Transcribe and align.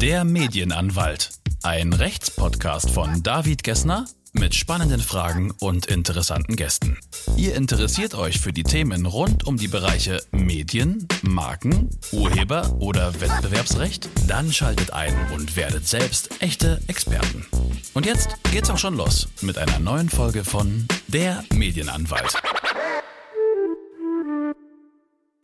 Der 0.00 0.22
Medienanwalt. 0.22 1.30
Ein 1.64 1.92
Rechtspodcast 1.92 2.88
von 2.90 3.20
David 3.24 3.64
Gessner 3.64 4.06
mit 4.32 4.54
spannenden 4.54 5.00
Fragen 5.00 5.52
und 5.58 5.86
interessanten 5.86 6.54
Gästen. 6.54 6.98
Ihr 7.36 7.56
interessiert 7.56 8.14
euch 8.14 8.38
für 8.38 8.52
die 8.52 8.62
Themen 8.62 9.06
rund 9.06 9.44
um 9.44 9.56
die 9.56 9.66
Bereiche 9.66 10.22
Medien, 10.30 11.08
Marken, 11.22 11.90
Urheber 12.12 12.76
oder 12.78 13.20
Wettbewerbsrecht? 13.20 14.08
Dann 14.28 14.52
schaltet 14.52 14.92
ein 14.92 15.14
und 15.34 15.56
werdet 15.56 15.88
selbst 15.88 16.30
echte 16.40 16.80
Experten. 16.86 17.44
Und 17.92 18.06
jetzt 18.06 18.36
geht's 18.52 18.70
auch 18.70 18.78
schon 18.78 18.96
los 18.96 19.28
mit 19.40 19.58
einer 19.58 19.80
neuen 19.80 20.10
Folge 20.10 20.44
von 20.44 20.86
Der 21.08 21.42
Medienanwalt. 21.52 22.34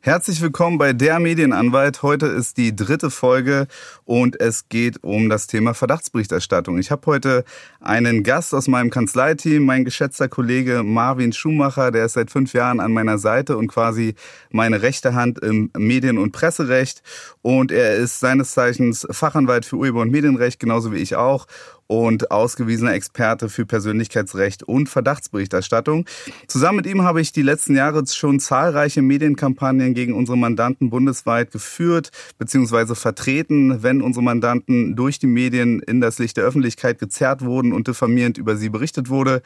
Herzlich 0.04 0.42
willkommen 0.42 0.76
bei 0.76 0.92
der 0.92 1.18
Medienanwalt. 1.18 2.02
Heute 2.02 2.26
ist 2.26 2.58
die 2.58 2.76
dritte 2.76 3.08
Folge 3.08 3.68
und 4.04 4.38
es 4.38 4.68
geht 4.68 5.02
um 5.02 5.30
das 5.30 5.46
Thema 5.46 5.72
Verdachtsberichterstattung. 5.72 6.76
Ich 6.76 6.90
habe 6.90 7.06
heute 7.06 7.42
einen 7.80 8.22
Gast 8.22 8.52
aus 8.52 8.68
meinem 8.68 8.90
Kanzleiteam, 8.90 9.64
mein 9.64 9.86
geschätzter 9.86 10.28
Kollege 10.28 10.82
Marvin 10.82 11.32
Schumacher, 11.32 11.90
der 11.90 12.04
ist 12.04 12.12
seit 12.12 12.30
fünf 12.30 12.52
Jahren 12.52 12.80
an 12.80 12.92
meiner 12.92 13.16
Seite 13.16 13.56
und 13.56 13.68
quasi 13.68 14.14
meine 14.50 14.82
rechte 14.82 15.14
Hand 15.14 15.38
im 15.38 15.70
Medien- 15.74 16.18
und 16.18 16.32
Presserecht. 16.32 17.02
Und 17.40 17.72
er 17.72 17.94
ist 17.94 18.20
seines 18.20 18.52
Zeichens 18.52 19.06
Fachanwalt 19.10 19.64
für 19.64 19.76
Urheber- 19.76 20.02
und 20.02 20.10
Medienrecht, 20.10 20.60
genauso 20.60 20.92
wie 20.92 20.98
ich 20.98 21.16
auch 21.16 21.46
und 21.86 22.30
ausgewiesener 22.30 22.94
Experte 22.94 23.48
für 23.48 23.66
Persönlichkeitsrecht 23.66 24.62
und 24.62 24.88
Verdachtsberichterstattung. 24.88 26.06
Zusammen 26.48 26.76
mit 26.76 26.86
ihm 26.86 27.02
habe 27.02 27.20
ich 27.20 27.32
die 27.32 27.42
letzten 27.42 27.76
Jahre 27.76 28.04
schon 28.06 28.40
zahlreiche 28.40 29.02
Medienkampagnen 29.02 29.94
gegen 29.94 30.14
unsere 30.14 30.38
Mandanten 30.38 30.90
bundesweit 30.90 31.50
geführt 31.50 32.10
bzw. 32.38 32.94
vertreten, 32.94 33.82
wenn 33.82 34.02
unsere 34.02 34.22
Mandanten 34.22 34.96
durch 34.96 35.18
die 35.18 35.26
Medien 35.26 35.80
in 35.80 36.00
das 36.00 36.18
Licht 36.18 36.36
der 36.36 36.44
Öffentlichkeit 36.44 36.98
gezerrt 36.98 37.44
wurden 37.44 37.72
und 37.72 37.86
diffamierend 37.86 38.38
über 38.38 38.56
sie 38.56 38.70
berichtet 38.70 39.08
wurde. 39.08 39.42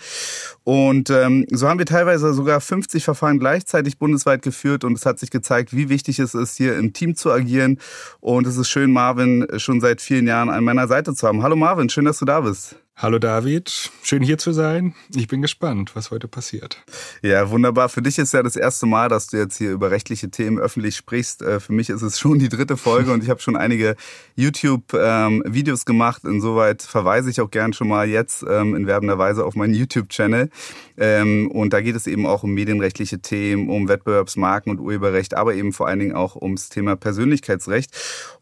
Und 0.64 1.10
ähm, 1.10 1.46
so 1.50 1.68
haben 1.68 1.78
wir 1.78 1.86
teilweise 1.86 2.32
sogar 2.34 2.60
50 2.60 3.04
Verfahren 3.04 3.38
gleichzeitig 3.38 3.98
bundesweit 3.98 4.42
geführt 4.42 4.84
und 4.84 4.96
es 4.96 5.06
hat 5.06 5.18
sich 5.18 5.30
gezeigt, 5.30 5.74
wie 5.74 5.88
wichtig 5.88 6.18
es 6.18 6.34
ist, 6.34 6.56
hier 6.56 6.76
im 6.76 6.92
Team 6.92 7.16
zu 7.16 7.32
agieren. 7.32 7.78
Und 8.20 8.46
es 8.46 8.56
ist 8.56 8.68
schön, 8.68 8.92
Marvin 8.92 9.46
schon 9.56 9.80
seit 9.80 10.00
vielen 10.00 10.26
Jahren 10.26 10.50
an 10.50 10.62
meiner 10.64 10.86
Seite 10.86 11.14
zu 11.14 11.26
haben. 11.26 11.42
Hallo 11.42 11.56
Marvin, 11.56 11.88
schön, 11.88 12.04
dass 12.04 12.18
du 12.18 12.24
da 12.28 12.40
bist. 12.40 12.76
Hallo 13.00 13.20
David, 13.20 13.92
schön 14.02 14.24
hier 14.24 14.38
zu 14.38 14.50
sein. 14.50 14.92
Ich 15.14 15.28
bin 15.28 15.40
gespannt, 15.40 15.94
was 15.94 16.10
heute 16.10 16.26
passiert. 16.26 16.82
Ja, 17.22 17.48
wunderbar. 17.48 17.88
Für 17.88 18.02
dich 18.02 18.18
ist 18.18 18.34
ja 18.34 18.42
das 18.42 18.56
erste 18.56 18.86
Mal, 18.86 19.08
dass 19.08 19.28
du 19.28 19.36
jetzt 19.36 19.56
hier 19.56 19.70
über 19.70 19.92
rechtliche 19.92 20.30
Themen 20.30 20.58
öffentlich 20.58 20.96
sprichst. 20.96 21.42
Äh, 21.42 21.60
für 21.60 21.72
mich 21.72 21.90
ist 21.90 22.02
es 22.02 22.18
schon 22.18 22.40
die 22.40 22.48
dritte 22.48 22.76
Folge 22.76 23.12
und 23.12 23.22
ich 23.22 23.30
habe 23.30 23.40
schon 23.40 23.56
einige 23.56 23.94
YouTube-Videos 24.34 25.80
ähm, 25.82 25.84
gemacht. 25.84 26.24
Insoweit 26.24 26.82
verweise 26.82 27.30
ich 27.30 27.40
auch 27.40 27.52
gern 27.52 27.72
schon 27.72 27.86
mal 27.86 28.08
jetzt 28.08 28.42
ähm, 28.42 28.74
in 28.74 28.88
werbender 28.88 29.16
Weise 29.16 29.44
auf 29.44 29.54
meinen 29.54 29.74
YouTube-Channel. 29.74 30.50
Ähm, 30.96 31.52
und 31.52 31.72
da 31.72 31.80
geht 31.80 31.94
es 31.94 32.08
eben 32.08 32.26
auch 32.26 32.42
um 32.42 32.50
medienrechtliche 32.50 33.20
Themen, 33.20 33.68
um 33.68 33.86
Wettbewerbsmarken 33.86 34.72
und 34.72 34.80
Urheberrecht, 34.80 35.34
aber 35.34 35.54
eben 35.54 35.72
vor 35.72 35.86
allen 35.86 36.00
Dingen 36.00 36.16
auch 36.16 36.34
ums 36.34 36.68
Thema 36.68 36.96
Persönlichkeitsrecht. 36.96 37.92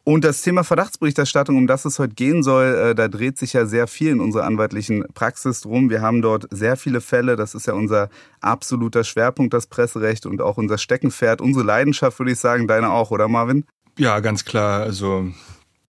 Und 0.09 0.25
das 0.25 0.41
Thema 0.41 0.63
Verdachtsberichterstattung, 0.65 1.57
um 1.57 1.67
das 1.67 1.85
es 1.85 1.99
heute 1.99 2.15
gehen 2.15 2.43
soll, 2.43 2.75
äh, 2.75 2.95
da 2.95 3.09
dreht 3.09 3.37
sich 3.37 3.53
ja 3.53 3.67
sehr 3.67 3.87
viel 3.89 4.13
in 4.13 4.21
unserer 4.21 4.46
anwaltlichen 4.47 5.05
Praxis 5.15 5.61
drum. 5.61 5.91
Wir 5.91 6.01
haben 6.01 6.23
dort 6.23 6.47
sehr 6.51 6.77
viele 6.77 7.01
Fälle. 7.01 7.37
Das 7.37 7.55
ist 7.55 7.67
ja 7.67 7.75
unser 7.75 8.09
absoluter 8.41 9.05
Schwerpunkt, 9.05 9.53
das 9.53 9.67
Presserecht 9.67 10.27
und 10.27 10.41
auch 10.41 10.57
unser 10.57 10.79
Steckenpferd, 10.79 11.41
unsere 11.41 11.65
Leidenschaft, 11.65 12.19
würde 12.19 12.33
ich 12.33 12.39
sagen. 12.39 12.67
Deine 12.67 12.91
auch, 12.91 13.11
oder 13.11 13.29
Marvin? 13.29 13.65
Ja, 13.99 14.21
ganz 14.21 14.45
klar. 14.45 14.83
Also 14.83 15.31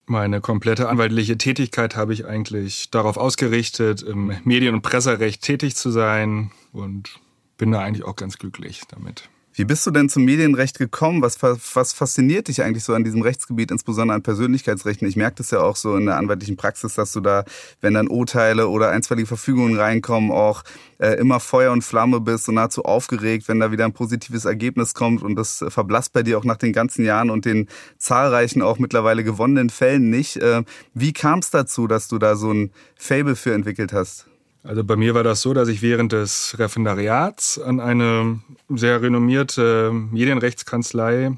meine 0.06 0.42
komplette 0.42 0.88
anwaltliche 0.90 1.38
Tätigkeit 1.38 1.96
habe 1.96 2.14
ich 2.14 2.26
eigentlich 2.26 2.90
darauf 2.92 3.18
ausgerichtet, 3.18 4.02
im 4.02 4.34
Medien- 4.44 4.74
und 4.74 4.82
Presserecht 4.82 5.42
tätig 5.42 5.76
zu 5.76 5.92
sein 5.92 6.52
und 6.72 7.20
bin 7.58 7.72
da 7.72 7.82
eigentlich 7.82 8.06
auch 8.06 8.16
ganz 8.16 8.38
glücklich 8.38 8.84
damit. 8.88 9.30
Wie 9.58 9.66
bist 9.66 9.88
du 9.88 9.90
denn 9.90 10.08
zum 10.08 10.24
Medienrecht 10.24 10.78
gekommen? 10.78 11.24
Was, 11.24 11.42
was 11.42 11.92
fasziniert 11.92 12.48
dich 12.48 12.62
eigentlich 12.62 12.84
so 12.84 12.94
an 12.94 13.04
diesem 13.04 13.24
Rechtsgebiet, 13.24 13.72
insbesondere 13.72 14.16
an 14.16 14.22
Persönlichkeitsrechten? 14.22 15.08
Ich 15.08 15.16
merke 15.16 15.38
das 15.38 15.50
ja 15.50 15.62
auch 15.62 15.76
so 15.76 15.96
in 15.96 16.06
der 16.06 16.18
anwaltlichen 16.18 16.58
Praxis, 16.58 16.94
dass 16.94 17.12
du 17.12 17.22
da, 17.22 17.44
wenn 17.82 17.96
dann 17.96 18.08
Urteile 18.08 18.68
oder 18.68 18.92
einstweilige 18.92 19.26
Verfügungen 19.26 19.76
reinkommen, 19.76 20.30
auch 20.30 20.62
äh, 21.00 21.14
immer 21.14 21.40
Feuer 21.40 21.72
und 21.72 21.84
Flamme 21.84 22.20
bist 22.20 22.48
und 22.48 22.54
nahezu 22.54 22.86
aufgeregt, 22.86 23.48
wenn 23.48 23.60
da 23.60 23.72
wieder 23.72 23.86
ein 23.86 23.94
positives 23.94 24.46
Ergebnis 24.46 24.94
kommt 24.94 25.24
und 25.24 25.36
das 25.36 25.66
verblasst 25.70 26.14
bei 26.14 26.22
dir 26.22 26.38
auch 26.38 26.46
nach 26.46 26.58
den 26.58 26.72
ganzen 26.72 27.04
Jahren 27.04 27.32
und 27.32 27.46
den 27.46 27.68
zahlreichen 27.98 28.62
auch 28.62 28.78
mittlerweile 28.78 29.24
gewonnenen 29.24 29.72
Fällen 29.72 30.12
nicht. 30.12 30.38
Äh, 30.38 30.66
wie 30.94 31.14
kam 31.14 31.40
es 31.40 31.50
dazu, 31.50 31.88
dass 31.88 32.08
du 32.08 32.20
da 32.20 32.36
so 32.36 32.52
ein 32.52 32.70
Fable 32.96 33.36
für 33.36 33.56
entwickelt 33.56 33.92
hast? 33.92 34.28
Also 34.68 34.84
bei 34.84 34.98
mir 34.98 35.16
war 35.16 35.24
das 35.24 35.42
so, 35.42 35.54
dass 35.54 35.70
ich 35.70 35.82
während 35.82 36.12
des 36.12 36.56
Referendariats 36.60 37.58
an 37.58 37.80
eine 37.80 38.42
sehr 38.68 39.02
renommierte 39.02 39.94
Medienrechtskanzlei 39.94 41.38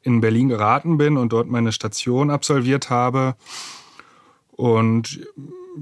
in 0.00 0.22
Berlin 0.22 0.48
geraten 0.48 0.96
bin 0.96 1.18
und 1.18 1.34
dort 1.34 1.48
meine 1.48 1.70
Station 1.72 2.30
absolviert 2.30 2.88
habe. 2.88 3.36
Und 4.52 5.20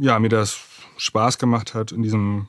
ja, 0.00 0.18
mir 0.18 0.30
das 0.30 0.58
Spaß 0.96 1.38
gemacht 1.38 1.74
hat, 1.74 1.92
in 1.92 2.02
diesem 2.02 2.48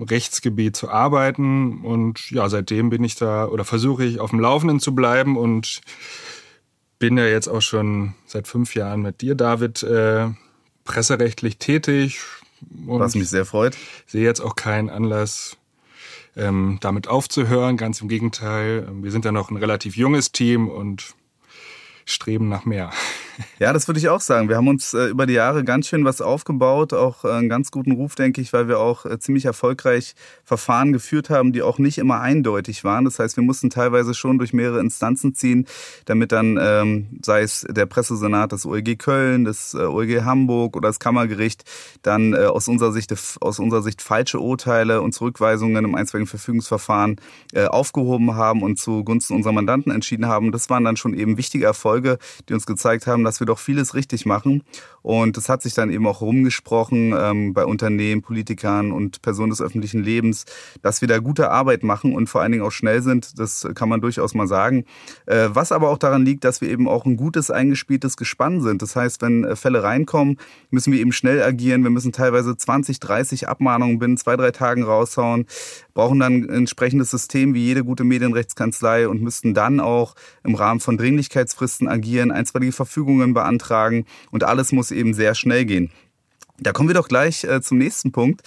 Rechtsgebiet 0.00 0.74
zu 0.74 0.88
arbeiten. 0.88 1.84
Und 1.84 2.30
ja, 2.30 2.48
seitdem 2.48 2.88
bin 2.88 3.04
ich 3.04 3.16
da 3.16 3.46
oder 3.48 3.66
versuche 3.66 4.02
ich 4.02 4.18
auf 4.18 4.30
dem 4.30 4.40
Laufenden 4.40 4.80
zu 4.80 4.94
bleiben 4.94 5.36
und 5.36 5.82
bin 6.98 7.18
ja 7.18 7.26
jetzt 7.26 7.48
auch 7.48 7.62
schon 7.62 8.14
seit 8.24 8.48
fünf 8.48 8.74
Jahren 8.74 9.02
mit 9.02 9.20
dir, 9.20 9.34
David, 9.34 9.82
äh, 9.82 10.28
presserechtlich 10.84 11.58
tätig, 11.58 12.18
und 12.86 13.00
Was 13.00 13.14
mich 13.14 13.28
sehr 13.28 13.44
freut. 13.44 13.76
Ich 14.06 14.12
sehe 14.12 14.24
jetzt 14.24 14.40
auch 14.40 14.56
keinen 14.56 14.90
Anlass, 14.90 15.56
ähm, 16.36 16.78
damit 16.80 17.08
aufzuhören. 17.08 17.76
Ganz 17.76 18.00
im 18.00 18.08
Gegenteil. 18.08 18.88
Wir 19.02 19.10
sind 19.10 19.24
ja 19.24 19.32
noch 19.32 19.50
ein 19.50 19.56
relativ 19.56 19.96
junges 19.96 20.32
Team 20.32 20.68
und 20.68 21.14
streben 22.04 22.48
nach 22.48 22.64
mehr. 22.64 22.90
Ja, 23.58 23.72
das 23.72 23.88
würde 23.88 23.98
ich 23.98 24.08
auch 24.08 24.20
sagen. 24.20 24.48
Wir 24.48 24.56
haben 24.56 24.68
uns 24.68 24.94
äh, 24.94 25.06
über 25.06 25.26
die 25.26 25.34
Jahre 25.34 25.64
ganz 25.64 25.86
schön 25.86 26.04
was 26.04 26.20
aufgebaut, 26.20 26.92
auch 26.92 27.24
äh, 27.24 27.30
einen 27.30 27.48
ganz 27.48 27.70
guten 27.70 27.92
Ruf, 27.92 28.14
denke 28.14 28.40
ich, 28.40 28.52
weil 28.52 28.68
wir 28.68 28.78
auch 28.78 29.04
äh, 29.04 29.18
ziemlich 29.18 29.44
erfolgreich 29.44 30.14
Verfahren 30.44 30.92
geführt 30.92 31.30
haben, 31.30 31.52
die 31.52 31.62
auch 31.62 31.78
nicht 31.78 31.98
immer 31.98 32.20
eindeutig 32.20 32.84
waren. 32.84 33.04
Das 33.04 33.18
heißt, 33.18 33.36
wir 33.36 33.44
mussten 33.44 33.70
teilweise 33.70 34.14
schon 34.14 34.38
durch 34.38 34.52
mehrere 34.52 34.80
Instanzen 34.80 35.34
ziehen, 35.34 35.66
damit 36.06 36.32
dann, 36.32 36.58
ähm, 36.60 37.18
sei 37.22 37.42
es 37.42 37.66
der 37.68 37.86
Pressesenat 37.86 38.52
des 38.52 38.66
OEG 38.66 38.98
Köln, 38.98 39.44
des 39.44 39.74
äh, 39.74 39.78
OEG 39.78 40.24
Hamburg 40.24 40.76
oder 40.76 40.88
das 40.88 40.98
Kammergericht, 40.98 41.64
dann 42.02 42.32
äh, 42.32 42.46
aus 42.46 42.68
unserer 42.68 42.92
Sicht 42.92 43.14
aus 43.40 43.58
unserer 43.58 43.82
Sicht 43.82 44.02
falsche 44.02 44.40
Urteile 44.40 45.02
und 45.02 45.12
Zurückweisungen 45.12 45.84
im 45.84 45.94
einstweiligen 45.94 46.28
Verfügungsverfahren 46.28 47.16
äh, 47.52 47.66
aufgehoben 47.66 48.34
haben 48.34 48.62
und 48.62 48.78
zugunsten 48.78 49.34
unserer 49.34 49.52
Mandanten 49.52 49.92
entschieden 49.92 50.26
haben. 50.26 50.52
Das 50.52 50.70
waren 50.70 50.84
dann 50.84 50.96
schon 50.96 51.14
eben 51.14 51.36
wichtige 51.36 51.64
Erfolge, 51.64 52.18
die 52.48 52.54
uns 52.54 52.66
gezeigt 52.66 53.06
haben, 53.06 53.24
dass 53.30 53.38
wir 53.38 53.46
doch 53.46 53.60
vieles 53.60 53.94
richtig 53.94 54.26
machen. 54.26 54.64
Und 55.02 55.36
das 55.36 55.48
hat 55.48 55.62
sich 55.62 55.72
dann 55.72 55.90
eben 55.90 56.04
auch 56.08 56.20
rumgesprochen 56.20 57.14
ähm, 57.16 57.54
bei 57.54 57.64
Unternehmen, 57.64 58.22
Politikern 58.22 58.90
und 58.90 59.22
Personen 59.22 59.50
des 59.50 59.62
öffentlichen 59.62 60.02
Lebens, 60.02 60.46
dass 60.82 61.00
wir 61.00 61.06
da 61.06 61.18
gute 61.18 61.50
Arbeit 61.50 61.84
machen 61.84 62.12
und 62.14 62.26
vor 62.26 62.42
allen 62.42 62.50
Dingen 62.50 62.64
auch 62.64 62.72
schnell 62.72 63.02
sind. 63.02 63.38
Das 63.38 63.68
kann 63.74 63.88
man 63.88 64.00
durchaus 64.00 64.34
mal 64.34 64.48
sagen. 64.48 64.84
Äh, 65.26 65.48
was 65.52 65.70
aber 65.70 65.90
auch 65.90 65.98
daran 65.98 66.24
liegt, 66.24 66.42
dass 66.42 66.60
wir 66.60 66.68
eben 66.68 66.88
auch 66.88 67.06
ein 67.06 67.16
gutes, 67.16 67.52
eingespieltes 67.52 68.16
Gespann 68.16 68.62
sind. 68.62 68.82
Das 68.82 68.96
heißt, 68.96 69.22
wenn 69.22 69.44
äh, 69.44 69.54
Fälle 69.54 69.84
reinkommen, 69.84 70.38
müssen 70.70 70.92
wir 70.92 70.98
eben 70.98 71.12
schnell 71.12 71.40
agieren. 71.40 71.84
Wir 71.84 71.90
müssen 71.90 72.10
teilweise 72.10 72.56
20, 72.56 72.98
30 72.98 73.48
Abmahnungen 73.48 74.00
binnen 74.00 74.16
zwei, 74.16 74.36
drei 74.36 74.50
Tagen 74.50 74.82
raushauen, 74.82 75.46
brauchen 75.94 76.18
dann 76.18 76.32
ein 76.32 76.48
entsprechendes 76.48 77.10
System 77.10 77.54
wie 77.54 77.64
jede 77.64 77.84
gute 77.84 78.02
Medienrechtskanzlei 78.02 79.06
und 79.06 79.22
müssten 79.22 79.54
dann 79.54 79.78
auch 79.78 80.16
im 80.42 80.56
Rahmen 80.56 80.80
von 80.80 80.96
Dringlichkeitsfristen 80.96 81.86
agieren, 81.86 82.32
einstweilige 82.32 82.72
Verfügungen 82.72 83.19
beantragen 83.34 84.06
und 84.30 84.44
alles 84.44 84.72
muss 84.72 84.90
eben 84.90 85.14
sehr 85.14 85.34
schnell 85.34 85.64
gehen. 85.64 85.90
Da 86.60 86.72
kommen 86.72 86.90
wir 86.90 86.94
doch 86.94 87.08
gleich 87.08 87.44
äh, 87.44 87.62
zum 87.62 87.78
nächsten 87.78 88.12
Punkt. 88.12 88.42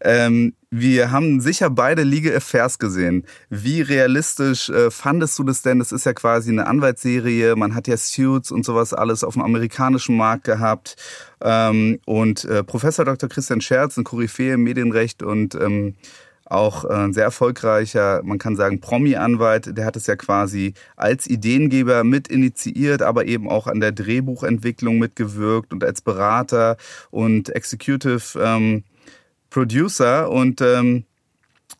Ähm, 0.00 0.54
wir 0.70 1.10
haben 1.10 1.40
sicher 1.40 1.68
beide 1.68 2.04
Legal 2.04 2.36
Affairs 2.36 2.78
gesehen. 2.78 3.24
Wie 3.50 3.80
realistisch 3.82 4.68
äh, 4.68 4.90
fandest 4.90 5.38
du 5.38 5.42
das 5.42 5.62
denn? 5.62 5.80
Das 5.80 5.90
ist 5.90 6.06
ja 6.06 6.12
quasi 6.12 6.50
eine 6.50 6.66
Anwaltsserie. 6.68 7.56
Man 7.56 7.74
hat 7.74 7.88
ja 7.88 7.96
Suits 7.96 8.52
und 8.52 8.64
sowas 8.64 8.92
alles 8.92 9.24
auf 9.24 9.34
dem 9.34 9.42
amerikanischen 9.42 10.16
Markt 10.16 10.44
gehabt. 10.44 10.96
Ähm, 11.40 11.98
und 12.06 12.44
äh, 12.44 12.62
Professor 12.62 13.04
Dr. 13.04 13.28
Christian 13.28 13.60
Scherz, 13.60 13.96
ein 13.96 14.04
Koryphäe 14.04 14.54
im 14.54 14.62
Medienrecht 14.62 15.24
und 15.24 15.56
ähm, 15.56 15.96
auch 16.46 16.84
äh, 16.84 16.92
ein 16.92 17.12
sehr 17.12 17.24
erfolgreicher, 17.24 18.22
man 18.24 18.38
kann 18.38 18.56
sagen, 18.56 18.80
Promi-Anwalt. 18.80 19.76
Der 19.76 19.84
hat 19.84 19.96
es 19.96 20.06
ja 20.06 20.16
quasi 20.16 20.74
als 20.96 21.26
Ideengeber 21.26 22.04
mit 22.04 22.28
initiiert, 22.28 23.02
aber 23.02 23.26
eben 23.26 23.48
auch 23.48 23.66
an 23.66 23.80
der 23.80 23.92
Drehbuchentwicklung 23.92 24.98
mitgewirkt 24.98 25.72
und 25.72 25.84
als 25.84 26.00
Berater 26.00 26.76
und 27.10 27.50
Executive 27.50 28.38
ähm, 28.40 28.84
Producer. 29.50 30.30
Und 30.30 30.60
ähm, 30.60 31.04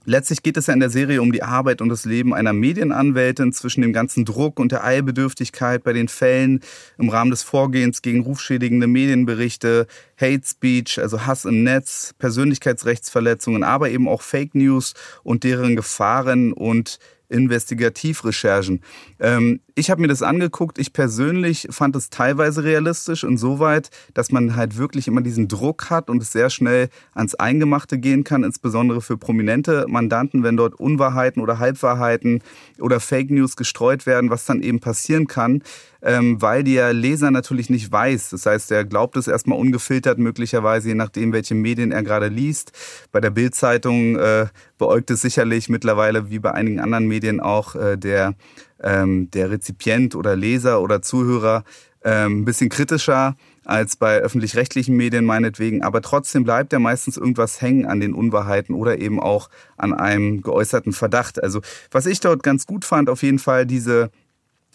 Letztlich 0.09 0.45
geht 0.45 0.57
es 0.57 0.69
ja 0.69 0.75
in 0.75 0.79
der 0.79 0.89
Serie 0.89 1.21
um 1.21 1.33
die 1.33 1.43
Arbeit 1.43 1.83
und 1.83 1.89
das 1.89 2.05
Leben 2.05 2.33
einer 2.33 2.53
Medienanwältin 2.53 3.53
zwischen 3.53 3.83
dem 3.83 3.93
ganzen 3.93 4.25
Druck 4.25 4.61
und 4.61 4.71
der 4.71 4.85
Eilbedürftigkeit 4.85 5.83
bei 5.83 5.93
den 5.93 6.07
Fällen 6.07 6.61
im 6.97 7.09
Rahmen 7.09 7.33
des 7.33 7.43
Vorgehens 7.43 8.03
gegen 8.03 8.21
rufschädigende 8.21 8.87
Medienberichte, 8.87 9.89
Hate 10.17 10.47
Speech, 10.47 11.01
also 11.01 11.27
Hass 11.27 11.45
im 11.45 11.65
Netz, 11.65 12.15
Persönlichkeitsrechtsverletzungen, 12.19 13.65
aber 13.65 13.91
eben 13.91 14.07
auch 14.07 14.23
Fake 14.23 14.55
News 14.55 14.95
und 15.25 15.43
deren 15.43 15.75
Gefahren 15.75 16.53
und 16.53 17.01
Investigativrecherchen. 17.29 18.83
Ähm, 19.21 19.61
ich 19.75 19.91
habe 19.91 20.01
mir 20.01 20.09
das 20.09 20.23
angeguckt. 20.23 20.79
Ich 20.79 20.93
persönlich 20.93 21.69
fand 21.71 21.97
es 21.97 22.09
teilweise 22.09 22.65
realistisch, 22.65 23.25
insoweit, 23.25 23.91
dass 24.15 24.33
man 24.33 24.57
halt 24.57 24.79
wirklich 24.79 25.07
immer 25.07 25.21
diesen 25.21 25.49
Druck 25.49 25.91
hat 25.91 26.09
und 26.09 26.23
es 26.23 26.33
sehr 26.33 26.49
schnell 26.49 26.89
ans 27.15 27.35
Eingemachte 27.35 27.99
gehen 27.99 28.25
kann, 28.25 28.43
insbesondere 28.43 29.01
für 29.03 29.19
prominente 29.19 29.87
Mandanten, 29.89 30.43
wenn 30.43 30.57
dort 30.57 30.75
Unwahrheiten 30.75 31.43
oder 31.43 31.59
Halbwahrheiten 31.59 32.43
oder 32.79 33.01
Fake 33.01 33.31
News 33.31 33.57
gestreut 33.57 34.07
werden, 34.07 34.31
was 34.31 34.47
dann 34.47 34.63
eben 34.63 34.81
passieren 34.81 35.27
kann, 35.27 35.63
ähm, 36.03 36.41
weil 36.41 36.65
der 36.65 36.93
Leser 36.93 37.31
natürlich 37.31 37.69
nicht 37.69 37.91
weiß. 37.93 38.31
Das 38.31 38.47
heißt, 38.47 38.71
er 38.71 38.85
glaubt 38.85 39.17
es 39.17 39.29
erstmal 39.29 39.59
ungefiltert, 39.59 40.19
möglicherweise 40.19 40.89
je 40.89 40.95
nachdem, 40.95 41.33
welche 41.33 41.55
Medien 41.55 41.93
er 41.93 42.03
gerade 42.03 42.29
liest. 42.29 42.73
Bei 43.13 43.21
der 43.21 43.31
Bildzeitung 43.31 44.17
äh, 44.17 44.47
beäugt 44.79 45.11
es 45.11 45.23
sicherlich 45.23 45.69
mittlerweile, 45.69 46.31
wie 46.31 46.39
bei 46.39 46.53
einigen 46.53 46.81
anderen 46.81 47.07
Medien 47.07 47.41
auch, 47.41 47.75
äh, 47.75 47.97
der, 47.97 48.35
ähm, 48.83 49.31
der 49.31 49.51
Rezipient 49.51 50.15
oder 50.15 50.37
Leser 50.37 50.81
oder 50.81 51.03
Zuhörer 51.03 51.65
ähm, 52.05 52.41
ein 52.41 52.45
bisschen 52.45 52.69
kritischer 52.69 53.37
als 53.65 53.97
bei 53.97 54.19
öffentlich-rechtlichen 54.19 54.97
Medien 54.97 55.25
meinetwegen, 55.25 55.83
aber 55.83 56.01
trotzdem 56.01 56.45
bleibt 56.45 56.73
ja 56.73 56.79
meistens 56.79 57.17
irgendwas 57.17 57.61
hängen 57.61 57.85
an 57.85 57.99
den 57.99 58.15
Unwahrheiten 58.15 58.75
oder 58.77 58.99
eben 58.99 59.19
auch 59.19 59.51
an 59.77 59.93
einem 59.93 60.41
geäußerten 60.41 60.93
Verdacht. 60.93 61.43
Also 61.43 61.61
was 61.91 62.07
ich 62.07 62.21
dort 62.21 62.45
ganz 62.45 62.67
gut 62.67 62.85
fand, 62.85 63.11
auf 63.11 63.23
jeden 63.23 63.41
Fall 63.41 63.67
diese 63.67 64.11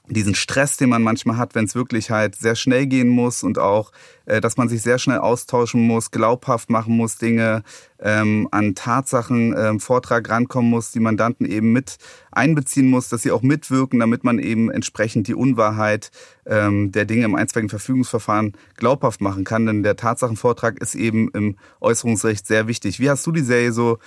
diesen 0.08 0.36
Stress, 0.36 0.78
den 0.78 0.90
man 0.90 1.04
manchmal 1.04 1.38
hat, 1.38 1.56
wenn 1.56 1.66
es 1.66 1.76
wirklich 1.76 2.12
halt 2.12 2.36
sehr 2.36 2.56
schnell 2.56 2.88
gehen 2.88 3.08
muss 3.08 3.44
und 3.44 3.60
auch, 3.60 3.92
äh, 4.26 4.42
dass 4.42 4.58
man 4.58 4.68
sich 4.68 4.82
sehr 4.82 5.00
schnell 5.00 5.20
austauschen 5.20 5.82
muss, 5.82 6.12
glaubhaft 6.12 6.70
machen 6.70 6.98
muss, 6.98 7.18
Dinge 7.18 7.64
ähm, 8.00 8.48
an 8.52 8.76
Tatsachen 8.76 9.56
ähm, 9.58 9.80
Vortrag 9.80 10.28
rankommen 10.30 10.70
muss, 10.70 10.92
die 10.92 11.00
Mandanten 11.00 11.46
eben 11.46 11.72
mit 11.72 11.98
einbeziehen 12.32 12.90
muss, 12.90 13.10
dass 13.10 13.22
sie 13.22 13.32
auch 13.32 13.42
mitwirken, 13.44 14.00
damit 14.00 14.24
man 14.24 14.40
eben 14.40 14.72
entsprechend 14.72 15.28
die 15.28 15.36
Unwahrheit 15.36 16.12
ähm, 16.46 16.92
der 16.92 17.06
Dinge 17.06 17.26
im 17.26 17.36
einstweiligen 17.36 17.70
Verfügungsverfahren 17.70 18.54
glaubhaft 18.76 19.22
machen 19.22 19.44
kann. 19.44 19.66
Denn 19.66 19.84
der 19.84 19.96
Tatsachenvortrag 19.96 20.82
ist 20.82 20.96
eben 20.96 21.30
im 21.32 21.58
Äußerungsrecht 21.80 22.48
sehr 22.48 22.68
wichtig. 22.68 23.00
Wie 23.00 23.10
hast 23.10 23.26
du 23.28 23.32
die 23.32 23.42
Serie 23.42 23.72
so 23.72 24.00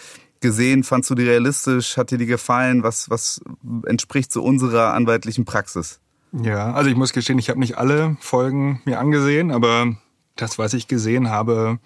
gesehen? 0.45 0.85
Fandst 0.85 1.09
du 1.09 1.15
die 1.15 1.25
realistisch? 1.25 1.97
Hat 1.97 2.11
dir 2.11 2.19
die 2.19 2.27
gefallen? 2.27 2.83
Was, 2.83 3.09
was 3.09 3.41
entspricht 3.87 4.31
so 4.31 4.43
unserer 4.43 4.93
anwaltlichen 4.93 5.47
Praxis? 5.47 6.01
Ja, 6.33 6.75
also 6.75 6.91
ich 6.91 6.97
muss 6.97 7.15
gestehen, 7.15 7.39
ich 7.39 7.49
habe 7.49 7.59
nicht 7.59 7.79
alle 7.79 8.19
Folgen 8.21 8.83
mir 8.85 8.99
angesehen, 8.99 9.51
aber 9.51 9.97
das, 10.37 10.59
was 10.59 10.75
ich 10.75 10.87
gesehen 10.87 11.31
habe, 11.31 11.79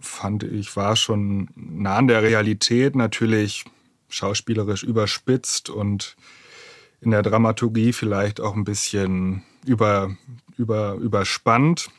fand 0.00 0.44
ich, 0.44 0.74
war 0.76 0.96
schon 0.96 1.50
nah 1.54 1.96
an 1.96 2.08
der 2.08 2.22
Realität. 2.22 2.96
Natürlich 2.96 3.66
schauspielerisch 4.08 4.82
überspitzt 4.82 5.68
und 5.68 6.16
in 7.02 7.10
der 7.10 7.22
Dramaturgie 7.22 7.92
vielleicht 7.92 8.40
auch 8.40 8.56
ein 8.56 8.64
bisschen 8.64 9.42
über, 9.66 10.16
über, 10.56 10.94
überspannt. 10.94 11.90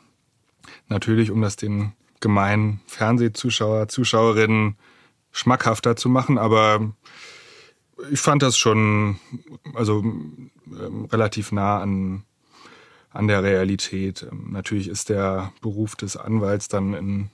Natürlich, 0.88 1.30
um 1.30 1.44
das 1.44 1.58
den 1.58 1.94
gemeinen 2.22 2.82
Fernsehzuschauer, 2.88 3.88
Zuschauerinnen 3.88 4.78
schmackhafter 5.38 5.96
zu 5.96 6.10
machen, 6.10 6.38
aber 6.38 6.94
ich 8.12 8.20
fand 8.20 8.42
das 8.42 8.58
schon 8.58 9.20
also 9.74 10.00
ähm, 10.00 11.06
relativ 11.12 11.52
nah 11.52 11.80
an, 11.80 12.24
an 13.12 13.28
der 13.28 13.44
Realität. 13.44 14.28
Ähm, 14.30 14.48
natürlich 14.52 14.88
ist 14.88 15.10
der 15.10 15.52
Beruf 15.62 15.96
des 15.96 16.18
Anwalts 16.18 16.68
dann 16.68 16.94
in 16.94 17.30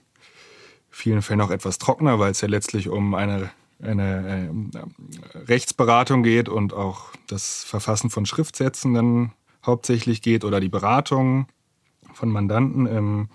vielen 0.90 1.22
Fällen 1.22 1.40
auch 1.40 1.50
etwas 1.50 1.78
trockener, 1.78 2.18
weil 2.18 2.30
es 2.30 2.40
ja 2.40 2.48
letztlich 2.48 2.88
um 2.88 3.14
eine, 3.14 3.50
eine 3.82 4.50
äh, 4.74 5.38
Rechtsberatung 5.38 6.22
geht 6.22 6.48
und 6.48 6.72
auch 6.72 7.08
das 7.26 7.64
Verfassen 7.64 8.10
von 8.10 8.26
Schriftsätzen 8.26 8.94
dann 8.94 9.32
hauptsächlich 9.64 10.20
geht 10.20 10.44
oder 10.44 10.60
die 10.60 10.68
Beratung 10.68 11.46
von 12.12 12.30
Mandanten. 12.30 12.86
Ähm, 12.86 13.28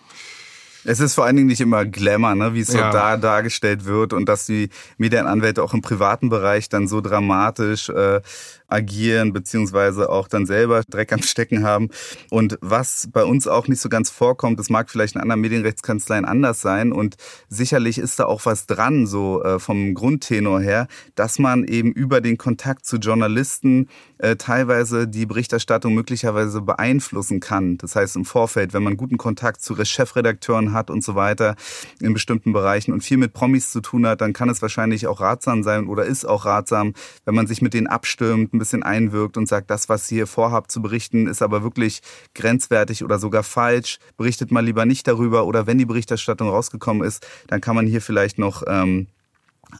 es 0.83 0.99
ist 0.99 1.15
vor 1.15 1.25
allen 1.25 1.35
Dingen 1.35 1.47
nicht 1.47 1.61
immer 1.61 1.85
Glamour, 1.85 2.35
ne, 2.35 2.53
wie 2.53 2.61
es 2.61 2.67
so 2.67 2.77
da 2.77 3.17
dargestellt 3.17 3.85
wird 3.85 4.13
und 4.13 4.27
dass 4.27 4.45
die 4.45 4.69
Medienanwälte 4.97 5.63
auch 5.63 5.73
im 5.73 5.81
privaten 5.81 6.29
Bereich 6.29 6.69
dann 6.69 6.87
so 6.87 7.01
dramatisch 7.01 7.89
äh, 7.89 8.21
agieren, 8.69 9.33
beziehungsweise 9.33 10.09
auch 10.09 10.27
dann 10.27 10.45
selber 10.45 10.83
Dreck 10.87 11.11
am 11.11 11.21
Stecken 11.21 11.63
haben. 11.63 11.89
Und 12.29 12.57
was 12.61 13.09
bei 13.11 13.23
uns 13.23 13.47
auch 13.47 13.67
nicht 13.67 13.81
so 13.81 13.89
ganz 13.89 14.09
vorkommt, 14.09 14.59
das 14.59 14.69
mag 14.69 14.89
vielleicht 14.89 15.15
in 15.15 15.21
anderen 15.21 15.41
Medienrechtskanzleien 15.41 16.25
anders 16.25 16.61
sein. 16.61 16.93
Und 16.93 17.17
sicherlich 17.49 17.97
ist 17.97 18.19
da 18.19 18.25
auch 18.25 18.45
was 18.45 18.67
dran, 18.67 19.07
so 19.07 19.43
äh, 19.43 19.59
vom 19.59 19.93
Grundtenor 19.93 20.61
her, 20.61 20.87
dass 21.15 21.39
man 21.39 21.63
eben 21.63 21.91
über 21.91 22.21
den 22.21 22.37
Kontakt 22.37 22.85
zu 22.85 22.97
Journalisten 22.97 23.89
äh, 24.19 24.35
teilweise 24.35 25.07
die 25.07 25.25
Berichterstattung 25.25 25.93
möglicherweise 25.93 26.61
beeinflussen 26.61 27.39
kann. 27.39 27.77
Das 27.77 27.95
heißt 27.95 28.15
im 28.15 28.25
Vorfeld, 28.25 28.73
wenn 28.73 28.83
man 28.83 28.97
guten 28.97 29.17
Kontakt 29.17 29.61
zu 29.61 29.75
Chefredakteuren 29.83 30.68
hat 30.73 30.89
und 30.89 31.03
so 31.03 31.15
weiter 31.15 31.55
in 31.99 32.13
bestimmten 32.13 32.53
Bereichen 32.53 32.93
und 32.93 33.01
viel 33.01 33.17
mit 33.17 33.33
Promis 33.33 33.71
zu 33.71 33.81
tun 33.81 34.05
hat, 34.05 34.21
dann 34.21 34.33
kann 34.33 34.49
es 34.49 34.61
wahrscheinlich 34.61 35.07
auch 35.07 35.21
ratsam 35.21 35.63
sein 35.63 35.87
oder 35.87 36.05
ist 36.05 36.25
auch 36.25 36.45
ratsam, 36.45 36.93
wenn 37.25 37.35
man 37.35 37.47
sich 37.47 37.61
mit 37.61 37.73
denen 37.73 37.87
abstimmt, 37.87 38.53
ein 38.53 38.59
bisschen 38.59 38.83
einwirkt 38.83 39.37
und 39.37 39.47
sagt, 39.47 39.69
das, 39.69 39.89
was 39.89 40.11
ihr 40.11 40.19
hier 40.19 40.27
vorhabt 40.27 40.71
zu 40.71 40.81
berichten, 40.81 41.27
ist 41.27 41.41
aber 41.41 41.63
wirklich 41.63 42.01
grenzwertig 42.35 43.03
oder 43.03 43.19
sogar 43.19 43.43
falsch. 43.43 43.99
Berichtet 44.17 44.51
mal 44.51 44.65
lieber 44.65 44.85
nicht 44.85 45.07
darüber 45.07 45.45
oder 45.45 45.65
wenn 45.65 45.77
die 45.77 45.85
Berichterstattung 45.85 46.49
rausgekommen 46.49 47.07
ist, 47.07 47.25
dann 47.47 47.61
kann 47.61 47.75
man 47.75 47.87
hier 47.87 48.01
vielleicht 48.01 48.37
noch 48.37 48.63
ähm, 48.67 49.07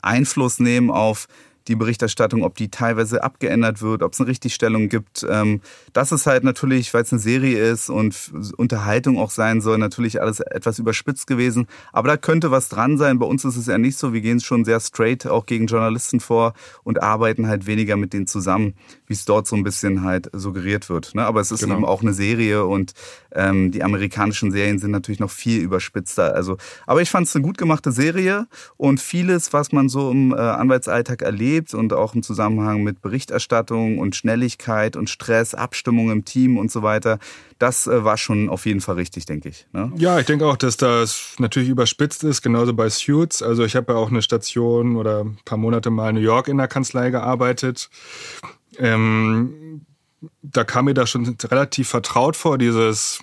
Einfluss 0.01 0.59
nehmen 0.59 0.92
auf 0.92 1.27
die 1.69 1.75
Berichterstattung, 1.75 2.44
ob 2.44 2.56
die 2.56 2.69
teilweise 2.69 3.24
abgeändert 3.24 3.81
wird, 3.81 4.04
ob 4.04 4.13
es 4.13 4.19
eine 4.19 4.27
Richtigstellung 4.27 4.89
gibt. 4.89 5.25
Ähm, 5.30 5.62
das 5.94 6.12
ist 6.12 6.25
halt 6.25 6.44
natürlich, 6.44 6.94
weil 6.94 7.04
es 7.04 7.13
eine 7.13 7.21
Serie 7.21 7.63
ist 7.71 7.89
und 7.89 8.31
Unterhaltung 8.57 9.18
auch 9.18 9.30
sein 9.30 9.62
soll, 9.62 9.77
natürlich 9.77 10.21
alles 10.21 10.39
etwas 10.39 10.80
überspitzt 10.80 11.27
gewesen. 11.27 11.68
Aber 11.94 12.10
da 12.10 12.18
könnte 12.18 12.51
was 12.51 12.69
dran 12.69 12.98
sein. 12.98 13.19
Bei 13.19 13.25
uns 13.25 13.45
ist 13.45 13.56
es 13.56 13.68
ja 13.68 13.77
nicht 13.77 13.98
so. 13.98 14.12
Wir 14.13 14.21
gehen 14.21 14.39
schon 14.39 14.66
sehr 14.66 14.80
straight 14.80 15.27
auch 15.27 15.45
gegen 15.45 15.68
Journalisten 15.68 16.19
vor 16.19 16.54
und 16.83 17.01
arbeiten 17.01 17.48
halt 17.48 17.68
weniger 17.68 17.95
mit 17.95 18.13
denen 18.13 18.27
zusammen, 18.27 18.74
wie 19.06 19.13
es 19.13 19.25
dort 19.25 19.48
so 19.48 19.56
ein 19.56 19.63
bisschen 19.63 20.04
halt 20.04 20.30
suggeriert 20.33 20.89
wird. 20.89 21.13
Ne? 21.13 21.25
Aber 21.25 21.39
es 21.39 21.51
ist 21.51 21.62
genau. 21.62 21.75
eben 21.75 21.86
auch 21.86 22.01
eine 22.01 22.13
Serie 22.13 22.66
und 22.66 22.94
ähm, 23.31 23.71
die 23.71 23.83
amerikanischen 23.83 24.51
Serien 24.51 24.80
sind 24.80 24.92
natürlich 24.92 25.19
noch 25.19 25.31
viel 25.31 25.62
überspitzter. 25.62 26.33
Also, 26.33 26.57
aber 26.88 27.02
ich 27.02 27.11
fand 27.11 27.28
es 27.28 27.35
eine 27.35 27.44
gut 27.44 27.57
gemachte 27.57 27.92
Serie 27.92 28.47
und 28.78 28.99
vieles, 28.99 29.54
was 29.54 29.71
man 29.71 29.88
so 29.88 30.09
im 30.09 30.31
äh, 30.31 30.35
Anwaltsalltag 30.35 31.21
erlebt 31.21 31.58
und 31.73 31.94
auch 31.94 32.16
im 32.16 32.23
Zusammenhang 32.23 32.83
mit 32.83 33.01
Berichterstattung 33.01 33.99
und 33.99 34.16
Schnelligkeit 34.16 34.95
und 34.95 35.09
Stress, 35.09 35.54
Abstimmung 35.54 36.11
im 36.11 36.25
Team 36.25 36.57
und 36.57 36.71
so 36.71 36.83
weiter, 36.83 37.19
das 37.59 37.87
äh, 37.87 38.04
war 38.04 38.18
schon 38.18 38.49
auf 38.49 38.66
jeden 38.66 38.81
Fall 38.81 38.95
richtig, 38.95 39.25
denke 39.25 39.49
ich. 39.49 39.68
Ne? 39.73 39.92
Ja, 39.97 40.19
ich 40.19 40.25
denke 40.25 40.45
auch, 40.45 40.57
dass 40.57 40.78
das 40.78 41.35
natürlich 41.39 41.69
überspitzt 41.69 42.23
ist, 42.23 42.42
genauso 42.42 42.73
bei 42.73 42.89
Suits. 42.89 43.42
Also 43.42 43.63
ich 43.63 43.75
habe 43.75 43.94
ja 43.94 43.99
auch 43.99 44.09
eine 44.09 44.21
Station 44.21 44.95
oder 44.95 45.23
ein 45.25 45.37
paar 45.45 45.57
Monate 45.57 45.89
mal 45.89 46.09
in 46.09 46.16
New 46.16 46.21
York 46.21 46.47
in 46.47 46.57
der 46.57 46.68
Kanzlei 46.68 47.09
gearbeitet. 47.09 47.89
Ähm, 48.78 49.85
da 50.42 50.63
kam 50.63 50.85
mir 50.85 50.94
das 50.94 51.09
schon 51.09 51.37
relativ 51.44 51.89
vertraut 51.89 52.35
vor, 52.35 52.57
dieses 52.57 53.19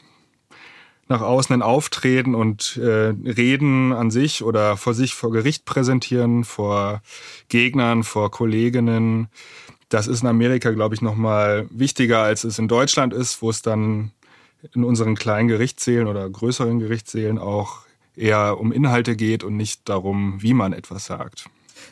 nach 1.09 1.21
außen 1.21 1.55
ein 1.55 1.63
Auftreten 1.63 2.35
und 2.35 2.77
äh, 2.79 3.15
Reden 3.25 3.93
an 3.93 4.11
sich 4.11 4.43
oder 4.43 4.77
vor 4.77 4.95
sich 4.95 5.15
vor 5.15 5.31
Gericht 5.31 5.65
präsentieren, 5.65 6.45
vor 6.45 7.03
Gegnern, 7.49 8.03
vor 8.03 8.31
Kolleginnen. 8.31 9.29
Das 9.89 10.09
ist 10.09 10.23
in 10.23 10.29
Amerika, 10.29 10.71
glaube 10.73 10.95
ich, 10.95 11.03
noch 11.03 11.15
mal 11.15 11.69
wichtiger, 11.71 12.23
als 12.23 12.43
es 12.45 12.59
in 12.59 12.67
Deutschland 12.67 13.15
ist, 13.15 13.41
wo 13.41 13.51
es 13.51 13.63
dann 13.63 14.11
in 14.75 14.83
unseren 14.83 15.15
kleinen 15.15 15.49
Gerichtssälen 15.49 16.09
oder 16.09 16.29
größeren 16.29 16.81
Gerichtssälen 16.81 17.39
auch 17.39 17.81
eher 18.17 18.59
um 18.59 18.73
Inhalte 18.73 19.15
geht 19.15 19.45
und 19.45 19.57
nicht 19.57 19.89
darum, 19.89 20.43
wie 20.43 20.55
man 20.55 20.73
etwas 20.73 21.07
sagt. 21.07 21.49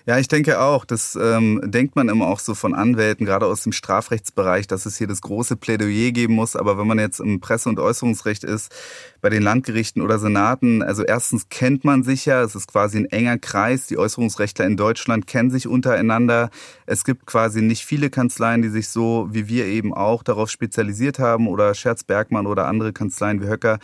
Ja, 0.06 0.18
ich 0.18 0.28
denke 0.28 0.60
auch. 0.60 0.84
Das 0.84 1.18
ähm, 1.20 1.60
denkt 1.64 1.96
man 1.96 2.08
immer 2.08 2.26
auch 2.26 2.38
so 2.38 2.54
von 2.54 2.74
Anwälten, 2.74 3.26
gerade 3.26 3.46
aus 3.46 3.62
dem 3.62 3.72
Strafrechtsbereich, 3.72 4.66
dass 4.66 4.86
es 4.86 4.98
hier 4.98 5.06
das 5.06 5.20
große 5.20 5.56
Plädoyer 5.56 6.10
geben 6.10 6.34
muss. 6.34 6.56
Aber 6.56 6.78
wenn 6.78 6.86
man 6.86 6.98
jetzt 6.98 7.20
im 7.20 7.40
Presse- 7.40 7.68
und 7.68 7.78
Äußerungsrecht 7.78 8.44
ist, 8.44 8.74
bei 9.20 9.30
den 9.30 9.42
Landgerichten 9.42 10.02
oder 10.02 10.18
Senaten, 10.18 10.82
also 10.82 11.02
erstens 11.02 11.48
kennt 11.48 11.84
man 11.84 12.02
sich 12.02 12.26
ja, 12.26 12.42
es 12.42 12.54
ist 12.54 12.68
quasi 12.68 12.98
ein 12.98 13.06
enger 13.06 13.38
Kreis. 13.38 13.86
Die 13.86 13.98
Äußerungsrechtler 13.98 14.66
in 14.66 14.76
Deutschland 14.76 15.26
kennen 15.26 15.50
sich 15.50 15.66
untereinander. 15.66 16.50
Es 16.86 17.04
gibt 17.04 17.26
quasi 17.26 17.62
nicht 17.62 17.84
viele 17.84 18.10
Kanzleien, 18.10 18.62
die 18.62 18.68
sich 18.68 18.88
so 18.88 19.28
wie 19.30 19.48
wir 19.48 19.66
eben 19.66 19.94
auch 19.94 20.22
darauf 20.22 20.50
spezialisiert 20.50 21.18
haben 21.18 21.48
oder 21.48 21.74
Scherz 21.74 22.04
Bergmann 22.04 22.46
oder 22.46 22.66
andere 22.66 22.92
Kanzleien 22.92 23.40
wie 23.42 23.48
Höcker 23.48 23.78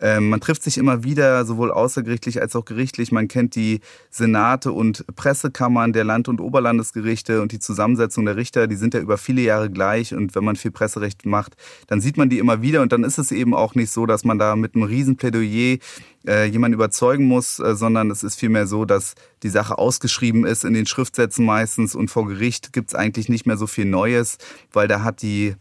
Ähm, 0.00 0.28
man 0.28 0.40
trifft 0.40 0.62
sich 0.62 0.78
immer 0.78 1.04
wieder, 1.04 1.44
sowohl 1.44 1.70
außergerichtlich 1.70 2.40
als 2.40 2.54
auch 2.54 2.64
gerichtlich. 2.64 3.12
Man 3.12 3.28
kennt 3.28 3.54
die 3.54 3.80
Senate 4.10 4.72
und 4.72 5.04
Pressekammern 5.16 5.92
der 5.92 6.04
Land- 6.04 6.28
und 6.28 6.40
Oberlandesgerichte 6.40 7.42
und 7.42 7.52
die 7.52 7.58
Zusammensetzung 7.58 8.24
der 8.24 8.36
Richter, 8.36 8.66
die 8.66 8.76
sind 8.76 8.94
ja 8.94 9.00
über 9.00 9.18
viele 9.18 9.42
Jahre 9.42 9.70
gleich. 9.70 10.14
Und 10.14 10.34
wenn 10.34 10.44
man 10.44 10.56
viel 10.56 10.70
Presserecht 10.70 11.26
macht, 11.26 11.56
dann 11.88 12.00
sieht 12.00 12.16
man 12.16 12.28
die 12.28 12.38
immer 12.38 12.62
wieder. 12.62 12.82
Und 12.82 12.92
dann 12.92 13.04
ist 13.04 13.18
es 13.18 13.32
eben 13.32 13.54
auch 13.54 13.74
nicht 13.74 13.90
so, 13.90 14.06
dass 14.06 14.24
man 14.24 14.38
da 14.38 14.56
mit 14.56 14.74
einem 14.74 14.84
Riesenplädoyer 14.84 15.78
äh, 16.26 16.44
jemanden 16.46 16.74
überzeugen 16.74 17.24
muss, 17.24 17.58
äh, 17.58 17.74
sondern 17.74 18.10
es 18.10 18.22
ist 18.22 18.38
vielmehr 18.38 18.66
so, 18.66 18.84
dass 18.84 19.14
die 19.42 19.48
Sache 19.48 19.78
ausgeschrieben 19.78 20.44
ist 20.44 20.64
in 20.64 20.74
den 20.74 20.86
Schriftsätzen 20.86 21.44
meistens 21.44 21.94
und 21.94 22.10
vor 22.10 22.26
Gericht 22.26 22.72
gibt 22.72 22.90
es 22.90 22.94
eigentlich 22.94 23.28
nicht 23.28 23.46
mehr 23.46 23.56
so 23.56 23.66
viel 23.66 23.84
Neues, 23.84 24.38
weil 24.72 24.88
da 24.88 25.02
hat 25.02 25.22
die 25.22 25.54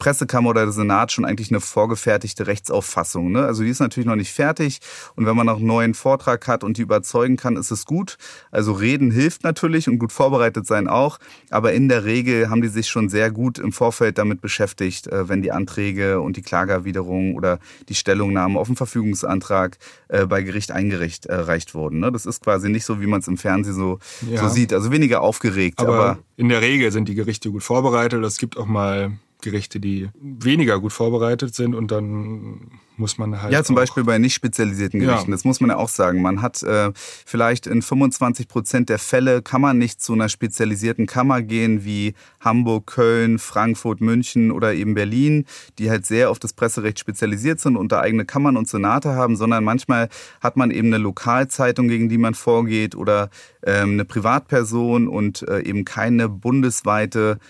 Pressekammer 0.00 0.50
oder 0.50 0.64
der 0.64 0.72
Senat 0.72 1.12
schon 1.12 1.24
eigentlich 1.24 1.52
eine 1.52 1.60
vorgefertigte 1.60 2.48
Rechtsauffassung. 2.48 3.30
Ne? 3.30 3.44
Also 3.44 3.62
die 3.62 3.68
ist 3.68 3.78
natürlich 3.78 4.08
noch 4.08 4.16
nicht 4.16 4.32
fertig 4.32 4.80
und 5.14 5.26
wenn 5.26 5.36
man 5.36 5.46
noch 5.46 5.58
einen 5.58 5.66
neuen 5.66 5.94
Vortrag 5.94 6.48
hat 6.48 6.64
und 6.64 6.76
die 6.76 6.82
überzeugen 6.82 7.36
kann, 7.36 7.56
ist 7.56 7.70
es 7.70 7.84
gut. 7.84 8.16
Also 8.50 8.72
reden 8.72 9.12
hilft 9.12 9.44
natürlich 9.44 9.88
und 9.88 9.98
gut 9.98 10.10
vorbereitet 10.10 10.66
sein 10.66 10.88
auch, 10.88 11.18
aber 11.50 11.72
in 11.72 11.88
der 11.88 12.04
Regel 12.04 12.50
haben 12.50 12.62
die 12.62 12.68
sich 12.68 12.88
schon 12.88 13.08
sehr 13.08 13.30
gut 13.30 13.60
im 13.60 13.72
Vorfeld 13.72 14.18
damit 14.18 14.40
beschäftigt, 14.40 15.06
äh, 15.06 15.28
wenn 15.28 15.42
die 15.42 15.52
Anträge 15.52 16.20
und 16.20 16.36
die 16.36 16.42
Klagerwiderung 16.42 17.36
oder 17.36 17.60
die 17.88 17.94
Stellungnahme 17.94 18.58
auf 18.58 18.66
den 18.66 18.76
Verfügungsantrag 18.76 19.78
äh, 20.08 20.26
bei 20.26 20.42
Gericht 20.42 20.72
eingereicht 20.72 21.26
äh, 21.26 21.74
wurden. 21.74 22.00
Ne? 22.00 22.10
Das 22.10 22.26
ist 22.26 22.42
quasi 22.42 22.70
nicht 22.70 22.84
so, 22.84 23.00
wie 23.00 23.06
man 23.06 23.20
es 23.20 23.28
im 23.28 23.36
Fernsehen 23.36 23.74
so, 23.74 23.98
ja. 24.28 24.40
so 24.40 24.48
sieht. 24.48 24.72
Also 24.72 24.90
weniger 24.90 25.20
aufgeregt. 25.20 25.78
Aber, 25.78 25.94
aber 25.94 26.18
in 26.36 26.48
der 26.48 26.62
Regel 26.62 26.90
sind 26.90 27.08
die 27.08 27.14
Gerichte 27.14 27.50
gut 27.50 27.62
vorbereitet. 27.62 28.24
Es 28.24 28.38
gibt 28.38 28.56
auch 28.56 28.66
mal 28.66 29.12
Gerichte, 29.40 29.80
die 29.80 30.08
weniger 30.20 30.80
gut 30.80 30.92
vorbereitet 30.92 31.54
sind 31.54 31.74
und 31.74 31.90
dann 31.90 32.70
muss 33.00 33.18
man 33.18 33.42
halt. 33.42 33.52
Ja, 33.52 33.64
zum 33.64 33.74
Beispiel 33.74 34.04
bei 34.04 34.18
nicht 34.18 34.34
spezialisierten 34.34 35.00
Gerichten. 35.00 35.30
Ja. 35.30 35.34
Das 35.34 35.44
muss 35.44 35.60
man 35.60 35.70
ja 35.70 35.76
auch 35.76 35.88
sagen. 35.88 36.22
Man 36.22 36.42
hat 36.42 36.62
äh, 36.62 36.92
vielleicht 36.94 37.66
in 37.66 37.82
25 37.82 38.46
Prozent 38.46 38.88
der 38.88 39.00
Fälle 39.00 39.42
kann 39.42 39.60
man 39.60 39.78
nicht 39.78 40.00
zu 40.00 40.12
einer 40.12 40.28
spezialisierten 40.28 41.06
Kammer 41.06 41.42
gehen 41.42 41.84
wie 41.84 42.14
Hamburg, 42.40 42.86
Köln, 42.86 43.38
Frankfurt, 43.38 44.00
München 44.00 44.52
oder 44.52 44.74
eben 44.74 44.94
Berlin, 44.94 45.46
die 45.78 45.90
halt 45.90 46.06
sehr 46.06 46.30
auf 46.30 46.38
das 46.38 46.52
Presserecht 46.52 47.00
spezialisiert 47.00 47.58
sind 47.58 47.76
und 47.76 47.90
da 47.90 48.00
eigene 48.00 48.24
Kammern 48.24 48.56
und 48.56 48.68
Senate 48.68 49.14
haben, 49.14 49.34
sondern 49.34 49.64
manchmal 49.64 50.08
hat 50.40 50.56
man 50.56 50.70
eben 50.70 50.88
eine 50.88 50.98
Lokalzeitung, 50.98 51.88
gegen 51.88 52.08
die 52.08 52.18
man 52.18 52.34
vorgeht 52.34 52.94
oder 52.94 53.30
ähm, 53.64 53.92
eine 53.92 54.04
Privatperson 54.04 55.08
und 55.08 55.42
äh, 55.48 55.62
eben 55.62 55.84
keine 55.84 56.28
bundesweite 56.28 57.40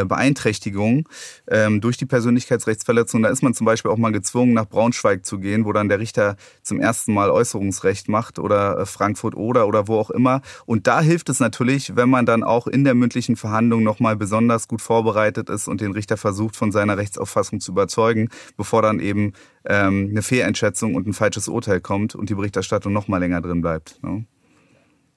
äh, 0.00 0.04
Beeinträchtigung 0.04 1.08
ähm, 1.48 1.80
durch 1.80 1.96
die 1.96 2.06
Persönlichkeitsrechtsverletzung. 2.06 3.22
Da 3.22 3.28
ist 3.28 3.42
man 3.42 3.54
zum 3.54 3.64
Beispiel 3.64 3.90
auch 3.90 3.96
mal 3.96 4.12
gezwungen, 4.12 4.54
nach 4.54 4.68
Braunschweig 4.68 5.26
zu 5.26 5.38
gehen, 5.38 5.64
wo 5.64 5.72
dann 5.72 5.88
der 5.88 5.98
Richter 5.98 6.36
zum 6.62 6.80
ersten 6.80 7.12
Mal 7.12 7.30
Äußerungsrecht 7.30 8.08
macht 8.08 8.38
oder 8.38 8.78
äh, 8.78 8.86
Frankfurt 8.86 9.34
oder 9.34 9.66
oder 9.66 9.88
wo 9.88 9.98
auch 9.98 10.10
immer. 10.10 10.42
Und 10.66 10.86
da 10.86 11.00
hilft 11.00 11.28
es 11.28 11.40
natürlich, 11.40 11.96
wenn 11.96 12.08
man 12.08 12.26
dann 12.26 12.42
auch 12.42 12.66
in 12.66 12.84
der 12.84 12.94
mündlichen 12.94 13.36
Verhandlung 13.36 13.82
nochmal 13.82 14.16
besonders 14.16 14.68
gut 14.68 14.82
vorbereitet 14.82 15.50
ist 15.50 15.68
und 15.68 15.80
den 15.80 15.92
Richter 15.92 16.16
versucht, 16.16 16.56
von 16.56 16.72
seiner 16.72 16.96
Rechtsauffassung 16.96 17.60
zu 17.60 17.72
überzeugen, 17.72 18.28
bevor 18.56 18.82
dann 18.82 19.00
eben 19.00 19.32
ähm, 19.64 20.08
eine 20.10 20.22
Fehleinschätzung 20.22 20.94
und 20.94 21.06
ein 21.06 21.12
falsches 21.12 21.48
Urteil 21.48 21.80
kommt 21.80 22.14
und 22.14 22.30
die 22.30 22.34
Berichterstattung 22.34 22.92
nochmal 22.92 23.20
länger 23.20 23.40
drin 23.40 23.60
bleibt. 23.60 24.02
Ne? 24.02 24.24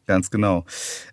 Ganz 0.08 0.30
genau. 0.30 0.66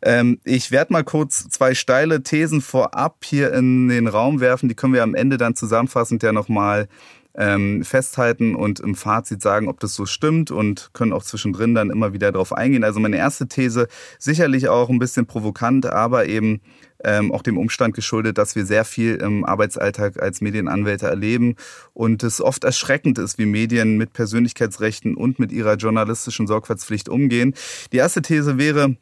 Ähm, 0.02 0.38
ich 0.44 0.70
werde 0.70 0.92
mal 0.92 1.04
kurz 1.04 1.48
zwei 1.48 1.74
steile 1.74 2.22
Thesen 2.22 2.60
vorab 2.60 3.24
hier 3.24 3.52
in 3.52 3.88
den 3.88 4.06
Raum 4.06 4.40
werfen. 4.40 4.68
Die 4.68 4.74
können 4.74 4.92
wir 4.92 5.02
am 5.02 5.14
Ende 5.14 5.38
dann 5.38 5.54
zusammenfassend 5.54 6.22
ja 6.22 6.32
nochmal 6.32 6.88
ähm, 7.34 7.82
festhalten 7.84 8.54
und 8.54 8.80
im 8.80 8.94
Fazit 8.94 9.40
sagen, 9.40 9.68
ob 9.68 9.80
das 9.80 9.94
so 9.94 10.04
stimmt 10.04 10.50
und 10.50 10.90
können 10.92 11.12
auch 11.12 11.22
zwischendrin 11.22 11.74
dann 11.74 11.90
immer 11.90 12.12
wieder 12.12 12.30
darauf 12.30 12.52
eingehen. 12.52 12.84
Also 12.84 13.00
meine 13.00 13.16
erste 13.16 13.48
These, 13.48 13.88
sicherlich 14.18 14.68
auch 14.68 14.90
ein 14.90 14.98
bisschen 14.98 15.26
provokant, 15.26 15.86
aber 15.86 16.26
eben 16.26 16.60
ähm, 17.04 17.32
auch 17.32 17.42
dem 17.42 17.58
Umstand 17.58 17.94
geschuldet, 17.94 18.38
dass 18.38 18.56
wir 18.56 18.66
sehr 18.66 18.84
viel 18.84 19.16
im 19.16 19.44
Arbeitsalltag 19.44 20.22
als 20.22 20.40
Medienanwälte 20.40 21.06
erleben 21.06 21.56
und 21.92 22.22
es 22.22 22.40
oft 22.40 22.64
erschreckend 22.64 23.18
ist, 23.18 23.38
wie 23.38 23.46
Medien 23.46 23.96
mit 23.96 24.12
Persönlichkeitsrechten 24.12 25.16
und 25.16 25.38
mit 25.38 25.52
ihrer 25.52 25.74
journalistischen 25.74 26.46
Sorgfaltspflicht 26.46 27.08
umgehen. 27.08 27.54
Die 27.92 27.98
erste 27.98 28.22
These 28.22 28.58
wäre, 28.58 28.96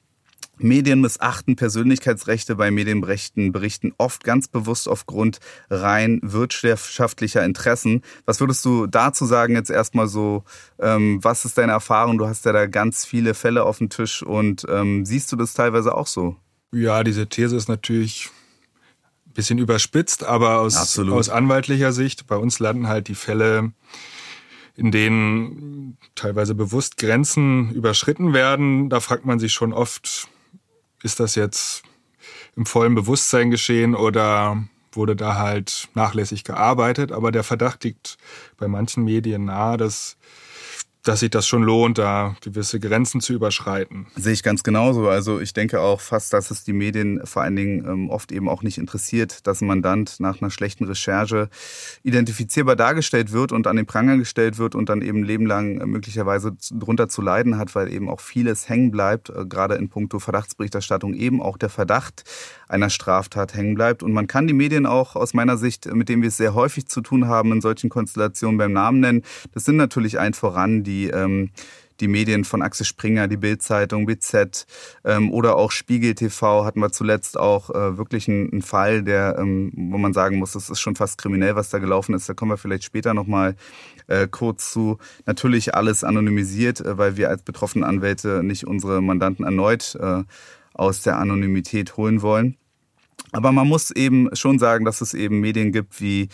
Medien 0.62 1.00
missachten 1.00 1.56
Persönlichkeitsrechte 1.56 2.54
bei 2.54 2.70
Medienrechten, 2.70 3.52
berichten 3.52 3.92
oft 3.98 4.24
ganz 4.24 4.48
bewusst 4.48 4.88
aufgrund 4.88 5.38
rein 5.70 6.20
wirtschaftlicher 6.22 7.44
Interessen. 7.44 8.02
Was 8.26 8.40
würdest 8.40 8.64
du 8.64 8.86
dazu 8.86 9.24
sagen 9.24 9.54
jetzt 9.54 9.70
erstmal 9.70 10.06
so? 10.06 10.44
Ähm, 10.78 11.18
was 11.22 11.44
ist 11.44 11.56
deine 11.56 11.72
Erfahrung? 11.72 12.18
Du 12.18 12.26
hast 12.26 12.44
ja 12.44 12.52
da 12.52 12.66
ganz 12.66 13.06
viele 13.06 13.34
Fälle 13.34 13.64
auf 13.64 13.78
dem 13.78 13.88
Tisch 13.88 14.22
und 14.22 14.66
ähm, 14.68 15.06
siehst 15.06 15.32
du 15.32 15.36
das 15.36 15.54
teilweise 15.54 15.94
auch 15.94 16.06
so? 16.06 16.36
Ja, 16.72 17.02
diese 17.02 17.28
These 17.28 17.56
ist 17.56 17.68
natürlich 17.68 18.30
ein 19.26 19.32
bisschen 19.32 19.58
überspitzt, 19.58 20.24
aber 20.24 20.60
aus, 20.60 20.98
aus 20.98 21.28
anwaltlicher 21.28 21.92
Sicht, 21.92 22.26
bei 22.26 22.36
uns 22.36 22.58
landen 22.58 22.86
halt 22.86 23.08
die 23.08 23.14
Fälle, 23.14 23.72
in 24.76 24.92
denen 24.92 25.98
teilweise 26.14 26.54
bewusst 26.54 26.96
Grenzen 26.96 27.70
überschritten 27.72 28.32
werden. 28.32 28.88
Da 28.88 29.00
fragt 29.00 29.24
man 29.24 29.40
sich 29.40 29.52
schon 29.52 29.72
oft, 29.72 30.28
ist 31.02 31.18
das 31.18 31.34
jetzt 31.34 31.82
im 32.56 32.66
vollen 32.66 32.94
Bewusstsein 32.94 33.50
geschehen 33.50 33.94
oder 33.94 34.64
wurde 34.92 35.16
da 35.16 35.36
halt 35.36 35.88
nachlässig 35.94 36.44
gearbeitet? 36.44 37.10
Aber 37.10 37.32
der 37.32 37.44
Verdacht 37.44 37.84
liegt 37.84 38.16
bei 38.58 38.68
manchen 38.68 39.04
Medien 39.04 39.46
nahe, 39.46 39.76
dass 39.76 40.16
dass 41.02 41.20
sich 41.20 41.30
das 41.30 41.46
schon 41.46 41.62
lohnt, 41.62 41.98
da 41.98 42.36
gewisse 42.42 42.78
Grenzen 42.78 43.20
zu 43.20 43.32
überschreiten. 43.32 44.06
Sehe 44.16 44.34
ich 44.34 44.42
ganz 44.42 44.62
genauso. 44.62 45.08
Also 45.08 45.40
ich 45.40 45.52
denke 45.52 45.80
auch 45.80 46.00
fast, 46.00 46.32
dass 46.32 46.50
es 46.50 46.64
die 46.64 46.74
Medien 46.74 47.20
vor 47.24 47.42
allen 47.42 47.56
Dingen 47.56 47.86
ähm, 47.86 48.10
oft 48.10 48.32
eben 48.32 48.48
auch 48.48 48.62
nicht 48.62 48.76
interessiert, 48.76 49.46
dass 49.46 49.62
ein 49.62 49.66
Mandant 49.66 50.20
nach 50.20 50.42
einer 50.42 50.50
schlechten 50.50 50.84
Recherche 50.84 51.48
identifizierbar 52.02 52.76
dargestellt 52.76 53.32
wird 53.32 53.52
und 53.52 53.66
an 53.66 53.76
den 53.76 53.86
Pranger 53.86 54.18
gestellt 54.18 54.58
wird 54.58 54.74
und 54.74 54.88
dann 54.90 55.00
eben 55.00 55.22
lebenlang 55.22 55.80
äh, 55.80 55.86
möglicherweise 55.86 56.52
drunter 56.70 57.08
zu 57.08 57.22
leiden 57.22 57.56
hat, 57.56 57.74
weil 57.74 57.92
eben 57.92 58.10
auch 58.10 58.20
vieles 58.20 58.68
hängen 58.68 58.90
bleibt, 58.90 59.30
äh, 59.30 59.46
gerade 59.46 59.76
in 59.76 59.88
puncto 59.88 60.18
Verdachtsberichterstattung 60.18 61.14
eben 61.14 61.40
auch 61.40 61.56
der 61.56 61.70
Verdacht 61.70 62.24
einer 62.68 62.90
Straftat 62.90 63.54
hängen 63.54 63.74
bleibt. 63.74 64.02
Und 64.02 64.12
man 64.12 64.26
kann 64.26 64.46
die 64.46 64.52
Medien 64.52 64.84
auch 64.84 65.16
aus 65.16 65.32
meiner 65.32 65.56
Sicht, 65.56 65.86
mit 65.92 66.10
denen 66.10 66.20
wir 66.20 66.28
es 66.28 66.36
sehr 66.36 66.54
häufig 66.54 66.86
zu 66.88 67.00
tun 67.00 67.26
haben, 67.26 67.52
in 67.52 67.60
solchen 67.62 67.88
Konstellationen 67.88 68.58
beim 68.58 68.72
Namen 68.72 69.00
nennen. 69.00 69.22
Das 69.52 69.64
sind 69.64 69.76
natürlich 69.76 70.18
ein 70.18 70.34
voran 70.34 70.84
die 70.84 70.89
ähm, 71.08 71.50
die 72.00 72.08
Medien 72.08 72.44
von 72.44 72.62
Axel 72.62 72.86
Springer, 72.86 73.28
die 73.28 73.36
Bildzeitung, 73.36 74.06
BZ 74.06 74.66
ähm, 75.04 75.32
oder 75.32 75.56
auch 75.56 75.70
Spiegel 75.70 76.14
TV 76.14 76.64
hatten 76.64 76.80
wir 76.80 76.90
zuletzt 76.90 77.38
auch 77.38 77.70
äh, 77.70 77.98
wirklich 77.98 78.28
einen, 78.28 78.50
einen 78.50 78.62
Fall, 78.62 79.02
der, 79.02 79.36
ähm, 79.38 79.70
wo 79.74 79.98
man 79.98 80.12
sagen 80.12 80.38
muss, 80.38 80.52
das 80.52 80.70
ist 80.70 80.80
schon 80.80 80.96
fast 80.96 81.18
kriminell, 81.18 81.56
was 81.56 81.70
da 81.70 81.78
gelaufen 81.78 82.14
ist. 82.14 82.28
Da 82.28 82.34
kommen 82.34 82.52
wir 82.52 82.56
vielleicht 82.56 82.84
später 82.84 83.14
nochmal 83.14 83.54
äh, 84.06 84.26
kurz 84.28 84.72
zu. 84.72 84.98
Natürlich 85.26 85.74
alles 85.74 86.04
anonymisiert, 86.04 86.80
äh, 86.80 86.98
weil 86.98 87.16
wir 87.16 87.28
als 87.28 87.42
betroffene 87.42 87.86
Anwälte 87.86 88.42
nicht 88.42 88.66
unsere 88.66 89.02
Mandanten 89.02 89.44
erneut 89.44 89.96
äh, 90.00 90.24
aus 90.74 91.02
der 91.02 91.18
Anonymität 91.18 91.96
holen 91.96 92.22
wollen. 92.22 92.56
Aber 93.32 93.52
man 93.52 93.68
muss 93.68 93.90
eben 93.90 94.28
schon 94.34 94.58
sagen, 94.58 94.84
dass 94.84 95.00
es 95.00 95.14
eben 95.14 95.40
Medien 95.40 95.70
gibt 95.72 96.00
wie 96.00 96.28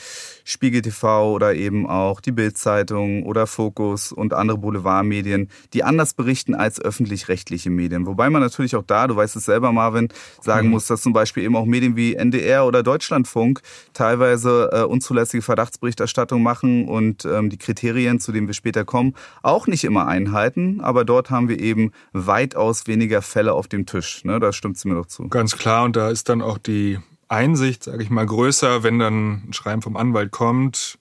Spiegel 0.45 0.81
TV 0.81 1.33
oder 1.33 1.55
eben 1.55 1.87
auch 1.87 2.21
die 2.21 2.33
Bildzeitung 2.33 3.25
oder 3.25 3.47
Fokus 3.47 4.13
und 4.13 4.33
andere 4.33 4.59
Boulevardmedien, 4.59 5.51
die 5.75 5.85
anders 5.85 6.15
berichten 6.15 6.55
als 6.55 6.81
öffentlich-rechtliche 6.81 7.69
Medien. 7.69 8.07
Wobei 8.07 8.31
man 8.31 8.41
natürlich 8.41 8.77
auch 8.77 8.85
da, 8.87 9.07
du 9.07 9.17
weißt 9.17 9.37
es 9.37 9.45
selber, 9.45 9.73
Marvin, 9.73 10.09
sagen 10.41 10.69
mhm. 10.69 10.73
muss, 10.73 10.87
dass 10.87 11.03
zum 11.03 11.13
Beispiel 11.13 11.43
eben 11.43 11.57
auch 11.57 11.67
Medien 11.67 11.97
wie 11.97 12.15
NDR 12.15 12.67
oder 12.67 12.83
Deutschlandfunk 12.83 13.61
teilweise 13.93 14.71
äh, 14.73 14.83
unzulässige 14.83 15.43
Verdachtsberichterstattung 15.43 16.43
machen 16.43 16.89
und 16.89 17.25
ähm, 17.27 17.51
die 17.51 17.59
Kriterien, 17.59 18.21
zu 18.21 18.33
denen 18.33 18.47
wir 18.47 18.55
später 18.55 18.85
kommen, 18.85 19.15
auch 19.43 19.67
nicht 19.67 19.85
immer 19.85 20.07
einhalten. 20.07 20.81
Aber 20.81 21.05
dort 21.05 21.31
haben 21.31 21.49
wir 21.49 21.61
eben 21.61 21.93
weitaus 22.13 22.87
weniger 22.87 23.21
Fälle 23.21 23.53
auf 23.53 23.69
dem 23.69 23.85
Tisch. 23.85 24.25
Ne? 24.25 24.41
Da 24.41 24.53
stimmt 24.53 24.77
es 24.79 24.85
mir 24.85 24.95
doch 24.95 25.07
zu. 25.07 25.29
Ganz 25.29 25.57
klar. 25.59 25.85
Und 25.85 25.97
da 25.97 26.11
ist 26.11 26.29
dann 26.29 26.41
auch 26.41 26.59
die 26.59 26.86
die 26.87 26.99
Einsicht, 27.29 27.85
sage 27.85 28.03
ich 28.03 28.11
mal, 28.11 28.27
größer, 28.27 28.83
wenn 28.83 28.99
dann 28.99 29.49
ein 29.49 29.53
Schreiben 29.53 29.83
vom 29.83 29.97
Anwalt 29.97 30.31
kommt, 30.31 30.99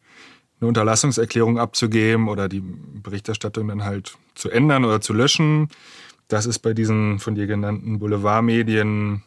eine 0.60 0.68
Unterlassungserklärung 0.68 1.60
abzugeben 1.60 2.28
oder 2.28 2.50
die 2.50 2.62
Berichterstattung 2.62 3.68
dann 3.68 3.84
halt 3.84 4.18
zu 4.34 4.50
ändern 4.50 4.86
oder 4.86 5.02
zu 5.02 5.14
löschen. 5.14 5.70
Das 6.28 6.46
ist 6.46 6.60
bei 6.60 6.74
diesen 6.74 7.20
von 7.20 7.36
dir 7.36 7.46
genannten 7.46 8.00
Boulevardmedien 8.00 9.24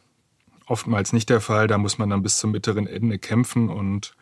oftmals 0.66 1.12
nicht 1.12 1.30
der 1.30 1.40
Fall. 1.40 1.66
Da 1.66 1.78
muss 1.78 1.98
man 1.98 2.10
dann 2.10 2.22
bis 2.22 2.38
zum 2.38 2.52
bitteren 2.52 2.86
Ende 2.86 3.18
kämpfen 3.18 3.68
und 3.68 4.14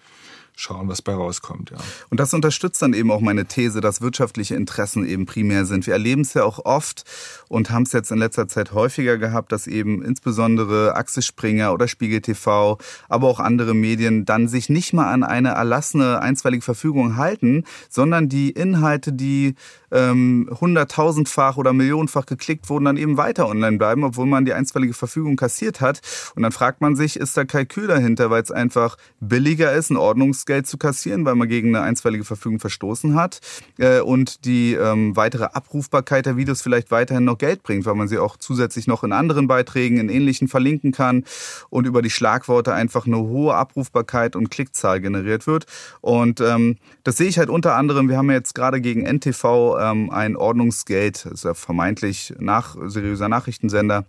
schauen, 0.56 0.88
was 0.88 1.02
bei 1.02 1.14
rauskommt. 1.14 1.70
Ja. 1.70 1.76
Und 2.10 2.18
das 2.18 2.32
unterstützt 2.34 2.80
dann 2.80 2.94
eben 2.94 3.10
auch 3.10 3.20
meine 3.20 3.44
These, 3.44 3.80
dass 3.80 4.00
wirtschaftliche 4.00 4.54
Interessen 4.54 5.06
eben 5.06 5.26
primär 5.26 5.66
sind. 5.66 5.86
Wir 5.86 5.92
erleben 5.92 6.22
es 6.22 6.34
ja 6.34 6.44
auch 6.44 6.64
oft 6.64 7.04
und 7.48 7.70
haben 7.70 7.82
es 7.82 7.92
jetzt 7.92 8.10
in 8.10 8.18
letzter 8.18 8.48
Zeit 8.48 8.72
häufiger 8.72 9.18
gehabt, 9.18 9.52
dass 9.52 9.66
eben 9.66 10.02
insbesondere 10.02 10.94
Axel 10.94 11.22
Springer 11.22 11.72
oder 11.72 11.88
Spiegel 11.88 12.20
TV, 12.20 12.78
aber 13.08 13.28
auch 13.28 13.40
andere 13.40 13.74
Medien 13.74 14.24
dann 14.24 14.48
sich 14.48 14.68
nicht 14.68 14.92
mal 14.92 15.12
an 15.12 15.24
eine 15.24 15.50
erlassene 15.50 16.20
einstweilige 16.20 16.62
Verfügung 16.62 17.16
halten, 17.16 17.64
sondern 17.88 18.28
die 18.28 18.50
Inhalte, 18.50 19.12
die 19.12 19.54
ähm, 19.92 20.50
hunderttausendfach 20.60 21.56
oder 21.56 21.72
millionenfach 21.72 22.26
geklickt 22.26 22.68
wurden, 22.68 22.86
dann 22.86 22.96
eben 22.96 23.16
weiter 23.16 23.48
online 23.48 23.78
bleiben, 23.78 24.04
obwohl 24.04 24.26
man 24.26 24.44
die 24.44 24.52
einstweilige 24.52 24.94
Verfügung 24.94 25.36
kassiert 25.36 25.80
hat. 25.80 26.00
Und 26.34 26.42
dann 26.42 26.52
fragt 26.52 26.80
man 26.80 26.96
sich, 26.96 27.16
ist 27.16 27.36
da 27.36 27.44
Kalkül 27.44 27.86
dahinter, 27.86 28.30
weil 28.30 28.42
es 28.42 28.50
einfach 28.50 28.96
billiger 29.20 29.72
ist, 29.72 29.90
ein 29.90 29.96
Ordnungsgeld 29.96 30.66
zu 30.66 30.78
kassieren, 30.78 31.24
weil 31.24 31.34
man 31.34 31.48
gegen 31.48 31.74
eine 31.74 31.84
einstweilige 31.84 32.24
Verfügung 32.24 32.58
verstoßen 32.58 33.14
hat 33.14 33.40
äh, 33.78 34.00
und 34.00 34.44
die 34.44 34.74
ähm, 34.74 35.16
weitere 35.16 35.44
Abrufbarkeit 35.44 36.26
der 36.26 36.36
Videos 36.36 36.62
vielleicht 36.62 36.90
weiterhin 36.90 37.24
noch 37.24 37.35
Geld 37.38 37.62
bringt, 37.62 37.86
weil 37.86 37.94
man 37.94 38.08
sie 38.08 38.18
auch 38.18 38.36
zusätzlich 38.36 38.86
noch 38.86 39.04
in 39.04 39.12
anderen 39.12 39.46
Beiträgen, 39.46 39.98
in 39.98 40.08
ähnlichen 40.08 40.48
verlinken 40.48 40.92
kann 40.92 41.24
und 41.70 41.86
über 41.86 42.02
die 42.02 42.10
Schlagworte 42.10 42.72
einfach 42.72 43.06
eine 43.06 43.18
hohe 43.18 43.54
Abrufbarkeit 43.54 44.36
und 44.36 44.50
Klickzahl 44.50 45.00
generiert 45.00 45.46
wird. 45.46 45.66
Und 46.00 46.40
ähm, 46.40 46.76
das 47.04 47.16
sehe 47.16 47.28
ich 47.28 47.38
halt 47.38 47.50
unter 47.50 47.74
anderem, 47.74 48.08
wir 48.08 48.16
haben 48.16 48.30
ja 48.30 48.36
jetzt 48.36 48.54
gerade 48.54 48.80
gegen 48.80 49.02
NTV 49.02 49.76
ähm, 49.80 50.10
ein 50.10 50.36
Ordnungsgeld, 50.36 51.24
das 51.24 51.32
ist 51.32 51.44
ja 51.44 51.54
vermeintlich 51.54 52.34
nach, 52.38 52.76
seriöser 52.86 53.28
Nachrichtensender, 53.28 54.04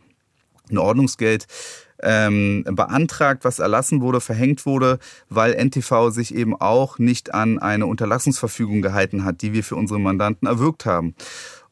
ein 0.69 0.77
Ordnungsgeld 0.77 1.47
ähm, 2.01 2.63
beantragt, 2.69 3.43
was 3.43 3.59
erlassen 3.59 4.01
wurde, 4.01 4.21
verhängt 4.21 4.65
wurde, 4.65 4.99
weil 5.29 5.53
NTV 5.53 6.09
sich 6.09 6.35
eben 6.35 6.55
auch 6.55 6.99
nicht 6.99 7.33
an 7.33 7.59
eine 7.59 7.87
Unterlassungsverfügung 7.87 8.81
gehalten 8.81 9.23
hat, 9.23 9.41
die 9.41 9.53
wir 9.53 9.63
für 9.63 9.75
unsere 9.75 9.99
Mandanten 9.99 10.47
erwirkt 10.47 10.85
haben. 10.85 11.15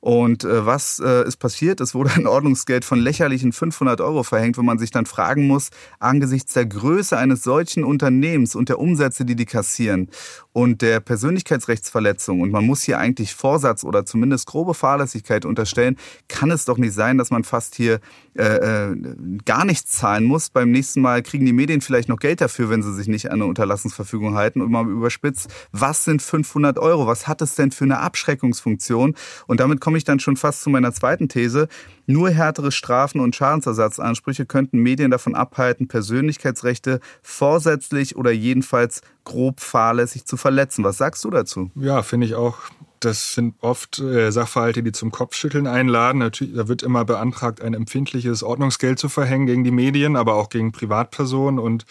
Und 0.05 0.43
äh, 0.43 0.67
was 0.67 1.01
äh, 1.03 1.27
ist 1.27 1.37
passiert? 1.37 1.81
Es 1.81 1.95
wurde 1.95 2.11
ein 2.15 2.27
Ordnungsgeld 2.27 2.85
von 2.85 2.99
lächerlichen 2.99 3.51
500 3.51 4.01
Euro 4.01 4.21
verhängt, 4.21 4.55
wo 4.55 4.61
man 4.61 4.77
sich 4.77 4.91
dann 4.91 5.07
fragen 5.07 5.47
muss, 5.47 5.71
angesichts 5.97 6.53
der 6.53 6.67
Größe 6.67 7.17
eines 7.17 7.41
solchen 7.41 7.83
Unternehmens 7.83 8.53
und 8.53 8.69
der 8.69 8.77
Umsätze, 8.77 9.25
die 9.25 9.35
die 9.35 9.47
kassieren 9.47 10.11
und 10.55 10.81
der 10.81 11.01
Persönlichkeitsrechtsverletzung, 11.01 12.39
und 12.39 12.49
man 12.49 12.65
muss 12.65 12.81
hier 12.81 12.97
eigentlich 12.97 13.35
Vorsatz 13.35 13.83
oder 13.83 14.05
zumindest 14.05 14.47
grobe 14.47 14.73
Fahrlässigkeit 14.73 15.43
unterstellen, 15.43 15.97
kann 16.29 16.49
es 16.49 16.63
doch 16.63 16.77
nicht 16.77 16.93
sein, 16.93 17.17
dass 17.17 17.29
man 17.29 17.43
fast 17.43 17.75
hier 17.75 17.99
äh, 18.35 18.91
äh, 18.91 18.95
gar 19.43 19.65
nichts 19.65 19.91
zahlen 19.91 20.23
muss. 20.23 20.49
Beim 20.49 20.71
nächsten 20.71 21.01
Mal 21.01 21.23
kriegen 21.23 21.45
die 21.45 21.51
Medien 21.51 21.81
vielleicht 21.81 22.07
noch 22.07 22.19
Geld 22.19 22.39
dafür, 22.39 22.69
wenn 22.69 22.83
sie 22.83 22.93
sich 22.93 23.09
nicht 23.09 23.31
an 23.31 23.41
eine 23.41 23.47
Unterlassungsverfügung 23.47 24.35
halten 24.35 24.61
und 24.61 24.71
mal 24.71 24.87
überspitzt, 24.87 25.49
was 25.73 26.05
sind 26.05 26.21
500 26.21 26.79
Euro? 26.79 27.05
Was 27.05 27.27
hat 27.27 27.41
es 27.41 27.55
denn 27.55 27.71
für 27.71 27.83
eine 27.83 27.99
Abschreckungsfunktion? 27.99 29.15
Und 29.47 29.59
damit 29.59 29.81
komme 29.81 29.94
komme 29.95 29.99
ich 29.99 30.03
dann 30.03 30.19
schon 30.19 30.35
fast 30.35 30.61
zu 30.61 30.69
meiner 30.69 30.91
zweiten 30.91 31.29
These. 31.29 31.69
Nur 32.05 32.29
härtere 32.29 32.73
Strafen 32.73 33.21
und 33.21 33.33
Schadensersatzansprüche 33.33 34.45
könnten 34.45 34.79
Medien 34.79 35.09
davon 35.09 35.35
abhalten, 35.35 35.87
Persönlichkeitsrechte 35.87 36.99
vorsätzlich 37.21 38.17
oder 38.17 38.31
jedenfalls 38.31 39.03
grob 39.23 39.61
fahrlässig 39.61 40.25
zu 40.25 40.35
verletzen. 40.35 40.83
Was 40.83 40.97
sagst 40.97 41.23
du 41.23 41.29
dazu? 41.29 41.71
Ja, 41.75 42.03
finde 42.03 42.27
ich 42.27 42.35
auch. 42.35 42.57
Das 42.99 43.35
sind 43.35 43.55
oft 43.61 43.99
äh, 43.99 44.31
Sachverhalte, 44.31 44.83
die 44.83 44.91
zum 44.91 45.11
Kopfschütteln 45.11 45.65
einladen. 45.65 46.17
Natürlich, 46.17 46.55
da 46.55 46.67
wird 46.67 46.83
immer 46.83 47.05
beantragt, 47.05 47.61
ein 47.61 47.73
empfindliches 47.73 48.43
Ordnungsgeld 48.43 48.99
zu 48.99 49.07
verhängen 49.07 49.45
gegen 49.45 49.63
die 49.63 49.71
Medien, 49.71 50.17
aber 50.17 50.33
auch 50.33 50.49
gegen 50.49 50.73
Privatpersonen. 50.73 51.57
Und 51.57 51.85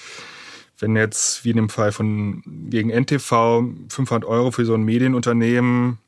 wenn 0.79 0.95
jetzt, 0.95 1.47
wie 1.47 1.51
in 1.53 1.57
dem 1.57 1.71
Fall 1.71 1.91
von 1.91 2.43
gegen 2.69 2.91
NTV, 2.91 3.65
500 3.89 4.29
Euro 4.29 4.51
für 4.51 4.67
so 4.67 4.75
ein 4.75 4.83
Medienunternehmen 4.83 6.01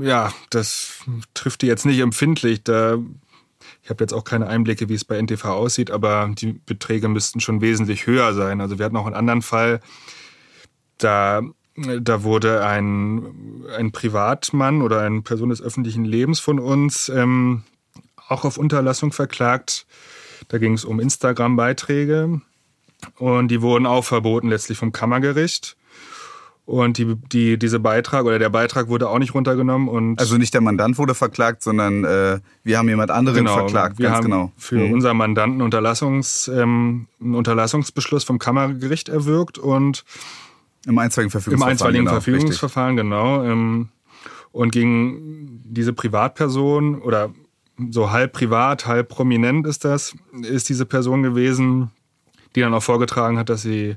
ja, 0.00 0.32
das 0.50 1.00
trifft 1.34 1.62
die 1.62 1.66
jetzt 1.66 1.84
nicht 1.84 1.98
empfindlich. 1.98 2.62
Da, 2.62 2.98
ich 3.82 3.90
habe 3.90 4.02
jetzt 4.02 4.12
auch 4.12 4.24
keine 4.24 4.46
Einblicke, 4.46 4.88
wie 4.88 4.94
es 4.94 5.04
bei 5.04 5.20
NTV 5.20 5.44
aussieht, 5.44 5.90
aber 5.90 6.30
die 6.32 6.52
Beträge 6.52 7.08
müssten 7.08 7.40
schon 7.40 7.60
wesentlich 7.60 8.06
höher 8.06 8.32
sein. 8.34 8.60
Also 8.60 8.78
wir 8.78 8.86
hatten 8.86 8.96
auch 8.96 9.06
einen 9.06 9.14
anderen 9.14 9.42
Fall, 9.42 9.80
da, 10.98 11.42
da 11.76 12.22
wurde 12.22 12.64
ein, 12.64 13.64
ein 13.76 13.92
Privatmann 13.92 14.80
oder 14.80 15.00
eine 15.00 15.22
Person 15.22 15.50
des 15.50 15.60
öffentlichen 15.60 16.04
Lebens 16.04 16.40
von 16.40 16.58
uns 16.58 17.08
ähm, 17.08 17.64
auch 18.28 18.44
auf 18.44 18.56
Unterlassung 18.56 19.12
verklagt. 19.12 19.86
Da 20.48 20.58
ging 20.58 20.74
es 20.74 20.84
um 20.84 21.00
Instagram-Beiträge 21.00 22.40
und 23.16 23.48
die 23.48 23.60
wurden 23.60 23.86
auch 23.86 24.04
verboten 24.04 24.48
letztlich 24.48 24.78
vom 24.78 24.92
Kammergericht. 24.92 25.76
Und 26.66 26.96
die, 26.96 27.14
die, 27.30 27.58
diese 27.58 27.78
Beitrag 27.78 28.24
oder 28.24 28.38
der 28.38 28.48
Beitrag 28.48 28.88
wurde 28.88 29.08
auch 29.10 29.18
nicht 29.18 29.34
runtergenommen. 29.34 29.86
Und 29.86 30.18
also 30.18 30.38
nicht 30.38 30.54
der 30.54 30.62
Mandant 30.62 30.96
wurde 30.96 31.14
verklagt, 31.14 31.62
sondern 31.62 32.04
äh, 32.04 32.40
wir 32.62 32.78
haben 32.78 32.88
jemand 32.88 33.10
anderen 33.10 33.44
genau, 33.44 33.54
verklagt. 33.54 33.98
Wir 33.98 34.10
haben 34.10 34.24
genau. 34.24 34.52
für 34.56 34.78
mhm. 34.78 34.92
unser 34.92 35.12
Mandanten 35.12 35.60
Unterlassungs, 35.60 36.48
ähm, 36.48 37.06
einen 37.20 37.34
Unterlassungsbeschluss 37.34 38.24
vom 38.24 38.38
Kammergericht 38.38 39.10
erwirkt 39.10 39.58
und 39.58 40.04
im 40.86 40.98
einstweiligen 40.98 41.30
Verfügungsverfahren. 41.30 41.68
Im 41.68 41.72
einstweiligen 41.72 42.04
genau, 42.06 42.20
Verfügungsverfahren, 42.20 42.96
genau. 42.96 43.44
Ähm, 43.44 43.88
und 44.52 44.72
gegen 44.72 45.60
diese 45.64 45.92
Privatperson 45.92 47.00
oder 47.02 47.30
so 47.90 48.10
halb 48.10 48.32
privat, 48.32 48.86
halb 48.86 49.08
prominent 49.08 49.66
ist 49.66 49.84
das, 49.84 50.14
ist 50.42 50.68
diese 50.68 50.86
Person 50.86 51.22
gewesen, 51.22 51.90
die 52.54 52.60
dann 52.60 52.72
auch 52.72 52.82
vorgetragen 52.82 53.36
hat, 53.38 53.48
dass 53.48 53.62
sie 53.62 53.96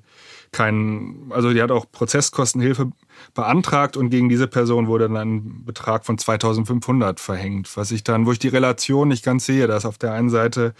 keinen, 0.52 1.32
also 1.32 1.54
die 1.54 1.62
hat 1.62 1.72
auch 1.72 1.92
Prozesskostenhilfe 1.92 2.92
beantragt 3.34 3.98
und 3.98 4.10
gegen 4.10 4.30
diese 4.30 4.48
Person 4.48 4.88
wurde 4.88 5.10
dann 5.10 5.18
ein 5.18 5.66
Betrag 5.66 6.06
von 6.06 6.18
2500 6.18 7.20
verhängt, 7.20 7.76
was 7.76 7.92
ich 7.92 8.04
dann, 8.04 8.26
wo 8.26 8.32
ich 8.32 8.40
die 8.40 8.48
Relation 8.48 9.08
nicht 9.08 9.24
ganz 9.24 9.46
sehe, 9.46 9.68
dass 9.68 9.86
auf 9.86 9.98
der 9.98 10.14
einen 10.14 10.30
Seite 10.30 10.74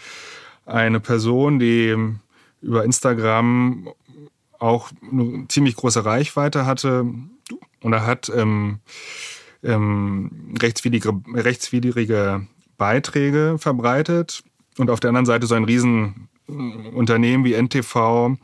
eine 0.66 1.00
Person, 1.00 1.58
die 1.58 1.96
über 2.60 2.84
Instagram 2.84 3.88
auch 4.58 4.90
eine 5.10 5.46
ziemlich 5.48 5.76
große 5.76 6.04
Reichweite 6.04 6.66
hatte 6.66 7.06
und 7.82 7.92
er 7.92 8.06
hat 8.06 8.30
ähm, 8.34 8.80
ähm, 9.62 10.54
rechtswidrige, 10.60 11.12
rechtswidrige 11.34 12.46
Beiträge 12.76 13.56
verbreitet 13.58 14.42
und 14.78 14.90
auf 14.90 15.00
der 15.00 15.08
anderen 15.08 15.26
Seite 15.26 15.46
so 15.46 15.54
ein 15.54 15.64
riesen 15.64 16.28
Unternehmen 16.48 17.44
wie 17.44 17.54
NTV, 17.54 18.36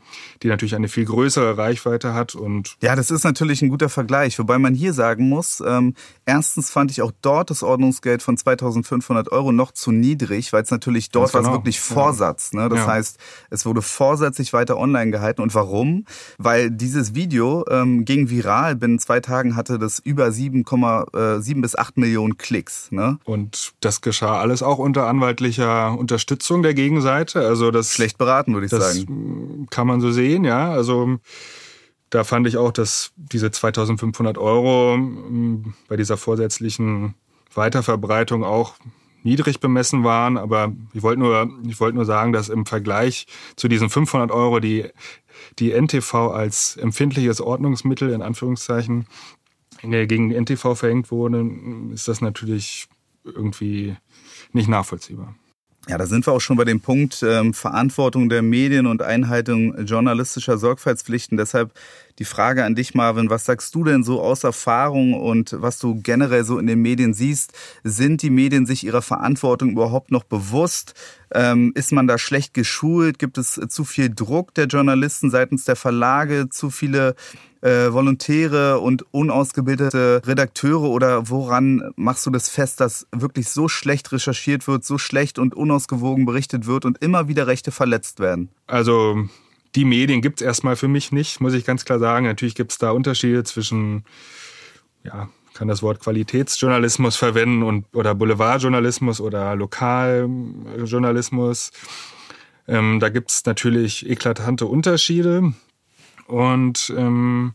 die 0.43 0.47
natürlich 0.47 0.75
eine 0.75 0.87
viel 0.87 1.05
größere 1.05 1.57
Reichweite 1.57 2.13
hat 2.13 2.35
und 2.35 2.75
ja, 2.81 2.95
das 2.95 3.11
ist 3.11 3.23
natürlich 3.23 3.61
ein 3.61 3.69
guter 3.69 3.89
Vergleich, 3.89 4.37
wobei 4.39 4.59
man 4.59 4.73
hier 4.73 4.93
sagen 4.93 5.27
muss: 5.29 5.61
ähm, 5.65 5.95
Erstens 6.27 6.71
fand 6.71 6.89
ich 6.89 7.03
auch 7.03 7.11
dort 7.21 7.51
das 7.51 7.61
Ordnungsgeld 7.61 8.23
von 8.23 8.35
2.500 8.35 9.31
Euro 9.31 9.51
noch 9.51 9.71
zu 9.71 9.91
niedrig, 9.91 10.53
weil 10.53 10.63
es 10.63 10.71
natürlich 10.71 11.11
dort 11.11 11.33
war 11.35 11.41
genau. 11.41 11.53
wirklich 11.53 11.79
Vorsatz. 11.79 12.51
Ne? 12.51 12.67
Das 12.67 12.79
ja. 12.79 12.87
heißt, 12.87 13.19
es 13.51 13.65
wurde 13.65 13.83
vorsätzlich 13.83 14.51
weiter 14.51 14.77
online 14.77 15.11
gehalten. 15.11 15.41
Und 15.41 15.53
warum? 15.53 16.05
Weil 16.39 16.71
dieses 16.71 17.13
Video 17.13 17.63
ähm, 17.69 18.05
ging 18.05 18.31
viral. 18.31 18.75
Binnen 18.75 18.97
zwei 18.97 19.19
Tagen 19.19 19.55
hatte 19.55 19.77
das 19.77 19.99
über 19.99 20.27
7,7 20.27 21.51
äh, 21.51 21.61
bis 21.61 21.75
8 21.75 21.97
Millionen 21.97 22.37
Klicks. 22.37 22.91
Ne? 22.91 23.19
Und 23.23 23.73
das 23.81 24.01
geschah 24.01 24.39
alles 24.39 24.63
auch 24.63 24.79
unter 24.79 25.05
anwaltlicher 25.05 25.95
Unterstützung 25.95 26.63
der 26.63 26.73
Gegenseite. 26.73 27.41
Also 27.41 27.69
das 27.69 27.94
schlecht 27.95 28.17
beraten, 28.17 28.53
würde 28.53 28.65
ich 28.65 28.71
das 28.71 28.95
sagen. 28.95 29.67
Kann 29.69 29.87
man 29.87 30.01
so 30.01 30.11
sehen, 30.11 30.43
ja. 30.43 30.71
Also 30.71 31.17
da 32.09 32.23
fand 32.23 32.47
ich 32.47 32.57
auch, 32.57 32.71
dass 32.71 33.11
diese 33.15 33.51
2500 33.51 34.37
Euro 34.37 34.93
hm, 34.95 35.73
bei 35.87 35.97
dieser 35.97 36.17
vorsätzlichen 36.17 37.15
Weiterverbreitung 37.53 38.43
auch 38.43 38.75
niedrig 39.23 39.59
bemessen 39.59 40.03
waren. 40.03 40.37
Aber 40.37 40.71
ich 40.93 41.01
wollte 41.01 41.19
nur, 41.19 41.49
ich 41.67 41.79
wollte 41.79 41.95
nur 41.95 42.05
sagen, 42.05 42.31
dass 42.31 42.49
im 42.49 42.65
Vergleich 42.65 43.25
zu 43.55 43.67
diesen 43.67 43.89
500 43.89 44.31
Euro, 44.31 44.59
die 44.59 44.89
die 45.59 45.71
NTV 45.71 46.13
als 46.31 46.77
empfindliches 46.77 47.41
Ordnungsmittel 47.41 48.11
in 48.11 48.21
Anführungszeichen 48.21 49.07
gegen 49.81 50.31
NTV 50.31 50.75
verhängt 50.75 51.11
wurde, 51.11 51.45
ist 51.93 52.07
das 52.07 52.21
natürlich 52.21 52.87
irgendwie 53.23 53.97
nicht 54.53 54.69
nachvollziehbar. 54.69 55.35
Ja, 55.87 55.99
da 55.99 56.07
sind 56.07 56.25
wir 56.25 56.33
auch 56.33 56.41
schon 56.41 56.57
bei 56.57 56.65
dem 56.65 56.81
Punkt 56.81 57.21
ähm, 57.21 57.53
Verantwortung 57.53 58.27
der 58.27 58.41
Medien 58.41 58.87
und 58.87 59.03
Einhaltung 59.03 59.85
journalistischer 59.85 60.57
Sorgfaltspflichten. 60.57 61.37
Deshalb 61.37 61.71
die 62.19 62.25
Frage 62.25 62.63
an 62.63 62.75
dich, 62.75 62.95
Marvin, 62.95 63.29
was 63.29 63.45
sagst 63.45 63.75
du 63.75 63.83
denn 63.83 64.03
so 64.03 64.21
aus 64.21 64.43
Erfahrung 64.43 65.13
und 65.13 65.55
was 65.59 65.79
du 65.79 65.99
generell 66.01 66.45
so 66.45 66.57
in 66.57 66.67
den 66.67 66.81
Medien 66.81 67.13
siehst? 67.13 67.53
Sind 67.83 68.21
die 68.21 68.29
Medien 68.29 68.65
sich 68.65 68.85
ihrer 68.85 69.01
Verantwortung 69.01 69.71
überhaupt 69.71 70.11
noch 70.11 70.23
bewusst? 70.23 70.93
Ähm, 71.33 71.73
ist 71.75 71.91
man 71.91 72.07
da 72.07 72.17
schlecht 72.17 72.53
geschult? 72.53 73.19
Gibt 73.19 73.37
es 73.37 73.59
zu 73.67 73.83
viel 73.83 74.13
Druck 74.13 74.53
der 74.53 74.67
Journalisten 74.67 75.29
seitens 75.29 75.65
der 75.65 75.75
Verlage? 75.75 76.47
Zu 76.49 76.69
viele 76.69 77.15
äh, 77.65 77.91
Volontäre 77.91 78.79
und 78.79 79.05
unausgebildete 79.11 80.21
Redakteure 80.25 80.89
oder 80.89 81.29
woran 81.29 81.91
machst 81.95 82.25
du 82.25 82.29
das 82.29 82.47
fest, 82.47 82.79
dass 82.79 83.07
wirklich 83.11 83.49
so 83.49 83.67
schlecht 83.67 84.11
recherchiert 84.11 84.67
wird, 84.67 84.85
so 84.85 84.97
schlecht 84.97 85.39
und 85.39 85.55
unausgewogen 85.55 86.25
berichtet 86.25 86.67
wird 86.67 86.85
und 86.85 86.99
immer 86.99 87.27
wieder 87.27 87.47
Rechte 87.47 87.71
verletzt 87.71 88.19
werden? 88.19 88.49
Also 88.67 89.27
die 89.75 89.85
Medien 89.85 90.21
gibt 90.21 90.41
es 90.41 90.45
erstmal 90.45 90.75
für 90.75 90.87
mich 90.87 91.11
nicht, 91.11 91.41
muss 91.41 91.53
ich 91.53 91.65
ganz 91.65 91.85
klar 91.85 91.99
sagen. 91.99 92.25
Natürlich 92.25 92.55
gibt 92.55 92.71
es 92.71 92.77
da 92.77 92.91
Unterschiede 92.91 93.43
zwischen, 93.43 94.03
ja, 95.03 95.29
kann 95.53 95.67
das 95.67 95.83
Wort 95.83 95.99
Qualitätsjournalismus 95.99 97.15
verwenden 97.15 97.63
und 97.63 97.85
oder 97.93 98.15
Boulevardjournalismus 98.15 99.21
oder 99.21 99.55
Lokaljournalismus. 99.55 101.71
Ähm, 102.67 102.99
da 102.99 103.09
gibt 103.09 103.31
es 103.31 103.45
natürlich 103.45 104.09
eklatante 104.09 104.65
Unterschiede. 104.65 105.53
Und 106.27 106.93
ähm, 106.97 107.53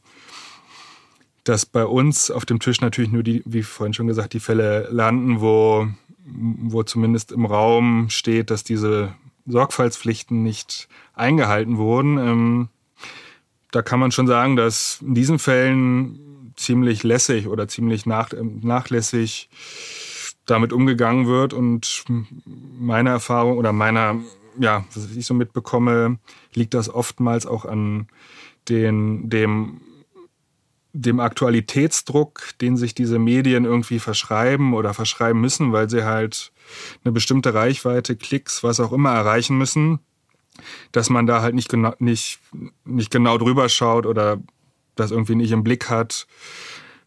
dass 1.45 1.67
bei 1.67 1.85
uns 1.85 2.31
auf 2.31 2.45
dem 2.45 2.61
Tisch 2.61 2.81
natürlich 2.81 3.11
nur 3.11 3.23
die, 3.23 3.43
wie 3.45 3.63
vorhin 3.63 3.95
schon 3.95 4.07
gesagt, 4.07 4.35
die 4.35 4.41
Fälle 4.41 4.89
landen, 4.91 5.41
wo, 5.41 5.89
wo 6.25 6.83
zumindest 6.83 7.33
im 7.33 7.45
Raum 7.45 8.09
steht, 8.11 8.51
dass 8.51 8.63
diese 8.63 9.15
Sorgfaltspflichten 9.47 10.43
nicht 10.43 10.89
eingehalten 11.21 11.79
wurden. 11.79 12.19
Ähm, 12.19 12.69
da 13.71 13.83
kann 13.83 14.01
man 14.01 14.11
schon 14.11 14.27
sagen, 14.27 14.57
dass 14.57 15.01
in 15.01 15.15
diesen 15.15 15.39
Fällen 15.39 16.53
ziemlich 16.57 17.03
lässig 17.03 17.47
oder 17.47 17.69
ziemlich 17.69 18.07
nach, 18.07 18.31
nachlässig 18.41 19.49
damit 20.47 20.73
umgegangen 20.73 21.27
wird. 21.27 21.53
Und 21.53 22.05
meine 22.47 23.11
Erfahrung 23.11 23.57
oder 23.57 23.73
meiner, 23.73 24.17
ja, 24.59 24.85
was 24.95 25.15
ich 25.15 25.27
so 25.27 25.35
mitbekomme, 25.35 26.19
liegt 26.55 26.75
das 26.75 26.93
oftmals 26.93 27.47
auch 27.47 27.65
an 27.65 28.09
den, 28.69 29.31
dem 29.31 29.81
dem 30.93 31.21
Aktualitätsdruck, 31.21 32.59
den 32.61 32.77
sich 32.77 32.95
diese 32.95 33.19
Medien 33.19 33.65
irgendwie 33.65 34.01
verschreiben 34.01 34.75
oder 34.75 34.93
verschreiben 34.93 35.41
müssen, 35.41 35.73
weil 35.73 35.89
sie 35.89 36.05
halt 36.05 36.53
eine 37.05 37.13
bestimmte 37.13 37.55
Reichweite, 37.55 38.17
Klicks, 38.17 38.65
was 38.65 38.81
auch 38.81 38.93
immer 38.93 39.13
erreichen 39.13 39.57
müssen, 39.57 40.01
dass 40.93 41.11
man 41.11 41.27
da 41.27 41.43
halt 41.43 41.55
nicht 41.55 41.69
genau, 41.69 41.95
nicht, 41.99 42.41
nicht 42.85 43.11
genau 43.11 43.39
drüber 43.39 43.69
schaut 43.69 44.07
oder 44.07 44.39
das 44.97 45.11
irgendwie 45.11 45.35
nicht 45.35 45.53
im 45.53 45.65
Blick 45.65 45.89
hat 45.89 46.27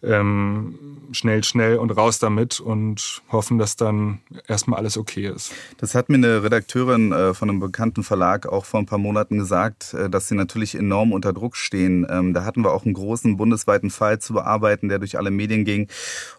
ähm, 0.03 0.75
schnell, 1.11 1.43
schnell 1.43 1.77
und 1.77 1.91
raus 1.91 2.19
damit 2.19 2.59
und 2.59 3.21
hoffen, 3.31 3.57
dass 3.57 3.75
dann 3.75 4.19
erstmal 4.47 4.79
alles 4.79 4.97
okay 4.97 5.27
ist. 5.27 5.51
Das 5.77 5.95
hat 5.95 6.09
mir 6.09 6.15
eine 6.15 6.43
Redakteurin 6.43 7.11
äh, 7.11 7.33
von 7.33 7.49
einem 7.49 7.59
bekannten 7.59 8.03
Verlag 8.03 8.47
auch 8.47 8.65
vor 8.65 8.79
ein 8.79 8.85
paar 8.85 8.97
Monaten 8.97 9.37
gesagt, 9.37 9.93
äh, 9.93 10.09
dass 10.09 10.27
sie 10.27 10.35
natürlich 10.35 10.75
enorm 10.75 11.11
unter 11.11 11.33
Druck 11.33 11.55
stehen. 11.55 12.05
Ähm, 12.09 12.33
da 12.33 12.45
hatten 12.45 12.63
wir 12.63 12.71
auch 12.71 12.85
einen 12.85 12.93
großen 12.93 13.37
bundesweiten 13.37 13.89
Fall 13.89 14.19
zu 14.19 14.33
bearbeiten, 14.33 14.89
der 14.89 14.99
durch 14.99 15.17
alle 15.17 15.31
Medien 15.31 15.65
ging. 15.65 15.87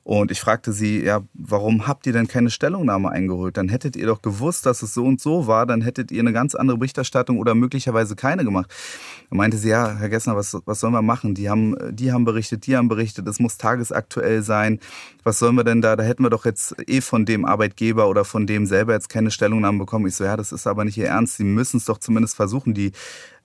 Und 0.03 0.31
ich 0.31 0.40
fragte 0.40 0.72
sie, 0.72 1.03
ja, 1.03 1.22
warum 1.35 1.87
habt 1.87 2.07
ihr 2.07 2.12
denn 2.12 2.29
keine 2.29 2.50
Stellungnahme 2.50 3.11
eingeholt? 3.11 3.57
Dann 3.57 3.68
hättet 3.68 3.96
ihr 3.96 4.07
doch 4.07 4.22
gewusst, 4.22 4.66
dass 4.66 4.83
es 4.83 4.94
so 4.94 5.05
und 5.05 5.20
so 5.20 5.46
war, 5.46 5.66
dann 5.66 5.81
hättet 5.81 6.11
ihr 6.11 6.20
eine 6.20 6.33
ganz 6.33 6.55
andere 6.55 6.79
Berichterstattung 6.79 7.38
oder 7.38 7.55
möglicherweise 7.55 8.16
keine 8.16 8.44
gemacht. 8.44 8.70
Da 9.31 9.37
meinte 9.37 9.57
sie, 9.57 9.70
ja, 9.70 9.96
Herr 9.96 10.09
Gessner, 10.09 10.37
was, 10.37 10.57
was 10.64 10.81
sollen 10.81 10.92
wir 10.92 11.03
machen? 11.03 11.35
Die 11.35 11.48
haben, 11.48 11.77
die 11.90 12.12
haben 12.12 12.24
berichtet, 12.24 12.66
die 12.66 12.77
haben 12.77 12.88
berichtet, 12.88 13.27
es 13.29 13.40
muss 13.40 13.54
muss 13.55 13.59
tagesaktuell 13.59 14.43
sein. 14.43 14.81
Was 15.23 15.38
sollen 15.38 15.55
wir 15.57 15.64
denn 15.64 15.81
da? 15.81 15.97
Da 15.97 16.03
hätten 16.03 16.23
wir 16.23 16.31
doch 16.31 16.45
jetzt 16.45 16.75
eh 16.87 17.01
von 17.01 17.25
dem 17.25 17.45
Arbeitgeber 17.45 18.09
oder 18.09 18.25
von 18.25 18.47
dem 18.47 18.67
selber 18.67 18.93
jetzt 18.93 19.09
keine 19.09 19.31
Stellungnahmen 19.31 19.79
bekommen. 19.79 20.07
Ich 20.07 20.17
so, 20.17 20.25
ja, 20.25 20.37
das 20.37 20.53
ist 20.53 20.67
aber 20.67 20.85
nicht 20.85 20.99
Ihr 20.99 21.07
Ernst. 21.07 21.37
Sie 21.37 21.45
müssen 21.45 21.79
es 21.79 21.87
doch 21.87 21.99
zumindest 21.99 22.37
versuchen. 22.37 22.75
Die 22.75 22.93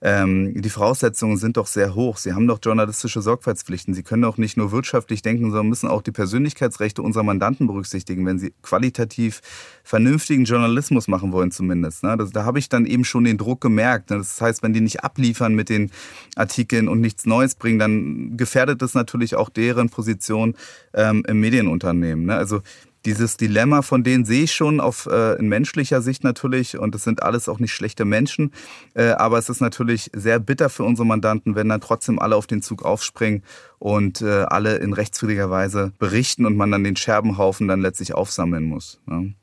ähm, 0.02 0.54
die 0.54 0.70
Voraussetzungen 0.70 1.36
sind 1.36 1.58
doch 1.58 1.66
sehr 1.66 1.94
hoch. 1.94 2.16
Sie 2.16 2.32
haben 2.32 2.46
doch 2.46 2.58
journalistische 2.62 3.20
Sorgfaltspflichten. 3.20 3.92
Sie 3.92 4.02
können 4.02 4.22
doch 4.22 4.38
nicht 4.38 4.56
nur 4.56 4.72
wirtschaftlich 4.72 5.20
denken, 5.20 5.50
sondern 5.50 5.68
müssen 5.68 5.88
auch 5.88 6.00
die 6.00 6.12
Persönlichkeitsrechte 6.12 7.02
unserer 7.02 7.22
Mandanten 7.22 7.66
berücksichtigen, 7.66 8.24
wenn 8.24 8.38
sie 8.38 8.54
qualitativ 8.62 9.42
vernünftigen 9.84 10.44
Journalismus 10.44 11.06
machen 11.06 11.32
wollen 11.32 11.50
zumindest. 11.50 12.02
Ne? 12.02 12.16
Das, 12.16 12.30
da 12.30 12.44
habe 12.44 12.58
ich 12.58 12.70
dann 12.70 12.86
eben 12.86 13.04
schon 13.04 13.24
den 13.24 13.36
Druck 13.36 13.60
gemerkt. 13.60 14.10
Ne? 14.10 14.18
Das 14.18 14.40
heißt, 14.40 14.62
wenn 14.62 14.72
die 14.72 14.80
nicht 14.80 15.04
abliefern 15.04 15.54
mit 15.54 15.68
den 15.68 15.90
Artikeln 16.34 16.88
und 16.88 17.00
nichts 17.00 17.26
Neues 17.26 17.54
bringen, 17.54 17.78
dann 17.78 18.36
gefährdet 18.38 18.80
das 18.80 18.94
natürlich 18.94 19.34
auch 19.34 19.50
deren 19.50 19.90
Position 19.90 20.54
ähm, 20.94 21.24
im 21.28 21.40
Medienunternehmen. 21.40 22.24
Ne? 22.24 22.36
Also 22.36 22.62
dieses 23.04 23.36
Dilemma 23.36 23.82
von 23.82 24.04
denen 24.04 24.24
sehe 24.24 24.44
ich 24.44 24.52
schon 24.52 24.80
auf 24.80 25.06
äh, 25.06 25.38
in 25.38 25.48
menschlicher 25.48 26.02
Sicht 26.02 26.24
natürlich 26.24 26.78
und 26.78 26.94
es 26.94 27.04
sind 27.04 27.22
alles 27.22 27.48
auch 27.48 27.58
nicht 27.58 27.72
schlechte 27.72 28.04
Menschen, 28.04 28.52
äh, 28.94 29.10
aber 29.10 29.38
es 29.38 29.48
ist 29.48 29.60
natürlich 29.60 30.10
sehr 30.14 30.38
bitter 30.38 30.68
für 30.68 30.84
unsere 30.84 31.06
Mandanten, 31.06 31.54
wenn 31.54 31.68
dann 31.68 31.80
trotzdem 31.80 32.18
alle 32.18 32.36
auf 32.36 32.46
den 32.46 32.62
Zug 32.62 32.84
aufspringen 32.84 33.42
und 33.78 34.20
äh, 34.20 34.42
alle 34.42 34.76
in 34.76 34.92
rechtswidriger 34.92 35.50
Weise 35.50 35.92
berichten 35.98 36.46
und 36.46 36.56
man 36.56 36.70
dann 36.70 36.84
den 36.84 36.96
Scherbenhaufen 36.96 37.68
dann 37.68 37.80
letztlich 37.80 38.14
aufsammeln 38.14 38.64
muss. 38.64 39.00
Ne? 39.06 39.34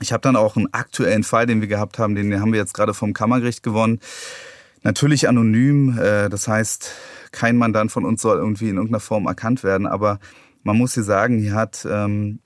Ich 0.00 0.12
habe 0.12 0.22
dann 0.22 0.36
auch 0.36 0.56
einen 0.56 0.72
aktuellen 0.72 1.22
Fall, 1.22 1.46
den 1.46 1.60
wir 1.60 1.68
gehabt 1.68 1.98
haben, 1.98 2.14
den 2.14 2.40
haben 2.40 2.52
wir 2.52 2.60
jetzt 2.60 2.74
gerade 2.74 2.94
vom 2.94 3.12
Kammergericht 3.12 3.62
gewonnen. 3.62 4.00
Natürlich 4.82 5.28
anonym, 5.28 5.98
äh, 5.98 6.28
das 6.28 6.46
heißt, 6.46 6.92
kein 7.32 7.56
Mandant 7.56 7.90
von 7.90 8.04
uns 8.04 8.22
soll 8.22 8.36
irgendwie 8.36 8.68
in 8.68 8.76
irgendeiner 8.76 9.00
Form 9.00 9.26
erkannt 9.26 9.64
werden, 9.64 9.86
aber 9.86 10.20
man 10.62 10.78
muss 10.78 10.94
hier 10.94 11.02
sagen, 11.02 11.38
hier 11.38 11.54
hat 11.54 11.86
ähm, 11.90 12.40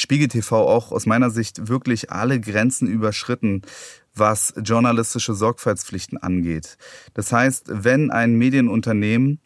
Spiegel 0.00 0.28
TV 0.28 0.68
auch 0.68 0.92
aus 0.92 1.06
meiner 1.06 1.30
Sicht 1.30 1.68
wirklich 1.68 2.10
alle 2.10 2.40
Grenzen 2.40 2.88
überschritten, 2.88 3.62
was 4.14 4.54
journalistische 4.62 5.34
Sorgfaltspflichten 5.34 6.18
angeht. 6.18 6.76
Das 7.14 7.32
heißt, 7.32 7.66
wenn 7.68 8.10
ein 8.10 8.34
Medienunternehmen 8.34 9.40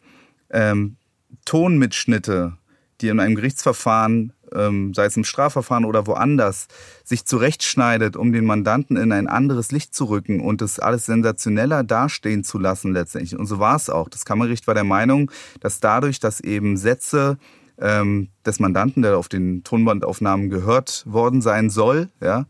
ähm, 0.49 0.97
Tonmitschnitte, 1.45 2.57
die 3.01 3.09
in 3.09 3.19
einem 3.19 3.35
Gerichtsverfahren, 3.35 4.33
ähm, 4.53 4.93
sei 4.93 5.05
es 5.05 5.17
im 5.17 5.23
Strafverfahren 5.23 5.85
oder 5.85 6.07
woanders, 6.07 6.67
sich 7.03 7.25
zurechtschneidet, 7.25 8.15
um 8.15 8.31
den 8.31 8.45
Mandanten 8.45 8.97
in 8.97 9.11
ein 9.11 9.27
anderes 9.27 9.71
Licht 9.71 9.93
zu 9.93 10.05
rücken 10.05 10.39
und 10.39 10.61
das 10.61 10.79
alles 10.79 11.05
sensationeller 11.05 11.83
dastehen 11.83 12.43
zu 12.43 12.57
lassen 12.57 12.93
letztendlich. 12.93 13.37
Und 13.37 13.47
so 13.47 13.59
war 13.59 13.75
es 13.75 13.89
auch. 13.89 14.09
Das 14.09 14.25
Kammergericht 14.25 14.67
war 14.67 14.73
der 14.73 14.83
Meinung, 14.83 15.31
dass 15.59 15.79
dadurch, 15.79 16.19
dass 16.19 16.39
eben 16.39 16.77
Sätze 16.77 17.37
ähm, 17.79 18.29
des 18.45 18.59
Mandanten, 18.59 19.01
der 19.01 19.17
auf 19.17 19.27
den 19.27 19.63
Tonbandaufnahmen 19.63 20.49
gehört 20.49 21.03
worden 21.07 21.41
sein 21.41 21.69
soll, 21.69 22.09
ja, 22.21 22.45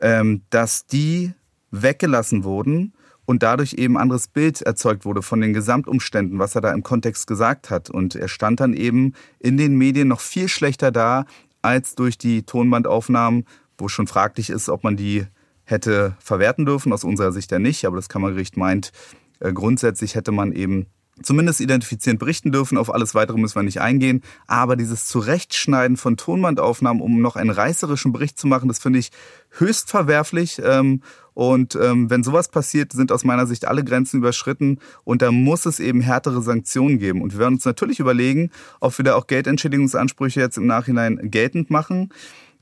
ähm, 0.00 0.42
dass 0.50 0.86
die 0.86 1.32
weggelassen 1.70 2.44
wurden 2.44 2.92
und 3.24 3.42
dadurch 3.42 3.74
eben 3.74 3.96
anderes 3.96 4.28
Bild 4.28 4.60
erzeugt 4.62 5.04
wurde 5.04 5.22
von 5.22 5.40
den 5.40 5.52
Gesamtumständen, 5.52 6.38
was 6.38 6.54
er 6.54 6.60
da 6.60 6.72
im 6.72 6.82
Kontext 6.82 7.26
gesagt 7.26 7.70
hat. 7.70 7.88
Und 7.88 8.14
er 8.14 8.28
stand 8.28 8.60
dann 8.60 8.74
eben 8.74 9.14
in 9.38 9.56
den 9.56 9.76
Medien 9.76 10.08
noch 10.08 10.20
viel 10.20 10.48
schlechter 10.48 10.90
da 10.90 11.24
als 11.62 11.94
durch 11.94 12.18
die 12.18 12.42
Tonbandaufnahmen, 12.42 13.44
wo 13.78 13.88
schon 13.88 14.06
fraglich 14.06 14.50
ist, 14.50 14.68
ob 14.68 14.84
man 14.84 14.96
die 14.96 15.24
hätte 15.64 16.16
verwerten 16.18 16.66
dürfen. 16.66 16.92
Aus 16.92 17.04
unserer 17.04 17.32
Sicht 17.32 17.52
ja 17.52 17.58
nicht, 17.58 17.84
aber 17.84 17.96
das 17.96 18.08
Kammergericht 18.08 18.56
meint, 18.56 18.92
äh, 19.40 19.52
grundsätzlich 19.52 20.14
hätte 20.14 20.32
man 20.32 20.52
eben 20.52 20.86
zumindest 21.22 21.60
identifizieren, 21.60 22.18
berichten 22.18 22.52
dürfen. 22.52 22.78
Auf 22.78 22.92
alles 22.92 23.14
weitere 23.14 23.38
müssen 23.38 23.56
wir 23.56 23.62
nicht 23.62 23.80
eingehen. 23.80 24.22
Aber 24.46 24.76
dieses 24.76 25.06
Zurechtschneiden 25.06 25.96
von 25.96 26.16
Tonbandaufnahmen, 26.16 27.02
um 27.02 27.20
noch 27.20 27.36
einen 27.36 27.50
reißerischen 27.50 28.12
Bericht 28.12 28.38
zu 28.38 28.46
machen, 28.46 28.68
das 28.68 28.78
finde 28.78 28.98
ich 28.98 29.10
höchst 29.50 29.90
verwerflich. 29.90 30.60
Ähm, 30.64 31.02
und 31.34 31.76
ähm, 31.76 32.10
wenn 32.10 32.22
sowas 32.22 32.48
passiert, 32.48 32.92
sind 32.92 33.10
aus 33.10 33.24
meiner 33.24 33.46
Sicht 33.46 33.66
alle 33.66 33.84
Grenzen 33.84 34.18
überschritten 34.18 34.78
und 35.04 35.22
da 35.22 35.32
muss 35.32 35.64
es 35.64 35.80
eben 35.80 36.00
härtere 36.00 36.42
Sanktionen 36.42 36.98
geben. 36.98 37.22
Und 37.22 37.32
wir 37.32 37.38
werden 37.38 37.54
uns 37.54 37.64
natürlich 37.64 38.00
überlegen, 38.00 38.50
ob 38.80 38.98
wir 38.98 39.04
da 39.04 39.14
auch 39.14 39.26
Geldentschädigungsansprüche 39.26 40.40
jetzt 40.40 40.58
im 40.58 40.66
Nachhinein 40.66 41.30
geltend 41.30 41.70
machen. 41.70 42.10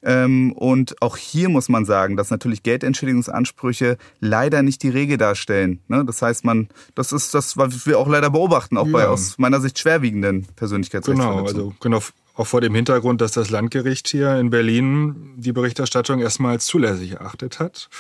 Ähm, 0.02 0.52
und 0.52 1.00
auch 1.02 1.16
hier 1.16 1.48
muss 1.48 1.68
man 1.68 1.84
sagen, 1.84 2.16
dass 2.16 2.30
natürlich 2.30 2.62
Geldentschädigungsansprüche 2.62 3.98
leider 4.20 4.62
nicht 4.62 4.82
die 4.82 4.88
Regel 4.88 5.18
darstellen. 5.18 5.80
Ne? 5.88 6.04
Das 6.06 6.22
heißt, 6.22 6.44
man, 6.44 6.68
das 6.94 7.12
ist 7.12 7.34
das, 7.34 7.56
was 7.56 7.86
wir 7.86 7.98
auch 7.98 8.08
leider 8.08 8.30
beobachten, 8.30 8.78
auch 8.78 8.86
ja. 8.86 8.92
bei 8.92 9.06
aus 9.08 9.36
meiner 9.38 9.60
Sicht 9.60 9.78
schwerwiegenden 9.78 10.46
Persönlichkeitsrechtsverletzungen. 10.56 11.46
Genau, 11.46 11.68
also 11.68 11.74
genau 11.80 12.00
auch 12.34 12.46
vor 12.46 12.62
dem 12.62 12.74
Hintergrund, 12.74 13.20
dass 13.20 13.32
das 13.32 13.50
Landgericht 13.50 14.08
hier 14.08 14.36
in 14.36 14.48
Berlin 14.48 15.34
die 15.36 15.52
Berichterstattung 15.52 16.20
erstmal 16.20 16.52
als 16.52 16.64
zulässig 16.64 17.12
erachtet 17.12 17.58
hat 17.58 17.90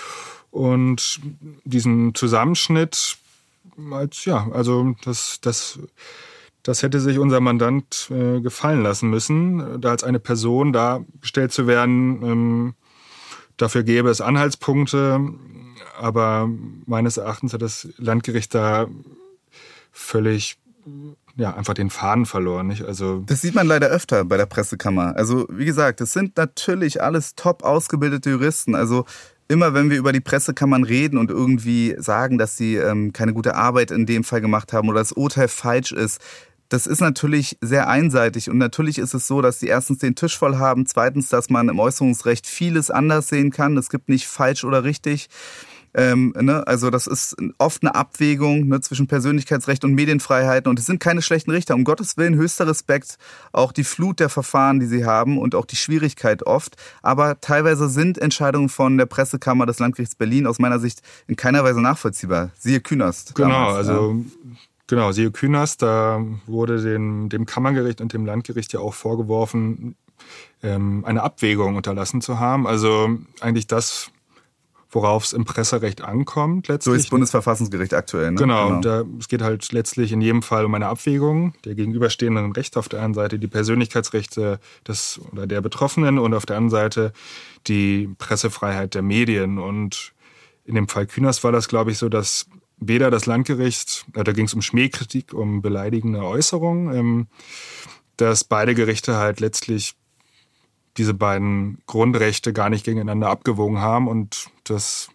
und 0.50 1.20
diesen 1.64 2.14
Zusammenschnitt 2.14 3.18
als 3.92 4.24
ja, 4.24 4.48
also 4.52 4.94
das 5.04 5.38
das 5.42 5.78
das 6.62 6.82
hätte 6.82 7.00
sich 7.00 7.18
unser 7.18 7.40
Mandant 7.40 8.10
äh, 8.10 8.40
gefallen 8.40 8.82
lassen 8.82 9.10
müssen, 9.10 9.80
da 9.80 9.90
als 9.90 10.04
eine 10.04 10.20
Person 10.20 10.72
dargestellt 10.72 11.52
zu 11.52 11.66
werden. 11.66 12.22
Ähm, 12.22 12.74
dafür 13.56 13.82
gäbe 13.82 14.10
es 14.10 14.20
Anhaltspunkte, 14.20 15.20
aber 15.98 16.48
meines 16.86 17.16
Erachtens 17.16 17.52
hat 17.52 17.62
das 17.62 17.88
Landgericht 17.96 18.54
da 18.54 18.86
völlig 19.92 20.58
ja, 21.36 21.54
einfach 21.54 21.74
den 21.74 21.90
Faden 21.90 22.26
verloren. 22.26 22.66
Nicht? 22.66 22.84
Also 22.84 23.22
das 23.26 23.40
sieht 23.40 23.54
man 23.54 23.66
leider 23.66 23.88
öfter 23.88 24.24
bei 24.24 24.36
der 24.36 24.46
Pressekammer. 24.46 25.16
Also 25.16 25.46
wie 25.50 25.64
gesagt, 25.64 26.00
es 26.00 26.12
sind 26.12 26.36
natürlich 26.36 27.02
alles 27.02 27.34
top 27.34 27.62
ausgebildete 27.62 28.30
Juristen. 28.30 28.74
Also 28.74 29.04
immer 29.48 29.74
wenn 29.74 29.90
wir 29.90 29.98
über 29.98 30.12
die 30.12 30.20
Pressekammern 30.20 30.84
reden 30.84 31.18
und 31.18 31.30
irgendwie 31.30 31.96
sagen, 31.98 32.38
dass 32.38 32.56
sie 32.56 32.76
ähm, 32.76 33.12
keine 33.12 33.32
gute 33.32 33.56
Arbeit 33.56 33.90
in 33.90 34.06
dem 34.06 34.22
Fall 34.22 34.40
gemacht 34.40 34.72
haben 34.72 34.88
oder 34.88 35.00
das 35.00 35.12
Urteil 35.12 35.48
falsch 35.48 35.92
ist, 35.92 36.20
das 36.70 36.86
ist 36.86 37.00
natürlich 37.00 37.58
sehr 37.60 37.88
einseitig 37.88 38.48
und 38.48 38.56
natürlich 38.56 38.98
ist 38.98 39.12
es 39.12 39.26
so, 39.26 39.42
dass 39.42 39.60
sie 39.60 39.66
erstens 39.66 39.98
den 39.98 40.14
Tisch 40.14 40.38
voll 40.38 40.56
haben, 40.56 40.86
zweitens, 40.86 41.28
dass 41.28 41.50
man 41.50 41.68
im 41.68 41.80
Äußerungsrecht 41.80 42.46
vieles 42.46 42.90
anders 42.90 43.28
sehen 43.28 43.50
kann. 43.50 43.76
Es 43.76 43.90
gibt 43.90 44.08
nicht 44.08 44.26
falsch 44.26 44.64
oder 44.64 44.84
richtig. 44.84 45.28
Ähm, 45.92 46.32
ne? 46.40 46.64
Also 46.68 46.90
das 46.90 47.08
ist 47.08 47.36
oft 47.58 47.82
eine 47.82 47.96
Abwägung 47.96 48.68
ne, 48.68 48.80
zwischen 48.80 49.08
Persönlichkeitsrecht 49.08 49.84
und 49.84 49.94
Medienfreiheiten 49.94 50.70
und 50.70 50.78
es 50.78 50.86
sind 50.86 51.00
keine 51.00 51.22
schlechten 51.22 51.50
Richter. 51.50 51.74
Um 51.74 51.82
Gottes 51.82 52.16
Willen 52.16 52.36
höchster 52.36 52.68
Respekt, 52.68 53.16
auch 53.50 53.72
die 53.72 53.82
Flut 53.82 54.20
der 54.20 54.28
Verfahren, 54.28 54.78
die 54.78 54.86
sie 54.86 55.04
haben 55.04 55.38
und 55.38 55.56
auch 55.56 55.64
die 55.64 55.74
Schwierigkeit 55.74 56.46
oft. 56.46 56.76
Aber 57.02 57.40
teilweise 57.40 57.88
sind 57.88 58.18
Entscheidungen 58.18 58.68
von 58.68 58.96
der 58.96 59.06
Pressekammer 59.06 59.66
des 59.66 59.80
Landgerichts 59.80 60.14
Berlin 60.14 60.46
aus 60.46 60.60
meiner 60.60 60.78
Sicht 60.78 61.02
in 61.26 61.34
keiner 61.34 61.64
Weise 61.64 61.80
nachvollziehbar. 61.80 62.50
Siehe 62.56 62.80
Künast. 62.80 63.34
Genau, 63.34 63.48
damals, 63.48 63.76
also 63.76 64.12
ja. 64.12 64.56
Genau, 64.90 65.12
siehe 65.12 65.30
Künast, 65.30 65.82
da 65.82 66.20
wurde 66.48 66.82
dem, 66.82 67.28
dem 67.28 67.46
Kammergericht 67.46 68.00
und 68.00 68.12
dem 68.12 68.26
Landgericht 68.26 68.72
ja 68.72 68.80
auch 68.80 68.92
vorgeworfen, 68.92 69.94
ähm, 70.64 71.04
eine 71.04 71.22
Abwägung 71.22 71.76
unterlassen 71.76 72.20
zu 72.20 72.40
haben. 72.40 72.66
Also 72.66 73.08
eigentlich 73.40 73.68
das, 73.68 74.10
worauf 74.90 75.22
es 75.22 75.32
im 75.32 75.44
Presserecht 75.44 76.02
ankommt 76.02 76.66
letztlich. 76.66 76.92
So 76.92 76.94
ist 76.94 77.04
das 77.04 77.10
Bundesverfassungsgericht 77.10 77.94
aktuell. 77.94 78.32
Ne? 78.32 78.38
Genau, 78.38 78.66
genau. 78.66 78.80
Da, 78.80 79.04
es 79.20 79.28
geht 79.28 79.42
halt 79.42 79.70
letztlich 79.70 80.10
in 80.10 80.20
jedem 80.22 80.42
Fall 80.42 80.64
um 80.64 80.74
eine 80.74 80.88
Abwägung 80.88 81.54
der 81.64 81.76
gegenüberstehenden 81.76 82.50
Rechte. 82.50 82.80
Auf 82.80 82.88
der 82.88 83.00
einen 83.00 83.14
Seite 83.14 83.38
die 83.38 83.46
Persönlichkeitsrechte 83.46 84.58
des 84.88 85.20
oder 85.30 85.46
der 85.46 85.60
Betroffenen 85.60 86.18
und 86.18 86.34
auf 86.34 86.46
der 86.46 86.56
anderen 86.56 86.70
Seite 86.70 87.12
die 87.68 88.10
Pressefreiheit 88.18 88.96
der 88.96 89.02
Medien. 89.02 89.60
Und 89.60 90.14
in 90.64 90.74
dem 90.74 90.88
Fall 90.88 91.06
Kühners 91.06 91.44
war 91.44 91.52
das, 91.52 91.68
glaube 91.68 91.92
ich, 91.92 91.98
so, 91.98 92.08
dass 92.08 92.48
weder 92.80 93.10
das 93.10 93.26
Landgericht, 93.26 94.06
äh, 94.14 94.24
da 94.24 94.32
ging 94.32 94.46
es 94.46 94.54
um 94.54 94.62
Schmähkritik, 94.62 95.32
um 95.32 95.62
beleidigende 95.62 96.24
Äußerungen, 96.24 96.94
ähm, 96.94 97.26
dass 98.16 98.44
beide 98.44 98.74
Gerichte 98.74 99.16
halt 99.16 99.40
letztlich 99.40 99.94
diese 100.96 101.14
beiden 101.14 101.78
Grundrechte 101.86 102.52
gar 102.52 102.68
nicht 102.68 102.84
gegeneinander 102.84 103.28
abgewogen 103.28 103.78
haben 103.78 104.08
und 104.08 104.46
das 104.64 105.10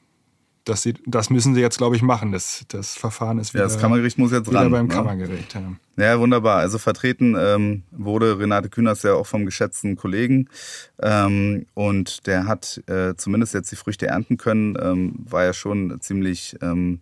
das, 0.66 0.82
sie, 0.82 0.96
das 1.06 1.30
müssen 1.30 1.54
sie 1.54 1.62
jetzt, 1.62 1.78
glaube 1.78 1.96
ich, 1.96 2.02
machen. 2.02 2.32
Das, 2.32 2.66
das 2.68 2.96
Verfahren 2.96 3.38
ist 3.38 3.54
wieder, 3.54 3.64
ja, 3.64 3.70
das 3.70 3.80
Kammergericht 3.80 4.18
muss 4.18 4.32
jetzt 4.32 4.50
wieder 4.50 4.62
ran, 4.62 4.72
beim 4.72 4.88
ne? 4.88 4.94
Kammergericht. 4.94 5.54
Ja. 5.54 6.04
ja, 6.04 6.20
wunderbar. 6.20 6.58
Also 6.58 6.80
vertreten 6.80 7.36
ähm, 7.40 7.84
wurde 7.92 8.40
Renate 8.40 8.70
Kühners 8.70 9.04
ja 9.04 9.14
auch 9.14 9.28
vom 9.28 9.46
geschätzten 9.46 9.96
Kollegen 9.96 10.50
ähm, 11.02 11.68
und 11.76 12.26
der 12.26 12.48
hat 12.48 12.82
äh, 12.88 13.16
zumindest 13.16 13.54
jetzt 13.54 13.72
die 13.72 13.76
Früchte 13.76 14.08
ernten 14.08 14.38
können, 14.38 14.76
ähm, 14.82 15.14
war 15.30 15.44
ja 15.44 15.54
schon 15.54 16.02
ziemlich 16.02 16.58
ähm, 16.62 17.02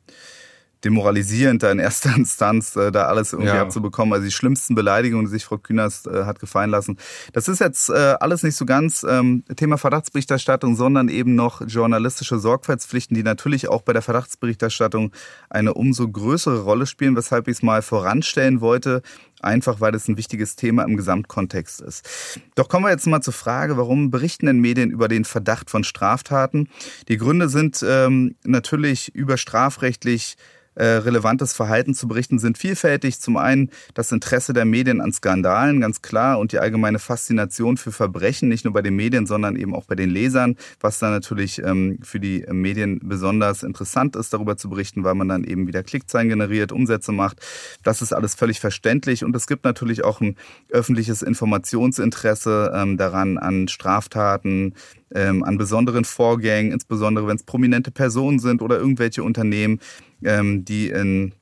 demoralisierend, 0.83 1.63
da 1.63 1.71
in 1.71 1.79
erster 1.79 2.13
Instanz 2.15 2.75
äh, 2.75 2.91
da 2.91 3.05
alles 3.05 3.33
irgendwie 3.33 3.49
ja. 3.49 3.61
abzubekommen. 3.61 4.13
Also 4.13 4.25
die 4.25 4.31
schlimmsten 4.31 4.75
Beleidigungen, 4.75 5.25
die 5.25 5.31
sich 5.31 5.45
Frau 5.45 5.57
Künast 5.57 6.07
äh, 6.07 6.25
hat 6.25 6.39
gefallen 6.39 6.69
lassen. 6.69 6.97
Das 7.33 7.47
ist 7.47 7.59
jetzt 7.59 7.89
äh, 7.89 8.15
alles 8.19 8.43
nicht 8.43 8.55
so 8.55 8.65
ganz 8.65 9.05
ähm, 9.07 9.43
Thema 9.55 9.77
Verdachtsberichterstattung, 9.77 10.75
sondern 10.75 11.09
eben 11.09 11.35
noch 11.35 11.61
journalistische 11.65 12.39
Sorgfaltspflichten, 12.39 13.15
die 13.15 13.23
natürlich 13.23 13.69
auch 13.69 13.81
bei 13.81 13.93
der 13.93 14.01
Verdachtsberichterstattung 14.01 15.11
eine 15.49 15.73
umso 15.73 16.07
größere 16.07 16.61
Rolle 16.61 16.85
spielen, 16.85 17.15
weshalb 17.15 17.47
ich 17.47 17.57
es 17.57 17.63
mal 17.63 17.81
voranstellen 17.81 18.61
wollte 18.61 19.01
einfach 19.43 19.81
weil 19.81 19.95
es 19.95 20.07
ein 20.07 20.17
wichtiges 20.17 20.55
Thema 20.55 20.83
im 20.83 20.97
Gesamtkontext 20.97 21.81
ist. 21.81 22.39
Doch 22.55 22.69
kommen 22.69 22.85
wir 22.85 22.91
jetzt 22.91 23.07
mal 23.07 23.21
zur 23.21 23.33
Frage, 23.33 23.77
warum 23.77 24.11
berichten 24.11 24.45
denn 24.45 24.59
Medien 24.59 24.91
über 24.91 25.07
den 25.07 25.25
Verdacht 25.25 25.69
von 25.69 25.83
Straftaten? 25.83 26.69
Die 27.07 27.17
Gründe 27.17 27.49
sind 27.49 27.83
ähm, 27.87 28.35
natürlich 28.43 29.13
über 29.13 29.37
strafrechtlich 29.37 30.37
äh, 30.75 30.85
relevantes 30.85 31.53
Verhalten 31.53 31.93
zu 31.93 32.07
berichten 32.07 32.39
sind 32.39 32.57
vielfältig. 32.57 33.19
Zum 33.19 33.37
einen 33.37 33.69
das 33.93 34.11
Interesse 34.11 34.53
der 34.53 34.65
Medien 34.65 35.01
an 35.01 35.11
Skandalen, 35.11 35.81
ganz 35.81 36.01
klar, 36.01 36.39
und 36.39 36.51
die 36.51 36.59
allgemeine 36.59 36.99
Faszination 36.99 37.77
für 37.77 37.91
Verbrechen, 37.91 38.49
nicht 38.49 38.65
nur 38.65 38.73
bei 38.73 38.81
den 38.81 38.95
Medien, 38.95 39.25
sondern 39.25 39.55
eben 39.55 39.75
auch 39.75 39.85
bei 39.85 39.95
den 39.95 40.09
Lesern, 40.09 40.55
was 40.79 40.99
dann 40.99 41.11
natürlich 41.11 41.61
ähm, 41.63 41.99
für 42.01 42.19
die 42.19 42.45
Medien 42.49 42.99
besonders 43.03 43.63
interessant 43.63 44.15
ist, 44.15 44.33
darüber 44.33 44.57
zu 44.57 44.69
berichten, 44.69 45.03
weil 45.03 45.15
man 45.15 45.27
dann 45.27 45.43
eben 45.43 45.67
wieder 45.67 45.83
Klickzahlen 45.83 46.29
generiert, 46.29 46.71
Umsätze 46.71 47.11
macht. 47.11 47.39
Das 47.83 48.01
ist 48.01 48.13
alles 48.13 48.35
völlig 48.35 48.59
verständlich 48.59 49.23
und 49.23 49.32
es 49.37 49.47
gibt 49.47 49.65
natürlich 49.65 50.03
auch 50.03 50.21
ein 50.21 50.35
öffentliches 50.69 51.21
Informationsinteresse 51.21 52.71
ähm, 52.75 52.97
daran 52.97 53.37
an 53.37 53.67
Straftaten, 53.67 54.73
ähm, 55.13 55.43
an 55.43 55.57
besonderen 55.57 56.05
Vorgängen, 56.05 56.71
insbesondere 56.71 57.27
wenn 57.27 57.35
es 57.35 57.43
prominente 57.43 57.91
Personen 57.91 58.39
sind 58.39 58.61
oder 58.61 58.77
irgendwelche 58.77 59.23
Unternehmen, 59.23 59.79
ähm, 60.23 60.65
die 60.65 60.89
in 60.89 61.33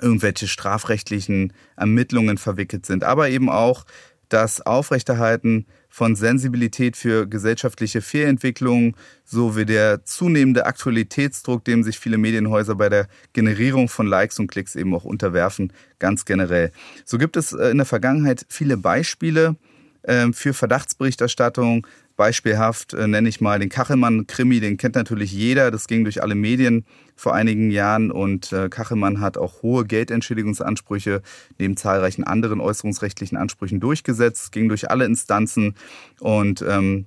irgendwelche 0.00 0.46
strafrechtlichen 0.46 1.52
Ermittlungen 1.76 2.38
verwickelt 2.38 2.86
sind. 2.86 3.04
Aber 3.04 3.28
eben 3.28 3.48
auch 3.48 3.84
das 4.28 4.60
Aufrechterhalten 4.60 5.66
von 5.98 6.14
Sensibilität 6.14 6.96
für 6.96 7.26
gesellschaftliche 7.26 8.02
Fehlentwicklungen 8.02 8.94
sowie 9.24 9.64
der 9.64 10.04
zunehmende 10.04 10.64
Aktualitätsdruck, 10.64 11.64
dem 11.64 11.82
sich 11.82 11.98
viele 11.98 12.18
Medienhäuser 12.18 12.76
bei 12.76 12.88
der 12.88 13.08
Generierung 13.32 13.88
von 13.88 14.06
Likes 14.06 14.38
und 14.38 14.46
Klicks 14.46 14.76
eben 14.76 14.94
auch 14.94 15.02
unterwerfen, 15.02 15.72
ganz 15.98 16.24
generell. 16.24 16.70
So 17.04 17.18
gibt 17.18 17.36
es 17.36 17.52
äh, 17.52 17.70
in 17.70 17.78
der 17.78 17.84
Vergangenheit 17.84 18.46
viele 18.48 18.76
Beispiele 18.76 19.56
ähm, 20.04 20.34
für 20.34 20.54
Verdachtsberichterstattung, 20.54 21.84
Beispielhaft 22.18 22.94
äh, 22.94 23.06
nenne 23.06 23.28
ich 23.28 23.40
mal 23.40 23.60
den 23.60 23.68
Kachelmann-Krimi, 23.68 24.58
den 24.58 24.76
kennt 24.76 24.96
natürlich 24.96 25.32
jeder. 25.32 25.70
Das 25.70 25.86
ging 25.86 26.02
durch 26.02 26.20
alle 26.20 26.34
Medien 26.34 26.84
vor 27.14 27.32
einigen 27.32 27.70
Jahren 27.70 28.10
und 28.10 28.52
äh, 28.52 28.68
Kachelmann 28.68 29.20
hat 29.20 29.38
auch 29.38 29.62
hohe 29.62 29.84
Geldentschädigungsansprüche 29.84 31.22
neben 31.58 31.76
zahlreichen 31.76 32.24
anderen 32.24 32.60
äußerungsrechtlichen 32.60 33.38
Ansprüchen 33.38 33.78
durchgesetzt, 33.78 34.50
ging 34.50 34.68
durch 34.68 34.90
alle 34.90 35.04
Instanzen 35.04 35.76
und 36.18 36.60
ähm, 36.68 37.06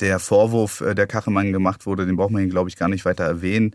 der 0.00 0.18
Vorwurf, 0.18 0.82
äh, 0.82 0.94
der 0.94 1.06
Kachelmann 1.06 1.52
gemacht 1.52 1.86
wurde, 1.86 2.04
den 2.04 2.16
braucht 2.16 2.30
man 2.30 2.50
glaube 2.50 2.68
ich, 2.68 2.76
gar 2.76 2.90
nicht 2.90 3.06
weiter 3.06 3.24
erwähnen. 3.24 3.74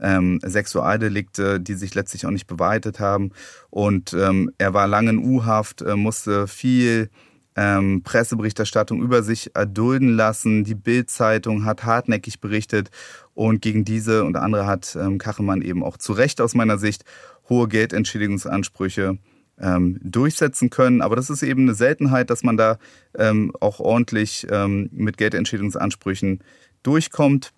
Ähm, 0.00 0.40
Sexualdelikte, 0.44 1.60
die 1.60 1.74
sich 1.74 1.94
letztlich 1.94 2.26
auch 2.26 2.32
nicht 2.32 2.48
bewahrheitet 2.48 2.98
haben. 2.98 3.30
Und 3.70 4.14
ähm, 4.14 4.50
er 4.58 4.74
war 4.74 4.88
lange 4.88 5.10
in 5.10 5.18
U-Haft, 5.18 5.80
äh, 5.82 5.94
musste 5.94 6.48
viel 6.48 7.08
ähm, 7.56 8.02
Presseberichterstattung 8.02 9.02
über 9.02 9.22
sich 9.22 9.54
erdulden 9.54 10.16
lassen. 10.16 10.64
Die 10.64 10.74
Bild-Zeitung 10.74 11.64
hat 11.64 11.84
hartnäckig 11.84 12.40
berichtet 12.40 12.90
und 13.34 13.62
gegen 13.62 13.84
diese 13.84 14.24
und 14.24 14.36
andere 14.36 14.66
hat 14.66 14.96
ähm, 14.96 15.18
Kachemann 15.18 15.62
eben 15.62 15.82
auch 15.82 15.96
zu 15.96 16.12
Recht 16.12 16.40
aus 16.40 16.54
meiner 16.54 16.78
Sicht 16.78 17.04
hohe 17.48 17.68
Geldentschädigungsansprüche 17.68 19.18
ähm, 19.60 19.98
durchsetzen 20.02 20.70
können. 20.70 21.02
Aber 21.02 21.16
das 21.16 21.30
ist 21.30 21.42
eben 21.42 21.62
eine 21.62 21.74
Seltenheit, 21.74 22.30
dass 22.30 22.42
man 22.42 22.56
da 22.56 22.78
ähm, 23.16 23.52
auch 23.60 23.80
ordentlich 23.80 24.46
ähm, 24.50 24.88
mit 24.92 25.16
Geldentschädigungsansprüchen 25.16 26.40
durchkommt. 26.82 27.52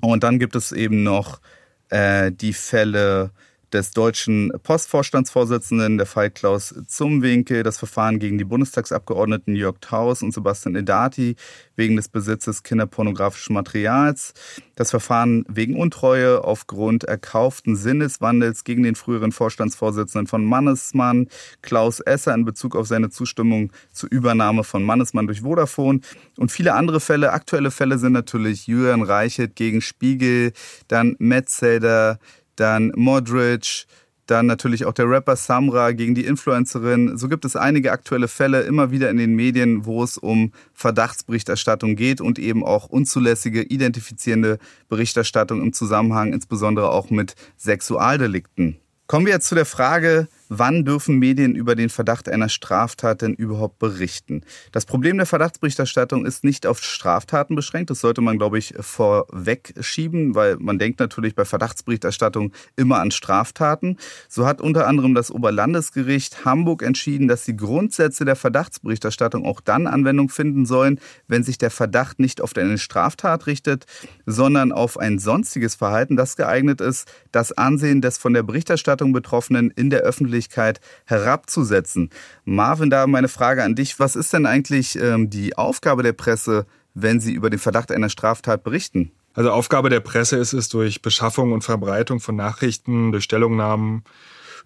Und 0.00 0.22
dann 0.22 0.38
gibt 0.38 0.56
es 0.56 0.72
eben 0.72 1.02
noch 1.02 1.40
äh, 1.88 2.30
die 2.32 2.52
Fälle 2.52 3.30
des 3.72 3.90
deutschen 3.90 4.52
Postvorstandsvorsitzenden, 4.62 5.98
der 5.98 6.06
Fall 6.06 6.30
Klaus 6.30 6.74
Zumwinkel, 6.86 7.62
das 7.62 7.78
Verfahren 7.78 8.18
gegen 8.18 8.38
die 8.38 8.44
Bundestagsabgeordneten 8.44 9.56
Jörg 9.56 9.76
Taus 9.80 10.22
und 10.22 10.32
Sebastian 10.32 10.76
Edati 10.76 11.36
wegen 11.74 11.96
des 11.96 12.08
Besitzes 12.08 12.62
kinderpornografischen 12.62 13.54
Materials, 13.54 14.34
das 14.76 14.90
Verfahren 14.90 15.44
wegen 15.48 15.78
Untreue 15.78 16.44
aufgrund 16.44 17.04
erkauften 17.04 17.76
Sinneswandels 17.76 18.64
gegen 18.64 18.82
den 18.82 18.94
früheren 18.94 19.32
Vorstandsvorsitzenden 19.32 20.26
von 20.26 20.44
Mannesmann, 20.44 21.28
Klaus 21.62 22.00
Esser 22.00 22.34
in 22.34 22.44
Bezug 22.44 22.76
auf 22.76 22.86
seine 22.86 23.10
Zustimmung 23.10 23.72
zur 23.92 24.10
Übernahme 24.10 24.64
von 24.64 24.84
Mannesmann 24.84 25.26
durch 25.26 25.42
Vodafone 25.42 26.00
und 26.38 26.52
viele 26.52 26.74
andere 26.74 27.00
Fälle. 27.00 27.32
Aktuelle 27.32 27.70
Fälle 27.70 27.98
sind 27.98 28.12
natürlich 28.12 28.66
Julian 28.66 29.02
Reichelt 29.02 29.56
gegen 29.56 29.80
Spiegel, 29.80 30.52
dann 30.88 31.16
Metzelder, 31.18 32.18
dann 32.56 32.92
Modric, 32.96 33.86
dann 34.26 34.46
natürlich 34.46 34.84
auch 34.84 34.92
der 34.92 35.08
Rapper 35.08 35.36
Samra 35.36 35.92
gegen 35.92 36.14
die 36.14 36.24
Influencerin. 36.24 37.16
So 37.16 37.28
gibt 37.28 37.44
es 37.44 37.56
einige 37.56 37.92
aktuelle 37.92 38.28
Fälle 38.28 38.62
immer 38.62 38.90
wieder 38.90 39.08
in 39.10 39.16
den 39.16 39.34
Medien, 39.34 39.86
wo 39.86 40.02
es 40.02 40.18
um 40.18 40.52
Verdachtsberichterstattung 40.74 41.96
geht 41.96 42.20
und 42.20 42.38
eben 42.38 42.64
auch 42.64 42.86
unzulässige 42.86 43.62
identifizierende 43.62 44.58
Berichterstattung 44.88 45.62
im 45.62 45.72
Zusammenhang 45.72 46.32
insbesondere 46.32 46.90
auch 46.90 47.10
mit 47.10 47.34
Sexualdelikten. 47.56 48.76
Kommen 49.06 49.26
wir 49.26 49.34
jetzt 49.34 49.46
zu 49.46 49.54
der 49.54 49.66
Frage, 49.66 50.26
wann 50.48 50.84
dürfen 50.84 51.18
Medien 51.18 51.54
über 51.54 51.74
den 51.74 51.88
Verdacht 51.88 52.28
einer 52.28 52.48
Straftat 52.48 53.22
denn 53.22 53.34
überhaupt 53.34 53.78
berichten? 53.78 54.42
Das 54.72 54.86
Problem 54.86 55.16
der 55.16 55.26
Verdachtsberichterstattung 55.26 56.24
ist 56.24 56.44
nicht 56.44 56.66
auf 56.66 56.82
Straftaten 56.82 57.56
beschränkt. 57.56 57.90
Das 57.90 58.00
sollte 58.00 58.20
man, 58.20 58.38
glaube 58.38 58.58
ich, 58.58 58.74
vorweg 58.80 59.74
schieben, 59.80 60.34
weil 60.34 60.56
man 60.58 60.78
denkt 60.78 61.00
natürlich 61.00 61.34
bei 61.34 61.44
Verdachtsberichterstattung 61.44 62.52
immer 62.76 63.00
an 63.00 63.10
Straftaten. 63.10 63.96
So 64.28 64.46
hat 64.46 64.60
unter 64.60 64.86
anderem 64.86 65.14
das 65.14 65.30
Oberlandesgericht 65.30 66.44
Hamburg 66.44 66.82
entschieden, 66.82 67.28
dass 67.28 67.44
die 67.44 67.56
Grundsätze 67.56 68.24
der 68.24 68.36
Verdachtsberichterstattung 68.36 69.44
auch 69.44 69.60
dann 69.60 69.86
Anwendung 69.86 70.28
finden 70.28 70.66
sollen, 70.66 71.00
wenn 71.28 71.42
sich 71.42 71.58
der 71.58 71.70
Verdacht 71.70 72.20
nicht 72.20 72.40
auf 72.40 72.56
eine 72.56 72.78
Straftat 72.78 73.46
richtet, 73.46 73.86
sondern 74.24 74.72
auf 74.72 74.98
ein 74.98 75.18
sonstiges 75.18 75.74
Verhalten, 75.74 76.16
das 76.16 76.36
geeignet 76.36 76.80
ist, 76.80 77.08
das 77.32 77.52
Ansehen 77.52 78.00
des 78.00 78.18
von 78.18 78.32
der 78.32 78.42
Berichterstattung 78.42 79.12
Betroffenen 79.12 79.70
in 79.70 79.90
der 79.90 80.00
Öffentlichkeit 80.00 80.35
Öffentlichkeit 80.36 80.80
herabzusetzen. 81.06 82.10
Marvin, 82.44 82.90
da 82.90 83.06
meine 83.06 83.28
Frage 83.28 83.64
an 83.64 83.74
dich. 83.74 83.98
Was 83.98 84.16
ist 84.16 84.32
denn 84.32 84.46
eigentlich 84.46 84.96
ähm, 84.96 85.30
die 85.30 85.56
Aufgabe 85.56 86.02
der 86.02 86.12
Presse, 86.12 86.66
wenn 86.94 87.20
sie 87.20 87.32
über 87.32 87.50
den 87.50 87.58
Verdacht 87.58 87.90
einer 87.90 88.10
Straftat 88.10 88.62
berichten? 88.62 89.12
Also 89.34 89.50
Aufgabe 89.50 89.90
der 89.90 90.00
Presse 90.00 90.36
ist 90.36 90.52
es, 90.52 90.68
durch 90.68 91.02
Beschaffung 91.02 91.52
und 91.52 91.62
Verbreitung 91.62 92.20
von 92.20 92.36
Nachrichten, 92.36 93.12
durch 93.12 93.24
Stellungnahmen, 93.24 94.04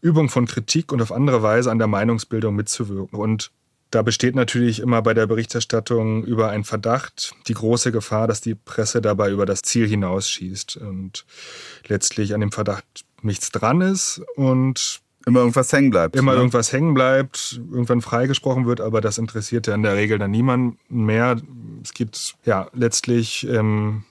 Übung 0.01 0.29
von 0.29 0.47
Kritik 0.47 0.93
und 0.93 1.03
auf 1.03 1.13
andere 1.13 1.43
Weise 1.43 1.71
an 1.71 1.79
der 1.79 1.89
Meinungsbildung 1.89 2.55
mitzuwirken. 2.55 3.19
Und 3.19 3.51
da 3.91 4.03
besteht 4.03 4.37
natürlich 4.37 4.79
immer 4.81 5.03
bei 5.03 5.15
der 5.15 5.27
Berichterstattung 5.27 6.25
über 6.25 6.51
einen 6.51 6.65
Verdacht 6.65 7.35
die 7.49 7.55
große 7.55 7.91
Gefahr, 7.91 8.29
dass 8.29 8.41
die 8.41 8.55
Presse 8.55 9.01
dabei 9.01 9.31
über 9.31 9.47
das 9.47 9.63
Ziel 9.63 9.89
hinausschießt 9.89 10.77
und 10.77 11.27
letztlich 11.89 12.33
an 12.35 12.41
dem 12.41 12.53
Verdacht 12.53 13.05
nichts 13.23 13.51
dran 13.51 13.81
ist 13.81 14.23
und 14.37 15.01
immer 15.31 15.40
irgendwas 15.40 15.73
hängen 15.73 15.90
bleibt. 15.90 16.16
Immer 16.16 16.33
ne? 16.33 16.38
irgendwas 16.38 16.73
hängen 16.73 16.95
bleibt, 16.95 17.61
irgendwann 17.71 18.01
freigesprochen 18.01 18.66
wird, 18.66 18.81
aber 18.81 19.01
das 19.01 19.19
interessiert 19.19 19.66
ja 19.66 19.75
in 19.75 19.83
der 19.83 19.95
Regel 19.95 20.19
dann 20.19 20.31
niemanden 20.31 20.79
mehr. 20.88 21.37
Es 21.83 21.95
gibt 21.95 22.35
ja 22.45 22.69
letztlich 22.75 23.47
ähm, 23.49 24.05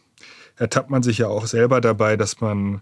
ertappt 0.57 0.89
man 0.89 1.03
sich 1.03 1.19
ja 1.19 1.27
auch 1.27 1.45
selber 1.45 1.81
dabei, 1.81 2.17
dass 2.17 2.41
man 2.41 2.81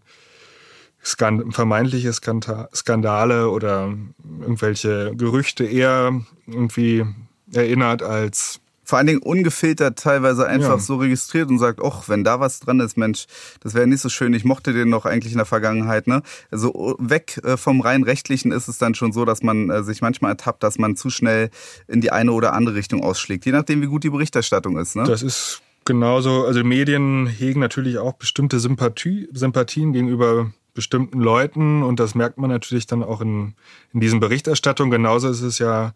Skand 1.04 1.54
vermeintliche 1.54 2.12
Skandale 2.12 3.50
oder 3.50 3.94
irgendwelche 4.42 5.16
Gerüchte 5.16 5.64
eher 5.64 6.22
irgendwie 6.48 7.06
erinnert 7.54 8.04
als 8.04 8.60
vor 8.88 8.98
allen 8.98 9.08
Dingen 9.08 9.22
ungefiltert 9.22 10.00
teilweise 10.00 10.48
einfach 10.48 10.76
ja. 10.76 10.80
so 10.80 10.96
registriert 10.96 11.50
und 11.50 11.60
sagt, 11.60 11.82
ach, 11.84 12.08
wenn 12.08 12.24
da 12.24 12.40
was 12.40 12.62
dran 12.62 12.80
ist, 12.80 12.96
Mensch, 12.96 13.26
das 13.60 13.74
wäre 13.74 13.86
nicht 13.86 14.00
so 14.00 14.08
schön, 14.08 14.34
ich 14.34 14.46
mochte 14.46 14.72
den 14.72 14.88
noch 14.88 15.06
eigentlich 15.06 15.34
in 15.34 15.40
der 15.40 15.46
Vergangenheit. 15.46 16.08
Ne? 16.08 16.22
Also 16.52 16.96
weg 16.98 17.38
äh, 17.44 17.58
vom 17.58 17.82
rein 17.82 18.04
rechtlichen 18.04 18.54
ist 18.54 18.70
es 18.70 18.78
dann 18.78 18.96
schon 18.96 19.12
so, 19.12 19.26
dass 19.26 19.44
man 19.44 19.70
äh, 19.70 19.84
sich 19.84 20.02
manchmal 20.02 20.32
ertappt, 20.32 20.64
dass 20.64 20.78
man 20.78 20.96
zu 20.96 21.10
schnell 21.10 21.50
in 21.90 22.00
die 22.00 22.14
eine 22.14 22.32
oder 22.32 22.54
andere 22.54 22.76
Richtung 22.76 23.04
ausschlägt, 23.04 23.46
je 23.46 23.52
nachdem, 23.52 23.82
wie 23.82 23.88
gut 23.88 24.06
die 24.06 24.10
Berichterstattung 24.10 24.78
ist. 24.78 24.96
Ne? 24.96 25.04
Das 25.04 25.22
ist 25.22 25.62
genauso, 25.84 26.46
also 26.46 26.64
Medien 26.64 27.28
hegen 27.28 27.60
natürlich 27.60 27.98
auch 27.98 28.14
bestimmte 28.14 28.62
Sympathie, 28.62 29.28
Sympathien 29.34 29.92
gegenüber 29.92 30.54
bestimmten 30.74 31.20
Leuten 31.20 31.84
und 31.84 32.00
das 32.00 32.16
merkt 32.16 32.38
man 32.38 32.52
natürlich 32.52 32.88
dann 32.88 33.04
auch 33.04 33.20
in, 33.20 33.56
in 33.94 34.00
diesen 34.00 34.22
Berichterstattungen. 34.22 34.92
Genauso 34.92 35.28
ist 35.28 35.42
es 35.42 35.60
ja 35.60 35.94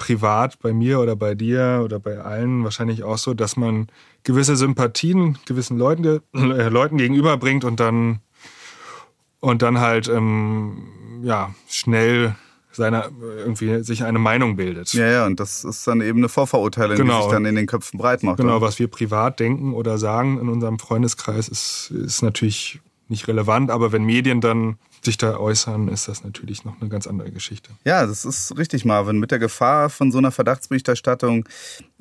privat 0.00 0.58
bei 0.60 0.72
mir 0.72 0.98
oder 0.98 1.14
bei 1.14 1.36
dir 1.36 1.82
oder 1.84 2.00
bei 2.00 2.18
allen 2.18 2.64
wahrscheinlich 2.64 3.04
auch 3.04 3.18
so, 3.18 3.34
dass 3.34 3.56
man 3.56 3.88
gewisse 4.24 4.56
Sympathien 4.56 5.38
gewissen 5.46 5.78
Leuten, 5.78 6.22
äh, 6.34 6.68
Leuten 6.68 6.96
gegenüberbringt 6.96 7.64
und 7.64 7.78
dann 7.78 8.18
und 9.40 9.62
dann 9.62 9.78
halt 9.78 10.08
ähm, 10.08 11.20
ja 11.22 11.54
schnell 11.68 12.34
seiner 12.72 13.10
irgendwie 13.20 13.82
sich 13.82 14.04
eine 14.04 14.18
Meinung 14.18 14.56
bildet. 14.56 14.92
Ja, 14.94 15.06
ja, 15.06 15.26
und 15.26 15.38
das 15.38 15.64
ist 15.64 15.86
dann 15.86 16.00
eben 16.00 16.18
eine 16.18 16.28
Vorverurteilung, 16.28 16.96
genau. 16.96 17.16
die 17.18 17.22
sich 17.24 17.32
dann 17.32 17.44
in 17.44 17.56
den 17.56 17.66
Köpfen 17.66 17.98
breit 17.98 18.22
macht. 18.22 18.38
Genau, 18.38 18.56
oder? 18.56 18.66
was 18.66 18.78
wir 18.78 18.88
privat 18.88 19.38
denken 19.38 19.74
oder 19.74 19.98
sagen 19.98 20.40
in 20.40 20.48
unserem 20.48 20.78
Freundeskreis 20.78 21.48
ist, 21.48 21.90
ist 21.90 22.22
natürlich 22.22 22.80
nicht 23.08 23.28
relevant, 23.28 23.70
aber 23.70 23.92
wenn 23.92 24.04
Medien 24.04 24.40
dann 24.40 24.78
sich 25.04 25.18
da 25.18 25.36
äußern, 25.36 25.88
ist 25.88 26.08
das 26.08 26.24
natürlich 26.24 26.64
noch 26.64 26.80
eine 26.80 26.90
ganz 26.90 27.06
andere 27.06 27.30
Geschichte. 27.30 27.70
Ja, 27.84 28.06
das 28.06 28.24
ist 28.24 28.56
richtig, 28.56 28.84
Marvin. 28.84 29.18
Mit 29.18 29.30
der 29.30 29.38
Gefahr 29.38 29.90
von 29.90 30.12
so 30.12 30.18
einer 30.18 30.30
Verdachtsberichterstattung, 30.30 31.48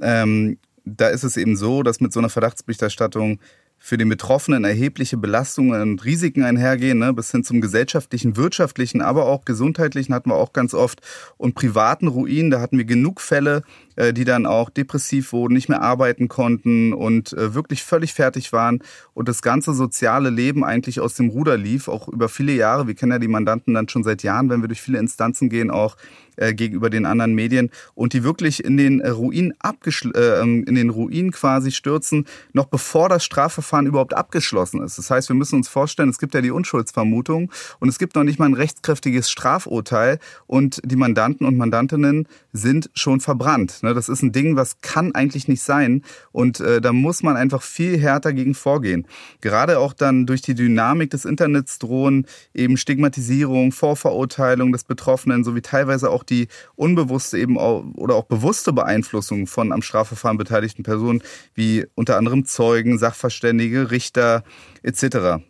ähm, 0.01 0.57
da 0.85 1.07
ist 1.07 1.23
es 1.23 1.37
eben 1.37 1.55
so, 1.55 1.83
dass 1.83 2.01
mit 2.01 2.13
so 2.13 2.19
einer 2.19 2.29
Verdachtsberichterstattung 2.29 3.39
für 3.81 3.97
den 3.97 4.09
Betroffenen 4.09 4.65
erhebliche 4.65 5.15
Belastungen 5.15 5.81
und 5.81 6.05
Risiken 6.05 6.43
einhergehen, 6.43 6.99
ne, 6.99 7.13
bis 7.13 7.31
hin 7.31 7.45
zum 7.45 7.61
gesellschaftlichen, 7.61 8.35
wirtschaftlichen, 8.35 9.01
aber 9.01 9.25
auch 9.25 9.45
gesundheitlichen 9.45 10.13
hatten 10.13 10.29
wir 10.29 10.35
auch 10.35 10.51
ganz 10.51 10.73
oft 10.73 10.99
und 11.37 11.55
privaten 11.55 12.07
Ruinen. 12.07 12.51
Da 12.51 12.59
hatten 12.59 12.77
wir 12.77 12.85
genug 12.85 13.21
Fälle, 13.21 13.63
äh, 13.99 14.13
die 14.13 14.23
dann 14.23 14.45
auch 14.45 14.69
depressiv 14.69 15.33
wurden, 15.33 15.53
nicht 15.53 15.67
mehr 15.67 15.81
arbeiten 15.81 16.29
konnten 16.29 16.93
und 16.93 17.33
äh, 17.33 17.53
wirklich 17.53 17.83
völlig 17.83 18.13
fertig 18.13 18.53
waren 18.53 18.81
und 19.13 19.27
das 19.27 19.41
ganze 19.41 19.73
soziale 19.73 20.29
Leben 20.29 20.63
eigentlich 20.63 21.01
aus 21.01 21.15
dem 21.15 21.29
Ruder 21.29 21.57
lief, 21.57 21.89
auch 21.89 22.07
über 22.07 22.29
viele 22.29 22.53
Jahre. 22.53 22.87
Wir 22.87 22.95
kennen 22.95 23.11
ja 23.11 23.19
die 23.19 23.27
Mandanten 23.27 23.73
dann 23.73 23.89
schon 23.89 24.03
seit 24.03 24.23
Jahren, 24.23 24.49
wenn 24.49 24.61
wir 24.61 24.69
durch 24.69 24.81
viele 24.81 24.99
Instanzen 24.99 25.49
gehen, 25.49 25.69
auch 25.69 25.97
äh, 26.39 26.53
gegenüber 26.53 26.89
den 26.89 27.05
anderen 27.05 27.35
Medien 27.35 27.69
und 27.95 28.13
die 28.13 28.23
wirklich 28.23 28.63
in 28.63 28.77
den 28.77 29.05
Ruin 29.05 29.53
abgeschl 29.59 30.13
äh, 30.15 30.41
ähm, 30.41 30.63
in 30.63 30.75
den 30.75 30.89
Ruin 30.89 31.31
quasi 31.31 31.71
stürzen, 31.71 32.25
noch 32.53 32.65
bevor 32.65 33.09
das 33.09 33.25
Strafverfahren 33.25 33.85
überhaupt 33.85 34.13
abgeschlossen 34.13 34.81
ist. 34.81 34.97
Das 34.97 35.11
heißt, 35.11 35.27
wir 35.27 35.35
müssen 35.35 35.55
uns 35.55 35.67
vorstellen, 35.67 36.07
es 36.07 36.17
gibt 36.17 36.33
ja 36.33 36.39
die 36.39 36.51
Unschuldsvermutung 36.51 37.51
und 37.79 37.89
es 37.89 37.99
gibt 37.99 38.15
noch 38.15 38.23
nicht 38.23 38.39
mal 38.39 38.45
ein 38.45 38.53
rechtskräftiges 38.53 39.29
Strafurteil 39.29 40.19
und 40.47 40.79
die 40.85 40.95
Mandanten 40.95 41.45
und 41.45 41.57
Mandantinnen 41.57 42.27
sind 42.51 42.89
schon 42.93 43.19
verbrannt. 43.19 43.83
Ne? 43.83 43.93
Das 43.93 44.09
ist 44.09 44.21
ein 44.21 44.31
Ding, 44.31 44.55
was 44.55 44.81
kann 44.81 45.13
eigentlich 45.13 45.47
nicht 45.47 45.61
sein 45.61 46.03
und 46.31 46.59
äh, 46.59 46.81
da 46.81 46.93
muss 46.93 47.23
man 47.23 47.37
einfach 47.37 47.61
viel 47.61 47.97
härter 47.99 48.33
gegen 48.33 48.53
vorgehen. 48.53 49.07
Gerade 49.41 49.79
auch 49.79 49.93
dann 49.93 50.25
durch 50.25 50.41
die 50.41 50.55
Dynamik 50.55 51.09
des 51.11 51.25
Internets 51.25 51.79
drohen 51.79 52.25
eben 52.53 52.77
Stigmatisierung, 52.77 53.71
Vorverurteilung 53.71 54.71
des 54.71 54.83
Betroffenen 54.83 55.43
sowie 55.43 55.61
teilweise 55.61 56.09
auch 56.09 56.23
die 56.23 56.47
unbewusste 56.75 57.37
eben 57.37 57.57
auch, 57.57 57.85
oder 57.95 58.15
auch 58.15 58.25
bewusste 58.25 58.73
Beeinflussung 58.73 59.47
von 59.47 59.71
am 59.71 59.81
Strafverfahren 59.81 60.37
beteiligten 60.37 60.83
Personen, 60.83 61.21
wie 61.53 61.85
unter 61.95 62.17
anderem 62.17 62.45
Zeugen, 62.45 62.97
Sachverständige, 62.97 63.91
Richter 63.91 64.43
etc. 64.83 65.43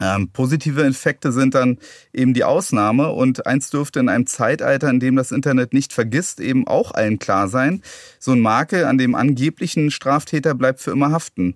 Ähm, 0.00 0.30
positive 0.32 0.84
Effekte 0.84 1.32
sind 1.32 1.54
dann 1.54 1.78
eben 2.12 2.34
die 2.34 2.44
Ausnahme 2.44 3.10
und 3.10 3.46
eins 3.46 3.70
dürfte 3.70 4.00
in 4.00 4.08
einem 4.08 4.26
Zeitalter, 4.26 4.90
in 4.90 5.00
dem 5.00 5.16
das 5.16 5.30
Internet 5.30 5.72
nicht 5.72 5.92
vergisst, 5.92 6.40
eben 6.40 6.66
auch 6.66 6.92
allen 6.92 7.18
klar 7.18 7.48
sein. 7.48 7.82
So 8.18 8.32
ein 8.32 8.40
Makel 8.40 8.84
an 8.84 8.98
dem 8.98 9.14
angeblichen 9.14 9.90
Straftäter 9.90 10.54
bleibt 10.54 10.80
für 10.80 10.90
immer 10.90 11.12
haften. 11.12 11.54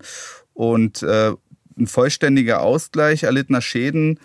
Und 0.55 1.03
äh, 1.03 1.33
ein 1.79 1.87
vollständiger 1.87 2.63
Ausgleich 2.63 3.23
erlittener 3.23 3.63
Schäden 3.63 4.19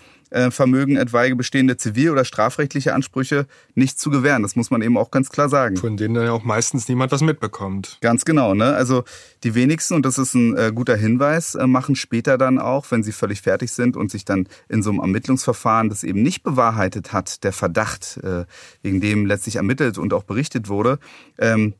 vermögen 0.51 0.97
etwaige 0.97 1.35
bestehende 1.35 1.77
zivil- 1.77 2.11
oder 2.11 2.25
strafrechtliche 2.25 2.93
Ansprüche 2.93 3.45
nicht 3.75 3.99
zu 3.99 4.09
gewähren. 4.09 4.43
Das 4.43 4.55
muss 4.55 4.71
man 4.71 4.81
eben 4.81 4.97
auch 4.97 5.11
ganz 5.11 5.29
klar 5.29 5.49
sagen. 5.49 5.77
Von 5.77 5.97
denen 5.97 6.15
dann 6.15 6.25
ja 6.25 6.31
auch 6.31 6.43
meistens 6.43 6.87
niemand 6.87 7.11
was 7.11 7.21
mitbekommt. 7.21 7.97
Ganz 8.01 8.25
genau. 8.25 8.53
Ne? 8.53 8.73
Also 8.73 9.03
die 9.43 9.55
wenigsten, 9.55 9.93
und 9.93 10.05
das 10.05 10.17
ist 10.17 10.33
ein 10.33 10.57
äh, 10.57 10.71
guter 10.73 10.95
Hinweis, 10.95 11.55
äh, 11.55 11.67
machen 11.67 11.95
später 11.95 12.37
dann 12.37 12.59
auch, 12.59 12.89
wenn 12.89 13.03
sie 13.03 13.11
völlig 13.11 13.41
fertig 13.41 13.71
sind 13.71 13.95
und 13.97 14.11
sich 14.11 14.25
dann 14.25 14.47
in 14.69 14.81
so 14.83 14.89
einem 14.89 14.99
Ermittlungsverfahren, 14.99 15.89
das 15.89 16.03
eben 16.03 16.21
nicht 16.21 16.43
bewahrheitet 16.43 17.13
hat, 17.13 17.43
der 17.43 17.53
Verdacht, 17.53 18.19
äh, 18.23 18.45
wegen 18.81 19.01
dem 19.01 19.25
letztlich 19.25 19.57
ermittelt 19.57 19.97
und 19.97 20.13
auch 20.13 20.23
berichtet 20.23 20.69
wurde, 20.69 20.99
ähm, 21.37 21.73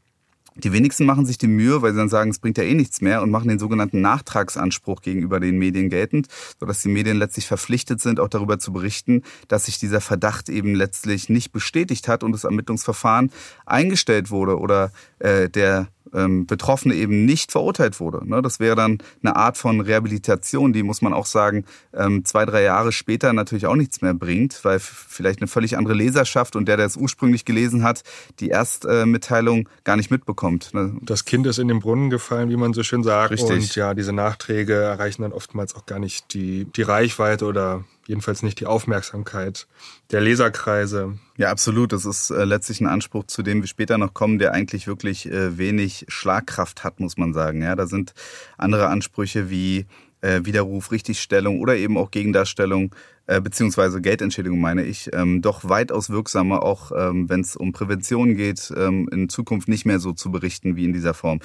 die 0.56 0.72
wenigsten 0.72 1.06
machen 1.06 1.26
sich 1.26 1.38
die 1.38 1.48
Mühe, 1.48 1.82
weil 1.82 1.94
sie 1.94 1.98
dann 1.98 2.10
sagen, 2.10 2.30
es 2.30 2.40
bringt 2.40 2.58
ja 2.58 2.64
eh 2.64 2.74
nichts 2.74 3.02
mehr 3.02 3.22
und 3.22 3.32
machen 3.32 3.48
den 3.48 3.60
sogenannten 3.60 4.02
Nachtragsanspruch 4.02 5.02
gegenüber 5.02 5.40
den 5.40 5.58
Medien 5.58 5.90
geltend, 5.90 6.28
sodass 6.60 6.82
die 6.82 6.90
Medien 6.90 7.18
letztlich 7.18 7.48
verpflichtet 7.48 8.02
sind, 8.02 8.20
auch 8.20 8.30
darüber 8.30 8.60
zu 8.60 8.72
berichten, 8.74 9.24
dass 9.48 9.66
sich 9.66 9.80
dieser 9.80 10.02
Verdacht 10.02 10.50
eben 10.50 10.76
letztlich 10.76 11.30
nicht 11.30 11.52
bestätigt 11.52 12.08
hat 12.08 12.24
und 12.24 12.32
das 12.32 12.44
Ermittlungsverfahren 12.44 13.32
eingestellt 13.66 14.30
wurde 14.30 14.60
oder 14.60 14.92
äh, 15.20 15.50
der 15.50 15.88
ähm, 16.14 16.46
Betroffene 16.46 16.96
eben 16.96 17.26
nicht 17.26 17.52
verurteilt 17.52 18.00
wurde. 18.00 18.28
Ne? 18.28 18.42
Das 18.42 18.60
wäre 18.60 18.76
dann 18.76 19.00
eine 19.22 19.36
Art 19.36 19.58
von 19.58 19.82
Rehabilitation, 19.82 20.74
die 20.74 20.84
muss 20.84 21.02
man 21.02 21.14
auch 21.14 21.26
sagen, 21.26 21.66
ähm, 21.94 22.26
zwei, 22.26 22.46
drei 22.46 22.64
Jahre 22.64 22.92
später 22.92 23.34
natürlich 23.34 23.66
auch 23.66 23.76
nichts 23.76 24.02
mehr 24.02 24.14
bringt, 24.14 24.64
weil 24.64 24.80
vielleicht 24.80 25.42
eine 25.42 25.48
völlig 25.48 25.78
andere 25.78 25.94
Leserschaft 25.94 26.56
und 26.56 26.68
der, 26.68 26.78
der 26.78 26.86
es 26.86 26.98
ursprünglich 26.98 27.46
gelesen 27.46 27.84
hat, 27.84 28.04
die 28.40 28.50
Erstmitteilung 28.50 29.70
gar 29.84 29.96
nicht 29.96 30.12
mitbekommt. 30.12 30.74
Ne? 30.74 30.96
Das 31.02 31.26
Kind 31.26 31.48
ist 31.48 31.60
in 31.60 31.68
den 31.68 31.80
Brunnen 31.80 32.10
gefallen, 32.10 32.50
wie 32.50 32.58
man 32.58 32.74
so 32.74 32.84
schön 32.84 33.04
sagt. 33.04 33.32
Richtig. 33.32 33.50
Und 33.50 33.76
ja, 33.76 33.94
diese 33.94 34.14
Nachträge 34.14 34.74
erreichen 34.74 35.22
dann 35.22 35.34
oftmals 35.34 35.76
auch 35.76 35.86
gar 35.86 36.00
nicht 36.00 36.34
die, 36.34 36.66
die 36.66 36.82
Reichweite 36.82 37.46
oder 37.46 37.84
jedenfalls 38.08 38.44
nicht 38.44 38.60
die 38.60 38.66
Aufmerksamkeit 38.66 39.68
der 40.12 40.22
Leserkreise. 40.22 41.18
Ja, 41.38 41.50
absolut. 41.50 41.94
Das 41.94 42.06
ist 42.06 42.30
äh, 42.30 42.44
letztlich 42.44 42.82
ein 42.82 42.88
Anspruch, 42.88 43.26
zu 43.26 43.44
dem 43.44 43.62
wir 43.62 43.68
später 43.68 43.98
noch 43.98 44.14
kommen, 44.14 44.40
der 44.40 44.54
eigentlich 44.54 44.88
wirklich 44.88 45.30
äh, 45.30 45.58
wenig 45.58 46.06
Schlagkraft 46.10 46.84
hat, 46.84 47.00
muss 47.00 47.18
man 47.18 47.34
sagen. 47.34 47.62
Ja, 47.62 47.76
da 47.76 47.88
sind 47.88 48.14
andere 48.58 48.88
Ansprüche 48.88 49.50
wie 49.50 49.86
äh, 50.24 50.42
Widerruf, 50.44 50.92
Richtigstellung 50.92 51.60
oder 51.60 51.76
eben 51.76 51.98
auch 51.98 52.12
Gegendarstellung 52.12 52.96
äh, 53.26 53.40
beziehungsweise 53.40 54.02
Geldentschädigung 54.02 54.60
meine 54.60 54.84
ich, 54.84 55.10
ähm, 55.14 55.42
doch 55.42 55.70
weitaus 55.70 56.10
wirksamer, 56.10 56.62
auch 56.62 56.92
ähm, 56.92 57.30
wenn 57.30 57.40
es 57.40 57.56
um 57.56 57.72
Prävention 57.72 58.36
geht, 58.36 58.74
ähm, 58.76 59.08
in 59.14 59.30
Zukunft 59.30 59.70
nicht 59.70 59.86
mehr 59.86 60.00
so 60.00 60.12
zu 60.12 60.30
berichten 60.30 60.76
wie 60.76 60.84
in 60.84 60.92
dieser 60.92 61.14
Form. 61.14 61.40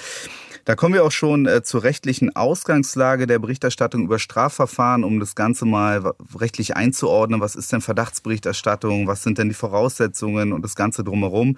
Da 0.64 0.74
kommen 0.74 0.94
wir 0.94 1.04
auch 1.04 1.12
schon 1.12 1.46
äh, 1.46 1.62
zur 1.62 1.84
rechtlichen 1.84 2.34
Ausgangslage 2.34 3.28
der 3.28 3.38
Berichterstattung 3.38 4.02
über 4.02 4.18
Strafverfahren, 4.18 5.04
um 5.04 5.20
das 5.20 5.36
Ganze 5.36 5.66
mal 5.66 6.14
rechtlich 6.34 6.74
einzuordnen. 6.74 7.40
Was 7.40 7.54
ist 7.54 7.72
denn 7.72 7.80
Verdachtsberichterstattung? 7.80 9.06
Was 9.06 9.22
sind 9.22 9.38
denn 9.38 9.48
die 9.48 9.54
Voraussetzungen 9.54 10.52
und 10.52 10.64
das 10.64 10.74
Ganze 10.74 11.04
drumherum? 11.04 11.56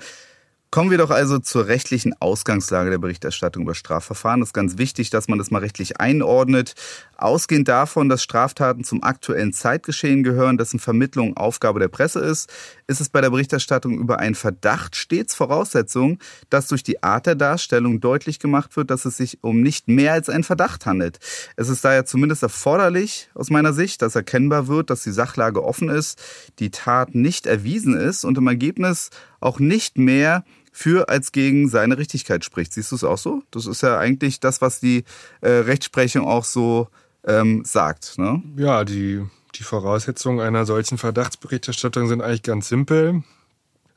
Kommen 0.72 0.92
wir 0.92 0.98
doch 0.98 1.10
also 1.10 1.40
zur 1.40 1.66
rechtlichen 1.66 2.14
Ausgangslage 2.20 2.90
der 2.90 2.98
Berichterstattung 2.98 3.64
über 3.64 3.74
Strafverfahren. 3.74 4.40
Es 4.40 4.50
ist 4.50 4.52
ganz 4.52 4.78
wichtig, 4.78 5.10
dass 5.10 5.26
man 5.26 5.36
das 5.36 5.50
mal 5.50 5.58
rechtlich 5.58 5.98
einordnet. 5.98 6.74
Ausgehend 7.22 7.68
davon, 7.68 8.08
dass 8.08 8.22
Straftaten 8.22 8.82
zum 8.82 9.02
aktuellen 9.02 9.52
Zeitgeschehen 9.52 10.22
gehören, 10.22 10.56
dessen 10.56 10.78
Vermittlung 10.78 11.36
Aufgabe 11.36 11.78
der 11.78 11.88
Presse 11.88 12.20
ist, 12.20 12.50
ist 12.86 13.00
es 13.00 13.08
bei 13.08 13.20
der 13.20 13.30
Berichterstattung 13.30 13.98
über 13.98 14.18
einen 14.18 14.34
Verdacht 14.34 14.96
stets 14.96 15.34
Voraussetzung, 15.34 16.18
dass 16.48 16.68
durch 16.68 16.82
die 16.82 17.02
Art 17.02 17.26
der 17.26 17.34
Darstellung 17.34 18.00
deutlich 18.00 18.38
gemacht 18.38 18.76
wird, 18.76 18.90
dass 18.90 19.04
es 19.04 19.16
sich 19.16 19.38
um 19.42 19.60
nicht 19.60 19.86
mehr 19.88 20.14
als 20.14 20.28
einen 20.28 20.44
Verdacht 20.44 20.86
handelt. 20.86 21.18
Es 21.56 21.68
ist 21.68 21.84
daher 21.84 22.06
zumindest 22.06 22.42
erforderlich, 22.42 23.28
aus 23.34 23.50
meiner 23.50 23.72
Sicht, 23.72 24.02
dass 24.02 24.14
erkennbar 24.14 24.66
wird, 24.68 24.90
dass 24.90 25.02
die 25.02 25.12
Sachlage 25.12 25.62
offen 25.62 25.88
ist, 25.88 26.20
die 26.58 26.70
Tat 26.70 27.14
nicht 27.14 27.46
erwiesen 27.46 27.96
ist 27.96 28.24
und 28.24 28.38
im 28.38 28.46
Ergebnis 28.46 29.10
auch 29.40 29.58
nicht 29.58 29.98
mehr 29.98 30.44
für 30.72 31.08
als 31.08 31.32
gegen 31.32 31.68
seine 31.68 31.98
Richtigkeit 31.98 32.44
spricht. 32.44 32.72
Siehst 32.72 32.92
du 32.92 32.96
es 32.96 33.04
auch 33.04 33.18
so? 33.18 33.42
Das 33.50 33.66
ist 33.66 33.82
ja 33.82 33.98
eigentlich 33.98 34.40
das, 34.40 34.60
was 34.60 34.80
die 34.80 35.04
äh, 35.40 35.50
Rechtsprechung 35.50 36.26
auch 36.26 36.44
so 36.44 36.88
ähm, 37.26 37.62
sagt. 37.64 38.18
Ne? 38.18 38.42
Ja, 38.56 38.84
die, 38.84 39.24
die 39.54 39.62
Voraussetzungen 39.62 40.40
einer 40.40 40.66
solchen 40.66 40.98
Verdachtsberichterstattung 40.98 42.08
sind 42.08 42.22
eigentlich 42.22 42.42
ganz 42.42 42.68
simpel. 42.68 43.22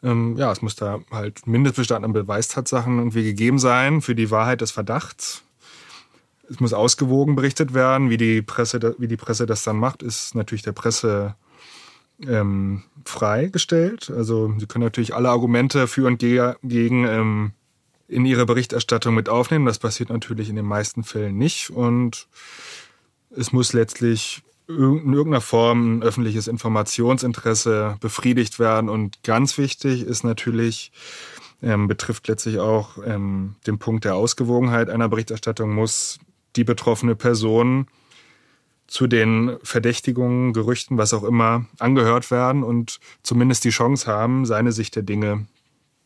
Ähm, 0.04 0.36
ja, 0.38 0.52
es 0.52 0.62
muss 0.62 0.76
da 0.76 1.00
halt 1.12 1.48
Mindestbestand 1.48 2.04
an 2.04 2.14
Beweistatsachen 2.14 2.98
irgendwie 2.98 3.24
gegeben 3.24 3.60
sein 3.60 4.02
für 4.02 4.16
die 4.16 4.32
Wahrheit 4.32 4.62
des 4.62 4.72
Verdachts. 4.72 5.44
Es 6.50 6.60
muss 6.60 6.74
ausgewogen 6.74 7.36
berichtet 7.36 7.74
werden. 7.74 8.10
Wie 8.10 8.18
die 8.18 8.42
Presse, 8.42 8.96
wie 9.00 9.08
die 9.08 9.18
Presse 9.18 9.46
das 9.46 9.64
dann 9.64 9.78
macht, 9.78 10.04
ist 10.04 10.36
natürlich 10.36 10.62
der 10.62 10.74
Presse 10.74 11.36
ähm, 12.28 12.84
freigestellt. 13.06 14.12
Also 14.16 14.54
sie 14.60 14.66
können 14.68 14.84
natürlich 14.84 15.16
alle 15.16 15.30
Argumente 15.30 15.88
für 15.88 16.06
und 16.06 16.20
gegen 16.20 17.08
ähm, 17.08 17.52
in 18.08 18.26
ihre 18.26 18.46
Berichterstattung 18.46 19.16
mit 19.16 19.30
aufnehmen. 19.30 19.66
Das 19.66 19.80
passiert 19.80 20.10
natürlich 20.10 20.50
in 20.50 20.56
den 20.58 20.66
meisten 20.66 21.04
Fällen 21.04 21.38
nicht. 21.38 21.70
Und 21.70 22.28
es 23.36 23.52
muss 23.52 23.74
letztlich 23.74 24.44
in 24.68 25.14
irgendeiner 25.14 25.42
Form 25.42 25.98
ein 25.98 26.04
öffentliches 26.04 26.48
Informationsinteresse 26.48 27.98
befriedigt 28.00 28.60
werden. 28.60 28.90
Und 28.90 29.24
ganz 29.24 29.58
wichtig 29.58 30.04
ist 30.04 30.24
natürlich, 30.24 30.92
ähm, 31.62 31.88
betrifft 31.88 32.28
letztlich 32.28 32.60
auch 32.60 32.98
ähm, 33.06 33.56
den 33.68 33.78
Punkt 33.78 34.06
der 34.06 34.16
Ausgewogenheit 34.16 34.90
einer 34.90 35.10
Berichterstattung, 35.10 35.74
muss 35.74 36.20
die 36.56 36.64
betroffene 36.64 37.16
Person 37.16 37.88
zu 38.88 39.08
den 39.08 39.58
Verdächtigungen, 39.64 40.54
Gerüchten, 40.54 40.98
was 40.98 41.14
auch 41.14 41.24
immer, 41.24 41.66
angehört 41.80 42.32
werden 42.32 42.64
und 42.64 43.00
zumindest 43.24 43.64
die 43.64 43.70
Chance 43.70 44.12
haben, 44.12 44.46
seine 44.46 44.72
Sicht 44.72 44.96
der 44.96 45.04
Dinge 45.04 45.48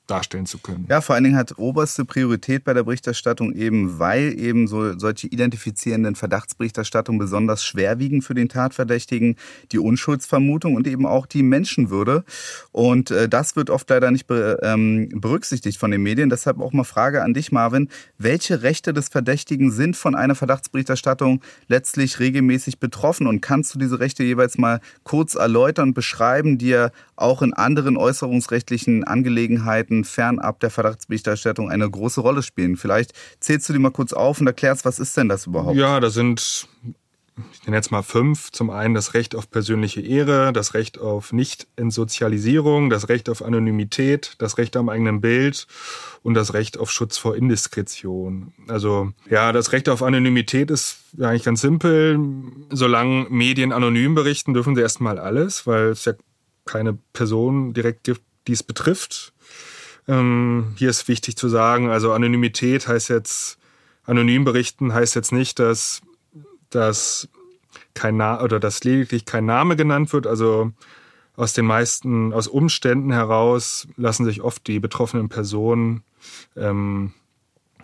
darstellen 0.07 0.45
zu 0.45 0.57
können. 0.57 0.85
Ja, 0.89 1.01
vor 1.01 1.15
allen 1.15 1.25
Dingen 1.25 1.37
hat 1.37 1.57
oberste 1.57 2.05
Priorität 2.05 2.63
bei 2.63 2.73
der 2.73 2.83
Berichterstattung 2.83 3.53
eben, 3.53 3.99
weil 3.99 4.39
eben 4.39 4.67
so 4.67 4.97
solche 4.97 5.27
identifizierenden 5.27 6.15
Verdachtsberichterstattungen 6.15 7.19
besonders 7.19 7.63
schwerwiegend 7.63 8.23
für 8.23 8.33
den 8.33 8.49
Tatverdächtigen 8.49 9.35
die 9.71 9.79
Unschuldsvermutung 9.79 10.75
und 10.75 10.87
eben 10.87 11.05
auch 11.05 11.25
die 11.25 11.43
Menschenwürde. 11.43 12.23
Und 12.71 13.11
äh, 13.11 13.27
das 13.27 13.55
wird 13.55 13.69
oft 13.69 13.89
leider 13.89 14.11
nicht 14.11 14.27
be, 14.27 14.59
ähm, 14.63 15.09
berücksichtigt 15.09 15.77
von 15.77 15.91
den 15.91 16.01
Medien. 16.01 16.29
Deshalb 16.29 16.59
auch 16.59 16.73
mal 16.73 16.83
Frage 16.83 17.23
an 17.23 17.33
dich, 17.33 17.51
Marvin. 17.51 17.89
Welche 18.17 18.63
Rechte 18.63 18.93
des 18.93 19.09
Verdächtigen 19.09 19.71
sind 19.71 19.97
von 19.97 20.15
einer 20.15 20.35
Verdachtsberichterstattung 20.35 21.41
letztlich 21.67 22.19
regelmäßig 22.19 22.79
betroffen? 22.79 23.27
Und 23.27 23.41
kannst 23.41 23.75
du 23.75 23.79
diese 23.79 23.99
Rechte 23.99 24.23
jeweils 24.23 24.57
mal 24.57 24.79
kurz 25.03 25.35
erläutern 25.35 25.89
und 25.89 25.93
beschreiben, 25.93 26.57
die 26.57 26.71
er 26.71 26.91
auch 27.15 27.41
in 27.41 27.53
anderen 27.53 27.97
äußerungsrechtlichen 27.97 29.03
Angelegenheiten 29.03 29.96
Daten 29.97 30.03
fernab 30.03 30.59
der 30.59 30.69
Verdachtsberichterstattung 30.69 31.69
eine 31.69 31.89
große 31.89 32.21
Rolle 32.21 32.43
spielen. 32.43 32.77
Vielleicht 32.77 33.13
zählst 33.39 33.69
du 33.69 33.73
die 33.73 33.79
mal 33.79 33.91
kurz 33.91 34.13
auf 34.13 34.39
und 34.39 34.47
erklärst, 34.47 34.85
was 34.85 34.99
ist 34.99 35.15
denn 35.17 35.29
das 35.29 35.47
überhaupt? 35.47 35.75
Ja, 35.77 35.99
da 35.99 36.09
sind 36.09 36.67
ich 37.53 37.67
nenne 37.67 37.77
jetzt 37.77 37.91
mal 37.91 38.01
fünf. 38.01 38.51
Zum 38.51 38.71
einen 38.71 38.95
das 38.95 39.13
Recht 39.13 39.35
auf 39.35 39.51
persönliche 39.51 40.01
Ehre, 40.01 40.51
das 40.53 40.73
Recht 40.73 40.97
auf 40.97 41.31
Nicht-Entsozialisierung, 41.31 42.89
das 42.89 43.09
Recht 43.09 43.29
auf 43.29 43.43
Anonymität, 43.43 44.33
das 44.39 44.57
Recht 44.57 44.75
am 44.75 44.89
eigenen 44.89 45.21
Bild 45.21 45.67
und 46.23 46.33
das 46.33 46.55
Recht 46.55 46.79
auf 46.79 46.89
Schutz 46.89 47.19
vor 47.19 47.35
Indiskretion. 47.35 48.53
Also 48.67 49.11
ja, 49.29 49.51
das 49.51 49.71
Recht 49.71 49.87
auf 49.87 50.01
Anonymität 50.01 50.71
ist 50.71 50.97
ja 51.15 51.29
eigentlich 51.29 51.43
ganz 51.43 51.61
simpel. 51.61 52.17
Solange 52.71 53.27
Medien 53.29 53.71
anonym 53.71 54.15
berichten, 54.15 54.55
dürfen 54.55 54.75
sie 54.75 54.81
erstmal 54.81 55.19
alles, 55.19 55.67
weil 55.67 55.89
es 55.89 56.05
ja 56.05 56.13
keine 56.65 56.97
Person 57.13 57.75
direkt 57.75 58.03
gibt, 58.03 58.21
die 58.47 58.53
es 58.53 58.63
betrifft. 58.63 59.33
Ähm, 60.07 60.73
hier 60.77 60.89
ist 60.89 61.07
wichtig 61.07 61.35
zu 61.35 61.49
sagen, 61.49 61.89
also 61.89 62.13
Anonymität 62.13 62.87
heißt 62.87 63.09
jetzt, 63.09 63.57
anonym 64.05 64.45
berichten 64.45 64.93
heißt 64.93 65.15
jetzt 65.15 65.31
nicht, 65.31 65.59
dass, 65.59 66.01
dass 66.69 67.27
kein 67.93 68.17
Na 68.17 68.41
oder 68.41 68.59
dass 68.59 68.83
lediglich 68.83 69.25
kein 69.25 69.45
Name 69.45 69.75
genannt 69.75 70.13
wird. 70.13 70.27
Also 70.27 70.71
aus 71.35 71.53
den 71.53 71.65
meisten, 71.65 72.33
aus 72.33 72.47
Umständen 72.47 73.11
heraus 73.11 73.87
lassen 73.97 74.25
sich 74.25 74.41
oft 74.41 74.65
die 74.67 74.79
betroffenen 74.79 75.29
Personen 75.29 76.03
ähm, 76.55 77.13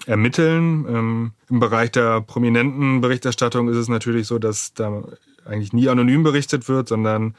ermitteln. 0.06 0.86
Ähm, 0.88 1.32
Im 1.50 1.60
Bereich 1.60 1.92
der 1.92 2.22
prominenten 2.22 3.02
Berichterstattung 3.02 3.70
ist 3.70 3.78
es 3.78 3.90
natürlich 3.90 4.28
so, 4.28 4.40
dass 4.40 4.74
da 4.74 5.04
eigentlich 5.46 5.74
nie 5.74 5.90
anonym 5.90 6.24
berichtet 6.24 6.68
wird, 6.70 6.88
sondern 6.88 7.36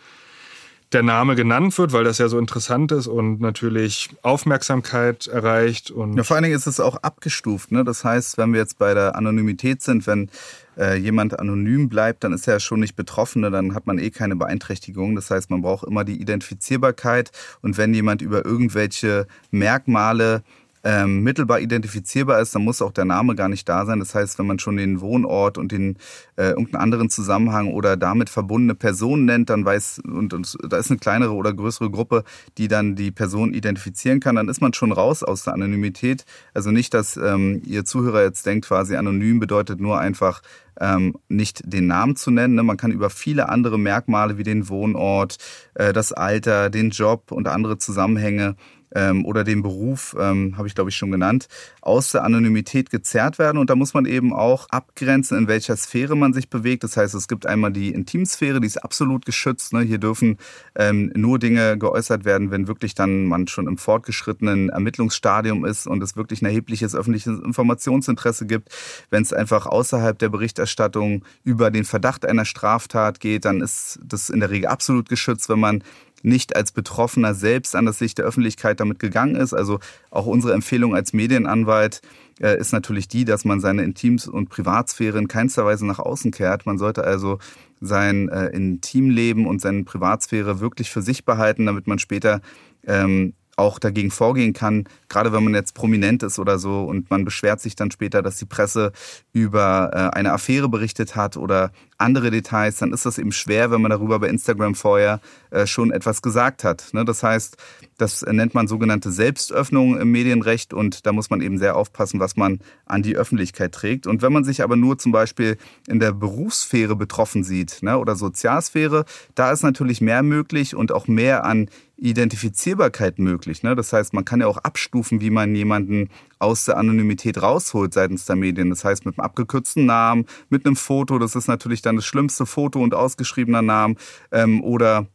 der 0.93 1.03
Name 1.03 1.35
genannt 1.35 1.77
wird, 1.77 1.93
weil 1.93 2.05
das 2.05 2.19
ja 2.19 2.29
so 2.29 2.39
interessant 2.39 2.93
ist 2.93 3.07
und 3.07 3.41
natürlich 3.41 4.11
Aufmerksamkeit 4.23 5.27
erreicht. 5.27 5.91
Und 5.91 6.17
ja, 6.17 6.23
vor 6.23 6.37
allen 6.37 6.45
Dingen 6.45 6.57
ist 6.57 6.67
es 6.67 6.79
auch 6.79 6.97
abgestuft. 6.97 7.73
Ne? 7.73 7.85
Das 7.85 8.05
heißt, 8.05 8.39
wenn 8.39 8.53
wir 8.53 8.61
jetzt 8.61 8.79
bei 8.79 8.95
der 8.95 9.17
Anonymität 9.17 9.83
sind, 9.83 10.07
wenn 10.07 10.31
äh, 10.79 10.97
jemand 10.97 11.39
anonym 11.39 11.89
bleibt, 11.89 12.23
dann 12.23 12.33
ist 12.33 12.47
er 12.47 12.55
ja 12.55 12.61
schon 12.61 12.81
nicht 12.81 12.97
Betroffene, 12.97 13.51
dann 13.51 13.75
hat 13.75 13.87
man 13.87 13.99
eh 13.99 14.11
keine 14.11 14.37
Beeinträchtigung. 14.37 15.17
Das 15.17 15.31
heißt, 15.31 15.51
man 15.51 15.63
braucht 15.63 15.87
immer 15.87 16.05
die 16.05 16.21
Identifizierbarkeit 16.21 17.33
und 17.61 17.77
wenn 17.77 17.93
jemand 17.93 18.23
über 18.23 18.45
irgendwelche 18.45 19.27
Merkmale 19.51 20.43
ähm, 20.85 21.23
mittelbar 21.23 21.61
identifizierbar 21.61 22.41
ist, 22.41 22.55
dann 22.55 22.63
muss 22.63 22.83
auch 22.83 22.93
der 22.93 23.07
Name 23.07 23.35
gar 23.35 23.49
nicht 23.49 23.67
da 23.69 23.87
sein. 23.87 23.99
Das 23.99 24.15
heißt, 24.15 24.39
wenn 24.39 24.47
man 24.47 24.59
schon 24.59 24.77
den 24.77 25.01
Wohnort 25.01 25.57
und 25.57 25.73
den 25.73 25.97
äh, 26.37 26.51
irgendeinen 26.51 26.83
anderen 26.83 27.11
Zusammenhang 27.11 27.73
oder 27.73 27.97
damit 27.97 28.29
verbundene 28.29 28.75
Person 28.75 29.25
nennt, 29.25 29.49
dann 29.49 29.65
weiß 29.65 30.03
und, 30.05 30.35
und 30.35 30.57
da 30.69 30.77
ist 30.77 30.91
eine 30.91 30.99
kleinere 30.99 31.33
oder 31.33 31.55
größere 31.55 31.91
Gruppe, 31.91 32.23
die 32.59 32.69
dann 32.69 32.97
die 32.97 33.11
Person 33.11 33.55
identifizieren 33.55 34.21
kann, 34.21 34.37
dann 34.37 34.49
ist 34.49 34.61
man 34.61 34.75
schon 34.75 34.93
raus 34.93 35.23
aus 35.23 35.45
der 35.45 35.55
Anonymität. 35.55 36.27
Also 36.53 36.71
nicht, 36.71 36.93
dass 36.93 37.17
ähm, 37.17 37.63
ihr 37.65 37.87
Zuhörer 37.87 38.23
jetzt 38.23 38.45
denkt, 38.45 38.67
quasi 38.67 38.97
anonym 38.97 39.41
bedeutet 39.41 39.81
nur 39.81 39.99
einfach 39.99 40.43
ähm, 40.81 41.15
nicht 41.29 41.63
den 41.65 41.87
Namen 41.87 42.17
zu 42.17 42.31
nennen. 42.31 42.55
Ne? 42.55 42.63
Man 42.63 42.77
kann 42.77 42.91
über 42.91 43.11
viele 43.11 43.49
andere 43.49 43.79
Merkmale 43.79 44.39
wie 44.39 44.43
den 44.43 44.69
Wohnort, 44.69 45.39
äh, 45.75 45.93
das 45.93 46.13
Alter, 46.13 46.69
den 46.69 46.91
Job 46.91 47.31
und 47.33 47.49
andere 47.49 47.79
Zusammenhänge 47.79 48.57
ähm, 48.95 49.25
oder 49.25 49.45
den 49.45 49.63
Beruf, 49.63 50.17
ähm, 50.19 50.57
habe 50.57 50.69
ich 50.69 50.75
glaube 50.75 50.91
ich 50.91 50.97
schon 50.97 51.11
genannt, 51.11 51.49
aus 51.81 52.13
der 52.13 52.25
Anonymität 52.25 52.91
gezerrt 52.91 53.39
werden. 53.39 53.59
Und 53.59 53.71
da 53.71 53.77
muss 53.77 53.95
man 53.95 54.07
eben 54.07 54.33
auch 54.33 54.69
abgrenzen, 54.71 55.39
in 55.39 55.49
welcher 55.49 55.77
Sphäre 55.77 56.17
man 56.17 56.33
sich 56.33 56.49
bewegt. 56.49 56.85
Das 56.85 56.97
heißt, 56.97 57.15
es 57.15 57.29
gibt 57.29 57.47
einmal 57.47 57.73
die 57.73 57.91
Intimsphäre, 57.91 58.61
die 58.61 58.67
ist 58.67 58.83
absolut 58.83 59.27
geschützt. 59.27 59.73
Ne? 59.73 59.83
Hier 59.83 59.99
dürfen 59.99 60.39
ähm, 60.75 61.13
nur 61.15 61.39
Dinge 61.39 61.79
geäußert 61.79 62.25
werden, 62.25 62.51
wenn 62.51 62.69
wirklich 62.69 62.95
dann 62.95 63.27
man 63.27 63.49
schon 63.49 63.67
im 63.67 63.79
fortgeschrittenen 63.79 64.69
Ermittlungsstadium 64.69 65.65
ist 65.65 65.87
und 65.87 66.03
es 66.03 66.17
wirklich 66.17 66.43
ein 66.43 66.47
erhebliches 66.47 66.95
öffentliches 66.95 67.39
Informationsinteresse 67.41 68.47
gibt. 68.47 68.71
Wenn 69.11 69.23
es 69.23 69.33
einfach 69.33 69.67
außerhalb 69.67 70.19
der 70.19 70.29
Berichterstattung 70.29 71.25
über 71.43 71.71
den 71.71 71.85
Verdacht 71.85 72.27
einer 72.27 72.45
Straftat 72.45 73.21
geht, 73.21 73.45
dann 73.45 73.61
ist 73.61 73.99
das 74.05 74.31
in 74.31 74.41
der 74.41 74.51
Regel 74.51 74.69
absolut 74.69 75.09
geschützt, 75.09 75.49
wenn 75.49 75.61
man 75.61 75.83
nicht 76.25 76.57
als 76.57 76.73
Betroffener 76.73 77.35
selbst 77.35 77.77
an 77.77 77.87
das 77.87 78.01
Licht 78.01 78.19
der 78.19 78.25
Öffentlichkeit 78.25 78.81
damit 78.81 78.99
gegangen 78.99 79.37
ist. 79.37 79.53
Also 79.53 79.79
auch 80.11 80.27
unsere 80.27 80.55
Empfehlung 80.55 80.95
als 80.95 81.13
Medienanwalt 81.13 82.01
äh, 82.41 82.59
ist 82.59 82.73
natürlich 82.73 83.09
die, 83.09 83.25
dass 83.25 83.45
man 83.45 83.61
seine 83.61 83.83
Intims- 83.83 84.29
und 84.29 84.49
Privatsphäre 84.49 85.19
in 85.19 85.29
keinster 85.29 85.65
Weise 85.65 85.87
nach 85.87 85.99
außen 85.99 86.31
kehrt. 86.31 86.67
Man 86.67 86.79
sollte 86.79 87.05
also 87.05 87.39
sein 87.81 88.29
äh, 88.31 88.47
Intimleben 88.49 89.47
und 89.47 89.61
seine 89.61 89.85
Privatsphäre 89.85 90.61
wirklich 90.61 90.91
für 90.91 91.03
sich 91.03 91.25
behalten, 91.25 91.67
damit 91.67 91.87
man 91.87 91.99
später 91.99 92.41
ähm, 92.87 93.35
auch 93.57 93.79
dagegen 93.79 94.11
vorgehen 94.11 94.53
kann, 94.53 94.85
gerade 95.09 95.33
wenn 95.33 95.45
man 95.45 95.55
jetzt 95.55 95.75
prominent 95.75 96.23
ist 96.23 96.39
oder 96.39 96.59
so 96.59 96.83
und 96.85 97.11
man 97.11 97.25
beschwert 97.25 97.61
sich 97.61 97.77
dann 97.77 97.91
später, 97.91 98.23
dass 98.23 98.37
die 98.37 98.47
Presse 98.47 98.93
über 99.33 99.91
äh, 99.93 100.17
eine 100.17 100.33
Affäre 100.33 100.69
berichtet 100.69 101.15
hat 101.15 101.37
oder 101.37 101.71
andere 101.99 102.31
Details, 102.31 102.79
dann 102.79 102.93
ist 102.93 103.07
das 103.07 103.19
eben 103.19 103.33
schwer, 103.33 103.71
wenn 103.71 103.81
man 103.81 103.91
darüber 103.91 104.19
bei 104.19 104.29
Instagram 104.29 104.75
vorher 104.75 105.21
äh, 105.51 105.67
schon 105.67 105.91
etwas 105.91 106.23
gesagt 106.23 106.65
hat. 106.65 106.89
Ne? 106.93 107.05
Das 107.05 107.23
heißt, 107.23 107.57
das 107.99 108.23
nennt 108.23 108.55
man 108.55 108.67
sogenannte 108.67 109.13
Selbstöffnung 109.13 109.99
im 109.99 110.11
Medienrecht 110.11 110.75
und 110.75 111.07
da 111.07 111.13
muss 111.13 111.31
man 111.31 111.41
eben 111.41 111.59
sehr 111.59 111.77
aufpassen, 111.77 112.21
was 112.21 112.37
man 112.37 112.59
an 112.87 113.03
die 113.03 113.17
Öffentlichkeit 113.17 113.73
trägt. 113.73 114.07
Und 114.07 114.23
wenn 114.23 114.33
man 114.33 114.45
sich 114.45 114.63
aber 114.63 114.77
nur 114.77 114.99
zum 114.99 115.13
Beispiel 115.13 115.57
in 115.87 116.01
der 116.01 116.13
Berufssphäre 116.13 116.97
betroffen 116.97 117.45
sieht 117.45 117.83
ne, 117.83 117.99
oder 117.99 118.17
Sozialsphäre, 118.17 119.05
da 119.35 119.53
ist 119.53 119.63
natürlich 119.63 120.01
mehr 120.01 120.23
möglich 120.23 120.75
und 120.75 120.93
auch 120.93 121.07
mehr 121.07 121.45
an 121.45 121.69
Identifizierbarkeit 121.97 123.19
möglich. 123.19 123.63
Ne? 123.63 123.77
Das 123.77 123.93
heißt, 123.93 124.15
man 124.15 124.25
kann 124.25 124.41
ja 124.41 124.47
auch 124.47 124.59
abstufen, 124.59 125.21
wie 125.21 125.31
man 125.31 125.55
jemanden 125.55 126.11
aus 126.45 126.67
der 126.67 126.77
Anonymität 126.77 127.43
rausholt 127.43 127.95
seitens 127.95 128.27
der 128.27 128.37
Medien. 128.37 128.71
Das 128.71 128.85
heißt 128.85 129.05
mit 129.07 129.19
einem 129.19 129.25
abgekürzten 129.25 129.87
Namen, 129.87 130.27
mit 130.49 130.67
einem 130.67 130.77
Foto, 130.77 131.19
das 131.19 131.35
ist 131.35 131.49
natürlich 131.49 131.83
dann 131.83 131.97
das 131.97 132.05
schlimmste 132.05 132.47
Foto 132.47 132.81
und 132.81 132.95
ausgeschriebener 132.95 133.63
Namen 133.63 133.97
ähm, 134.31 134.63
oder 134.63 135.07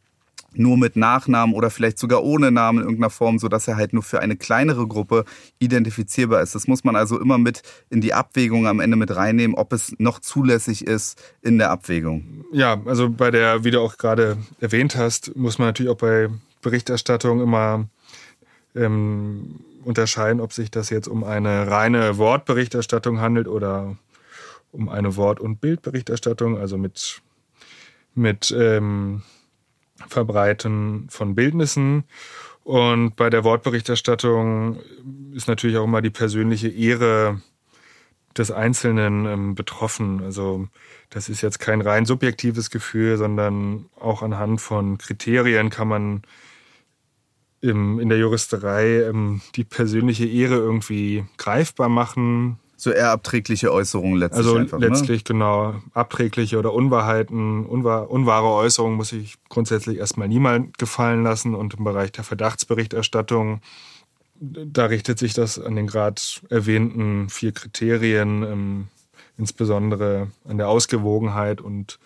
nur 0.52 0.76
mit 0.76 0.96
Nachnamen 0.96 1.54
oder 1.54 1.70
vielleicht 1.70 1.98
sogar 1.98 2.24
ohne 2.24 2.50
Namen 2.50 2.78
in 2.78 2.84
irgendeiner 2.84 3.10
Form, 3.10 3.38
so 3.38 3.48
dass 3.48 3.68
er 3.68 3.76
halt 3.76 3.92
nur 3.92 4.02
für 4.02 4.20
eine 4.20 4.36
kleinere 4.36 4.86
Gruppe 4.86 5.24
identifizierbar 5.58 6.42
ist. 6.42 6.54
Das 6.54 6.66
muss 6.66 6.84
man 6.84 6.96
also 6.96 7.20
immer 7.20 7.38
mit 7.38 7.62
in 7.88 8.00
die 8.00 8.14
Abwägung 8.14 8.66
am 8.66 8.80
Ende 8.80 8.96
mit 8.96 9.14
reinnehmen, 9.14 9.56
ob 9.56 9.72
es 9.72 9.94
noch 9.98 10.18
zulässig 10.18 10.86
ist 10.86 11.22
in 11.42 11.58
der 11.58 11.70
Abwägung. 11.70 12.44
Ja, 12.52 12.80
also 12.84 13.08
bei 13.08 13.30
der, 13.30 13.64
wie 13.64 13.70
du 13.70 13.80
auch 13.80 13.96
gerade 13.96 14.38
erwähnt 14.60 14.96
hast, 14.96 15.36
muss 15.36 15.58
man 15.58 15.68
natürlich 15.68 15.92
auch 15.92 15.98
bei 15.98 16.28
Berichterstattung 16.62 17.40
immer 17.40 17.86
ähm, 18.74 19.60
unterscheiden, 19.84 20.40
ob 20.40 20.52
sich 20.52 20.70
das 20.70 20.90
jetzt 20.90 21.08
um 21.08 21.24
eine 21.24 21.70
reine 21.70 22.18
Wortberichterstattung 22.18 23.20
handelt 23.20 23.48
oder 23.48 23.96
um 24.72 24.88
eine 24.88 25.16
Wort- 25.16 25.40
und 25.40 25.60
Bildberichterstattung, 25.60 26.58
also 26.58 26.78
mit, 26.78 27.22
mit 28.14 28.54
ähm, 28.56 29.22
Verbreiten 30.08 31.08
von 31.10 31.34
Bildnissen. 31.34 32.04
Und 32.62 33.16
bei 33.16 33.30
der 33.30 33.42
Wortberichterstattung 33.42 34.80
ist 35.32 35.48
natürlich 35.48 35.76
auch 35.76 35.84
immer 35.84 36.02
die 36.02 36.10
persönliche 36.10 36.68
Ehre 36.68 37.40
des 38.36 38.50
Einzelnen 38.50 39.26
ähm, 39.26 39.54
betroffen. 39.54 40.22
Also 40.22 40.68
das 41.08 41.28
ist 41.28 41.40
jetzt 41.40 41.58
kein 41.58 41.80
rein 41.80 42.06
subjektives 42.06 42.70
Gefühl, 42.70 43.16
sondern 43.16 43.86
auch 43.98 44.22
anhand 44.22 44.60
von 44.60 44.98
Kriterien 44.98 45.70
kann 45.70 45.88
man 45.88 46.22
im, 47.60 48.00
in 48.00 48.08
der 48.08 48.18
Juristerei 48.18 49.02
ähm, 49.02 49.40
die 49.56 49.64
persönliche 49.64 50.26
Ehre 50.26 50.56
irgendwie 50.56 51.24
greifbar 51.36 51.88
machen, 51.88 52.58
so 52.80 52.90
eher 52.90 53.10
abträgliche 53.10 53.72
Äußerungen 53.72 54.18
letztlich. 54.18 54.46
Also 54.46 54.56
einfach, 54.56 54.78
ne? 54.78 54.88
letztlich 54.88 55.20
ne? 55.20 55.24
genau 55.24 55.74
abträgliche 55.92 56.58
oder 56.58 56.72
Unwahrheiten, 56.72 57.66
unwahr, 57.66 58.10
unwahre 58.10 58.48
Äußerungen 58.48 58.96
muss 58.96 59.12
ich 59.12 59.34
grundsätzlich 59.50 59.98
erstmal 59.98 60.28
niemand 60.28 60.78
gefallen 60.78 61.22
lassen. 61.22 61.54
Und 61.54 61.74
im 61.74 61.84
Bereich 61.84 62.10
der 62.12 62.24
Verdachtsberichterstattung, 62.24 63.60
da 64.40 64.86
richtet 64.86 65.18
sich 65.18 65.34
das 65.34 65.58
an 65.58 65.76
den 65.76 65.86
gerade 65.86 66.22
erwähnten 66.48 67.28
vier 67.28 67.52
Kriterien, 67.52 68.42
ähm, 68.44 68.88
insbesondere 69.36 70.28
an 70.48 70.56
der 70.56 70.68
Ausgewogenheit 70.68 71.60
und 71.60 71.98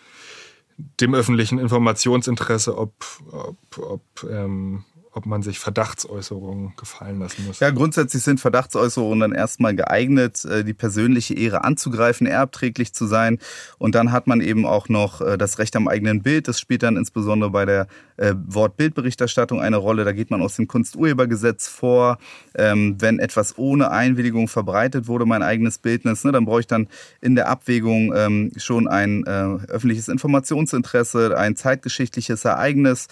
dem 0.76 1.14
öffentlichen 1.14 1.60
Informationsinteresse, 1.60 2.76
ob, 2.76 2.92
ob, 3.30 3.78
ob 3.78 4.02
ähm, 4.28 4.82
ob 5.14 5.26
man 5.26 5.42
sich 5.42 5.60
Verdachtsäußerungen 5.60 6.74
gefallen 6.76 7.20
lassen 7.20 7.46
muss. 7.46 7.60
Ja, 7.60 7.70
grundsätzlich 7.70 8.22
sind 8.24 8.40
Verdachtsäußerungen 8.40 9.20
dann 9.20 9.32
erstmal 9.32 9.74
geeignet, 9.76 10.44
äh, 10.44 10.64
die 10.64 10.74
persönliche 10.74 11.34
Ehre 11.34 11.62
anzugreifen, 11.62 12.26
erbträglich 12.26 12.92
zu 12.92 13.06
sein. 13.06 13.38
Und 13.78 13.94
dann 13.94 14.10
hat 14.10 14.26
man 14.26 14.40
eben 14.40 14.66
auch 14.66 14.88
noch 14.88 15.20
äh, 15.20 15.38
das 15.38 15.60
Recht 15.60 15.76
am 15.76 15.86
eigenen 15.86 16.22
Bild. 16.22 16.48
Das 16.48 16.58
spielt 16.58 16.82
dann 16.82 16.96
insbesondere 16.96 17.50
bei 17.50 17.64
der 17.64 17.86
äh, 18.16 18.34
Wortbildberichterstattung 18.36 19.60
eine 19.60 19.76
Rolle. 19.76 20.04
Da 20.04 20.10
geht 20.10 20.32
man 20.32 20.42
aus 20.42 20.56
dem 20.56 20.66
Kunsturhebergesetz 20.66 21.68
vor. 21.68 22.18
Ähm, 22.56 22.96
wenn 22.98 23.20
etwas 23.20 23.56
ohne 23.56 23.92
Einwilligung 23.92 24.48
verbreitet 24.48 25.06
wurde, 25.06 25.26
mein 25.26 25.44
eigenes 25.44 25.78
Bildnis, 25.78 26.24
ne, 26.24 26.32
dann 26.32 26.44
brauche 26.44 26.60
ich 26.60 26.66
dann 26.66 26.88
in 27.20 27.36
der 27.36 27.48
Abwägung 27.48 28.12
ähm, 28.16 28.50
schon 28.56 28.88
ein 28.88 29.24
öffentliches 29.24 30.08
Informationsinteresse, 30.08 31.36
ein 31.38 31.56
zeitgeschichtliches 31.56 32.44
Ereignis 32.44 33.06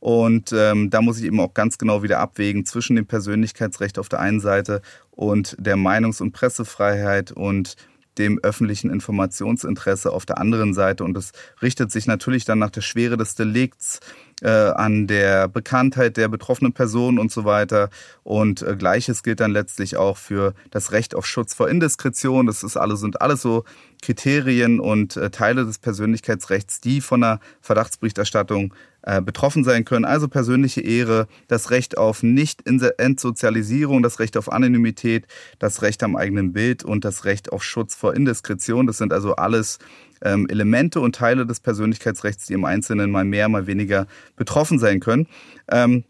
und 0.00 0.52
ähm, 0.52 0.90
da 0.90 1.02
muss 1.02 1.18
ich 1.18 1.24
eben 1.24 1.40
auch 1.40 1.54
ganz 1.54 1.78
genau 1.78 2.02
wieder 2.02 2.20
abwägen 2.20 2.64
zwischen 2.64 2.96
dem 2.96 3.06
Persönlichkeitsrecht 3.06 3.98
auf 3.98 4.08
der 4.08 4.20
einen 4.20 4.40
Seite 4.40 4.80
und 5.10 5.56
der 5.58 5.76
Meinungs- 5.76 6.22
und 6.22 6.32
Pressefreiheit 6.32 7.32
und 7.32 7.76
dem 8.18 8.38
öffentlichen 8.42 8.90
Informationsinteresse 8.90 10.12
auf 10.12 10.26
der 10.26 10.38
anderen 10.38 10.74
Seite. 10.74 11.04
Und 11.04 11.14
das 11.14 11.32
richtet 11.62 11.90
sich 11.90 12.06
natürlich 12.06 12.44
dann 12.44 12.58
nach 12.58 12.70
der 12.70 12.80
Schwere 12.80 13.16
des 13.16 13.34
Delikts 13.34 14.00
äh, 14.42 14.48
an 14.48 15.06
der 15.06 15.48
Bekanntheit 15.48 16.16
der 16.16 16.28
betroffenen 16.28 16.72
Person 16.72 17.18
und 17.18 17.32
so 17.32 17.44
weiter. 17.44 17.90
Und 18.22 18.62
äh, 18.62 18.76
gleiches 18.76 19.22
gilt 19.22 19.40
dann 19.40 19.52
letztlich 19.52 19.96
auch 19.96 20.16
für 20.16 20.54
das 20.70 20.92
Recht 20.92 21.14
auf 21.14 21.26
Schutz 21.26 21.54
vor 21.54 21.68
Indiskretion. 21.68 22.46
Das 22.46 22.62
ist 22.62 22.76
alles, 22.76 23.00
sind 23.00 23.20
alles 23.20 23.42
so 23.42 23.64
Kriterien 24.02 24.80
und 24.80 25.16
äh, 25.16 25.30
Teile 25.30 25.64
des 25.64 25.78
Persönlichkeitsrechts, 25.78 26.80
die 26.80 27.00
von 27.00 27.20
der 27.22 27.40
Verdachtsberichterstattung 27.60 28.74
äh, 29.02 29.20
betroffen 29.20 29.64
sein 29.64 29.84
können. 29.84 30.04
Also 30.04 30.28
persönliche 30.28 30.80
Ehre, 30.80 31.26
das 31.48 31.70
Recht 31.70 31.98
auf 31.98 32.22
Nicht-Entsozialisierung, 32.22 34.02
das 34.02 34.20
Recht 34.20 34.36
auf 34.36 34.52
Anonymität, 34.52 35.26
das 35.58 35.82
Recht 35.82 36.02
am 36.02 36.14
eigenen 36.14 36.52
Bild 36.52 36.84
und 36.84 37.04
das 37.04 37.24
Recht 37.24 37.52
auf 37.52 37.64
Schutz 37.64 37.94
vor 37.94 38.14
Indiskretion. 38.14 38.86
Das 38.86 38.98
sind 38.98 39.12
also 39.12 39.36
alles 39.36 39.78
ähm, 40.22 40.46
Elemente 40.48 41.00
und 41.00 41.14
Teile 41.14 41.46
des 41.46 41.60
Persönlichkeitsrechts, 41.60 42.46
die 42.46 42.54
im 42.54 42.64
Einzelnen 42.64 43.10
mal 43.10 43.24
mehr, 43.24 43.48
mal 43.48 43.66
weniger 43.66 44.06
betroffen 44.36 44.78
sein 44.78 45.00
können. 45.00 45.26
Ähm, 45.70 46.04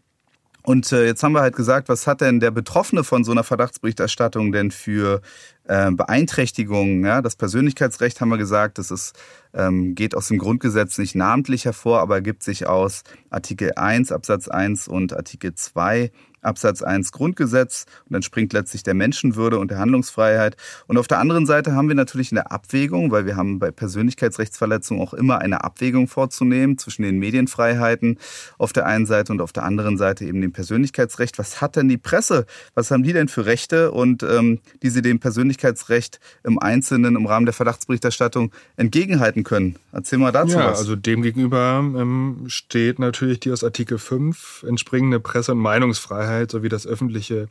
und 0.63 0.91
äh, 0.91 1.05
jetzt 1.05 1.23
haben 1.23 1.31
wir 1.31 1.41
halt 1.41 1.55
gesagt, 1.55 1.89
was 1.89 2.05
hat 2.05 2.21
denn 2.21 2.39
der 2.39 2.51
Betroffene 2.51 3.03
von 3.03 3.23
so 3.23 3.31
einer 3.31 3.43
Verdachtsberichterstattung 3.43 4.51
denn 4.51 4.71
für 4.71 5.21
äh, 5.63 5.89
Beeinträchtigungen? 5.89 7.03
Ja? 7.03 7.21
Das 7.21 7.35
Persönlichkeitsrecht 7.35 8.19
haben 8.19 8.29
wir 8.29 8.37
gesagt, 8.37 8.77
das 8.77 8.91
ist, 8.91 9.17
ähm, 9.53 9.95
geht 9.95 10.15
aus 10.15 10.27
dem 10.27 10.37
Grundgesetz 10.37 10.97
nicht 10.97 11.15
namentlich 11.15 11.65
hervor, 11.65 12.01
aber 12.01 12.15
ergibt 12.15 12.43
sich 12.43 12.67
aus 12.67 13.03
Artikel 13.29 13.71
1 13.75 14.11
Absatz 14.11 14.47
1 14.47 14.87
und 14.87 15.15
Artikel 15.15 15.55
2 15.55 16.11
Absatz 16.41 16.81
1 16.81 17.11
Grundgesetz 17.11 17.85
und 18.05 18.13
dann 18.13 18.21
springt 18.21 18.53
letztlich 18.53 18.83
der 18.83 18.93
Menschenwürde 18.93 19.59
und 19.59 19.71
der 19.71 19.79
Handlungsfreiheit. 19.79 20.55
Und 20.87 20.97
auf 20.97 21.07
der 21.07 21.19
anderen 21.19 21.45
Seite 21.45 21.73
haben 21.73 21.87
wir 21.87 21.95
natürlich 21.95 22.31
eine 22.31 22.51
Abwägung, 22.51 23.11
weil 23.11 23.25
wir 23.25 23.35
haben 23.35 23.59
bei 23.59 23.71
Persönlichkeitsrechtsverletzungen 23.71 25.01
auch 25.03 25.13
immer 25.13 25.39
eine 25.39 25.63
Abwägung 25.63 26.07
vorzunehmen 26.07 26.77
zwischen 26.77 27.03
den 27.03 27.19
Medienfreiheiten 27.19 28.17
auf 28.57 28.73
der 28.73 28.85
einen 28.85 29.05
Seite 29.05 29.33
und 29.33 29.41
auf 29.41 29.51
der 29.51 29.63
anderen 29.63 29.97
Seite 29.97 30.25
eben 30.25 30.41
dem 30.41 30.51
Persönlichkeitsrecht. 30.51 31.37
Was 31.37 31.61
hat 31.61 31.75
denn 31.75 31.89
die 31.89 31.97
Presse? 31.97 32.45
Was 32.73 32.91
haben 32.91 33.03
die 33.03 33.13
denn 33.13 33.27
für 33.27 33.45
Rechte 33.45 33.91
und 33.91 34.23
ähm, 34.23 34.59
die 34.81 34.89
sie 34.89 35.01
dem 35.01 35.19
Persönlichkeitsrecht 35.19 36.19
im 36.43 36.59
Einzelnen 36.59 37.15
im 37.15 37.25
Rahmen 37.25 37.45
der 37.45 37.53
Verdachtsberichterstattung 37.53 38.51
entgegenhalten 38.77 39.43
können? 39.43 39.75
Erzähl 39.91 40.19
mal 40.19 40.31
dazu 40.31 40.57
ja, 40.57 40.71
was. 40.71 40.79
Also 40.79 40.95
demgegenüber 40.95 41.79
ähm, 41.83 42.45
steht 42.47 42.99
natürlich 42.99 43.39
die 43.39 43.51
aus 43.51 43.63
Artikel 43.63 43.97
5 43.97 44.65
entspringende 44.67 45.19
Presse- 45.19 45.51
und 45.51 45.59
Meinungsfreiheit 45.59 46.28
Meinungsfreiheit 46.29 46.51
sowie 46.51 46.69
das 46.69 46.85
öffentliche 46.87 47.47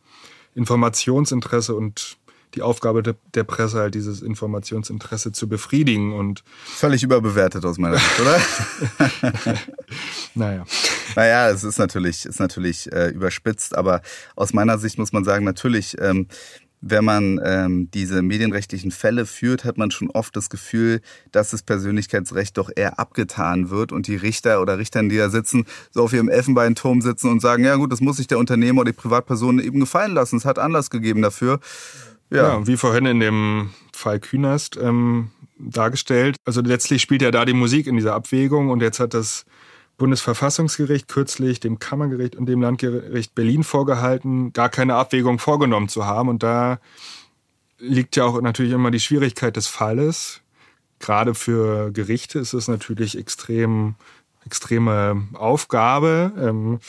Informationsinteresse 0.54 1.74
und 1.74 2.16
die 2.54 2.62
Aufgabe 2.62 3.02
der 3.02 3.44
Presse 3.44 3.78
halt 3.78 3.94
dieses 3.94 4.22
Informationsinteresse 4.22 5.32
zu 5.32 5.48
befriedigen 5.48 6.14
und 6.14 6.42
völlig 6.64 7.02
überbewertet 7.02 7.66
aus 7.66 7.76
meiner 7.76 7.98
Sicht, 7.98 8.20
oder? 8.20 8.40
naja. 10.34 10.64
Naja, 11.14 11.50
es 11.50 11.62
ist 11.62 11.78
natürlich, 11.78 12.24
ist 12.24 12.40
natürlich 12.40 12.90
äh, 12.90 13.08
überspitzt, 13.08 13.76
aber 13.76 14.00
aus 14.34 14.54
meiner 14.54 14.78
Sicht 14.78 14.98
muss 14.98 15.12
man 15.12 15.24
sagen, 15.24 15.44
natürlich 15.44 16.00
ähm, 16.00 16.26
wenn 16.80 17.04
man 17.04 17.40
ähm, 17.44 17.90
diese 17.92 18.22
medienrechtlichen 18.22 18.90
Fälle 18.90 19.26
führt, 19.26 19.64
hat 19.64 19.78
man 19.78 19.90
schon 19.90 20.10
oft 20.10 20.36
das 20.36 20.48
Gefühl, 20.48 21.00
dass 21.32 21.50
das 21.50 21.62
Persönlichkeitsrecht 21.62 22.56
doch 22.56 22.70
eher 22.74 22.98
abgetan 22.98 23.70
wird 23.70 23.92
und 23.92 24.06
die 24.06 24.16
Richter 24.16 24.60
oder 24.62 24.78
Richtern, 24.78 25.08
die 25.08 25.16
da 25.16 25.28
sitzen, 25.28 25.64
so 25.90 26.04
auf 26.04 26.12
ihrem 26.12 26.28
Elfenbeinturm 26.28 27.00
sitzen 27.00 27.30
und 27.30 27.40
sagen, 27.40 27.64
ja 27.64 27.74
gut, 27.76 27.92
das 27.92 28.00
muss 28.00 28.18
sich 28.18 28.26
der 28.26 28.38
Unternehmer 28.38 28.82
oder 28.82 28.92
die 28.92 28.96
Privatperson 28.96 29.58
eben 29.58 29.80
gefallen 29.80 30.12
lassen. 30.12 30.36
Es 30.36 30.44
hat 30.44 30.58
Anlass 30.58 30.90
gegeben 30.90 31.22
dafür. 31.22 31.60
Ja, 32.30 32.58
ja 32.58 32.66
wie 32.66 32.76
vorhin 32.76 33.06
in 33.06 33.20
dem 33.20 33.70
Fall 33.92 34.20
Künast 34.20 34.78
ähm, 34.80 35.30
dargestellt. 35.58 36.36
Also 36.44 36.60
letztlich 36.60 37.02
spielt 37.02 37.22
ja 37.22 37.30
da 37.30 37.44
die 37.44 37.54
Musik 37.54 37.86
in 37.86 37.96
dieser 37.96 38.14
Abwägung 38.14 38.70
und 38.70 38.82
jetzt 38.82 39.00
hat 39.00 39.14
das 39.14 39.44
Bundesverfassungsgericht 39.98 41.08
kürzlich 41.08 41.60
dem 41.60 41.78
Kammergericht 41.78 42.36
und 42.36 42.46
dem 42.46 42.62
Landgericht 42.62 43.34
Berlin 43.34 43.64
vorgehalten, 43.64 44.52
gar 44.52 44.68
keine 44.68 44.94
Abwägung 44.94 45.38
vorgenommen 45.38 45.88
zu 45.88 46.06
haben. 46.06 46.28
Und 46.28 46.42
da 46.42 46.78
liegt 47.78 48.16
ja 48.16 48.24
auch 48.24 48.40
natürlich 48.40 48.72
immer 48.72 48.90
die 48.90 49.00
Schwierigkeit 49.00 49.56
des 49.56 49.66
Falles. 49.66 50.40
Gerade 51.00 51.34
für 51.34 51.90
Gerichte 51.92 52.38
ist 52.38 52.54
es 52.54 52.68
natürlich 52.68 53.18
extrem, 53.18 53.96
extreme 54.46 55.28
Aufgabe, 55.34 56.32
ähm, 56.38 56.80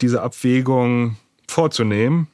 diese 0.00 0.22
Abwägung 0.22 1.16
vorzunehmen. 1.48 2.26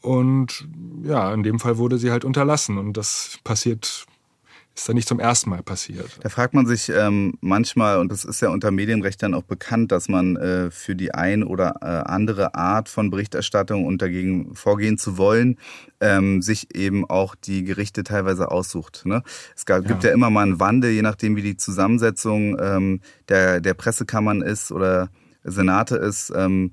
Und 0.00 0.66
ja, 1.04 1.32
in 1.32 1.44
dem 1.44 1.60
Fall 1.60 1.78
wurde 1.78 1.98
sie 1.98 2.10
halt 2.10 2.24
unterlassen. 2.24 2.76
Und 2.76 2.96
das 2.96 3.38
passiert 3.44 4.06
ist 4.74 4.88
da 4.88 4.94
nicht 4.94 5.06
zum 5.06 5.20
ersten 5.20 5.50
Mal 5.50 5.62
passiert. 5.62 6.18
Da 6.22 6.28
fragt 6.28 6.54
man 6.54 6.66
sich 6.66 6.88
ähm, 6.88 7.34
manchmal, 7.40 7.98
und 7.98 8.10
das 8.10 8.24
ist 8.24 8.40
ja 8.40 8.48
unter 8.48 8.70
Medienrecht 8.70 9.22
dann 9.22 9.34
auch 9.34 9.42
bekannt, 9.42 9.92
dass 9.92 10.08
man 10.08 10.36
äh, 10.36 10.70
für 10.70 10.96
die 10.96 11.12
ein 11.12 11.42
oder 11.42 11.76
äh, 11.82 12.08
andere 12.08 12.54
Art 12.54 12.88
von 12.88 13.10
Berichterstattung 13.10 13.84
und 13.84 14.00
dagegen 14.00 14.54
vorgehen 14.54 14.96
zu 14.96 15.18
wollen, 15.18 15.58
ähm, 16.00 16.40
sich 16.40 16.74
eben 16.74 17.08
auch 17.08 17.34
die 17.34 17.64
Gerichte 17.64 18.02
teilweise 18.02 18.50
aussucht. 18.50 19.02
Ne? 19.04 19.22
Es 19.54 19.66
gab, 19.66 19.82
ja. 19.82 19.88
gibt 19.88 20.04
ja 20.04 20.10
immer 20.10 20.30
mal 20.30 20.42
einen 20.42 20.58
Wandel, 20.58 20.90
je 20.90 21.02
nachdem 21.02 21.36
wie 21.36 21.42
die 21.42 21.56
Zusammensetzung 21.56 22.56
ähm, 22.58 23.00
der, 23.28 23.60
der 23.60 23.74
Pressekammern 23.74 24.40
ist 24.40 24.72
oder 24.72 25.10
Senate 25.44 25.96
ist, 25.96 26.32
ähm, 26.34 26.72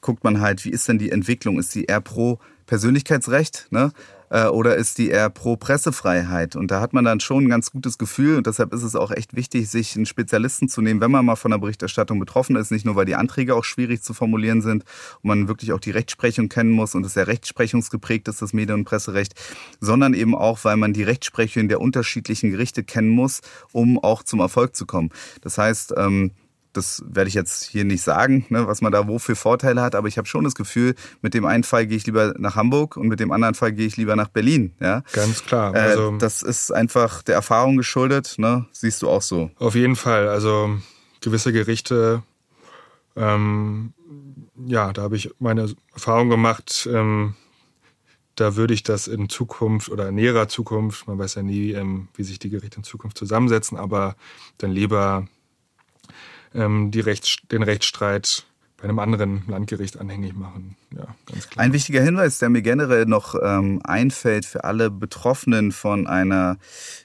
guckt 0.00 0.24
man 0.24 0.40
halt, 0.40 0.64
wie 0.64 0.70
ist 0.70 0.88
denn 0.88 0.98
die 0.98 1.10
Entwicklung? 1.10 1.58
Ist 1.58 1.72
sie 1.72 1.84
eher 1.84 2.00
pro 2.00 2.38
Persönlichkeitsrecht, 2.66 3.68
ne? 3.70 3.92
Äh, 4.30 4.46
oder 4.46 4.76
ist 4.76 4.98
die 4.98 5.08
eher 5.08 5.30
pro 5.30 5.56
Pressefreiheit? 5.56 6.56
Und 6.56 6.70
da 6.70 6.80
hat 6.80 6.92
man 6.92 7.04
dann 7.04 7.20
schon 7.20 7.44
ein 7.44 7.48
ganz 7.48 7.70
gutes 7.70 7.98
Gefühl 7.98 8.36
und 8.36 8.46
deshalb 8.46 8.72
ist 8.72 8.82
es 8.82 8.96
auch 8.96 9.10
echt 9.10 9.36
wichtig, 9.36 9.68
sich 9.68 9.96
einen 9.96 10.06
Spezialisten 10.06 10.68
zu 10.68 10.82
nehmen, 10.82 11.00
wenn 11.00 11.10
man 11.10 11.24
mal 11.24 11.36
von 11.36 11.50
der 11.50 11.58
Berichterstattung 11.58 12.18
betroffen 12.18 12.56
ist. 12.56 12.70
Nicht 12.70 12.84
nur, 12.84 12.96
weil 12.96 13.06
die 13.06 13.14
Anträge 13.14 13.54
auch 13.54 13.64
schwierig 13.64 14.02
zu 14.02 14.14
formulieren 14.14 14.62
sind 14.62 14.84
und 15.22 15.28
man 15.28 15.48
wirklich 15.48 15.72
auch 15.72 15.80
die 15.80 15.90
Rechtsprechung 15.90 16.48
kennen 16.48 16.70
muss 16.70 16.94
und 16.94 17.04
es 17.06 17.14
sehr 17.14 17.26
rechtsprechungsgeprägt 17.26 18.28
ist, 18.28 18.42
das 18.42 18.52
Medien- 18.52 18.80
und 18.80 18.84
Presserecht, 18.84 19.34
sondern 19.80 20.14
eben 20.14 20.34
auch, 20.34 20.64
weil 20.64 20.76
man 20.76 20.92
die 20.92 21.02
Rechtsprechung 21.02 21.68
der 21.68 21.80
unterschiedlichen 21.80 22.50
Gerichte 22.50 22.84
kennen 22.84 23.10
muss, 23.10 23.40
um 23.72 23.98
auch 23.98 24.22
zum 24.22 24.40
Erfolg 24.40 24.74
zu 24.76 24.86
kommen. 24.86 25.10
Das 25.40 25.58
heißt, 25.58 25.94
ähm, 25.96 26.32
das 26.76 27.02
werde 27.06 27.28
ich 27.28 27.34
jetzt 27.34 27.64
hier 27.64 27.84
nicht 27.84 28.02
sagen, 28.02 28.46
ne, 28.48 28.66
was 28.66 28.80
man 28.80 28.92
da 28.92 29.08
wo 29.08 29.18
für 29.18 29.36
Vorteile 29.36 29.82
hat, 29.82 29.94
aber 29.94 30.08
ich 30.08 30.18
habe 30.18 30.28
schon 30.28 30.44
das 30.44 30.54
Gefühl, 30.54 30.94
mit 31.22 31.34
dem 31.34 31.44
einen 31.44 31.64
Fall 31.64 31.86
gehe 31.86 31.96
ich 31.96 32.06
lieber 32.06 32.34
nach 32.38 32.56
Hamburg 32.56 32.96
und 32.96 33.08
mit 33.08 33.20
dem 33.20 33.32
anderen 33.32 33.54
Fall 33.54 33.72
gehe 33.72 33.86
ich 33.86 33.96
lieber 33.96 34.16
nach 34.16 34.28
Berlin. 34.28 34.74
Ja? 34.80 35.02
Ganz 35.12 35.44
klar. 35.44 35.74
Äh, 35.74 35.78
also, 35.78 36.14
äh, 36.14 36.18
das 36.18 36.42
ist 36.42 36.70
einfach 36.72 37.22
der 37.22 37.34
Erfahrung 37.34 37.76
geschuldet, 37.76 38.34
ne? 38.38 38.66
siehst 38.72 39.02
du 39.02 39.08
auch 39.08 39.22
so. 39.22 39.50
Auf 39.58 39.74
jeden 39.74 39.96
Fall. 39.96 40.28
Also 40.28 40.76
gewisse 41.20 41.52
Gerichte, 41.52 42.22
ähm, 43.16 43.92
ja, 44.66 44.92
da 44.92 45.02
habe 45.02 45.16
ich 45.16 45.30
meine 45.38 45.74
Erfahrung 45.92 46.28
gemacht. 46.28 46.88
Ähm, 46.92 47.34
da 48.36 48.54
würde 48.54 48.74
ich 48.74 48.82
das 48.82 49.08
in 49.08 49.28
Zukunft 49.28 49.88
oder 49.88 50.10
in 50.10 50.14
näherer 50.14 50.46
Zukunft, 50.46 51.08
man 51.08 51.18
weiß 51.18 51.36
ja 51.36 51.42
nie, 51.42 51.72
ähm, 51.72 52.08
wie 52.14 52.22
sich 52.22 52.38
die 52.38 52.50
Gerichte 52.50 52.76
in 52.76 52.84
Zukunft 52.84 53.16
zusammensetzen, 53.16 53.78
aber 53.78 54.14
dann 54.58 54.70
lieber 54.70 55.26
ähm, 56.56 56.90
Rechts, 56.94 57.36
den 57.50 57.62
Rechtsstreit 57.62 58.44
bei 58.76 58.84
einem 58.84 58.98
anderen 58.98 59.42
Landgericht 59.48 59.98
anhängig 59.98 60.34
machen. 60.34 60.76
Ja. 60.94 61.06
Ein 61.56 61.72
wichtiger 61.72 62.02
Hinweis, 62.02 62.38
der 62.38 62.50
mir 62.50 62.60
generell 62.60 63.06
noch 63.06 63.34
ähm, 63.42 63.80
einfällt 63.84 64.44
für 64.44 64.64
alle 64.64 64.90
Betroffenen 64.90 65.72
von 65.72 66.06
einer 66.06 66.58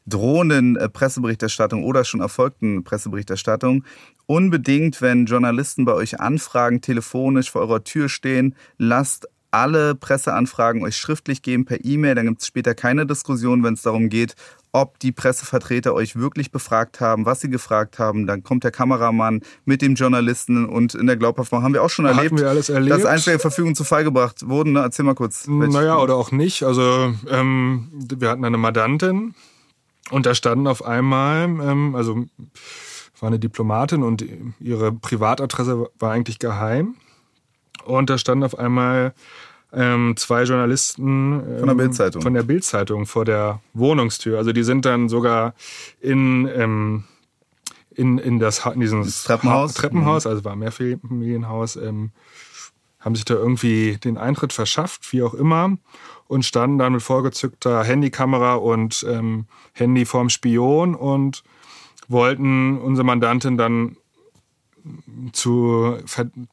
drohenden 0.05 0.75
äh, 0.75 0.89
Presseberichterstattung 0.89 1.83
oder 1.83 2.03
schon 2.03 2.19
erfolgten 2.19 2.83
Presseberichterstattung. 2.83 3.85
Unbedingt, 4.25 5.01
wenn 5.01 5.25
Journalisten 5.25 5.85
bei 5.85 5.93
euch 5.93 6.19
anfragen, 6.19 6.81
telefonisch 6.81 7.51
vor 7.51 7.61
eurer 7.61 7.83
Tür 7.83 8.09
stehen, 8.09 8.55
lasst 8.77 9.27
alle 9.51 9.95
Presseanfragen 9.95 10.83
euch 10.83 10.97
schriftlich 10.97 11.41
geben 11.41 11.65
per 11.65 11.83
E-Mail. 11.83 12.15
Dann 12.15 12.27
gibt 12.27 12.41
es 12.41 12.47
später 12.47 12.73
keine 12.73 13.05
Diskussion, 13.05 13.63
wenn 13.63 13.73
es 13.73 13.81
darum 13.81 14.09
geht, 14.09 14.35
ob 14.73 14.99
die 14.99 15.11
Pressevertreter 15.11 15.93
euch 15.93 16.15
wirklich 16.15 16.51
befragt 16.51 17.01
haben, 17.01 17.25
was 17.25 17.41
sie 17.41 17.49
gefragt 17.49 17.99
haben. 17.99 18.25
Dann 18.25 18.43
kommt 18.43 18.63
der 18.63 18.71
Kameramann 18.71 19.41
mit 19.65 19.81
dem 19.81 19.95
Journalisten 19.95 20.65
und 20.65 20.95
in 20.95 21.07
der 21.07 21.17
Glaubhaftung 21.17 21.61
haben 21.61 21.73
wir 21.73 21.83
auch 21.83 21.89
schon 21.89 22.05
erlebt, 22.05 22.39
wir 22.39 22.49
alles 22.49 22.69
erlebt. 22.69 22.91
dass 22.91 23.05
Einschläge 23.05 23.39
Verfügung 23.39 23.75
zu 23.75 23.83
Fall 23.83 24.03
gebracht 24.03 24.47
wurden. 24.47 24.73
Ne? 24.73 24.79
Erzähl 24.79 25.03
mal 25.03 25.15
kurz. 25.15 25.47
Naja, 25.47 25.97
oder 25.97 26.15
auch 26.15 26.31
nicht. 26.31 26.63
Also 26.63 27.13
ähm, 27.29 27.89
wir 27.93 28.29
hatten 28.29 28.45
eine 28.45 28.57
Mandantin 28.57 29.35
und 30.09 30.25
da 30.25 30.35
standen 30.35 30.67
auf 30.67 30.85
einmal, 30.85 31.43
ähm, 31.43 31.95
also 31.95 32.25
war 33.21 33.27
eine 33.27 33.39
Diplomatin 33.39 34.03
und 34.03 34.25
ihre 34.59 34.91
Privatadresse 34.91 35.89
war 35.99 36.11
eigentlich 36.11 36.39
geheim. 36.39 36.95
Und 37.85 38.09
da 38.09 38.17
standen 38.17 38.43
auf 38.43 38.57
einmal 38.57 39.13
ähm, 39.73 40.15
zwei 40.17 40.43
Journalisten 40.43 41.33
ähm, 41.33 41.59
von 41.59 41.67
der 41.67 41.75
Bildzeitung 41.75 42.21
von 42.21 42.33
der 42.33 42.43
Bildzeitung 42.43 43.05
vor 43.05 43.25
der 43.25 43.61
Wohnungstür. 43.73 44.37
Also 44.37 44.51
die 44.51 44.63
sind 44.63 44.85
dann 44.85 45.09
sogar 45.09 45.53
in 45.99 46.47
ähm, 46.53 47.03
in, 47.93 48.17
in 48.17 48.39
das 48.39 48.65
in 48.65 48.79
dieses 48.79 49.23
Treppenhaus, 49.23 49.73
Treppenhaus, 49.73 50.25
also 50.25 50.43
war 50.43 50.53
ein 50.53 50.59
Mehrfamilienhaus, 50.59 51.75
ähm, 51.75 52.11
haben 52.99 53.15
sich 53.15 53.25
da 53.25 53.33
irgendwie 53.33 53.97
den 53.97 54.17
Eintritt 54.17 54.53
verschafft, 54.53 55.11
wie 55.11 55.23
auch 55.23 55.33
immer, 55.33 55.77
und 56.27 56.45
standen 56.45 56.77
dann 56.77 56.93
mit 56.93 57.01
vorgezückter 57.01 57.83
Handykamera 57.83 58.55
und 58.55 59.05
ähm, 59.09 59.45
Handy 59.73 60.05
vorm 60.05 60.29
Spion 60.29 60.95
und 60.95 61.43
wollten 62.07 62.77
unsere 62.77 63.05
Mandantin 63.05 63.57
dann 63.57 63.97
zu, 65.33 65.97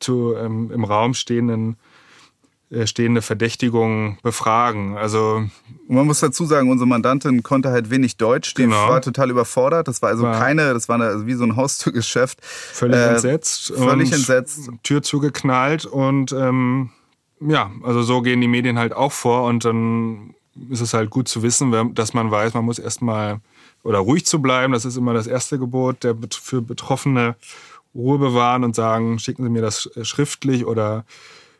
zu 0.01 0.35
ähm, 0.37 0.71
im 0.71 0.85
Raum 0.85 1.15
stehenden 1.15 1.77
stehende 2.85 3.23
Verdächtigungen 3.23 4.19
befragen. 4.23 4.97
Also 4.97 5.45
man 5.89 6.07
muss 6.07 6.21
dazu 6.21 6.45
sagen, 6.45 6.71
unsere 6.71 6.87
Mandantin 6.87 7.43
konnte 7.43 7.71
halt 7.71 7.91
wenig 7.91 8.19
Deutsch, 8.19 8.55
die 8.55 8.65
genau. 8.65 8.89
war 8.89 9.01
total 9.01 9.31
überfordert. 9.31 9.89
Das 9.89 10.03
war 10.03 10.11
also 10.11 10.25
war 10.25 10.39
keine, 10.39 10.75
das 10.75 10.89
war 10.89 10.97
eine, 10.97 11.07
also 11.07 11.27
wie 11.27 11.35
so 11.35 11.45
ein 11.45 11.57
Haustürgeschäft. 11.57 12.45
Völlig 12.45 12.99
äh, 12.99 13.09
entsetzt. 13.11 13.73
Völlig 13.75 14.13
entsetzt. 14.13 14.71
Tür 14.83 15.03
zugeknallt 15.03 15.87
und 15.87 16.33
ähm, 16.33 16.91
ja, 17.41 17.71
also 17.85 18.03
so 18.03 18.21
gehen 18.21 18.41
die 18.41 18.49
Medien 18.49 18.79
halt 18.79 18.93
auch 18.93 19.13
vor 19.13 19.45
und 19.45 19.65
dann 19.65 20.35
ist 20.71 20.81
es 20.81 20.93
halt 20.93 21.09
gut 21.09 21.29
zu 21.29 21.43
wissen, 21.43 21.95
dass 21.95 22.15
man 22.15 22.31
weiß, 22.31 22.55
man 22.55 22.65
muss 22.65 22.79
erstmal 22.79 23.41
oder 23.83 23.99
ruhig 23.99 24.27
zu 24.27 24.43
bleiben. 24.43 24.73
Das 24.73 24.85
ist 24.85 24.97
immer 24.97 25.15
das 25.15 25.27
erste 25.27 25.59
Gebot 25.59 26.05
der 26.05 26.17
für 26.31 26.61
Betroffene 26.61 27.37
Ruhe 27.95 28.19
bewahren 28.19 28.65
und 28.65 28.75
sagen, 28.75 29.19
schicken 29.19 29.45
Sie 29.45 29.51
mir 29.51 29.63
das 29.63 29.87
äh, 29.97 30.05
schriftlich 30.05 30.67
oder 30.67 31.05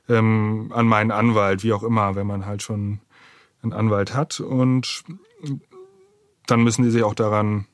ähm, 0.09 0.71
an 0.75 0.87
meinen 0.87 1.11
Anwalt, 1.11 1.63
wie 1.63 1.73
auch 1.73 1.83
immer, 1.83 2.15
wenn 2.15 2.27
man 2.27 2.47
halt 2.47 2.63
schon 2.63 3.01
einen 3.63 3.73
Anwalt 3.73 4.15
hat. 4.15 4.41
Und 4.41 5.05
dann 6.47 6.63
müssen 6.63 6.83
die 6.83 6.91
sich 6.91 7.03
auch 7.03 7.15
daran, 7.15 7.67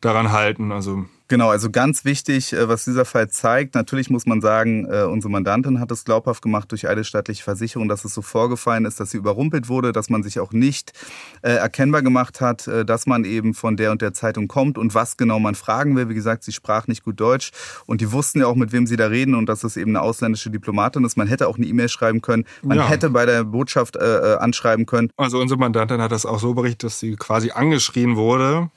daran 0.00 0.32
halten. 0.32 0.72
Also 0.72 1.04
Genau, 1.26 1.48
also 1.48 1.70
ganz 1.70 2.04
wichtig, 2.04 2.52
äh, 2.52 2.68
was 2.68 2.84
dieser 2.84 3.06
Fall 3.06 3.30
zeigt. 3.30 3.74
Natürlich 3.74 4.10
muss 4.10 4.26
man 4.26 4.42
sagen, 4.42 4.86
äh, 4.90 5.04
unsere 5.04 5.30
Mandantin 5.30 5.80
hat 5.80 5.90
es 5.90 6.04
glaubhaft 6.04 6.42
gemacht 6.42 6.70
durch 6.70 6.86
eine 6.86 7.02
staatliche 7.02 7.42
Versicherung, 7.42 7.88
dass 7.88 8.04
es 8.04 8.12
so 8.12 8.20
vorgefallen 8.20 8.84
ist, 8.84 9.00
dass 9.00 9.10
sie 9.10 9.16
überrumpelt 9.16 9.70
wurde, 9.70 9.92
dass 9.92 10.10
man 10.10 10.22
sich 10.22 10.38
auch 10.38 10.52
nicht 10.52 10.92
äh, 11.40 11.52
erkennbar 11.52 12.02
gemacht 12.02 12.42
hat, 12.42 12.68
dass 12.86 13.06
man 13.06 13.24
eben 13.24 13.54
von 13.54 13.76
der 13.76 13.90
und 13.90 14.02
der 14.02 14.12
Zeitung 14.12 14.48
kommt 14.48 14.76
und 14.76 14.94
was 14.94 15.16
genau 15.16 15.38
man 15.38 15.54
fragen 15.54 15.96
will. 15.96 16.08
Wie 16.08 16.14
gesagt, 16.14 16.44
sie 16.44 16.52
sprach 16.52 16.88
nicht 16.88 17.04
gut 17.04 17.20
Deutsch 17.20 17.52
und 17.86 18.00
die 18.00 18.12
wussten 18.12 18.40
ja 18.40 18.46
auch, 18.46 18.54
mit 18.54 18.72
wem 18.72 18.86
sie 18.86 18.96
da 18.96 19.06
reden 19.06 19.34
und 19.34 19.46
dass 19.46 19.64
es 19.64 19.76
eben 19.76 19.92
eine 19.92 20.02
ausländische 20.02 20.50
Diplomatin 20.50 21.04
ist. 21.04 21.16
Man 21.16 21.28
hätte 21.28 21.48
auch 21.48 21.56
eine 21.56 21.66
E-Mail 21.66 21.88
schreiben 21.88 22.20
können, 22.20 22.44
man 22.62 22.78
ja. 22.78 22.88
hätte 22.88 23.10
bei 23.10 23.24
der 23.24 23.44
Botschaft 23.44 24.00
anschreiben 24.00 24.86
können. 24.86 25.10
Also 25.16 25.38
unsere 25.40 25.58
Mandantin 25.58 26.00
hat 26.00 26.12
das 26.12 26.26
auch 26.26 26.38
so 26.38 26.54
berichtet, 26.54 26.84
dass 26.84 27.00
sie 27.00 27.16
quasi 27.16 27.50
angeschrien 27.50 28.16
wurde 28.16 28.70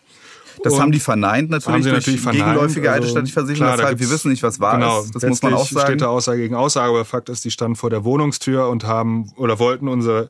das 0.64 0.74
und 0.74 0.82
haben 0.82 0.92
die 0.92 1.00
verneint 1.00 1.50
natürlich 1.50 1.74
haben 1.74 1.84
sie 1.84 1.90
durch 1.90 2.06
natürlich 2.06 2.22
verneint, 2.22 2.46
gegenläufige 2.46 2.90
also, 2.90 2.98
eidesstattliche 3.02 3.34
Versicherung. 3.34 3.68
Klar, 3.68 3.78
Deshalb, 3.78 4.00
wir 4.00 4.10
wissen 4.10 4.32
nicht, 4.32 4.44
was 4.44 4.60
war 4.60 4.76
genau, 4.76 5.02
ist. 5.02 5.16
Das 5.16 5.24
muss 5.24 5.42
man 5.42 5.54
auch 5.54 5.68
sagen. 5.68 5.88
steht 5.88 6.02
da 6.02 6.08
Aussage 6.08 6.42
gegen 6.42 6.56
Aussage, 6.56 6.90
aber 6.90 7.06
Fakt 7.06 7.30
ist, 7.30 7.46
die 7.46 7.52
standen 7.52 7.76
vor 7.76 7.90
der 7.90 8.04
Wohnungstür 8.04 8.70
und 8.70 8.86
haben 8.86 9.32
oder 9.38 9.60
wollten 9.60 9.88
unsere 9.88 10.30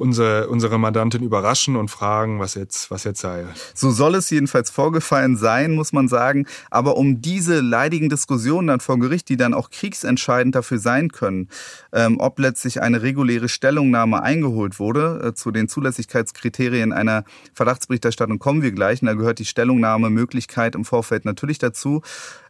unsere, 0.00 0.48
unsere 0.48 0.78
Mandantin 0.78 1.22
überraschen 1.22 1.76
und 1.76 1.90
fragen, 1.90 2.40
was 2.40 2.54
jetzt, 2.54 2.90
was 2.90 3.04
jetzt 3.04 3.20
sei. 3.20 3.44
So 3.74 3.90
soll 3.90 4.14
es 4.16 4.30
jedenfalls 4.30 4.70
vorgefallen 4.70 5.36
sein, 5.36 5.72
muss 5.72 5.92
man 5.92 6.08
sagen. 6.08 6.46
Aber 6.70 6.96
um 6.96 7.20
diese 7.20 7.60
leidigen 7.60 8.08
Diskussionen 8.08 8.68
dann 8.68 8.80
vor 8.80 8.98
Gericht, 8.98 9.28
die 9.28 9.36
dann 9.36 9.54
auch 9.54 9.70
kriegsentscheidend 9.70 10.54
dafür 10.54 10.78
sein 10.78 11.10
können, 11.10 11.48
ähm, 11.92 12.16
ob 12.18 12.38
letztlich 12.38 12.82
eine 12.82 13.02
reguläre 13.02 13.48
Stellungnahme 13.48 14.22
eingeholt 14.22 14.80
wurde, 14.80 15.20
äh, 15.22 15.34
zu 15.34 15.50
den 15.50 15.68
Zulässigkeitskriterien 15.68 16.92
einer 16.92 17.24
Verdachtsberichterstattung 17.54 18.38
kommen 18.38 18.62
wir 18.62 18.72
gleich. 18.72 19.02
Und 19.02 19.06
da 19.06 19.14
gehört 19.14 19.38
die 19.38 19.44
Stellungnahmemöglichkeit 19.44 20.74
im 20.74 20.84
Vorfeld 20.84 21.24
natürlich 21.24 21.58
dazu. 21.58 22.02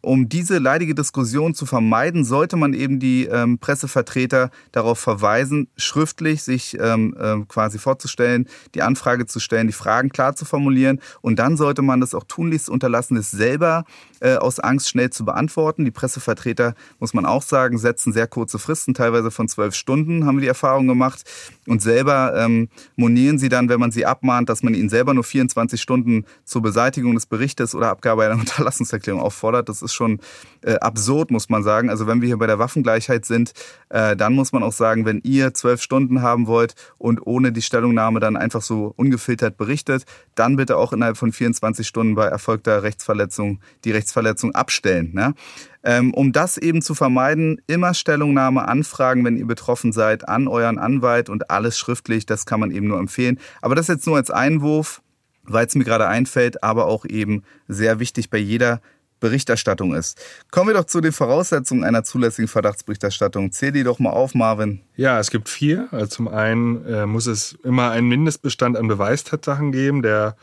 Um 0.03 0.29
diese 0.29 0.59
leidige 0.59 0.95
Diskussion 0.95 1.55
zu 1.55 1.67
vermeiden, 1.67 2.25
sollte 2.25 2.57
man 2.57 2.73
eben 2.73 3.01
die 3.01 3.27
ähm, 3.27 3.59
Pressevertreter 3.59 4.51
darauf 4.73 4.99
verweisen, 4.99 5.69
schriftlich 5.77 6.43
sich 6.43 6.79
ähm, 6.81 7.15
äh, 7.19 7.45
quasi 7.47 7.79
vorzustellen, 7.79 8.49
die 8.75 8.83
Anfrage 8.83 9.27
zu 9.27 9.41
stellen, 9.41 9.67
die 9.67 9.75
Fragen 9.75 10.09
klar 10.09 10.35
zu 10.35 10.45
formulieren. 10.45 11.01
Und 11.21 11.39
dann 11.39 11.57
sollte 11.57 11.83
man 11.83 12.01
das 12.01 12.15
auch 12.15 12.25
tunlichst 12.25 12.71
unterlassen, 12.71 13.17
es 13.17 13.31
selber 13.31 13.85
äh, 14.21 14.37
aus 14.37 14.61
Angst 14.61 14.89
schnell 14.89 15.11
zu 15.11 15.25
beantworten. 15.25 15.85
Die 15.85 15.91
Pressevertreter, 15.91 16.75
muss 16.99 17.15
man 17.15 17.27
auch 17.27 17.43
sagen, 17.43 17.79
setzen 17.79 18.13
sehr 18.13 18.27
kurze 18.27 18.59
Fristen, 18.59 18.95
teilweise 18.95 19.31
von 19.31 19.49
zwölf 19.49 19.75
Stunden, 19.75 20.27
haben 20.27 20.37
wir 20.37 20.43
die 20.43 20.49
Erfahrung 20.49 20.87
gemacht. 20.87 21.25
Und 21.67 21.83
selber 21.83 22.35
ähm, 22.37 22.69
monieren 22.97 23.39
sie 23.39 23.49
dann, 23.49 23.69
wenn 23.69 23.81
man 23.81 23.91
sie 23.91 24.07
abmahnt, 24.07 24.49
dass 24.49 24.63
man 24.63 24.75
ihnen 24.75 24.89
selber 24.89 25.15
nur 25.15 25.25
24 25.25 25.81
Stunden 25.81 26.25
zur 26.45 26.63
Beseitigung 26.63 27.15
des 27.15 27.27
Berichtes 27.27 27.75
oder 27.75 27.91
Abgabe 27.91 28.25
einer 28.25 28.35
Unterlassungserklärung 28.41 29.21
auffordert. 29.21 29.69
Das 29.69 29.83
ist 29.83 29.95
schon 29.95 30.21
äh, 30.63 30.75
absurd, 30.75 31.31
muss 31.31 31.49
man 31.49 31.63
sagen. 31.63 31.91
Also 31.91 32.07
wenn 32.07 32.21
wir 32.21 32.27
hier 32.27 32.39
bei 32.39 32.47
der 32.47 32.59
Waffengleichheit 32.59 33.25
sind, 33.25 33.53
äh, 33.89 34.17
dann 34.17 34.35
muss 34.35 34.53
man 34.53 34.63
auch 34.63 34.73
sagen, 34.73 35.05
wenn 35.05 35.21
ihr 35.23 35.55
zwölf 35.55 35.83
Stunden 35.83 36.23
haben 36.23 36.47
wollt 36.47 36.75
und 36.99 37.27
ohne 37.27 37.53
die 37.53 37.63
Stellungnahme 37.63 38.21
dann 38.21 38.37
einfach 38.37 38.63
so 38.63 38.93
ungefiltert 38.97 39.57
berichtet, 39.57 40.05
dann 40.35 40.57
bitte 40.57 40.77
auch 40.77 40.93
innerhalb 40.93 41.17
von 41.17 41.33
24 41.33 41.87
Stunden 41.87 42.15
bei 42.15 42.27
erfolgter 42.27 42.83
Rechtsverletzung 42.83 43.61
die 43.85 43.93
Rechtsverletzung 44.11 44.55
abstellen. 44.55 45.11
Ne? 45.13 45.35
Ähm, 45.83 46.13
um 46.13 46.33
das 46.33 46.59
eben 46.59 46.83
zu 46.83 46.95
vermeiden, 46.95 47.61
immer 47.67 47.95
Stellungnahme 47.95 48.67
anfragen, 48.67 49.25
wenn 49.25 49.37
ihr 49.37 49.47
betroffen 49.47 49.93
seid, 49.93 50.29
an 50.29 50.49
euren 50.49 50.79
Anwalt 50.79 51.29
und 51.29 51.51
alles 51.51 51.79
schriftlich. 51.79 52.27
Das 52.27 52.47
kann 52.47 52.61
man 52.61 52.71
eben 52.71 52.89
nur 52.89 52.99
empfehlen. 52.99 53.39
Aber 53.63 53.75
das 53.75 53.89
jetzt 53.89 54.07
nur 54.07 54.17
als 54.17 54.31
Einwurf, 54.31 55.03
weil 55.45 55.67
es 55.67 55.75
mir 55.75 55.85
gerade 55.85 56.07
einfällt, 56.07 56.63
aber 56.63 56.87
auch 56.87 57.05
eben 57.07 57.43
sehr 57.69 57.99
wichtig 57.99 58.31
bei 58.31 58.39
jeder 58.39 58.81
Berichterstattung 59.21 59.95
ist. 59.95 60.19
Kommen 60.51 60.69
wir 60.69 60.75
doch 60.75 60.85
zu 60.85 61.03
den 61.03 61.13
Voraussetzungen 61.13 61.85
einer 61.85 62.05
zulässigen 62.05 62.49
Verdachtsberichterstattung. 62.49 63.53
Zähl 63.53 63.71
die 63.71 63.85
doch 63.85 63.99
mal 63.99 64.11
auf, 64.11 64.35
Marvin. 64.35 64.81
Ja, 64.97 65.21
es 65.21 65.31
gibt 65.31 65.51
vier. 65.51 65.89
Also 65.91 66.07
zum 66.07 66.29
einen 66.29 66.87
äh, 66.87 67.05
muss 67.05 67.27
es 67.27 67.59
immer 67.63 67.91
einen 67.91 68.09
Mindestbestand 68.09 68.79
an 68.79 68.89
Beweistatsachen 68.89 69.73
geben, 69.73 70.01
der 70.01 70.37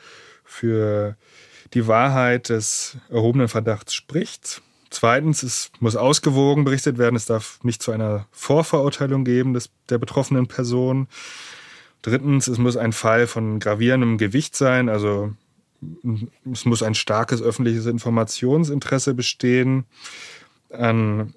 für 0.44 1.18
die 1.74 1.88
Wahrheit 1.88 2.50
des 2.50 2.98
erhobenen 3.10 3.48
Verdachts 3.48 3.94
spricht. 3.94 4.62
Zweitens, 4.90 5.44
es 5.44 5.72
muss 5.80 5.96
ausgewogen 5.96 6.64
berichtet 6.64 6.98
werden. 6.98 7.16
Es 7.16 7.26
darf 7.26 7.60
nicht 7.64 7.82
zu 7.82 7.92
einer 7.92 8.26
Vorverurteilung 8.32 9.26
geben 9.26 9.54
des, 9.54 9.70
der 9.90 9.98
betroffenen 9.98 10.48
Person. 10.48 11.08
Drittens, 12.02 12.48
es 12.48 12.58
muss 12.58 12.78
ein 12.78 12.94
Fall 12.94 13.28
von 13.28 13.60
gravierendem 13.60 14.18
Gewicht 14.18 14.56
sein. 14.56 14.88
Also 14.88 15.34
es 16.52 16.66
muss 16.66 16.84
ein 16.84 16.96
starkes 16.96 17.42
öffentliches 17.42 17.86
Informationsinteresse 17.86 19.14
bestehen 19.14 19.86
an, 20.72 21.34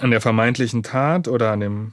an 0.00 0.10
der 0.10 0.20
vermeintlichen 0.20 0.82
Tat 0.82 1.28
oder 1.28 1.52
an 1.52 1.60
dem 1.60 1.92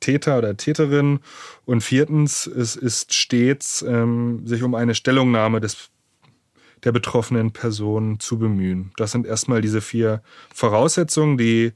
Täter 0.00 0.38
oder 0.38 0.56
Täterin. 0.56 1.20
Und 1.66 1.82
viertens, 1.82 2.46
es 2.46 2.74
ist 2.74 3.14
stets 3.14 3.82
ähm, 3.82 4.46
sich 4.46 4.62
um 4.62 4.74
eine 4.74 4.94
Stellungnahme 4.94 5.60
des 5.60 5.90
der 6.84 6.92
betroffenen 6.92 7.52
Person 7.52 8.20
zu 8.20 8.38
bemühen. 8.38 8.92
Das 8.96 9.12
sind 9.12 9.26
erstmal 9.26 9.60
diese 9.60 9.80
vier 9.80 10.22
Voraussetzungen, 10.54 11.36
die, 11.36 11.72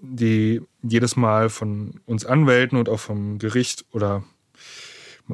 die 0.00 0.60
jedes 0.82 1.16
Mal 1.16 1.48
von 1.48 2.00
uns 2.06 2.24
Anwälten 2.24 2.78
und 2.78 2.88
auch 2.88 3.00
vom 3.00 3.38
Gericht 3.38 3.84
oder 3.92 4.24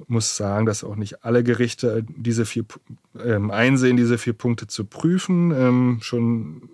muss 0.07 0.37
sagen, 0.37 0.67
dass 0.67 0.85
auch 0.85 0.97
nicht 0.97 1.25
alle 1.25 1.43
Gerichte 1.43 2.05
diese 2.09 2.47
vier 2.47 2.65
ähm, 3.25 3.51
einsehen, 3.51 3.97
diese 3.97 4.19
vier 4.19 4.35
Punkte 4.35 4.67
zu 4.67 4.85
prüfen. 4.85 5.51
Ähm, 5.51 5.99
schon 6.01 6.71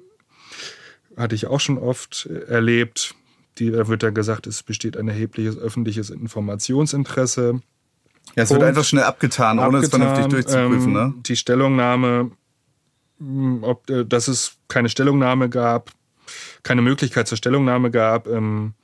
hatte 1.16 1.34
ich 1.34 1.46
auch 1.46 1.60
schon 1.60 1.78
oft 1.78 2.26
erlebt. 2.26 3.14
Die, 3.58 3.70
da 3.70 3.88
wird 3.88 4.02
dann 4.02 4.14
gesagt, 4.14 4.46
es 4.46 4.62
besteht 4.62 4.98
ein 4.98 5.08
erhebliches 5.08 5.56
öffentliches 5.56 6.10
Informationsinteresse. 6.10 7.62
Ja, 8.34 8.42
es 8.42 8.50
wird 8.50 8.62
einfach 8.62 8.84
schnell 8.84 9.04
abgetan, 9.04 9.58
ohne 9.58 9.78
es 9.78 9.88
vernünftig 9.88 10.26
durchzuprüfen. 10.26 10.88
Ähm, 10.88 10.92
ne? 10.92 11.14
Die 11.26 11.36
Stellungnahme, 11.36 12.32
hm, 13.18 13.62
ob, 13.62 13.88
äh, 13.88 14.04
dass 14.04 14.28
es 14.28 14.56
keine 14.68 14.88
Stellungnahme 14.88 15.48
gab, 15.48 15.90
keine 16.62 16.82
Möglichkeit 16.82 17.28
zur 17.28 17.38
Stellungnahme 17.38 17.90
gab, 17.90 18.26
ähm, 18.26 18.74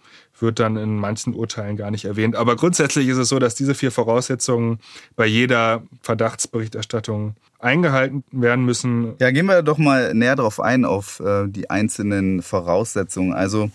wird 0.43 0.59
dann 0.59 0.77
in 0.77 0.97
manchen 0.97 1.35
Urteilen 1.35 1.77
gar 1.77 1.91
nicht 1.91 2.05
erwähnt. 2.05 2.37
Aber 2.37 2.57
grundsätzlich 2.57 3.09
ist 3.09 3.17
es 3.17 3.29
so, 3.29 3.39
dass 3.39 3.55
diese 3.55 3.75
vier 3.75 3.93
Voraussetzungen 3.93 4.81
bei 5.17 5.25
jeder 5.25 5.83
Verdachtsberichterstattung 6.03 7.37
eingehalten 7.59 8.25
werden 8.33 8.65
müssen. 8.65 9.15
Ja, 9.21 9.31
gehen 9.31 9.47
wir 9.47 9.63
doch 9.63 9.79
mal 9.79 10.13
näher 10.15 10.37
darauf 10.37 10.61
ein, 10.61 10.85
auf 10.85 11.21
äh, 11.21 11.47
die 11.47 11.71
einzelnen 11.71 12.43
Voraussetzungen. 12.43 13.33
Also, 13.33 13.71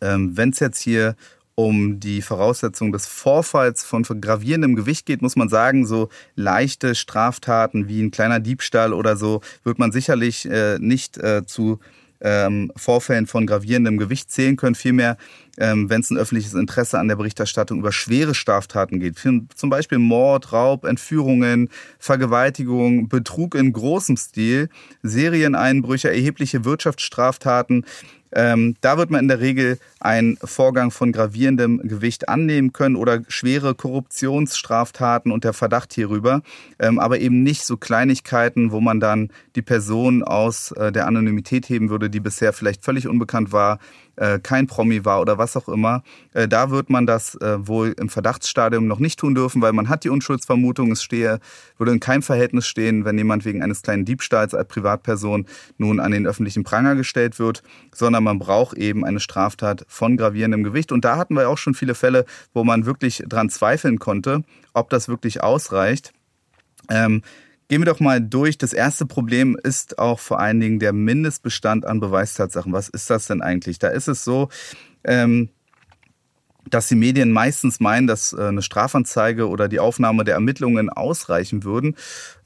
ähm, 0.00 0.36
wenn 0.36 0.50
es 0.50 0.60
jetzt 0.60 0.80
hier 0.80 1.14
um 1.56 1.98
die 1.98 2.22
Voraussetzung 2.22 2.92
des 2.92 3.06
Vorfalls 3.06 3.82
von 3.82 4.04
gravierendem 4.04 4.76
Gewicht 4.76 5.06
geht, 5.06 5.22
muss 5.22 5.36
man 5.36 5.48
sagen, 5.48 5.86
so 5.86 6.10
leichte 6.36 6.94
Straftaten 6.94 7.88
wie 7.88 8.02
ein 8.02 8.10
kleiner 8.10 8.40
Diebstahl 8.40 8.92
oder 8.92 9.16
so 9.16 9.40
wird 9.64 9.78
man 9.78 9.90
sicherlich 9.90 10.48
äh, 10.48 10.78
nicht 10.78 11.16
äh, 11.16 11.44
zu 11.46 11.80
ähm, 12.20 12.72
Vorfällen 12.76 13.26
von 13.26 13.46
gravierendem 13.46 13.98
Gewicht 13.98 14.30
zählen 14.30 14.56
können. 14.56 14.74
Vielmehr, 14.74 15.16
ähm, 15.58 15.88
wenn 15.88 16.00
es 16.00 16.10
ein 16.10 16.18
öffentliches 16.18 16.54
Interesse 16.54 16.98
an 16.98 17.08
der 17.08 17.16
Berichterstattung 17.16 17.78
über 17.78 17.92
schwere 17.92 18.34
Straftaten 18.34 19.00
geht, 19.00 19.18
zum 19.18 19.70
Beispiel 19.70 19.98
Mord, 19.98 20.52
Raub, 20.52 20.84
Entführungen, 20.84 21.68
Vergewaltigung, 21.98 23.08
Betrug 23.08 23.54
in 23.54 23.72
großem 23.72 24.16
Stil, 24.16 24.68
Serieneinbrüche, 25.02 26.10
erhebliche 26.10 26.64
Wirtschaftsstraftaten, 26.64 27.84
ähm, 28.36 28.76
da 28.82 28.98
wird 28.98 29.10
man 29.10 29.20
in 29.20 29.28
der 29.28 29.40
Regel 29.40 29.78
einen 29.98 30.36
Vorgang 30.36 30.90
von 30.90 31.10
gravierendem 31.10 31.78
Gewicht 31.78 32.28
annehmen 32.28 32.74
können 32.74 32.94
oder 32.94 33.22
schwere 33.28 33.74
Korruptionsstraftaten 33.74 35.32
und 35.32 35.42
der 35.42 35.54
Verdacht 35.54 35.94
hierüber, 35.94 36.42
ähm, 36.78 36.98
aber 36.98 37.18
eben 37.18 37.42
nicht 37.42 37.64
so 37.64 37.78
Kleinigkeiten, 37.78 38.72
wo 38.72 38.80
man 38.80 39.00
dann 39.00 39.30
die 39.54 39.62
Person 39.62 40.22
aus 40.22 40.70
äh, 40.72 40.92
der 40.92 41.06
Anonymität 41.06 41.70
heben 41.70 41.88
würde, 41.88 42.10
die 42.10 42.20
bisher 42.20 42.52
vielleicht 42.52 42.84
völlig 42.84 43.08
unbekannt 43.08 43.52
war, 43.52 43.78
äh, 44.16 44.38
kein 44.38 44.66
Promi 44.66 45.04
war 45.04 45.20
oder 45.20 45.38
was 45.38 45.56
auch 45.56 45.68
immer, 45.68 46.02
äh, 46.32 46.48
da 46.48 46.70
wird 46.70 46.90
man 46.90 47.06
das 47.06 47.34
äh, 47.36 47.66
wohl 47.66 47.94
im 47.98 48.08
Verdachtsstadium 48.08 48.86
noch 48.86 48.98
nicht 48.98 49.18
tun 49.18 49.34
dürfen, 49.34 49.62
weil 49.62 49.72
man 49.72 49.88
hat 49.88 50.04
die 50.04 50.08
Unschuldsvermutung, 50.08 50.92
es 50.92 51.02
stehe, 51.02 51.38
würde 51.78 51.92
in 51.92 52.00
keinem 52.00 52.22
Verhältnis 52.22 52.66
stehen, 52.66 53.04
wenn 53.04 53.18
jemand 53.18 53.44
wegen 53.44 53.62
eines 53.62 53.82
kleinen 53.82 54.04
Diebstahls 54.04 54.54
als 54.54 54.68
Privatperson 54.68 55.46
nun 55.78 56.00
an 56.00 56.12
den 56.12 56.26
öffentlichen 56.26 56.64
Pranger 56.64 56.96
gestellt 56.96 57.38
wird, 57.38 57.62
sondern 57.94 58.24
man 58.24 58.38
braucht 58.38 58.76
eben 58.76 59.04
eine 59.04 59.20
Straftat 59.20 59.84
von 59.88 60.16
gravierendem 60.16 60.64
Gewicht. 60.64 60.92
Und 60.92 61.04
da 61.04 61.16
hatten 61.16 61.34
wir 61.34 61.48
auch 61.48 61.58
schon 61.58 61.74
viele 61.74 61.94
Fälle, 61.94 62.24
wo 62.52 62.64
man 62.64 62.86
wirklich 62.86 63.22
dran 63.26 63.50
zweifeln 63.50 63.98
konnte, 63.98 64.42
ob 64.72 64.90
das 64.90 65.08
wirklich 65.08 65.42
ausreicht. 65.42 66.12
Ähm, 66.88 67.22
Gehen 67.68 67.80
wir 67.80 67.86
doch 67.86 67.98
mal 68.00 68.20
durch. 68.20 68.58
Das 68.58 68.72
erste 68.72 69.06
Problem 69.06 69.56
ist 69.60 69.98
auch 69.98 70.20
vor 70.20 70.38
allen 70.38 70.60
Dingen 70.60 70.78
der 70.78 70.92
Mindestbestand 70.92 71.84
an 71.84 71.98
Beweistatsachen. 71.98 72.72
Was 72.72 72.88
ist 72.88 73.10
das 73.10 73.26
denn 73.26 73.42
eigentlich? 73.42 73.80
Da 73.80 73.88
ist 73.88 74.06
es 74.06 74.22
so, 74.22 74.50
ähm, 75.02 75.48
dass 76.70 76.88
die 76.88 76.94
Medien 76.94 77.32
meistens 77.32 77.80
meinen, 77.80 78.06
dass 78.06 78.32
äh, 78.32 78.40
eine 78.40 78.62
Strafanzeige 78.62 79.48
oder 79.48 79.68
die 79.68 79.80
Aufnahme 79.80 80.22
der 80.22 80.34
Ermittlungen 80.34 80.90
ausreichen 80.90 81.64
würden, 81.64 81.96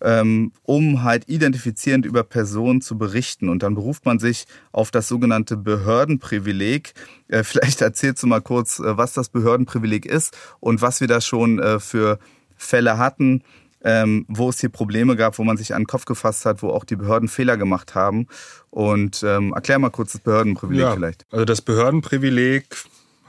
ähm, 0.01 0.53
um 0.62 1.03
halt 1.03 1.29
identifizierend 1.29 2.07
über 2.07 2.23
Personen 2.23 2.81
zu 2.81 2.97
berichten. 2.97 3.51
Und 3.51 3.62
dann 3.62 3.75
beruft 3.75 4.07
man 4.07 4.18
sich 4.18 4.47
auf 4.73 4.91
das 4.91 5.07
sogenannte 5.09 5.59
Behördenprivileg. 5.59 6.95
Äh, 7.29 7.45
vielleicht 7.45 7.83
erzählst 7.83 8.23
du 8.23 8.27
mal 8.27 8.41
kurz, 8.41 8.79
äh, 8.79 8.97
was 8.97 9.12
das 9.12 9.29
Behördenprivileg 9.29 10.07
ist 10.07 10.37
und 10.61 10.81
was 10.81 11.03
wir 11.03 11.09
da 11.09 11.21
schon 11.21 11.61
für 11.81 12.18
Fälle 12.57 12.99
hatten, 12.99 13.43
ähm, 13.83 14.26
wo 14.28 14.51
es 14.51 14.61
hier 14.61 14.68
Probleme 14.68 15.16
gab, 15.16 15.39
wo 15.39 15.45
man 15.45 15.57
sich 15.57 15.74
an 15.74 15.83
den 15.83 15.87
Kopf 15.87 16.05
gefasst 16.05 16.45
hat, 16.45 16.62
wo 16.62 16.70
auch 16.70 16.85
die 16.85 16.97
Behörden 16.97 17.28
Fehler 17.28 17.57
gemacht 17.57 17.95
haben. 17.95 18.26
Und 18.70 19.22
ähm, 19.22 19.53
erklär 19.55 19.78
mal 19.78 19.91
kurz 19.91 20.12
das 20.12 20.20
Behördenprivileg 20.20 20.83
ja, 20.83 20.93
vielleicht. 20.93 21.26
Also 21.31 21.45
das 21.45 21.62
Behördenprivileg 21.62 22.66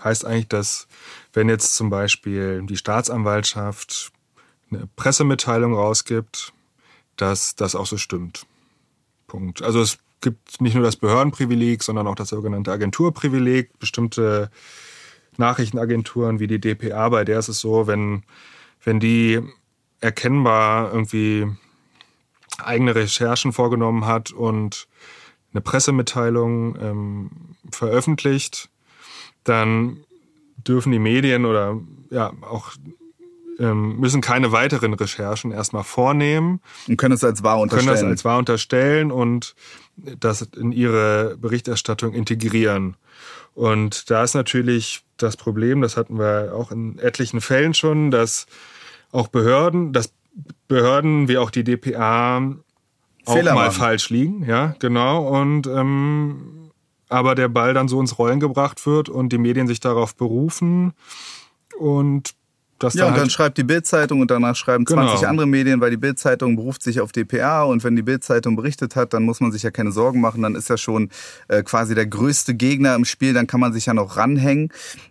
heißt 0.04 0.26
eigentlich, 0.26 0.48
dass 0.48 0.88
wenn 1.34 1.48
jetzt 1.48 1.76
zum 1.76 1.90
Beispiel 1.90 2.64
die 2.64 2.78
Staatsanwaltschaft 2.78 4.12
eine 4.72 4.88
Pressemitteilung 4.96 5.74
rausgibt, 5.74 6.54
dass 7.18 7.56
das 7.56 7.76
auch 7.76 7.86
so 7.86 7.98
stimmt. 7.98 8.46
Punkt. 9.28 9.62
Also 9.62 9.82
es 9.82 10.00
gibt 10.22 10.62
nicht 10.62 10.76
nur 10.76 10.84
das 10.84 10.96
Behördenprivileg, 10.96 11.84
sondern 11.84 12.08
auch 12.08 12.16
das 12.16 12.30
sogenannte 12.30 12.72
Agenturprivileg. 12.72 13.80
Bestimmte 13.80 14.50
Nachrichtenagenturen 15.38 16.40
wie 16.40 16.48
die 16.48 16.60
DPA, 16.60 17.10
bei 17.10 17.24
der 17.24 17.40
ist 17.40 17.48
es 17.48 17.60
so, 17.60 17.88
wenn, 17.88 18.24
wenn 18.84 19.00
die 19.00 19.42
erkennbar 20.02 20.92
irgendwie 20.92 21.48
eigene 22.58 22.96
Recherchen 22.96 23.54
vorgenommen 23.54 24.06
hat 24.06 24.32
und 24.32 24.88
eine 25.54 25.62
Pressemitteilung 25.62 26.76
ähm, 26.82 27.32
veröffentlicht, 27.72 28.70
dann 29.44 30.04
dürfen 30.58 30.92
die 30.92 31.00
Medien 31.00 31.46
oder 31.46 31.80
ja 32.10 32.32
auch 32.42 32.72
ähm, 33.60 34.00
müssen 34.00 34.22
keine 34.22 34.52
weiteren 34.52 34.94
Recherchen 34.94 35.52
erstmal 35.52 35.84
vornehmen. 35.84 36.62
Und 36.88 36.98
können 36.98 37.14
es 37.14 37.24
als 37.24 37.44
wahr 37.44 37.60
unterstellen. 37.60 37.88
Können 37.88 38.02
das 38.02 38.10
als 38.10 38.26
wahr 38.26 38.38
unterstellen 38.38 39.12
und 39.12 39.56
das 39.96 40.42
in 40.42 40.72
ihre 40.72 41.38
Berichterstattung 41.38 42.14
integrieren. 42.14 42.96
Und 43.54 44.10
da 44.10 44.24
ist 44.24 44.34
natürlich 44.34 45.04
das 45.18 45.38
Problem, 45.38 45.82
das 45.82 45.98
hatten 45.98 46.18
wir 46.18 46.54
auch 46.56 46.72
in 46.72 46.98
etlichen 46.98 47.42
Fällen 47.42 47.74
schon, 47.74 48.10
dass 48.10 48.48
auch 49.12 49.28
Behörden, 49.28 49.94
dass 49.94 50.14
Behörden 50.68 51.28
wie 51.28 51.38
auch 51.38 51.52
die 51.52 51.64
DPA 51.64 52.38
auch 53.26 53.34
Fehler 53.34 53.54
mal 53.54 53.68
machen. 53.68 53.80
falsch 53.80 54.10
liegen, 54.10 54.44
ja, 54.46 54.76
genau. 54.80 55.28
Und 55.28 55.68
ähm, 55.68 56.72
aber 57.10 57.36
der 57.36 57.50
Ball 57.50 57.74
dann 57.74 57.90
so 57.90 58.00
ins 58.00 58.18
Rollen 58.18 58.40
gebracht 58.40 58.86
wird 58.86 59.10
und 59.10 59.34
die 59.34 59.38
Medien 59.38 59.68
sich 59.68 59.82
darauf 59.82 60.16
berufen 60.16 60.94
und 61.78 62.36
das 62.84 62.94
ja, 62.94 63.06
und 63.06 63.12
dann 63.12 63.22
halt 63.22 63.32
schreibt 63.32 63.58
die 63.58 63.64
Bildzeitung 63.64 64.22
und 64.22 64.32
danach 64.32 64.56
schreiben 64.56 64.86
genau. 64.86 65.08
20 65.08 65.28
andere 65.28 65.48
Medien, 65.48 65.82
weil 65.82 65.92
die 65.92 65.98
Bildzeitung 65.98 66.56
beruft 66.56 66.84
sich 66.84 67.00
auf 67.00 67.12
DPA 67.12 67.64
und 67.64 67.84
wenn 67.84 67.96
die 67.96 68.02
Bildzeitung 68.02 68.56
berichtet 68.56 68.96
hat, 68.96 69.14
dann 69.14 69.24
muss 69.24 69.40
man 69.40 69.52
sich 69.52 69.64
ja 69.64 69.72
keine 69.72 69.92
Sorgen 69.92 70.22
machen, 70.22 70.42
dann 70.42 70.56
ist 70.56 70.70
ja 70.70 70.78
schon 70.78 71.10
äh, 71.48 71.64
quasi 71.64 71.96
der 71.96 72.08
größte 72.08 72.56
Gegner 72.56 72.96
im 72.96 73.06
Spiel, 73.06 73.34
dann 73.34 73.48
kann 73.48 73.60
man 73.60 73.74
sich 73.74 73.86
ja 73.86 73.94
noch 73.94 74.18
ranhängen. 74.18 74.70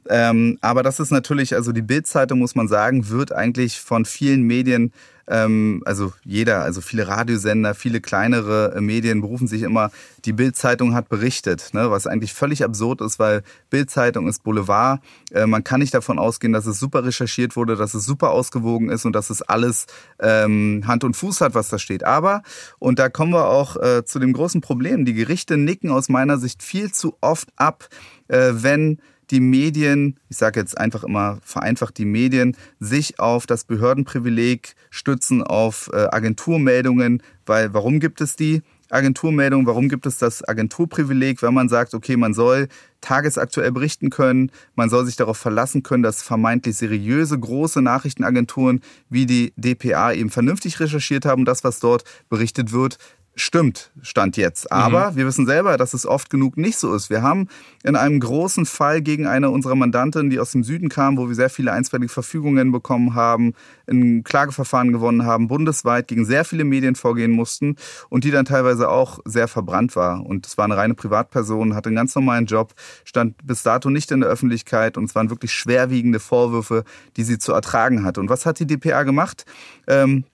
Ähm, 0.09 0.59
aber 0.61 0.83
das 0.83 1.01
ist 1.01 1.11
natürlich, 1.11 1.55
also 1.55 1.73
die 1.73 1.83
Bildzeitung 1.83 2.39
muss 2.39 2.55
man 2.55 2.68
sagen, 2.68 3.09
wird 3.09 3.33
eigentlich 3.33 3.81
von 3.81 4.05
vielen 4.05 4.43
Medien 4.43 4.93
ähm, 5.31 5.83
also 5.87 6.12
jeder, 6.24 6.62
also 6.62 6.81
viele 6.81 7.07
Radiosender, 7.09 7.74
viele 7.74 8.01
kleinere 8.01 8.74
äh, 8.76 8.81
Medien 8.81 9.20
berufen 9.20 9.47
sich 9.47 9.62
immer, 9.62 9.91
die 10.24 10.33
Bild-Zeitung 10.33 10.95
hat 10.95 11.09
berichtet, 11.09 11.70
ne, 11.72 11.91
was 11.91 12.07
eigentlich 12.07 12.35
völlig 12.35 12.64
absurd 12.64 13.01
ist, 13.01 13.18
weil 13.18 13.43
Bild-Zeitung 13.70 14.28
ist 14.28 14.43
Boulevard. 14.43 15.01
Äh, 15.31 15.47
man 15.47 15.64
kann 15.64 15.81
nicht 15.81 15.95
davon 15.95 16.18
ausgehen, 16.18 16.53
dass 16.53 16.66
es 16.66 16.81
super 16.81 17.05
recherchiert 17.05 17.57
wurde, 17.57 17.76
dass 17.76 17.95
es 17.95 18.05
super 18.05 18.31
ausgewogen 18.31 18.91
ist 18.91 19.05
und 19.05 19.12
dass 19.12 19.31
es 19.31 19.41
alles 19.41 19.87
ähm, 20.18 20.83
Hand 20.87 21.05
und 21.05 21.16
Fuß 21.16 21.41
hat, 21.41 21.55
was 21.55 21.68
da 21.68 21.78
steht. 21.78 22.05
Aber, 22.05 22.43
und 22.78 22.99
da 22.99 23.09
kommen 23.09 23.33
wir 23.33 23.47
auch 23.47 23.76
äh, 23.76 24.05
zu 24.05 24.18
dem 24.18 24.33
großen 24.33 24.61
Problem, 24.61 25.05
die 25.05 25.14
Gerichte 25.14 25.57
nicken 25.57 25.91
aus 25.91 26.09
meiner 26.09 26.39
Sicht 26.39 26.62
viel 26.62 26.91
zu 26.93 27.16
oft 27.20 27.49
ab, 27.57 27.89
äh, 28.28 28.51
wenn 28.53 28.99
die 29.31 29.41
Medien, 29.41 30.18
ich 30.28 30.37
sage 30.37 30.61
jetzt 30.61 30.76
einfach 30.76 31.05
immer 31.05 31.39
vereinfacht 31.43 31.99
die 31.99 32.05
Medien, 32.05 32.57
sich 32.78 33.18
auf 33.18 33.47
das 33.47 33.64
Behördenprivileg 33.64 34.74
stützen, 34.91 35.43
auf 35.43 35.91
äh, 35.93 36.09
Agenturmeldungen, 36.11 37.22
weil 37.47 37.72
warum 37.72 38.01
gibt 38.01 38.20
es 38.20 38.37
die? 38.37 38.62
Agenturmeldungen, 38.91 39.66
warum 39.66 39.89
gibt 39.89 40.05
es 40.07 40.18
das 40.18 40.47
Agenturprivileg, 40.47 41.43
wenn 41.43 41.55
man 41.55 41.68
sagt, 41.68 41.95
okay, 41.95 42.16
man 42.16 42.35
soll 42.35 42.68
tagesaktuell 43.01 43.72
berichten 43.72 44.11
können, 44.11 44.51
man 44.74 44.91
soll 44.91 45.07
sich 45.07 45.16
darauf 45.16 45.39
verlassen 45.39 45.83
können, 45.83 46.03
dass 46.03 46.22
vermeintlich 46.22 46.76
seriöse 46.76 47.39
große 47.39 47.81
Nachrichtenagenturen 47.81 48.83
wie 49.09 49.26
die 49.26 49.53
DPA 49.57 50.12
eben 50.12 50.31
vernünftig 50.31 50.81
recherchiert 50.81 51.24
haben, 51.24 51.45
das, 51.45 51.64
was 51.64 51.81
dort 51.81 52.05
berichtet 52.28 52.72
wird, 52.72 52.99
stimmt, 53.35 53.91
stand 54.03 54.37
jetzt. 54.37 54.70
Aber 54.70 55.12
mhm. 55.12 55.16
wir 55.16 55.26
wissen 55.26 55.47
selber, 55.47 55.76
dass 55.76 55.95
es 55.95 56.07
oft 56.07 56.31
genug 56.31 56.57
nicht 56.57 56.78
so 56.78 56.95
ist. 56.95 57.11
Wir 57.11 57.22
haben 57.22 57.49
in 57.83 57.97
einem 57.97 58.20
großen 58.20 58.66
Fall 58.66 59.03
gegen 59.03 59.26
eine 59.26 59.51
unserer 59.51 59.74
Mandanten, 59.74 60.31
die 60.31 60.39
aus 60.39 60.53
dem 60.53 60.64
Süden 60.64 60.89
kam, 60.89 61.16
wo 61.16 61.28
wir 61.28 61.35
sehr 61.35 61.51
viele 61.51 61.72
einstweilige 61.72 62.12
Verfügungen 62.12 62.72
bekommen 62.72 63.14
haben, 63.14 63.55
ein 63.89 64.24
Klageverfahren 64.24 64.93
gewonnen 64.93 65.24
haben, 65.24 65.49
bundesweit 65.49 66.09
gegen 66.09 66.24
sehr 66.24 66.45
viele 66.45 66.64
Medien 66.64 66.95
vorgehen 66.95 67.33
mussten 67.33 67.76
und 68.09 68.24
die 68.24 68.31
dann 68.31 68.45
teilweise 68.45 68.89
auch 68.89 69.20
sehr 69.24 69.49
verbrannt 69.49 69.97
war. 69.97 70.24
Und 70.24 70.47
es 70.47 70.59
war 70.59 70.64
eine 70.64 70.76
reine 70.76 70.95
Privatperson, 70.95 71.74
hatte 71.74 71.89
einen 71.89 71.97
ganz 71.97 72.14
normalen 72.14 72.47
Job, 72.47 72.74
stand 73.05 73.35
bis 73.47 73.62
dato 73.62 73.91
nicht 73.91 74.11
in 74.11 74.20
der 74.20 74.28
Öffentlichkeit 74.28 74.97
und 74.97 75.05
es 75.05 75.14
waren 75.14 75.31
wirklich 75.31 75.53
schwerwiegende 75.53 76.20
Vorwürfe, 76.20 76.85
die 77.16 77.24
sie 77.24 77.39
zu 77.39 77.53
ertragen 77.53 78.05
hatte. 78.05 78.20
Und 78.20 78.28
was 78.28 78.45
hat 78.47 78.59
die 78.59 78.66
DPA 78.66 79.05
gemacht? 79.05 79.45
Ähm, 79.87 80.24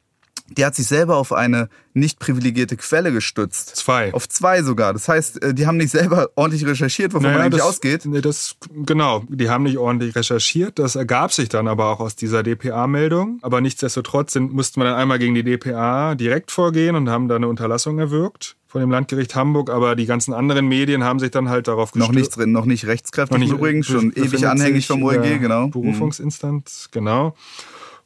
die 0.49 0.64
hat 0.64 0.74
sich 0.74 0.86
selber 0.86 1.16
auf 1.16 1.32
eine 1.32 1.68
nicht 1.92 2.18
privilegierte 2.18 2.76
Quelle 2.76 3.12
gestützt. 3.12 3.76
Zwei. 3.76 4.12
Auf 4.12 4.28
zwei 4.28 4.62
sogar. 4.62 4.92
Das 4.92 5.09
heißt, 5.09 5.42
äh, 5.42 5.55
die 5.55 5.66
haben 5.66 5.76
nicht 5.76 5.90
selber 5.90 6.28
ordentlich 6.36 6.66
recherchiert, 6.66 7.12
wovon 7.12 7.24
naja, 7.24 7.38
man 7.38 7.47
eigentlich 7.47 7.61
das, 7.61 7.68
ausgeht. 7.68 8.05
Nee, 8.05 8.20
das, 8.20 8.57
genau, 8.84 9.24
die 9.28 9.49
haben 9.49 9.64
nicht 9.64 9.78
ordentlich 9.78 10.14
recherchiert. 10.14 10.78
Das 10.78 10.94
ergab 10.94 11.32
sich 11.32 11.49
dann 11.49 11.68
aber 11.68 11.86
auch 11.86 12.01
aus 12.01 12.16
dieser 12.16 12.42
DPA-Meldung. 12.42 13.38
Aber 13.42 13.61
nichtsdestotrotz 13.61 14.32
sind, 14.32 14.53
mussten 14.53 14.80
wir 14.80 14.84
dann 14.84 14.94
einmal 14.94 15.18
gegen 15.18 15.34
die 15.34 15.42
DPA 15.42 16.14
direkt 16.14 16.51
vorgehen 16.51 16.97
und 16.97 17.09
haben 17.09 17.28
da 17.28 17.36
eine 17.36 17.49
Unterlassung 17.49 17.99
erwirkt 17.99 18.57
von 18.66 18.80
dem 18.82 18.90
Landgericht 18.90 19.34
Hamburg, 19.34 19.70
aber 19.70 19.97
die 19.97 20.05
ganzen 20.05 20.34
anderen 20.34 20.68
Medien 20.68 21.03
haben 21.03 21.18
sich 21.18 21.30
dann 21.30 21.49
halt 21.49 21.66
darauf 21.66 21.92
gestürzt. 21.92 22.12
Noch 22.12 22.20
nicht 22.20 22.36
drin, 22.36 22.53
noch 22.53 22.66
nicht 22.66 22.86
rechtskräftig 22.86 23.32
noch 23.32 23.42
nicht, 23.42 23.55
übrigens, 23.55 23.86
schon 23.86 24.12
ewig 24.12 24.47
anhängig 24.47 24.86
vom 24.86 25.03
OEG, 25.03 25.40
genau. 25.40 25.68
Berufungsinstanz, 25.68 26.88
genau. 26.90 27.34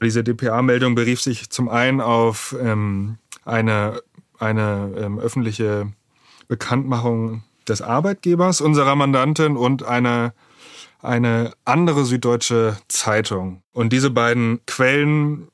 Diese 0.02 0.24
DPA-Meldung 0.24 0.94
berief 0.94 1.20
sich 1.20 1.50
zum 1.50 1.68
einen 1.68 2.00
auf 2.00 2.56
ähm, 2.60 3.18
eine, 3.44 4.00
eine 4.38 4.94
ähm, 4.96 5.18
öffentliche 5.18 5.92
Bekanntmachung 6.48 7.42
des 7.68 7.82
Arbeitgebers 7.82 8.60
unserer 8.60 8.96
Mandantin 8.96 9.56
und 9.56 9.82
eine, 9.82 10.32
eine 11.00 11.52
andere 11.64 12.04
süddeutsche 12.04 12.76
Zeitung. 12.88 13.62
Und 13.72 13.92
diese 13.92 14.10
beiden 14.10 14.60
Quellen 14.66 15.48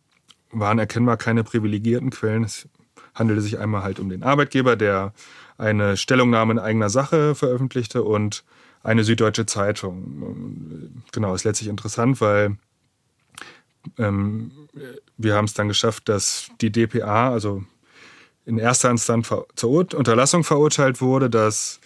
waren 0.52 0.78
erkennbar 0.78 1.16
keine 1.16 1.44
privilegierten 1.44 2.10
Quellen. 2.10 2.44
Es 2.44 2.68
handelte 3.14 3.42
sich 3.42 3.58
einmal 3.58 3.82
halt 3.82 3.98
um 3.98 4.08
den 4.08 4.22
Arbeitgeber, 4.22 4.76
der 4.76 5.12
eine 5.58 5.96
Stellungnahme 5.96 6.52
in 6.52 6.58
eigener 6.58 6.90
Sache 6.90 7.34
veröffentlichte 7.34 8.02
und 8.02 8.44
eine 8.82 9.04
süddeutsche 9.04 9.46
Zeitung. 9.46 11.02
Genau, 11.12 11.34
ist 11.34 11.44
letztlich 11.44 11.68
interessant, 11.68 12.20
weil 12.20 12.56
ähm, 13.98 14.50
wir 15.16 15.34
haben 15.34 15.46
es 15.46 15.54
dann 15.54 15.68
geschafft, 15.68 16.08
dass 16.08 16.48
die 16.60 16.70
DPA, 16.70 17.30
also 17.30 17.64
in 18.44 18.58
erster 18.58 18.90
Instanz 18.90 19.32
zur 19.56 19.94
Unterlassung 19.94 20.44
verurteilt 20.44 21.00
wurde, 21.00 21.28
dass 21.28 21.80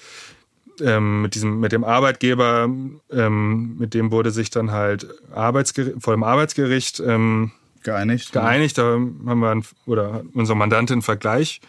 ähm, 0.80 1.22
mit 1.22 1.34
diesem, 1.34 1.60
mit 1.60 1.72
dem 1.72 1.84
Arbeitgeber, 1.84 2.68
ähm, 3.10 3.76
mit 3.78 3.94
dem 3.94 4.10
wurde 4.10 4.30
sich 4.30 4.50
dann 4.50 4.70
halt 4.70 5.06
Arbeitsgericht, 5.32 6.02
vor 6.02 6.14
dem 6.14 6.22
Arbeitsgericht 6.22 7.00
ähm, 7.00 7.52
geeinigt. 7.82 8.32
Geeinigt, 8.32 8.78
da 8.78 8.92
haben 8.92 9.40
wir 9.40 9.50
ein, 9.50 9.64
oder 9.86 10.22
unsere 10.34 10.56
Mandantin 10.56 10.94
einen 10.94 11.02
Vergleich 11.02 11.60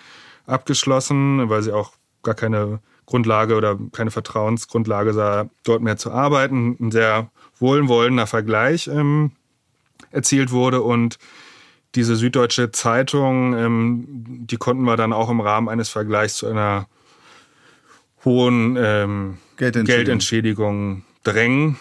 abgeschlossen, 0.45 1.49
weil 1.49 1.63
sie 1.63 1.71
auch 1.71 1.93
gar 2.23 2.35
keine 2.35 2.79
Grundlage 3.05 3.55
oder 3.55 3.77
keine 3.91 4.11
Vertrauensgrundlage 4.11 5.13
sah, 5.13 5.49
dort 5.63 5.81
mehr 5.81 5.97
zu 5.97 6.11
arbeiten. 6.11 6.77
Ein 6.79 6.91
sehr 6.91 7.29
wohlwollender 7.59 8.27
Vergleich. 8.27 8.87
Ähm, 8.87 9.31
erzielt 10.11 10.51
wurde 10.51 10.81
und 10.81 11.17
diese 11.95 12.15
Süddeutsche 12.15 12.71
Zeitung, 12.71 13.57
ähm, 13.57 14.05
die 14.47 14.57
konnten 14.57 14.83
wir 14.83 14.95
dann 14.95 15.11
auch 15.11 15.29
im 15.29 15.41
Rahmen 15.41 15.67
eines 15.67 15.89
Vergleichs 15.89 16.35
zu 16.35 16.47
einer 16.47 16.87
hohen 18.23 18.77
ähm, 18.79 19.37
Geldentschädigung. 19.57 19.85
Geldentschädigung 19.85 21.03
drängen. 21.23 21.79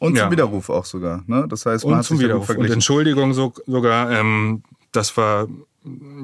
Und 0.00 0.16
ja. 0.16 0.24
zum 0.24 0.32
Widerruf 0.32 0.68
auch 0.68 0.84
sogar. 0.84 1.22
Ne? 1.26 1.46
Das 1.48 1.64
heißt, 1.64 1.84
man 1.84 1.92
und 1.92 1.98
hat 1.98 2.04
zum 2.06 2.18
Widerruf 2.18 2.48
und 2.50 2.70
Entschuldigung 2.70 3.32
so, 3.32 3.54
sogar. 3.66 4.10
Ähm, 4.10 4.62
das 4.92 5.16
war 5.16 5.46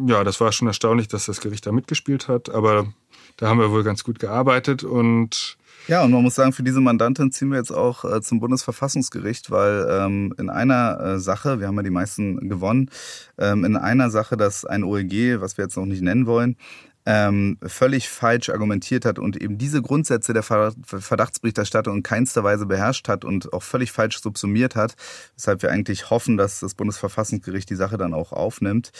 ja, 0.06 0.24
das 0.24 0.40
war 0.40 0.52
schon 0.52 0.68
erstaunlich, 0.68 1.08
dass 1.08 1.26
das 1.26 1.40
Gericht 1.40 1.66
da 1.66 1.72
mitgespielt 1.72 2.28
hat. 2.28 2.50
Aber 2.50 2.92
da 3.36 3.48
haben 3.48 3.60
wir 3.60 3.70
wohl 3.70 3.84
ganz 3.84 4.04
gut 4.04 4.18
gearbeitet 4.18 4.84
und 4.84 5.56
ja, 5.88 6.02
und 6.04 6.10
man 6.12 6.22
muss 6.22 6.34
sagen, 6.34 6.52
für 6.52 6.62
diese 6.62 6.80
Mandantin 6.80 7.32
ziehen 7.32 7.50
wir 7.50 7.58
jetzt 7.58 7.72
auch 7.72 8.04
äh, 8.04 8.20
zum 8.20 8.40
Bundesverfassungsgericht, 8.40 9.50
weil 9.50 9.86
ähm, 9.90 10.34
in 10.38 10.48
einer 10.48 11.00
äh, 11.00 11.18
Sache, 11.18 11.60
wir 11.60 11.66
haben 11.66 11.76
ja 11.76 11.82
die 11.82 11.90
meisten 11.90 12.48
gewonnen, 12.48 12.90
ähm, 13.38 13.64
in 13.64 13.76
einer 13.76 14.10
Sache, 14.10 14.36
dass 14.36 14.64
ein 14.64 14.84
OEG, 14.84 15.40
was 15.40 15.56
wir 15.56 15.64
jetzt 15.64 15.76
noch 15.76 15.86
nicht 15.86 16.02
nennen 16.02 16.26
wollen, 16.26 16.56
ähm, 17.04 17.58
völlig 17.66 18.08
falsch 18.08 18.48
argumentiert 18.50 19.04
hat 19.04 19.18
und 19.18 19.36
eben 19.40 19.58
diese 19.58 19.82
Grundsätze 19.82 20.32
der 20.32 20.42
Verdachtsberichterstattung 20.42 21.96
in 21.96 22.02
keinster 22.02 22.44
Weise 22.44 22.66
beherrscht 22.66 23.08
hat 23.08 23.24
und 23.24 23.52
auch 23.52 23.62
völlig 23.62 23.90
falsch 23.90 24.20
subsumiert 24.20 24.76
hat, 24.76 24.94
weshalb 25.34 25.62
wir 25.62 25.70
eigentlich 25.70 26.10
hoffen, 26.10 26.36
dass 26.36 26.60
das 26.60 26.74
Bundesverfassungsgericht 26.74 27.68
die 27.68 27.76
Sache 27.76 27.98
dann 27.98 28.14
auch 28.14 28.32
aufnimmt. 28.32 28.92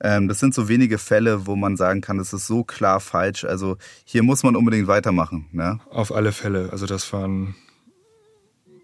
Ähm, 0.00 0.28
das 0.28 0.38
sind 0.38 0.54
so 0.54 0.68
wenige 0.68 0.98
Fälle, 0.98 1.46
wo 1.46 1.56
man 1.56 1.76
sagen 1.76 2.02
kann, 2.02 2.18
das 2.18 2.32
ist 2.34 2.46
so 2.46 2.62
klar 2.62 3.00
falsch. 3.00 3.44
Also 3.44 3.78
hier 4.04 4.22
muss 4.22 4.42
man 4.42 4.54
unbedingt 4.56 4.88
weitermachen. 4.88 5.46
Ne? 5.52 5.80
Auf 5.90 6.14
alle 6.14 6.32
Fälle. 6.32 6.68
Also 6.72 6.86
das 6.86 7.10
waren 7.12 7.54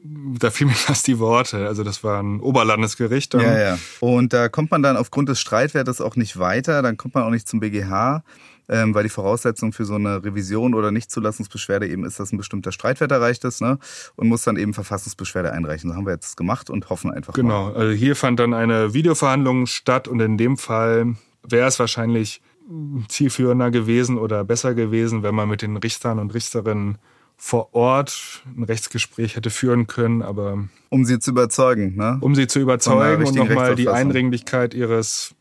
da 0.05 0.51
fiel 0.51 0.67
mir 0.67 0.73
fast 0.75 1.07
die 1.07 1.19
Worte. 1.19 1.67
Also 1.67 1.85
das 1.85 2.03
war 2.03 2.23
ein 2.23 2.41
Oberlandesgericht. 2.41 3.35
Ja, 3.35 3.59
ja. 3.59 3.79
Und 4.01 4.33
da 4.33 4.49
kommt 4.49 4.71
man 4.71 4.83
dann 4.83 4.97
aufgrund 4.97 5.29
des 5.29 5.41
Streitwertes 5.41 6.01
auch 6.01 6.17
nicht 6.17 6.39
weiter. 6.39 6.83
Dann 6.83 6.97
kommt 6.97 7.15
man 7.15 7.25
auch 7.25 7.31
nicht 7.31 7.49
zum 7.49 7.61
BGH 7.61 8.25
ähm, 8.73 8.95
weil 8.95 9.03
die 9.03 9.11
Voraussetzung 9.11 9.73
für 9.73 9.85
so 9.85 9.97
eine 9.97 10.25
Revision 10.25 10.75
oder 10.75 10.91
Nichtzulassungsbeschwerde 10.91 11.87
eben 11.87 12.07
ist, 12.07 12.19
dass 12.19 12.33
ein 12.33 12.39
bestimmter 12.39 12.73
Streitwert 12.73 13.13
erreicht 13.13 13.45
ist 13.45 13.61
ne? 13.61 13.79
und 14.17 14.29
muss 14.29 14.45
dann 14.45 14.57
eben 14.57 14.73
Verfassungsbeschwerde 14.73 15.53
einreichen. 15.53 15.91
Das 15.91 15.97
haben 15.99 16.07
wir 16.07 16.15
jetzt 16.15 16.39
gemacht 16.39 16.71
und 16.71 16.89
hoffen 16.89 17.13
einfach 17.13 17.35
genau. 17.35 17.49
mal. 17.49 17.73
Genau, 17.73 17.79
also 17.79 17.93
hier 17.93 18.17
fand 18.17 18.41
dann 18.41 18.55
eine 18.55 18.95
Videoverhandlung 18.95 19.67
statt 19.67 20.09
und 20.09 20.21
in 20.21 20.39
dem 20.39 20.57
Fall 20.57 21.17
wäre 21.47 21.69
es 21.69 21.79
wahrscheinlich 21.79 22.41
zielführender 23.09 23.71
gewesen 23.71 24.17
oder 24.17 24.43
besser 24.43 24.75
gewesen, 24.75 25.23
wenn 25.23 25.35
man 25.35 25.51
mit 25.51 25.61
den 25.61 25.77
Richtern 25.77 26.19
und 26.19 26.33
Richterinnen 26.33 26.97
vor 27.37 27.75
Ort 27.75 28.43
ein 28.57 28.63
Rechtsgespräch 28.63 29.37
hätte 29.37 29.51
führen 29.51 29.87
können, 29.87 30.23
aber 30.23 30.69
um 30.89 31.05
sie 31.05 31.19
zu 31.19 31.33
überzeugen, 31.33 31.97
ne? 31.97 32.17
Um 32.21 32.35
sie 32.35 32.47
zu 32.47 32.61
überzeugen 32.61 33.27
und 33.27 33.35
nochmal 33.35 33.75
die 33.75 33.89
Eindringlichkeit 33.89 34.75
ihres 34.75 35.35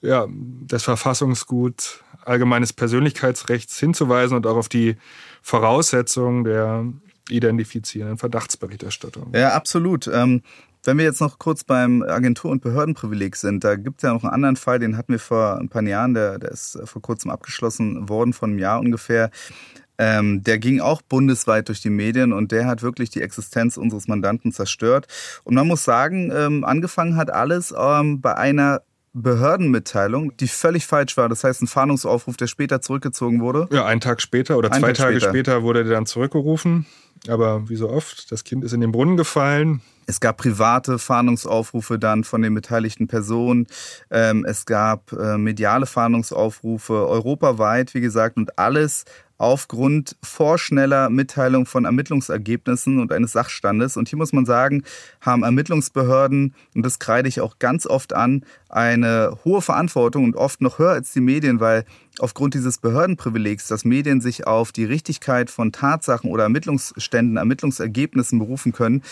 ja, 0.00 0.26
des 0.28 0.82
Verfassungsguts 0.82 2.00
allgemeines 2.26 2.72
Persönlichkeitsrechts 2.72 3.78
hinzuweisen 3.78 4.36
und 4.36 4.46
auch 4.46 4.56
auf 4.56 4.68
die 4.68 4.96
Voraussetzungen 5.42 6.44
der 6.44 6.84
identifizierenden 7.28 8.18
Verdachtsberichterstattung. 8.18 9.32
Ja, 9.34 9.54
absolut. 9.54 10.08
Ähm, 10.08 10.42
wenn 10.84 10.98
wir 10.98 11.04
jetzt 11.04 11.20
noch 11.20 11.38
kurz 11.38 11.64
beim 11.64 12.02
Agentur- 12.02 12.52
und 12.52 12.62
Behördenprivileg 12.62 13.34
sind, 13.34 13.64
da 13.64 13.74
gibt 13.74 13.98
es 13.98 14.02
ja 14.02 14.12
noch 14.12 14.22
einen 14.22 14.32
anderen 14.32 14.56
Fall, 14.56 14.78
den 14.78 14.96
hatten 14.96 15.12
wir 15.12 15.18
vor 15.18 15.58
ein 15.58 15.68
paar 15.68 15.82
Jahren, 15.82 16.14
der, 16.14 16.38
der 16.38 16.52
ist 16.52 16.78
vor 16.84 17.02
kurzem 17.02 17.30
abgeschlossen 17.30 18.08
worden, 18.08 18.32
von 18.32 18.50
einem 18.50 18.58
Jahr 18.60 18.78
ungefähr. 18.78 19.30
Ähm, 19.98 20.42
der 20.44 20.58
ging 20.58 20.80
auch 20.80 21.02
bundesweit 21.02 21.68
durch 21.68 21.80
die 21.80 21.90
Medien 21.90 22.32
und 22.32 22.52
der 22.52 22.66
hat 22.66 22.82
wirklich 22.82 23.10
die 23.10 23.22
Existenz 23.22 23.76
unseres 23.76 24.08
Mandanten 24.08 24.52
zerstört. 24.52 25.06
Und 25.42 25.54
man 25.54 25.66
muss 25.66 25.84
sagen, 25.84 26.30
ähm, 26.34 26.64
angefangen 26.64 27.16
hat 27.16 27.30
alles 27.30 27.74
ähm, 27.76 28.20
bei 28.20 28.36
einer 28.36 28.82
Behördenmitteilung, 29.22 30.36
die 30.36 30.48
völlig 30.48 30.86
falsch 30.86 31.16
war. 31.16 31.28
Das 31.28 31.42
heißt, 31.42 31.62
ein 31.62 31.66
Fahndungsaufruf, 31.66 32.36
der 32.36 32.46
später 32.46 32.82
zurückgezogen 32.82 33.40
wurde. 33.40 33.66
Ja, 33.70 33.86
einen 33.86 34.00
Tag 34.00 34.20
später 34.20 34.58
oder 34.58 34.70
zwei 34.70 34.92
Tag 34.92 34.96
Tage 34.96 35.20
später. 35.20 35.30
später. 35.30 35.62
wurde 35.62 35.84
der 35.84 35.94
dann 35.94 36.06
zurückgerufen. 36.06 36.86
aber 37.28 37.68
wie 37.68 37.76
so 37.76 37.88
oft, 37.88 38.30
das 38.30 38.44
Kind 38.44 38.62
ist 38.62 38.72
in 38.72 38.80
den 38.80 38.92
Brunnen 38.92 39.16
gefallen. 39.16 39.80
Es 40.06 40.20
gab 40.20 40.36
private 40.36 40.98
Fahndungsaufrufe 40.98 41.98
dann 41.98 42.22
von 42.22 42.42
den 42.42 42.54
beteiligten 42.54 43.08
Personen. 43.08 43.66
Ähm, 44.10 44.44
es 44.44 44.64
gab 44.64 45.12
äh, 45.12 45.36
mediale 45.36 45.86
Fahndungsaufrufe 45.86 47.08
europaweit, 47.08 47.94
wie 47.94 48.00
gesagt, 48.00 48.36
und 48.36 48.58
alles 48.58 49.04
aufgrund 49.38 50.16
vorschneller 50.22 51.10
Mitteilung 51.10 51.66
von 51.66 51.84
Ermittlungsergebnissen 51.84 52.98
und 52.98 53.12
eines 53.12 53.32
Sachstandes. 53.32 53.96
Und 53.96 54.08
hier 54.08 54.18
muss 54.18 54.32
man 54.32 54.46
sagen, 54.46 54.82
haben 55.20 55.42
Ermittlungsbehörden, 55.42 56.54
und 56.74 56.82
das 56.82 56.98
kreide 56.98 57.28
ich 57.28 57.40
auch 57.40 57.58
ganz 57.58 57.86
oft 57.86 58.14
an, 58.14 58.44
eine 58.68 59.38
hohe 59.44 59.62
Verantwortung 59.62 60.24
und 60.24 60.36
oft 60.36 60.60
noch 60.60 60.78
höher 60.78 60.92
als 60.92 61.12
die 61.12 61.20
Medien, 61.20 61.60
weil 61.60 61.84
aufgrund 62.18 62.54
dieses 62.54 62.78
Behördenprivilegs, 62.78 63.68
dass 63.68 63.84
Medien 63.84 64.20
sich 64.20 64.46
auf 64.46 64.72
die 64.72 64.84
Richtigkeit 64.84 65.50
von 65.50 65.72
Tatsachen 65.72 66.30
oder 66.30 66.44
Ermittlungsständen, 66.44 67.36
Ermittlungsergebnissen 67.36 68.38
berufen 68.38 68.72
können, 68.72 69.02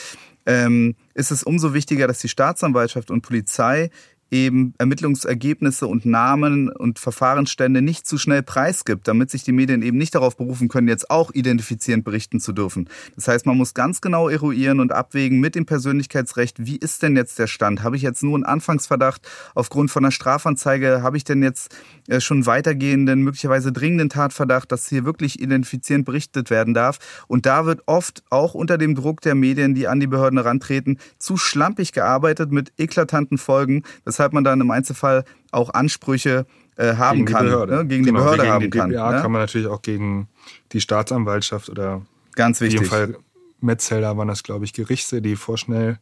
ähm, 0.47 0.95
ist 1.14 1.31
es 1.31 1.43
umso 1.43 1.75
wichtiger, 1.75 2.07
dass 2.07 2.18
die 2.18 2.29
Staatsanwaltschaft 2.29 3.11
und 3.11 3.22
Polizei 3.22 3.91
eben 4.35 4.74
Ermittlungsergebnisse 4.78 5.87
und 5.87 6.05
Namen 6.05 6.68
und 6.68 6.99
Verfahrensstände 6.99 7.80
nicht 7.82 8.05
zu 8.07 8.18
schnell 8.18 8.43
preisgibt, 8.43 9.07
damit 9.07 9.30
sich 9.30 9.45
die 9.45 9.53
Medien 9.53 9.80
eben 9.82 9.97
nicht 9.97 10.14
darauf 10.14 10.37
berufen 10.37 10.68
können, 10.68 10.89
jetzt 10.89 11.09
auch 11.09 11.30
identifizierend 11.32 12.05
berichten 12.05 12.41
zu 12.41 12.53
dürfen. 12.53 12.89
Das 13.14 13.28
heißt, 13.28 13.47
man 13.47 13.57
muss 13.57 13.74
ganz 13.74 14.01
genau 14.01 14.28
eruieren 14.28 14.80
und 14.80 14.91
abwägen 14.91 15.39
mit 15.39 15.55
dem 15.55 15.66
Persönlichkeitsrecht, 15.66 16.66
wie 16.66 16.76
ist 16.76 17.03
denn 17.03 17.16
jetzt 17.16 17.39
der 17.39 17.47
Stand? 17.47 17.85
Habe 17.85 17.97
ich 17.97 18.03
jetzt 18.03 18.24
nur 18.24 18.35
einen 18.35 18.45
Anfangsverdacht 18.45 19.22
aufgrund 19.55 19.93
von 19.93 20.05
einer 20.05 20.11
Strafanzeige? 20.11 21.03
Habe 21.03 21.16
ich 21.16 21.22
denn 21.22 21.43
jetzt 21.43 21.72
äh, 22.09 22.20
schon 22.20 22.45
weitergehenden, 22.45 23.22
möglicherweise 23.22 23.70
dringenden 23.70 24.09
Tatverdacht, 24.09 24.72
dass 24.72 24.89
hier 24.89 25.05
wirklich 25.05 25.41
identifizierend 25.41 26.05
berichtet 26.05 26.51
werden 26.51 26.74
darf? 26.74 26.99
Und 27.28 27.47
da 27.47 27.66
wird 27.66 27.82
oft 27.87 28.24
auch 28.30 28.55
unter 28.55 28.78
dem 28.78 28.97
Druck 28.97 29.20
der 29.20 29.37
Medien, 29.37 29.76
die 29.76 29.87
an 29.87 30.01
die 30.01 30.09
Behörden 30.09 30.41
herantreten, 30.41 30.99
zu 31.18 31.37
schlampig 31.37 31.93
gearbeitet 31.93 32.51
mit 32.51 32.72
eklatanten 32.78 33.39
Folgen. 33.39 33.85
Das 34.05 34.18
weshalb 34.25 34.33
man 34.33 34.45
dann 34.45 34.61
im 34.61 34.70
Einzelfall 34.70 35.25
auch 35.51 35.75
Ansprüche 35.75 36.47
äh, 36.77 36.95
haben 36.97 37.18
gegen 37.18 37.33
kann, 37.33 37.45
die 37.45 37.51
Behörde. 37.51 37.77
Ne? 37.77 37.87
gegen 37.87 38.05
genau, 38.05 38.18
die 38.20 38.22
Behörde 38.25 38.43
gegen 38.43 38.53
haben 38.55 38.62
die 38.62 38.70
kann. 38.70 38.91
DPA 38.91 39.12
ne? 39.12 39.20
kann 39.20 39.33
man 39.33 39.41
natürlich 39.43 39.66
auch 39.66 39.83
gegen 39.83 40.29
die 40.72 40.81
Staatsanwaltschaft 40.81 41.68
oder 41.68 42.03
Ganz 42.35 42.61
in 42.61 42.66
wichtig. 42.68 42.81
jedem 42.81 42.91
Fall 42.91 43.16
Metzelder 43.61 44.16
waren 44.16 44.29
das, 44.29 44.43
glaube 44.43 44.64
ich, 44.64 44.72
Gerichte, 44.72 45.20
die 45.20 45.37
vorschnell 45.37 45.99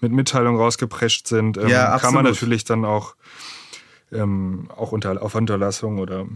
mit 0.00 0.12
Mitteilung 0.12 0.56
rausgeprescht 0.56 1.26
sind. 1.26 1.56
Ähm, 1.58 1.68
Ja, 1.68 1.98
kann 1.98 2.14
man 2.14 2.24
natürlich 2.24 2.64
dann 2.64 2.84
auch, 2.84 3.14
ähm, 4.12 4.68
auch 4.74 4.92
unter, 4.92 5.20
auf 5.22 5.34
Unterlassung 5.34 5.98
oder 5.98 6.26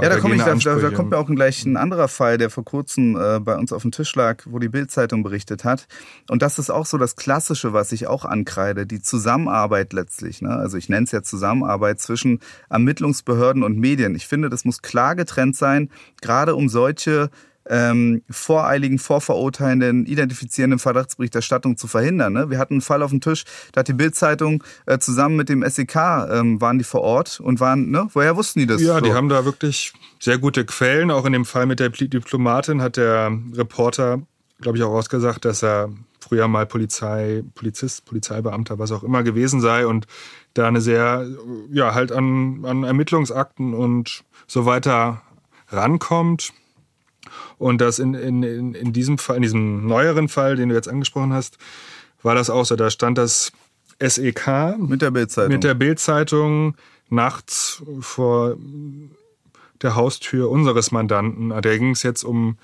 Ja, 0.00 0.08
da, 0.08 0.18
komme 0.20 0.36
ich, 0.36 0.42
da, 0.42 0.54
da, 0.54 0.90
kommt 0.90 1.10
mir 1.10 1.18
auch 1.18 1.26
gleich 1.26 1.64
ein 1.64 1.76
anderer 1.76 2.08
Fall, 2.08 2.38
der 2.38 2.50
vor 2.50 2.64
kurzem 2.64 3.16
äh, 3.16 3.40
bei 3.40 3.56
uns 3.56 3.72
auf 3.72 3.82
dem 3.82 3.90
Tisch 3.90 4.14
lag, 4.14 4.44
wo 4.46 4.58
die 4.58 4.68
Bild-Zeitung 4.68 5.22
berichtet 5.22 5.64
hat. 5.64 5.86
Und 6.28 6.42
das 6.42 6.58
ist 6.58 6.70
auch 6.70 6.86
so 6.86 6.98
das 6.98 7.16
Klassische, 7.16 7.72
was 7.72 7.92
ich 7.92 8.06
auch 8.06 8.24
ankreide, 8.24 8.86
die 8.86 9.00
Zusammenarbeit 9.00 9.92
letztlich. 9.92 10.42
Ne? 10.42 10.50
Also 10.50 10.76
ich 10.76 10.88
nenne 10.88 11.04
es 11.04 11.12
ja 11.12 11.22
Zusammenarbeit 11.22 12.00
zwischen 12.00 12.40
Ermittlungsbehörden 12.70 13.62
und 13.62 13.78
Medien. 13.78 14.14
Ich 14.14 14.26
finde, 14.26 14.48
das 14.48 14.64
muss 14.64 14.82
klar 14.82 15.16
getrennt 15.16 15.56
sein, 15.56 15.90
gerade 16.20 16.54
um 16.54 16.68
solche 16.68 17.30
ähm, 17.68 18.22
voreiligen, 18.30 18.98
vorverurteilenden, 18.98 20.06
identifizierenden 20.06 20.78
Verdachtsberichterstattung 20.78 21.76
zu 21.76 21.86
verhindern. 21.86 22.32
Ne? 22.32 22.50
Wir 22.50 22.58
hatten 22.58 22.74
einen 22.74 22.80
Fall 22.80 23.02
auf 23.02 23.10
dem 23.10 23.20
Tisch, 23.20 23.44
da 23.72 23.80
hat 23.80 23.88
die 23.88 23.92
Bild-Zeitung 23.92 24.64
äh, 24.86 24.98
zusammen 24.98 25.36
mit 25.36 25.48
dem 25.48 25.62
SEK 25.68 25.96
ähm, 26.30 26.60
waren 26.60 26.78
die 26.78 26.84
vor 26.84 27.02
Ort 27.02 27.40
und 27.40 27.60
waren, 27.60 27.90
ne? 27.90 28.08
woher 28.12 28.36
wussten 28.36 28.60
die 28.60 28.66
das? 28.66 28.80
Ja, 28.80 28.94
so? 28.94 29.00
die 29.00 29.12
haben 29.12 29.28
da 29.28 29.44
wirklich 29.44 29.92
sehr 30.20 30.38
gute 30.38 30.64
Quellen. 30.64 31.10
Auch 31.10 31.24
in 31.24 31.32
dem 31.32 31.44
Fall 31.44 31.66
mit 31.66 31.80
der 31.80 31.90
Diplomatin 31.90 32.82
hat 32.82 32.96
der 32.96 33.32
Reporter, 33.54 34.22
glaube 34.60 34.78
ich, 34.78 34.84
auch 34.84 34.92
ausgesagt, 34.92 35.44
dass 35.44 35.62
er 35.62 35.90
früher 36.20 36.48
mal 36.48 36.66
Polizei, 36.66 37.42
Polizist, 37.54 38.04
Polizeibeamter, 38.04 38.78
was 38.78 38.92
auch 38.92 39.02
immer 39.02 39.22
gewesen 39.22 39.60
sei 39.60 39.86
und 39.86 40.06
da 40.54 40.66
eine 40.66 40.80
sehr, 40.80 41.26
ja, 41.70 41.94
halt 41.94 42.12
an, 42.12 42.64
an 42.64 42.84
Ermittlungsakten 42.84 43.74
und 43.74 44.24
so 44.46 44.66
weiter 44.66 45.22
rankommt. 45.68 46.52
Und 47.58 47.80
das 47.80 47.98
in, 47.98 48.14
in, 48.14 48.74
in 48.74 48.92
diesem 48.92 49.18
Fall, 49.18 49.36
in 49.36 49.42
diesem 49.42 49.86
neueren 49.86 50.28
Fall, 50.28 50.56
den 50.56 50.68
du 50.68 50.74
jetzt 50.74 50.88
angesprochen 50.88 51.32
hast, 51.32 51.58
war 52.22 52.34
das 52.34 52.50
auch 52.50 52.64
so. 52.64 52.76
Da 52.76 52.90
stand 52.90 53.18
das 53.18 53.52
SEK 54.00 54.76
Mit 54.78 55.02
der 55.02 55.10
Bildzeitung. 55.10 55.52
mit 55.52 55.64
der 55.64 55.74
Bildzeitung 55.74 56.76
nachts 57.08 57.82
vor 58.00 58.56
der 59.82 59.94
Haustür 59.94 60.50
unseres 60.50 60.90
Mandanten. 60.90 61.50
Da 61.50 61.60
ging 61.60 61.90
es 61.90 62.02
jetzt 62.02 62.24
um, 62.24 62.58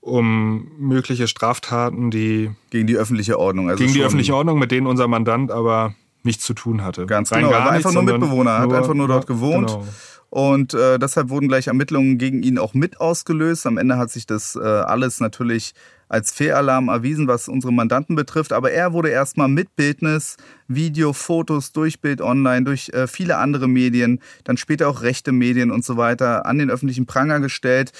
um 0.00 0.70
mögliche 0.78 1.28
Straftaten, 1.28 2.10
die 2.10 2.50
gegen 2.70 2.86
die 2.86 2.96
öffentliche 2.96 3.38
Ordnung. 3.38 3.68
Also 3.68 3.82
gegen 3.82 3.94
die 3.94 4.02
öffentliche 4.02 4.34
Ordnung, 4.34 4.58
mit 4.58 4.70
denen 4.70 4.86
unser 4.86 5.08
Mandant 5.08 5.50
aber 5.50 5.94
nichts 6.22 6.44
zu 6.44 6.54
tun 6.54 6.82
hatte. 6.82 7.06
Ganz 7.06 7.32
Rein 7.32 7.40
genau. 7.40 7.50
gar 7.50 7.60
Er 7.60 7.64
war 7.64 7.72
einfach 7.72 7.90
nichts, 7.90 8.04
nur 8.04 8.18
Mitbewohner, 8.18 8.58
hat 8.58 8.72
einfach 8.72 8.94
nur 8.94 9.08
dort 9.08 9.26
gewohnt. 9.26 9.68
Genau. 9.68 9.86
Und 10.30 10.74
äh, 10.74 10.98
deshalb 10.98 11.28
wurden 11.28 11.48
gleich 11.48 11.66
Ermittlungen 11.66 12.16
gegen 12.16 12.42
ihn 12.42 12.58
auch 12.58 12.72
mit 12.72 13.00
ausgelöst. 13.00 13.66
Am 13.66 13.78
Ende 13.78 13.98
hat 13.98 14.10
sich 14.10 14.26
das 14.26 14.56
äh, 14.56 14.60
alles 14.60 15.20
natürlich 15.20 15.74
als 16.08 16.32
Fehlalarm 16.32 16.88
erwiesen, 16.88 17.28
was 17.28 17.48
unsere 17.48 17.72
Mandanten 17.72 18.16
betrifft. 18.16 18.52
Aber 18.52 18.70
er 18.70 18.92
wurde 18.92 19.10
erstmal 19.10 19.48
mit 19.48 19.74
Bildnis, 19.76 20.36
Video, 20.68 21.12
Fotos 21.12 21.72
durch 21.72 22.00
Bild 22.00 22.20
Online, 22.20 22.64
durch 22.64 22.90
äh, 22.90 23.06
viele 23.06 23.38
andere 23.38 23.68
Medien, 23.68 24.20
dann 24.44 24.56
später 24.56 24.88
auch 24.88 25.02
rechte 25.02 25.32
Medien 25.32 25.70
und 25.70 25.84
so 25.84 25.96
weiter 25.96 26.46
an 26.46 26.58
den 26.58 26.70
öffentlichen 26.70 27.06
Pranger 27.06 27.40
gestellt. 27.40 27.92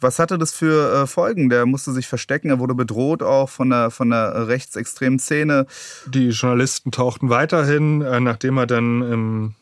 Was 0.00 0.18
hatte 0.18 0.38
das 0.38 0.52
für 0.52 1.02
äh, 1.02 1.06
Folgen? 1.06 1.50
Der 1.50 1.66
musste 1.66 1.92
sich 1.92 2.06
verstecken, 2.06 2.50
er 2.50 2.58
wurde 2.58 2.74
bedroht 2.74 3.22
auch 3.22 3.48
von 3.48 3.70
der, 3.70 3.90
von 3.90 4.10
der 4.10 4.46
rechtsextremen 4.46 5.18
Szene. 5.18 5.66
Die 6.06 6.28
Journalisten 6.28 6.90
tauchten 6.90 7.30
weiterhin, 7.30 8.02
äh, 8.02 8.20
nachdem 8.20 8.58
er 8.58 8.66
dann 8.66 9.02
ähm, 9.02 9.54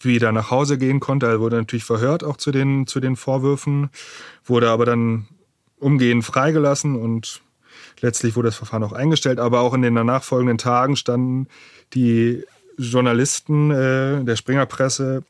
wieder 0.00 0.32
nach 0.32 0.50
Hause 0.50 0.78
gehen 0.78 1.00
konnte. 1.00 1.26
Er 1.26 1.40
wurde 1.40 1.56
natürlich 1.56 1.84
verhört 1.84 2.24
auch 2.24 2.36
zu 2.36 2.50
den, 2.50 2.86
zu 2.86 3.00
den 3.00 3.16
Vorwürfen, 3.16 3.90
wurde 4.44 4.70
aber 4.70 4.84
dann 4.84 5.28
umgehend 5.78 6.24
freigelassen 6.24 6.96
und 6.96 7.40
letztlich 8.00 8.36
wurde 8.36 8.48
das 8.48 8.56
Verfahren 8.56 8.82
auch 8.82 8.92
eingestellt. 8.92 9.38
Aber 9.38 9.60
auch 9.60 9.74
in 9.74 9.82
den 9.82 9.94
danach 9.94 10.22
folgenden 10.22 10.58
Tagen 10.58 10.96
standen 10.96 11.48
die 11.94 12.44
Journalisten 12.76 13.70
äh, 13.70 14.24
der 14.24 14.36
Springerpresse 14.36 15.24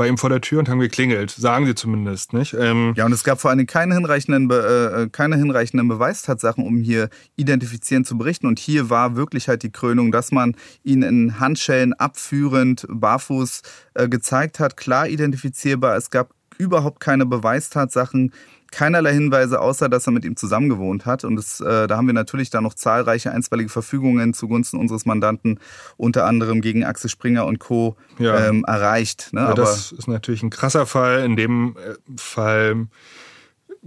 bei 0.00 0.08
ihm 0.08 0.16
vor 0.16 0.30
der 0.30 0.40
Tür 0.40 0.60
und 0.60 0.70
haben 0.70 0.80
geklingelt, 0.80 1.30
sagen 1.30 1.66
sie 1.66 1.74
zumindest, 1.74 2.32
nicht? 2.32 2.56
Ähm, 2.58 2.94
Ja, 2.96 3.04
und 3.04 3.12
es 3.12 3.22
gab 3.22 3.38
vor 3.38 3.50
allen 3.50 3.58
Dingen 3.58 3.66
keine 3.66 3.92
hinreichenden, 3.92 4.48
Be 4.48 5.02
äh, 5.04 5.10
keine 5.10 5.36
hinreichenden 5.36 5.88
Beweistatsachen, 5.88 6.64
um 6.64 6.80
hier 6.80 7.10
identifizieren 7.36 8.06
zu 8.06 8.16
berichten. 8.16 8.46
Und 8.46 8.58
hier 8.58 8.88
war 8.88 9.14
wirklich 9.14 9.46
halt 9.48 9.62
die 9.62 9.70
Krönung, 9.70 10.10
dass 10.10 10.32
man 10.32 10.56
ihn 10.84 11.02
in 11.02 11.38
Handschellen 11.38 11.92
abführend, 11.92 12.86
barfuß 12.88 13.60
äh, 13.92 14.08
gezeigt 14.08 14.58
hat, 14.58 14.78
klar 14.78 15.06
identifizierbar. 15.06 15.98
Es 15.98 16.08
gab 16.08 16.30
überhaupt 16.56 17.00
keine 17.00 17.26
Beweistatsachen, 17.26 18.32
keinerlei 18.70 19.12
Hinweise, 19.12 19.60
außer 19.60 19.88
dass 19.88 20.06
er 20.06 20.12
mit 20.12 20.24
ihm 20.24 20.36
zusammengewohnt 20.36 21.06
hat. 21.06 21.24
Und 21.24 21.38
es, 21.38 21.60
äh, 21.60 21.86
da 21.86 21.96
haben 21.96 22.06
wir 22.06 22.14
natürlich 22.14 22.50
dann 22.50 22.64
noch 22.64 22.74
zahlreiche 22.74 23.32
einstweilige 23.32 23.68
Verfügungen 23.68 24.34
zugunsten 24.34 24.78
unseres 24.78 25.06
Mandanten, 25.06 25.58
unter 25.96 26.24
anderem 26.26 26.60
gegen 26.60 26.84
Axel 26.84 27.10
Springer 27.10 27.46
und 27.46 27.58
Co. 27.58 27.96
Ja. 28.18 28.48
Ähm, 28.48 28.64
erreicht. 28.66 29.32
Ne? 29.32 29.40
Ja, 29.40 29.46
Aber 29.46 29.54
das 29.62 29.92
ist 29.92 30.08
natürlich 30.08 30.42
ein 30.42 30.50
krasser 30.50 30.86
Fall. 30.86 31.24
In 31.24 31.36
dem 31.36 31.76
äh, 31.76 31.94
Fall 32.16 32.86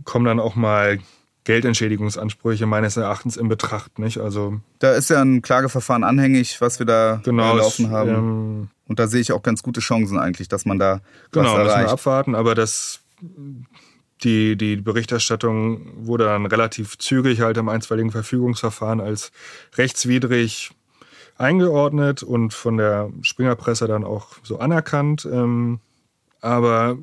kommen 0.04 0.26
dann 0.26 0.40
auch 0.40 0.56
mal 0.56 1.00
Geldentschädigungsansprüche 1.44 2.66
meines 2.66 2.98
Erachtens 2.98 3.38
in 3.38 3.50
Betracht, 3.50 4.00
nicht? 4.00 4.18
Also 4.20 4.62
da 4.80 4.94
ist 4.94 5.10
ja 5.10 5.22
ein 5.22 5.42
Klageverfahren 5.42 6.04
anhängig, 6.04 6.62
was 6.62 6.80
wir 6.80 6.86
da 6.86 7.22
genau, 7.24 7.58
laufen 7.58 7.90
haben. 7.92 8.10
ähm, 8.10 8.68
Und 8.88 9.00
da 9.00 9.08
sehe 9.08 9.22
ich 9.22 9.32
auch 9.34 9.44
ganz 9.44 9.62
gute 9.62 9.82
Chancen 9.82 10.18
eigentlich, 10.18 10.48
dass 10.48 10.66
man 10.66 10.80
da 10.80 11.02
genau, 11.32 11.46
was 11.46 11.54
müssen 11.54 11.66
wir 11.66 11.72
erreicht. 11.72 11.90
abwarten. 11.90 12.36
Aber 12.36 12.56
das 12.56 13.02
die, 14.24 14.56
die 14.56 14.78
Berichterstattung 14.78 16.06
wurde 16.06 16.26
dann 16.26 16.46
relativ 16.46 16.98
zügig 16.98 17.42
halt 17.42 17.58
im 17.58 17.70
einstweiligen 17.70 18.12
Verfügungsverfahren 18.12 19.02
als 19.02 19.32
rechtswidrig 19.76 20.72
eingeordnet 21.38 22.24
und 22.24 22.54
von 22.54 22.78
der 22.78 23.12
Springerpresse 23.22 23.88
dann 23.88 24.04
auch 24.04 24.36
so 24.44 24.60
anerkannt. 24.60 25.28
Ähm, 25.32 25.80
aber 26.42 26.98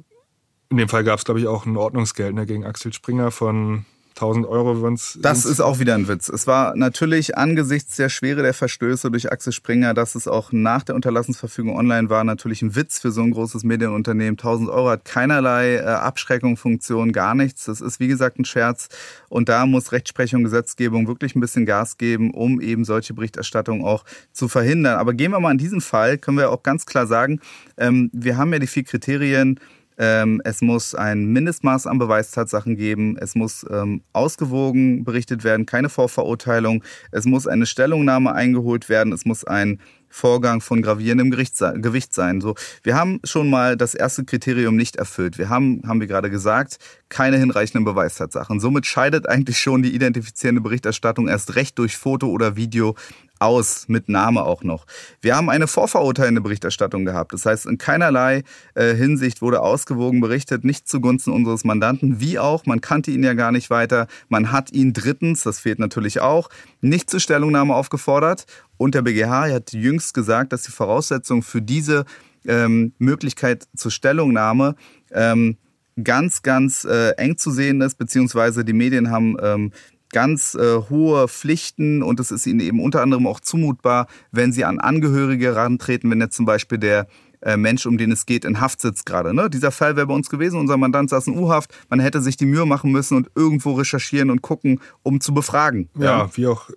in 0.70 0.76
dem 0.76 0.88
Fall 0.88 1.04
gab 1.04 1.18
es, 1.18 1.24
glaube 1.24 1.40
ich, 1.40 1.46
auch 1.46 1.66
ein 1.66 1.76
Ordnungsgeld 1.76 2.34
ne, 2.34 2.46
gegen 2.46 2.64
Axel 2.64 2.92
Springer 2.92 3.30
von 3.30 3.84
1000 4.20 4.46
Euro. 4.46 4.82
wenn's- 4.82 5.18
Das 5.20 5.44
ist 5.44 5.60
auch 5.60 5.78
wieder 5.78 5.94
ein 5.94 6.06
Witz. 6.08 6.28
Es 6.28 6.46
war 6.46 6.76
natürlich 6.76 7.36
angesichts 7.38 7.96
der 7.96 8.08
Schwere 8.08 8.42
der 8.42 8.52
Verstöße 8.54 9.10
durch 9.10 9.32
Axel 9.32 9.52
Springer, 9.52 9.94
dass 9.94 10.14
es 10.14 10.28
auch 10.28 10.52
nach 10.52 10.82
der 10.82 10.94
Unterlassensverfügung 10.94 11.76
online 11.76 12.10
war, 12.10 12.22
natürlich 12.24 12.62
ein 12.62 12.76
Witz 12.76 12.98
für 13.00 13.10
so 13.10 13.22
ein 13.22 13.30
großes 13.30 13.64
Medienunternehmen. 13.64 14.36
1000 14.36 14.68
Euro 14.68 14.90
hat 14.90 15.04
keinerlei 15.04 15.76
äh, 15.76 15.80
Abschreckung, 15.84 16.56
Funktion, 16.56 17.12
gar 17.12 17.34
nichts. 17.34 17.64
Das 17.64 17.80
ist 17.80 18.00
wie 18.00 18.08
gesagt 18.08 18.38
ein 18.38 18.44
Scherz. 18.44 18.88
Und 19.28 19.48
da 19.48 19.64
muss 19.66 19.92
Rechtsprechung, 19.92 20.44
Gesetzgebung 20.44 21.06
wirklich 21.08 21.34
ein 21.34 21.40
bisschen 21.40 21.66
Gas 21.66 21.96
geben, 21.98 22.32
um 22.32 22.60
eben 22.60 22.84
solche 22.84 23.14
Berichterstattung 23.14 23.84
auch 23.84 24.04
zu 24.32 24.48
verhindern. 24.48 24.98
Aber 24.98 25.14
gehen 25.14 25.30
wir 25.32 25.40
mal 25.40 25.52
in 25.52 25.58
diesen 25.58 25.80
Fall, 25.80 26.18
können 26.18 26.36
wir 26.38 26.50
auch 26.50 26.62
ganz 26.62 26.84
klar 26.86 27.06
sagen, 27.06 27.40
ähm, 27.78 28.10
wir 28.12 28.36
haben 28.36 28.52
ja 28.52 28.58
die 28.58 28.66
vier 28.66 28.84
Kriterien, 28.84 29.58
Ähm, 30.02 30.40
es 30.44 30.62
muss 30.62 30.94
ein 30.94 31.26
Mindestmaß 31.26 31.86
an 31.86 31.98
Beweistatsachen 31.98 32.74
geben. 32.74 33.18
Es 33.20 33.34
muss 33.34 33.66
ähm, 33.70 34.00
ausgewogen 34.14 35.04
berichtet 35.04 35.44
werden, 35.44 35.66
keine 35.66 35.90
Vorverurteilung. 35.90 36.82
Es 37.12 37.26
muss 37.26 37.46
eine 37.46 37.66
Stellungnahme 37.66 38.32
eingeholt 38.32 38.88
werden. 38.88 39.12
Es 39.12 39.26
muss 39.26 39.44
ein 39.44 39.78
Vorgang 40.10 40.60
von 40.60 40.82
gravierendem 40.82 41.30
Gewicht 41.30 42.14
sein. 42.14 42.40
So, 42.40 42.54
wir 42.82 42.96
haben 42.96 43.20
schon 43.24 43.48
mal 43.48 43.76
das 43.76 43.94
erste 43.94 44.24
Kriterium 44.24 44.76
nicht 44.76 44.96
erfüllt. 44.96 45.38
Wir 45.38 45.48
haben, 45.48 45.82
haben 45.86 46.00
wir 46.00 46.08
gerade 46.08 46.30
gesagt, 46.30 46.78
keine 47.08 47.38
hinreichenden 47.38 47.84
Beweistatsachen. 47.84 48.60
Somit 48.60 48.86
scheidet 48.86 49.28
eigentlich 49.28 49.58
schon 49.58 49.82
die 49.82 49.94
identifizierende 49.94 50.60
Berichterstattung 50.60 51.28
erst 51.28 51.54
recht 51.54 51.78
durch 51.78 51.96
Foto 51.96 52.28
oder 52.28 52.56
Video 52.56 52.96
aus, 53.40 53.88
mit 53.88 54.08
Name 54.08 54.42
auch 54.42 54.62
noch. 54.62 54.86
Wir 55.22 55.34
haben 55.34 55.48
eine 55.48 55.66
vorverurteilende 55.66 56.42
Berichterstattung 56.42 57.04
gehabt. 57.04 57.32
Das 57.32 57.46
heißt, 57.46 57.66
in 57.66 57.78
keinerlei 57.78 58.44
äh, 58.74 58.94
Hinsicht 58.94 59.40
wurde 59.40 59.62
ausgewogen 59.62 60.20
berichtet, 60.20 60.62
nicht 60.62 60.88
zugunsten 60.88 61.32
unseres 61.32 61.64
Mandanten, 61.64 62.20
wie 62.20 62.38
auch, 62.38 62.66
man 62.66 62.82
kannte 62.82 63.10
ihn 63.10 63.24
ja 63.24 63.32
gar 63.32 63.50
nicht 63.50 63.70
weiter. 63.70 64.06
Man 64.28 64.52
hat 64.52 64.72
ihn 64.72 64.92
drittens, 64.92 65.42
das 65.42 65.58
fehlt 65.58 65.78
natürlich 65.78 66.20
auch, 66.20 66.50
nicht 66.82 67.08
zur 67.08 67.20
Stellungnahme 67.20 67.74
aufgefordert. 67.74 68.44
Und 68.80 68.94
der 68.94 69.02
BGH 69.02 69.52
hat 69.52 69.74
jüngst 69.74 70.14
gesagt, 70.14 70.54
dass 70.54 70.62
die 70.62 70.72
Voraussetzung 70.72 71.42
für 71.42 71.60
diese 71.60 72.06
ähm, 72.46 72.94
Möglichkeit 72.96 73.68
zur 73.76 73.90
Stellungnahme 73.90 74.74
ähm, 75.10 75.58
ganz, 76.02 76.40
ganz 76.40 76.86
äh, 76.86 77.10
eng 77.18 77.36
zu 77.36 77.50
sehen 77.50 77.82
ist, 77.82 77.98
beziehungsweise 77.98 78.64
die 78.64 78.72
Medien 78.72 79.10
haben 79.10 79.36
ähm, 79.42 79.72
ganz 80.14 80.54
äh, 80.54 80.78
hohe 80.88 81.28
Pflichten 81.28 82.02
und 82.02 82.20
es 82.20 82.30
ist 82.30 82.46
ihnen 82.46 82.60
eben 82.60 82.80
unter 82.80 83.02
anderem 83.02 83.26
auch 83.26 83.40
zumutbar, 83.40 84.06
wenn 84.32 84.50
sie 84.50 84.64
an 84.64 84.78
Angehörige 84.78 85.48
herantreten, 85.48 86.10
wenn 86.10 86.22
jetzt 86.22 86.36
zum 86.36 86.46
Beispiel 86.46 86.78
der 86.78 87.06
äh, 87.42 87.58
Mensch, 87.58 87.84
um 87.84 87.98
den 87.98 88.10
es 88.10 88.24
geht, 88.24 88.46
in 88.46 88.62
Haft 88.62 88.80
sitzt 88.80 89.04
gerade. 89.04 89.34
Ne? 89.34 89.50
Dieser 89.50 89.72
Fall 89.72 89.96
wäre 89.96 90.06
bei 90.06 90.14
uns 90.14 90.30
gewesen, 90.30 90.58
unser 90.58 90.78
Mandant 90.78 91.10
saß 91.10 91.26
in 91.26 91.36
U-Haft, 91.36 91.74
man 91.90 92.00
hätte 92.00 92.22
sich 92.22 92.38
die 92.38 92.46
Mühe 92.46 92.64
machen 92.64 92.92
müssen 92.92 93.18
und 93.18 93.30
irgendwo 93.34 93.74
recherchieren 93.74 94.30
und 94.30 94.40
gucken, 94.40 94.80
um 95.02 95.20
zu 95.20 95.34
befragen. 95.34 95.90
Ja, 95.98 96.20
ja 96.20 96.30
wie 96.32 96.46
auch 96.46 96.70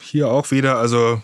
hier 0.00 0.28
auch 0.28 0.50
wieder, 0.50 0.78
also 0.78 1.20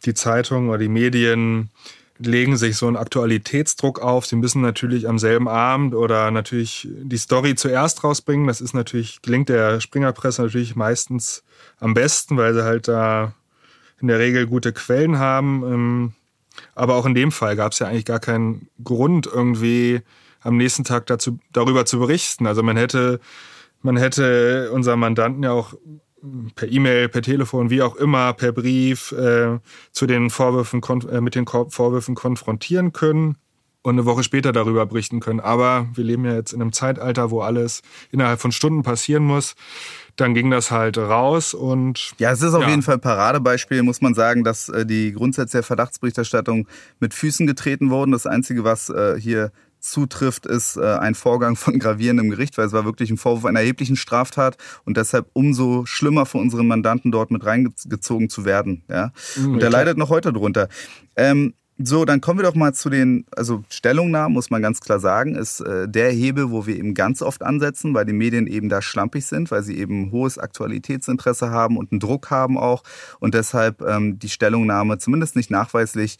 die 0.00 0.14
Zeitung 0.14 0.68
oder 0.68 0.78
die 0.78 0.88
Medien 0.88 1.70
legen 2.18 2.56
sich 2.56 2.76
so 2.76 2.86
einen 2.86 2.96
Aktualitätsdruck 2.96 4.00
auf. 4.00 4.26
Sie 4.26 4.36
müssen 4.36 4.60
natürlich 4.60 5.08
am 5.08 5.18
selben 5.18 5.48
Abend 5.48 5.94
oder 5.94 6.30
natürlich 6.30 6.86
die 6.90 7.16
Story 7.16 7.54
zuerst 7.54 8.04
rausbringen. 8.04 8.46
Das 8.46 8.60
ist 8.60 8.74
natürlich, 8.74 9.22
gelingt 9.22 9.48
der 9.48 9.80
Springerpresse 9.80 10.42
natürlich 10.42 10.76
meistens 10.76 11.42
am 11.78 11.94
besten, 11.94 12.36
weil 12.36 12.54
sie 12.54 12.64
halt 12.64 12.88
da 12.88 13.34
in 14.00 14.08
der 14.08 14.18
Regel 14.18 14.46
gute 14.46 14.72
Quellen 14.72 15.18
haben. 15.18 15.62
Ähm, 15.64 16.12
aber 16.74 16.96
auch 16.96 17.06
in 17.06 17.14
dem 17.14 17.32
Fall 17.32 17.56
gab 17.56 17.72
es 17.72 17.78
ja 17.78 17.86
eigentlich 17.86 18.04
gar 18.04 18.20
keinen 18.20 18.68
Grund, 18.84 19.26
irgendwie 19.26 20.00
am 20.42 20.56
nächsten 20.56 20.84
Tag 20.84 21.06
dazu, 21.06 21.38
darüber 21.52 21.86
zu 21.86 21.98
berichten. 21.98 22.46
Also 22.46 22.62
man 22.62 22.76
hätte, 22.76 23.20
man 23.82 23.96
hätte 23.96 24.70
unserem 24.72 25.00
Mandanten 25.00 25.42
ja 25.42 25.52
auch 25.52 25.74
per 26.54 26.70
E-Mail, 26.70 27.08
per 27.08 27.22
Telefon, 27.22 27.70
wie 27.70 27.82
auch 27.82 27.96
immer, 27.96 28.32
per 28.32 28.52
Brief 28.52 29.12
äh, 29.12 29.58
zu 29.92 30.06
den 30.06 30.30
Vorwürfen 30.30 30.82
äh, 31.10 31.20
mit 31.20 31.34
den 31.34 31.46
Vorwürfen 31.46 32.14
konfrontieren 32.14 32.92
können 32.92 33.36
und 33.82 33.94
eine 33.94 34.04
Woche 34.04 34.22
später 34.22 34.52
darüber 34.52 34.84
berichten 34.86 35.20
können. 35.20 35.40
Aber 35.40 35.88
wir 35.94 36.04
leben 36.04 36.24
ja 36.24 36.34
jetzt 36.34 36.52
in 36.52 36.60
einem 36.60 36.72
Zeitalter, 36.72 37.30
wo 37.30 37.40
alles 37.40 37.82
innerhalb 38.10 38.40
von 38.40 38.52
Stunden 38.52 38.82
passieren 38.82 39.24
muss. 39.24 39.54
Dann 40.16 40.34
ging 40.34 40.50
das 40.50 40.70
halt 40.70 40.98
raus 40.98 41.54
und. 41.54 42.12
Ja, 42.18 42.30
es 42.30 42.42
ist 42.42 42.52
auf 42.52 42.62
ja. 42.62 42.68
jeden 42.68 42.82
Fall 42.82 42.96
ein 42.96 43.00
Paradebeispiel, 43.00 43.82
muss 43.82 44.02
man 44.02 44.14
sagen, 44.14 44.44
dass 44.44 44.68
äh, 44.68 44.84
die 44.84 45.12
Grundsätze 45.12 45.58
der 45.58 45.62
Verdachtsberichterstattung 45.62 46.68
mit 46.98 47.14
Füßen 47.14 47.46
getreten 47.46 47.90
wurden. 47.90 48.12
Das 48.12 48.26
Einzige, 48.26 48.64
was 48.64 48.90
äh, 48.90 49.18
hier 49.18 49.50
zutrifft, 49.80 50.46
ist 50.46 50.76
äh, 50.76 50.80
ein 50.80 51.14
Vorgang 51.14 51.56
von 51.56 51.78
gravierendem 51.78 52.30
Gericht, 52.30 52.58
weil 52.58 52.66
es 52.66 52.72
war 52.72 52.84
wirklich 52.84 53.10
ein 53.10 53.16
Vorwurf 53.16 53.44
einer 53.44 53.60
erheblichen 53.60 53.96
Straftat 53.96 54.56
und 54.84 54.96
deshalb 54.96 55.26
umso 55.32 55.86
schlimmer 55.86 56.26
für 56.26 56.38
unseren 56.38 56.66
Mandanten 56.66 57.10
dort 57.10 57.30
mit 57.30 57.44
reingezogen 57.44 58.28
zu 58.28 58.44
werden. 58.44 58.82
Ja? 58.88 59.12
Mhm, 59.36 59.54
und 59.54 59.62
er 59.62 59.70
leidet 59.70 59.98
noch 59.98 60.10
heute 60.10 60.32
drunter. 60.32 60.68
Ähm, 61.16 61.54
so, 61.82 62.04
dann 62.04 62.20
kommen 62.20 62.40
wir 62.40 62.44
doch 62.44 62.54
mal 62.54 62.74
zu 62.74 62.90
den, 62.90 63.24
also 63.34 63.64
Stellungnahmen, 63.70 64.34
muss 64.34 64.50
man 64.50 64.60
ganz 64.60 64.80
klar 64.80 65.00
sagen, 65.00 65.34
ist 65.34 65.60
äh, 65.60 65.88
der 65.88 66.10
Hebel, 66.10 66.50
wo 66.50 66.66
wir 66.66 66.76
eben 66.76 66.92
ganz 66.92 67.22
oft 67.22 67.42
ansetzen, 67.42 67.94
weil 67.94 68.04
die 68.04 68.12
Medien 68.12 68.46
eben 68.46 68.68
da 68.68 68.82
schlampig 68.82 69.24
sind, 69.24 69.50
weil 69.50 69.62
sie 69.62 69.78
eben 69.78 70.12
hohes 70.12 70.36
Aktualitätsinteresse 70.36 71.50
haben 71.50 71.78
und 71.78 71.90
einen 71.90 72.00
Druck 72.00 72.30
haben 72.30 72.58
auch 72.58 72.82
und 73.18 73.32
deshalb 73.32 73.80
ähm, 73.80 74.18
die 74.18 74.28
Stellungnahme 74.28 74.98
zumindest 74.98 75.36
nicht 75.36 75.50
nachweislich 75.50 76.18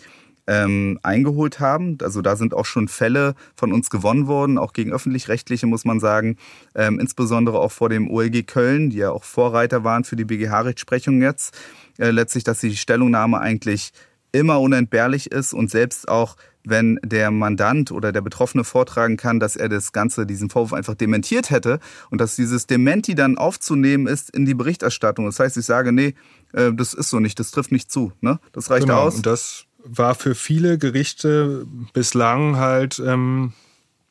ähm, 0.51 0.99
eingeholt 1.05 1.61
haben. 1.61 1.97
Also 2.03 2.23
da 2.23 2.35
sind 2.35 2.55
auch 2.55 2.67
schon 2.67 2.89
Fälle 2.89 3.37
von 3.55 3.73
uns 3.73 3.89
gewonnen 3.89 4.27
worden, 4.27 4.59
auch 4.59 4.73
gegen 4.73 4.93
öffentlich-rechtliche, 4.93 5.69
muss 5.69 5.85
man 5.85 6.01
sagen. 6.01 6.39
Ähm, 6.75 6.99
insbesondere 6.99 7.61
auch 7.61 7.71
vor 7.71 7.89
dem 7.89 8.11
OLG 8.11 8.43
Köln, 8.49 8.91
die 8.91 8.97
ja 8.97 9.13
auch 9.13 9.23
Vorreiter 9.23 9.85
waren 9.85 10.03
für 10.03 10.17
die 10.17 10.25
BGH-Rechtsprechung 10.25 11.23
jetzt. 11.23 11.57
Äh, 11.99 12.11
letztlich, 12.11 12.43
dass 12.43 12.59
die 12.59 12.77
Stellungnahme 12.77 13.39
eigentlich 13.39 13.93
immer 14.33 14.61
unentbehrlich 14.61 15.31
ist 15.31 15.53
und 15.53 15.71
selbst 15.71 16.09
auch 16.09 16.37
wenn 16.65 16.99
der 17.03 17.31
Mandant 17.31 17.91
oder 17.91 18.13
der 18.13 18.21
Betroffene 18.21 18.65
vortragen 18.65 19.17
kann, 19.17 19.41
dass 19.41 19.57
er 19.57 19.69
das 19.69 19.93
Ganze, 19.93 20.27
diesen 20.27 20.51
Vorwurf 20.51 20.73
einfach 20.73 20.95
dementiert 20.95 21.51
hätte 21.51 21.79
und 22.11 22.21
dass 22.21 22.37
dieses 22.37 22.67
Dementi 22.67 23.15
dann 23.15 23.39
aufzunehmen 23.39 24.07
ist 24.07 24.31
in 24.31 24.45
die 24.45 24.55
Berichterstattung. 24.55 25.25
Das 25.25 25.41
heißt, 25.41 25.57
ich 25.57 25.65
sage, 25.65 25.93
nee, 25.93 26.15
äh, 26.53 26.73
das 26.73 26.93
ist 26.93 27.09
so 27.09 27.19
nicht, 27.19 27.39
das 27.41 27.51
trifft 27.51 27.73
nicht 27.73 27.91
zu. 27.91 28.13
Ne? 28.21 28.41
Das 28.53 28.71
reicht 28.71 28.87
genau, 28.87 29.01
aus. 29.01 29.17
Und 29.17 29.27
das 29.27 29.67
war 29.85 30.15
für 30.15 30.35
viele 30.35 30.79
Gerichte 30.79 31.67
bislang 31.93 32.57
halt 32.57 33.03
ähm, 33.05 33.53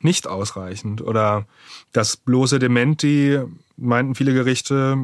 nicht 0.00 0.26
ausreichend. 0.26 1.02
Oder 1.02 1.46
das 1.92 2.16
bloße 2.16 2.58
Dementi 2.58 3.38
meinten 3.76 4.14
viele 4.14 4.34
Gerichte, 4.34 4.98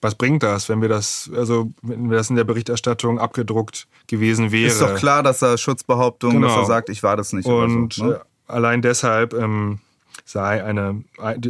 was 0.00 0.14
bringt 0.14 0.42
das, 0.42 0.68
wenn 0.68 0.80
wir 0.80 0.88
das, 0.88 1.30
also 1.34 1.72
wenn 1.82 2.08
das 2.10 2.30
in 2.30 2.36
der 2.36 2.44
Berichterstattung 2.44 3.18
abgedruckt 3.18 3.88
gewesen 4.06 4.52
wäre? 4.52 4.68
Ist 4.68 4.80
doch 4.80 4.96
klar, 4.96 5.22
dass 5.22 5.42
er 5.42 5.58
Schutzbehauptung, 5.58 6.34
genau. 6.34 6.48
dass 6.48 6.56
er 6.56 6.64
sagt, 6.66 6.88
ich 6.88 7.02
war 7.02 7.16
das 7.16 7.32
nicht. 7.32 7.46
Und 7.46 7.94
so, 7.94 8.04
ne? 8.04 8.14
Äh, 8.14 8.18
allein 8.46 8.82
deshalb 8.82 9.34
ähm, 9.34 9.80
sei, 10.24 10.62
eine, 10.62 11.02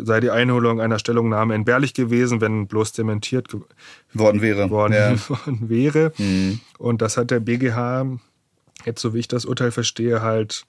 sei 0.04 0.20
die 0.20 0.30
Einholung 0.30 0.80
einer 0.80 0.98
Stellungnahme 0.98 1.54
entbehrlich 1.54 1.94
gewesen, 1.94 2.40
wenn 2.40 2.66
bloß 2.68 2.92
dementiert 2.92 3.54
worden 4.14 4.40
wäre. 4.40 4.70
Worden, 4.70 4.94
ja. 4.94 5.28
worden 5.28 5.68
wäre. 5.68 6.12
Mhm. 6.16 6.60
Und 6.78 7.02
das 7.02 7.16
hat 7.16 7.30
der 7.30 7.40
BGH 7.40 8.06
jetzt 8.84 9.00
so 9.00 9.14
wie 9.14 9.18
ich 9.18 9.28
das 9.28 9.44
Urteil 9.44 9.70
verstehe, 9.70 10.22
halt 10.22 10.64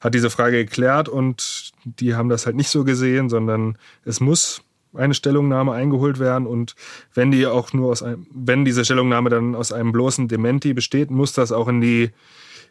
hat 0.00 0.14
diese 0.14 0.30
Frage 0.30 0.64
geklärt 0.64 1.08
und 1.08 1.72
die 1.84 2.14
haben 2.14 2.28
das 2.28 2.46
halt 2.46 2.56
nicht 2.56 2.68
so 2.68 2.84
gesehen, 2.84 3.28
sondern 3.28 3.78
es 4.04 4.20
muss 4.20 4.62
eine 4.92 5.14
Stellungnahme 5.14 5.72
eingeholt 5.72 6.18
werden 6.18 6.46
und 6.46 6.76
wenn 7.14 7.30
die 7.30 7.46
auch 7.46 7.72
nur 7.72 7.90
aus 7.90 8.02
einem, 8.02 8.26
wenn 8.32 8.64
diese 8.64 8.84
Stellungnahme 8.84 9.30
dann 9.30 9.54
aus 9.54 9.72
einem 9.72 9.92
bloßen 9.92 10.28
Dementi 10.28 10.72
besteht, 10.72 11.10
muss 11.10 11.32
das 11.32 11.52
auch 11.52 11.68
in 11.68 11.80
die 11.80 12.10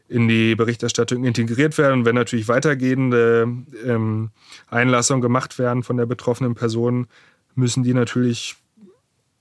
in 0.10 0.28
die 0.28 0.56
Berichterstattung 0.56 1.24
integriert 1.24 1.78
werden. 1.78 2.00
Und 2.00 2.06
wenn 2.06 2.16
natürlich 2.16 2.48
weitergehende 2.48 3.48
ähm, 3.86 4.32
Einlassungen 4.70 5.22
gemacht 5.22 5.58
werden 5.58 5.82
von 5.82 5.98
der 5.98 6.06
betroffenen 6.06 6.56
Person, 6.56 7.08
müssen 7.56 7.84
die 7.84 7.94
natürlich 7.94 8.58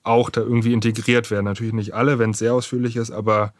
auch 0.02 0.30
da 0.30 0.40
irgendwie 0.40 0.72
integriert 0.72 1.30
werden. 1.30 1.44
Natürlich 1.44 1.72
nicht 1.72 1.94
alle, 1.94 2.18
wenn 2.18 2.30
es 2.30 2.38
sehr 2.38 2.54
ausführlich 2.54 2.96
ist, 2.96 3.10
aber 3.10 3.52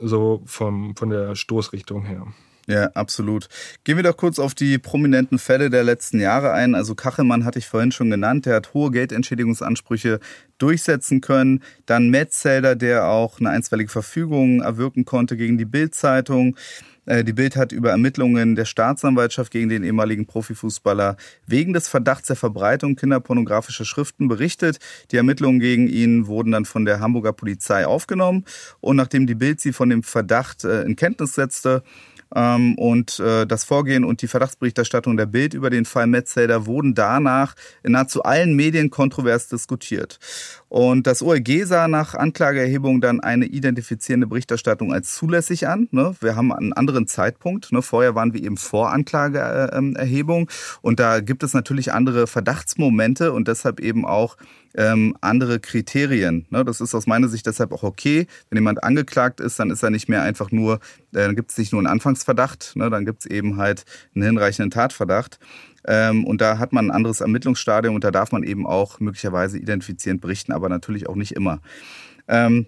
so 0.00 0.42
vom, 0.46 0.96
von 0.96 1.10
der 1.10 1.34
Stoßrichtung 1.34 2.04
her. 2.04 2.26
Ja, 2.68 2.86
absolut. 2.94 3.48
Gehen 3.84 3.96
wir 3.96 4.02
doch 4.02 4.16
kurz 4.16 4.40
auf 4.40 4.52
die 4.52 4.78
prominenten 4.78 5.38
Fälle 5.38 5.70
der 5.70 5.84
letzten 5.84 6.18
Jahre 6.18 6.52
ein. 6.52 6.74
Also 6.74 6.96
Kachelmann 6.96 7.44
hatte 7.44 7.60
ich 7.60 7.68
vorhin 7.68 7.92
schon 7.92 8.10
genannt, 8.10 8.44
der 8.44 8.56
hat 8.56 8.74
hohe 8.74 8.90
Geldentschädigungsansprüche 8.90 10.18
durchsetzen 10.58 11.20
können. 11.20 11.62
Dann 11.86 12.10
Metzelder, 12.10 12.74
der 12.74 13.06
auch 13.06 13.38
eine 13.38 13.50
einstweilige 13.50 13.90
Verfügung 13.90 14.62
erwirken 14.62 15.04
konnte 15.04 15.36
gegen 15.36 15.58
die 15.58 15.64
Bildzeitung. 15.64 16.56
Äh, 17.06 17.24
die 17.24 17.32
Bild 17.32 17.56
hat 17.56 17.72
über 17.72 17.90
Ermittlungen 17.90 18.54
der 18.54 18.64
Staatsanwaltschaft 18.64 19.50
gegen 19.50 19.68
den 19.68 19.82
ehemaligen 19.82 20.26
Profifußballer 20.26 21.16
wegen 21.46 21.72
des 21.72 21.88
Verdachts 21.88 22.28
der 22.28 22.36
Verbreitung 22.36 22.96
kinderpornografischer 22.96 23.84
Schriften 23.84 24.28
berichtet. 24.28 24.78
Die 25.10 25.16
Ermittlungen 25.16 25.60
gegen 25.60 25.88
ihn 25.88 26.26
wurden 26.26 26.52
dann 26.52 26.64
von 26.64 26.84
der 26.84 27.00
Hamburger 27.00 27.32
Polizei 27.32 27.86
aufgenommen 27.86 28.44
und 28.80 28.96
nachdem 28.96 29.26
die 29.26 29.34
Bild 29.34 29.60
sie 29.60 29.72
von 29.72 29.88
dem 29.88 30.02
Verdacht 30.02 30.64
äh, 30.64 30.82
in 30.82 30.96
Kenntnis 30.96 31.34
setzte, 31.34 31.82
und 32.30 33.20
äh, 33.20 33.46
das 33.46 33.64
Vorgehen 33.64 34.04
und 34.04 34.20
die 34.20 34.28
Verdachtsberichterstattung 34.28 35.16
der 35.16 35.26
Bild 35.26 35.54
über 35.54 35.70
den 35.70 35.84
Fall 35.84 36.06
Metzelder 36.06 36.66
wurden 36.66 36.94
danach 36.94 37.54
in 37.82 37.92
nahezu 37.92 38.22
allen 38.24 38.54
Medien 38.54 38.90
kontrovers 38.90 39.48
diskutiert. 39.48 40.18
Und 40.68 41.06
das 41.06 41.22
OLG 41.22 41.64
sah 41.64 41.86
nach 41.86 42.14
Anklageerhebung 42.14 43.00
dann 43.00 43.20
eine 43.20 43.46
identifizierende 43.46 44.26
Berichterstattung 44.26 44.92
als 44.92 45.14
zulässig 45.14 45.68
an. 45.68 45.88
Ne? 45.92 46.16
Wir 46.20 46.34
haben 46.34 46.52
einen 46.52 46.72
anderen 46.72 47.06
Zeitpunkt. 47.06 47.70
Ne? 47.70 47.82
Vorher 47.82 48.14
waren 48.16 48.34
wir 48.34 48.42
eben 48.42 48.56
vor 48.56 48.90
Anklageerhebung. 48.92 50.50
Und 50.82 50.98
da 50.98 51.20
gibt 51.20 51.44
es 51.44 51.54
natürlich 51.54 51.92
andere 51.92 52.26
Verdachtsmomente 52.26 53.32
und 53.32 53.46
deshalb 53.46 53.78
eben 53.78 54.04
auch 54.04 54.36
ähm, 54.76 55.16
andere 55.20 55.58
Kriterien. 55.58 56.46
Ne? 56.50 56.64
Das 56.64 56.80
ist 56.80 56.94
aus 56.94 57.06
meiner 57.06 57.28
Sicht 57.28 57.46
deshalb 57.46 57.72
auch 57.72 57.82
okay. 57.82 58.26
Wenn 58.50 58.58
jemand 58.58 58.84
angeklagt 58.84 59.40
ist, 59.40 59.58
dann 59.58 59.70
ist 59.70 59.82
er 59.82 59.90
nicht 59.90 60.08
mehr 60.08 60.22
einfach 60.22 60.50
nur, 60.50 60.74
äh, 60.74 60.78
dann 61.26 61.36
gibt 61.36 61.50
es 61.50 61.58
nicht 61.58 61.72
nur 61.72 61.80
einen 61.80 61.86
Anfangsverdacht, 61.86 62.76
ne? 62.76 62.90
dann 62.90 63.04
gibt 63.04 63.20
es 63.20 63.26
eben 63.26 63.56
halt 63.56 63.84
einen 64.14 64.24
hinreichenden 64.24 64.70
Tatverdacht. 64.70 65.38
Ähm, 65.86 66.24
und 66.24 66.40
da 66.40 66.58
hat 66.58 66.72
man 66.72 66.86
ein 66.86 66.90
anderes 66.90 67.20
Ermittlungsstadium 67.20 67.94
und 67.94 68.04
da 68.04 68.10
darf 68.10 68.32
man 68.32 68.42
eben 68.42 68.66
auch 68.66 69.00
möglicherweise 69.00 69.58
identifizierend 69.58 70.20
berichten, 70.20 70.52
aber 70.52 70.68
natürlich 70.68 71.08
auch 71.08 71.14
nicht 71.14 71.32
immer. 71.32 71.60
Ähm, 72.28 72.66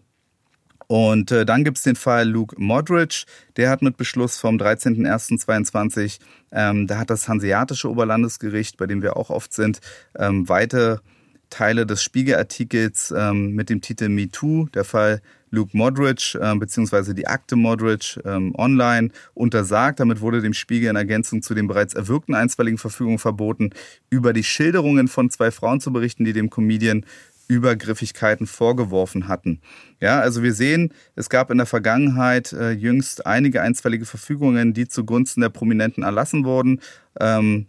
und 0.87 1.31
äh, 1.33 1.45
dann 1.45 1.65
gibt's 1.65 1.83
den 1.83 1.97
Fall 1.97 2.27
Luke 2.27 2.57
Modridge, 2.59 3.27
der 3.59 3.69
hat 3.69 3.83
mit 3.83 3.99
Beschluss 3.99 4.39
vom 4.39 4.57
13.01.22, 4.57 6.19
ähm, 6.51 6.87
da 6.87 6.97
hat 6.97 7.11
das 7.11 7.29
Hanseatische 7.29 7.91
Oberlandesgericht, 7.91 8.79
bei 8.79 8.87
dem 8.87 9.03
wir 9.03 9.19
auch 9.19 9.29
oft 9.29 9.53
sind, 9.53 9.81
ähm, 10.17 10.49
weite 10.49 11.03
Teile 11.51 11.87
des 11.87 12.03
Spiegelartikels 12.03 13.13
ähm, 13.17 13.53
mit 13.53 13.71
dem 13.71 13.81
Titel 13.81 14.09
Me 14.09 14.31
Too, 14.31 14.69
der 14.75 14.85
Fall 14.85 15.23
Luke 15.51 15.77
Modridge 15.77 16.39
äh, 16.41 16.55
beziehungsweise 16.57 17.15
die 17.15 17.27
Akte 17.27 17.57
Modridge 17.57 18.21
ähm, 18.25 18.55
online 18.57 19.11
untersagt. 19.35 20.01
Damit 20.01 20.21
wurde 20.21 20.43
dem 20.43 20.55
Spiegel 20.55 20.91
in 20.91 20.97
Ergänzung 20.97 21.43
zu 21.43 21.55
den 21.55 21.69
bereits 21.69 21.95
erwirkten 21.95 22.35
einstweiligen 22.35 22.79
Verfügungen 22.79 23.19
verboten, 23.19 23.71
über 24.11 24.33
die 24.33 24.45
Schilderungen 24.45 25.09
von 25.09 25.31
zwei 25.31 25.51
Frauen 25.51 25.81
zu 25.81 25.93
berichten, 25.93 26.25
die 26.25 26.33
dem 26.33 26.51
Comedian 26.51 27.05
Übergriffigkeiten 27.49 28.47
vorgeworfen 28.47 29.27
hatten. 29.27 29.61
Ja, 30.01 30.21
also 30.21 30.43
wir 30.43 30.53
sehen, 30.53 30.93
es 31.17 31.31
gab 31.31 31.51
in 31.51 31.57
der 31.57 31.67
Vergangenheit 31.67 32.53
äh, 32.53 32.73
jüngst 32.73 33.27
einige 33.27 33.63
einstweilige 33.63 34.05
Verfügungen, 34.05 34.75
die 34.75 34.87
zugunsten 34.87 35.41
der 35.41 35.49
Prominenten 35.49 36.03
erlassen 36.03 36.45
wurden. 36.45 36.81
Ähm, 37.19 37.67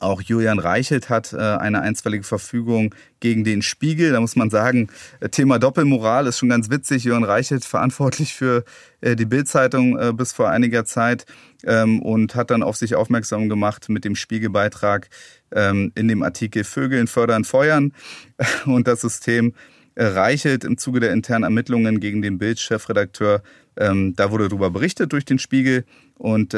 auch 0.00 0.22
Julian 0.22 0.58
Reichelt 0.58 1.08
hat 1.08 1.32
äh, 1.32 1.36
eine 1.36 1.80
einstweilige 1.80 2.24
Verfügung 2.24 2.94
gegen 3.20 3.44
den 3.44 3.62
Spiegel. 3.62 4.12
Da 4.12 4.20
muss 4.20 4.36
man 4.36 4.50
sagen, 4.50 4.88
äh, 5.20 5.28
Thema 5.28 5.58
Doppelmoral 5.58 6.26
ist 6.26 6.38
schon 6.38 6.48
ganz 6.48 6.70
witzig. 6.70 7.04
Julian 7.04 7.24
Reichelt 7.24 7.64
verantwortlich 7.64 8.34
für 8.34 8.64
äh, 9.00 9.16
die 9.16 9.24
Bildzeitung 9.24 10.16
bis 10.16 10.32
vor 10.32 10.50
einiger 10.50 10.84
Zeit 10.84 11.26
ähm, 11.64 12.00
und 12.02 12.34
hat 12.34 12.50
dann 12.50 12.62
auf 12.62 12.76
sich 12.76 12.94
aufmerksam 12.94 13.48
gemacht 13.48 13.88
mit 13.88 14.04
dem 14.04 14.14
Spiegelbeitrag 14.14 15.08
ähm, 15.52 15.92
in 15.94 16.08
dem 16.08 16.22
Artikel 16.22 16.64
Vögeln 16.64 17.06
fördern, 17.06 17.44
feuern 17.44 17.92
und 18.66 18.86
das 18.86 19.00
System 19.00 19.54
Reichelt 20.00 20.62
im 20.62 20.78
Zuge 20.78 21.00
der 21.00 21.12
internen 21.12 21.42
Ermittlungen 21.42 21.98
gegen 21.98 22.22
den 22.22 22.38
Bild-Chefredakteur. 22.38 23.42
Ähm, 23.76 24.14
da 24.14 24.30
wurde 24.30 24.48
darüber 24.48 24.70
berichtet 24.70 25.12
durch 25.12 25.24
den 25.24 25.40
Spiegel 25.40 25.84
und 26.16 26.54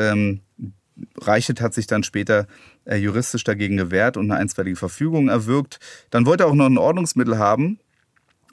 Reichelt 1.19 1.61
hat 1.61 1.75
sich 1.75 1.87
dann 1.87 2.03
später 2.03 2.47
äh, 2.85 2.97
juristisch 2.97 3.45
dagegen 3.45 3.77
gewehrt 3.77 4.17
und 4.17 4.31
eine 4.31 4.41
einstweilige 4.41 4.77
Verfügung 4.77 5.29
erwirkt. 5.29 5.79
Dann 6.11 6.27
wollte 6.27 6.45
er 6.45 6.49
auch 6.49 6.55
noch 6.55 6.67
ein 6.67 6.79
Ordnungsmittel 6.79 7.39
haben, 7.39 7.79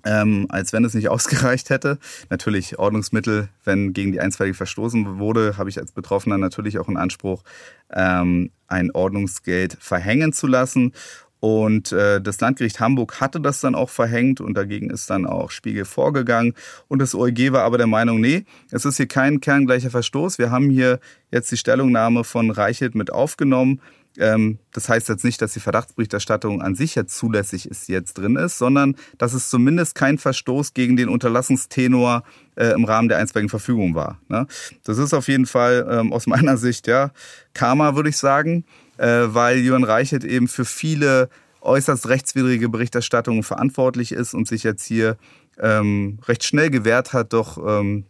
ähm, 0.06 0.48
als 0.50 0.74
wenn 0.74 0.86
es 0.86 0.94
nicht 0.94 1.10
ausgereicht 1.10 1.70
hätte. 1.70 1.98
Natürlich 2.30 2.80
Ordnungsmittel, 2.80 3.50
wenn 3.64 3.94
gegen 3.94 4.12
die 4.12 4.20
einstweilige 4.20 4.56
verstoßen 4.56 5.20
wurde, 5.20 5.58
habe 5.58 5.70
ich 5.70 5.80
als 5.80 5.92
Betroffener 5.92 6.38
natürlich 6.38 6.80
auch 6.80 6.88
einen 6.88 6.98
Anspruch, 6.98 7.44
ähm, 7.92 8.52
ein 8.68 8.92
Ordnungsgeld 8.92 9.78
verhängen 9.80 10.34
zu 10.34 10.48
lassen. 10.48 10.94
Und 11.40 11.92
äh, 11.92 12.20
das 12.20 12.40
Landgericht 12.40 12.80
Hamburg 12.80 13.22
hatte 13.22 13.40
das 13.40 13.62
dann 13.62 13.76
auch 13.76 13.90
verhängt 13.90 14.42
und 14.42 14.56
dagegen 14.56 14.90
ist 14.90 15.10
dann 15.10 15.26
auch 15.26 15.52
Spiegel 15.52 15.86
vorgegangen. 15.86 16.54
Und 16.88 17.00
das 17.00 17.14
OEG 17.14 17.52
war 17.52 17.64
aber 17.64 17.78
der 17.78 17.88
Meinung, 17.88 18.20
nee, 18.20 18.46
es 18.72 18.86
ist 18.86 18.98
hier 18.98 19.08
kein 19.08 19.40
kerngleicher 19.40 19.92
Verstoß. 19.92 20.40
Wir 20.40 20.50
haben 20.50 20.70
hier 20.70 21.00
jetzt 21.32 21.52
die 21.52 21.58
Stellungnahme 21.58 22.24
von 22.24 22.50
Reichelt 22.50 22.96
mit 22.96 23.12
aufgenommen. 23.12 23.82
Ähm, 24.18 24.58
das 24.74 24.90
heißt 24.90 25.10
jetzt 25.10 25.24
nicht, 25.24 25.42
dass 25.42 25.54
die 25.54 25.60
Verdachtsberichterstattung 25.60 26.62
an 26.62 26.74
sich 26.74 26.96
jetzt 26.96 27.16
zulässig 27.16 27.70
ist, 27.70 27.88
die 27.88 27.92
jetzt 27.92 28.18
drin 28.18 28.36
ist, 28.36 28.58
sondern 28.58 28.96
dass 29.18 29.34
es 29.34 29.50
zumindest 29.50 29.94
kein 29.94 30.18
Verstoß 30.18 30.74
gegen 30.74 30.98
den 30.98 31.10
Unterlassungstenor 31.10 32.24
äh, 32.56 32.70
im 32.70 32.86
Rahmen 32.86 33.10
der 33.10 33.20
einstweiligen 33.20 33.50
Verfügung 33.50 33.94
war. 33.94 34.20
Ne? 34.28 34.48
Das 34.84 34.98
ist 34.98 35.14
auf 35.14 35.28
jeden 35.28 35.46
Fall 35.46 35.88
ähm, 35.90 36.14
aus 36.14 36.26
meiner 36.26 36.58
Sicht 36.58 36.88
ja 36.88 37.12
Karma, 37.54 37.96
würde 37.96 38.10
ich 38.10 38.18
sagen, 38.18 38.66
weil 39.06 39.60
Jörn 39.60 39.84
Reichelt 39.84 40.24
eben 40.24 40.48
für 40.48 40.66
viele 40.66 41.30
äußerst 41.62 42.08
rechtswidrige 42.08 42.70
Berichterstattungen 42.70 43.44
verantwortlich 43.44 44.12
ist 44.12 44.34
und 44.34 44.48
sich 44.48 44.64
jetzt 44.64 44.86
hier 44.86 45.18
ähm, 45.60 46.20
recht 46.28 46.44
schnell 46.44 46.70
gewehrt 46.70 47.14
hat, 47.14 47.34
doch 47.34 47.58
ähm, 47.58 48.06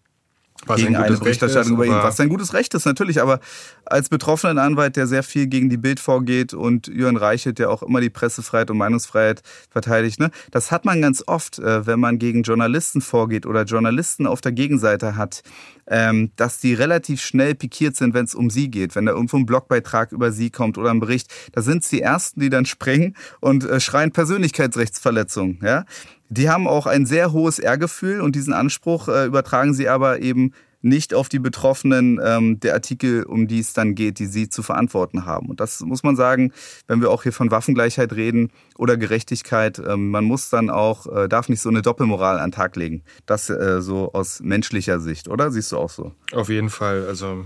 was 0.65 0.81
gegen 0.81 0.95
eine 0.95 1.17
Berichterstattung 1.17 1.73
über 1.73 1.85
ihn. 1.85 1.91
Was 1.91 2.19
ein 2.19 2.29
gutes 2.29 2.53
Recht 2.53 2.73
ist, 2.73 2.85
natürlich, 2.85 3.21
aber 3.21 3.39
als 3.85 4.09
betroffener 4.09 4.61
Anwalt, 4.61 4.95
der 4.95 5.07
sehr 5.07 5.23
viel 5.23 5.47
gegen 5.47 5.69
die 5.69 5.77
Bild 5.77 5.99
vorgeht 5.99 6.53
und 6.53 6.87
Jürgen 6.87 7.17
Reichelt, 7.17 7.59
der 7.59 7.69
auch 7.69 7.83
immer 7.83 8.01
die 8.01 8.09
Pressefreiheit 8.09 8.71
und 8.71 8.77
Meinungsfreiheit 8.77 9.41
verteidigt, 9.69 10.19
ne? 10.19 10.31
das 10.51 10.71
hat 10.71 10.83
man 10.83 11.01
ganz 11.01 11.23
oft, 11.27 11.59
äh, 11.59 11.85
wenn 11.85 11.99
man 11.99 12.17
gegen 12.17 12.43
Journalisten 12.43 13.01
vorgeht 13.01 13.45
oder 13.45 13.63
Journalisten 13.63 14.25
auf 14.25 14.41
der 14.41 14.51
Gegenseite 14.51 15.15
hat, 15.15 15.43
ähm, 15.87 16.31
dass 16.35 16.59
die 16.59 16.73
relativ 16.73 17.21
schnell 17.21 17.55
pikiert 17.55 17.95
sind, 17.95 18.13
wenn 18.13 18.25
es 18.25 18.35
um 18.35 18.49
sie 18.49 18.69
geht. 18.69 18.95
Wenn 18.95 19.05
da 19.05 19.13
irgendwo 19.13 19.37
ein 19.37 19.45
Blogbeitrag 19.45 20.11
über 20.11 20.31
sie 20.31 20.49
kommt 20.49 20.77
oder 20.77 20.91
ein 20.91 20.99
Bericht, 20.99 21.31
da 21.53 21.61
sind 21.61 21.83
es 21.83 21.89
die 21.89 22.01
Ersten, 22.01 22.39
die 22.39 22.49
dann 22.49 22.65
springen 22.65 23.15
und 23.39 23.63
äh, 23.63 23.79
schreien 23.79 24.11
Persönlichkeitsrechtsverletzung. 24.11 25.59
Ja? 25.63 25.85
Die 26.29 26.49
haben 26.49 26.67
auch 26.67 26.87
ein 26.87 27.05
sehr 27.05 27.31
hohes 27.31 27.59
Ehrgefühl 27.59 28.21
und 28.21 28.35
diesen 28.35 28.53
Anspruch 28.53 29.07
äh, 29.07 29.25
übertragen 29.25 29.73
sie 29.73 29.87
aber 29.87 30.19
eben 30.21 30.53
nicht 30.81 31.13
auf 31.13 31.29
die 31.29 31.39
Betroffenen 31.39 32.19
ähm, 32.23 32.59
der 32.59 32.73
Artikel, 32.73 33.23
um 33.23 33.47
die 33.47 33.59
es 33.59 33.73
dann 33.73 33.95
geht, 33.95 34.19
die 34.19 34.27
sie 34.27 34.49
zu 34.49 34.61
verantworten 34.63 35.25
haben. 35.25 35.49
Und 35.49 35.59
das 35.59 35.81
muss 35.81 36.03
man 36.03 36.15
sagen, 36.15 36.53
wenn 36.87 37.01
wir 37.01 37.09
auch 37.09 37.23
hier 37.23 37.33
von 37.33 37.51
Waffengleichheit 37.51 38.13
reden 38.13 38.51
oder 38.77 38.97
Gerechtigkeit, 38.97 39.79
ähm, 39.79 40.11
man 40.11 40.23
muss 40.23 40.49
dann 40.49 40.69
auch, 40.69 41.07
äh, 41.07 41.27
darf 41.27 41.49
nicht 41.49 41.61
so 41.61 41.69
eine 41.69 41.81
Doppelmoral 41.81 42.39
an 42.39 42.51
den 42.51 42.55
Tag 42.55 42.75
legen. 42.75 43.03
Das 43.25 43.49
äh, 43.49 43.81
so 43.81 44.13
aus 44.13 44.39
menschlicher 44.39 44.99
Sicht, 44.99 45.27
oder? 45.27 45.51
Siehst 45.51 45.71
du 45.71 45.77
auch 45.77 45.89
so? 45.89 46.13
Auf 46.31 46.49
jeden 46.49 46.69
Fall. 46.69 47.07
Also 47.07 47.45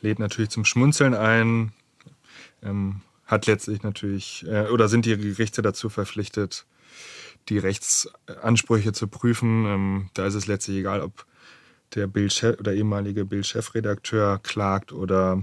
lädt 0.00 0.18
natürlich 0.18 0.50
zum 0.50 0.64
Schmunzeln 0.64 1.14
ein, 1.14 1.72
ähm, 2.62 3.02
hat 3.26 3.46
letztlich 3.46 3.82
natürlich, 3.82 4.46
äh, 4.48 4.68
oder 4.68 4.88
sind 4.88 5.04
die 5.04 5.16
Gerichte 5.16 5.62
dazu 5.62 5.88
verpflichtet, 5.88 6.64
die 7.48 7.58
Rechtsansprüche 7.58 8.92
zu 8.92 9.08
prüfen. 9.08 9.66
Ähm, 9.66 10.10
da 10.14 10.26
ist 10.26 10.34
es 10.34 10.46
letztlich 10.46 10.78
egal, 10.78 11.00
ob 11.00 11.26
der 11.94 12.06
Bild 12.06 12.56
oder 12.58 12.72
ehemalige 12.72 13.24
Bild-Chefredakteur 13.24 14.38
klagt 14.42 14.92
oder 14.92 15.42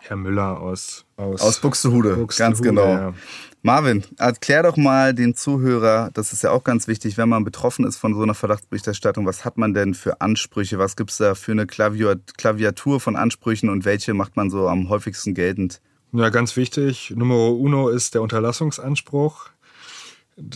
Herr 0.00 0.16
Müller 0.16 0.60
aus 0.60 1.04
aus, 1.16 1.40
aus 1.40 1.60
Buxtehude, 1.60 2.16
Buxtehude 2.16 2.50
ganz 2.50 2.62
genau. 2.62 2.86
Ja. 2.86 3.14
Marvin, 3.62 4.04
erklär 4.18 4.62
doch 4.62 4.76
mal 4.76 5.12
den 5.14 5.34
Zuhörer, 5.34 6.10
das 6.14 6.32
ist 6.32 6.42
ja 6.42 6.50
auch 6.52 6.62
ganz 6.62 6.86
wichtig, 6.86 7.16
wenn 7.16 7.28
man 7.28 7.42
betroffen 7.42 7.84
ist 7.84 7.96
von 7.96 8.14
so 8.14 8.22
einer 8.22 8.34
Verdachtsberichterstattung, 8.34 9.26
was 9.26 9.44
hat 9.44 9.58
man 9.58 9.74
denn 9.74 9.94
für 9.94 10.20
Ansprüche? 10.20 10.78
Was 10.78 10.94
gibt 10.94 11.10
es 11.10 11.16
da 11.16 11.34
für 11.34 11.52
eine 11.52 11.66
Klaviatur 11.66 13.00
von 13.00 13.16
Ansprüchen 13.16 13.68
und 13.68 13.84
welche 13.84 14.14
macht 14.14 14.36
man 14.36 14.50
so 14.50 14.68
am 14.68 14.88
häufigsten 14.88 15.34
geltend? 15.34 15.80
Ja, 16.12 16.28
ganz 16.28 16.56
wichtig. 16.56 17.12
Nummer 17.16 17.50
uno 17.50 17.88
ist 17.88 18.14
der 18.14 18.22
Unterlassungsanspruch 18.22 19.50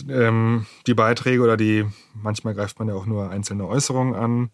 ähm, 0.09 0.65
die 0.87 0.93
Beiträge 0.93 1.41
oder 1.41 1.57
die, 1.57 1.85
manchmal 2.13 2.53
greift 2.53 2.79
man 2.79 2.87
ja 2.87 2.93
auch 2.93 3.05
nur 3.05 3.29
einzelne 3.29 3.67
Äußerungen 3.67 4.15
an, 4.15 4.51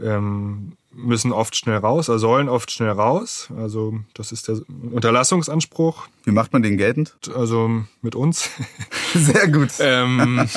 ähm, 0.00 0.72
müssen 0.92 1.32
oft 1.32 1.56
schnell 1.56 1.78
raus, 1.78 2.08
oder 2.08 2.18
sollen 2.18 2.48
oft 2.48 2.70
schnell 2.70 2.90
raus. 2.90 3.48
Also 3.56 4.00
das 4.14 4.32
ist 4.32 4.48
der 4.48 4.60
Unterlassungsanspruch. 4.92 6.06
Wie 6.24 6.30
macht 6.30 6.52
man 6.52 6.62
den 6.62 6.76
geltend? 6.76 7.16
Also 7.34 7.84
mit 8.02 8.14
uns. 8.14 8.50
Sehr 9.14 9.48
gut. 9.48 9.70
ähm, 9.80 10.48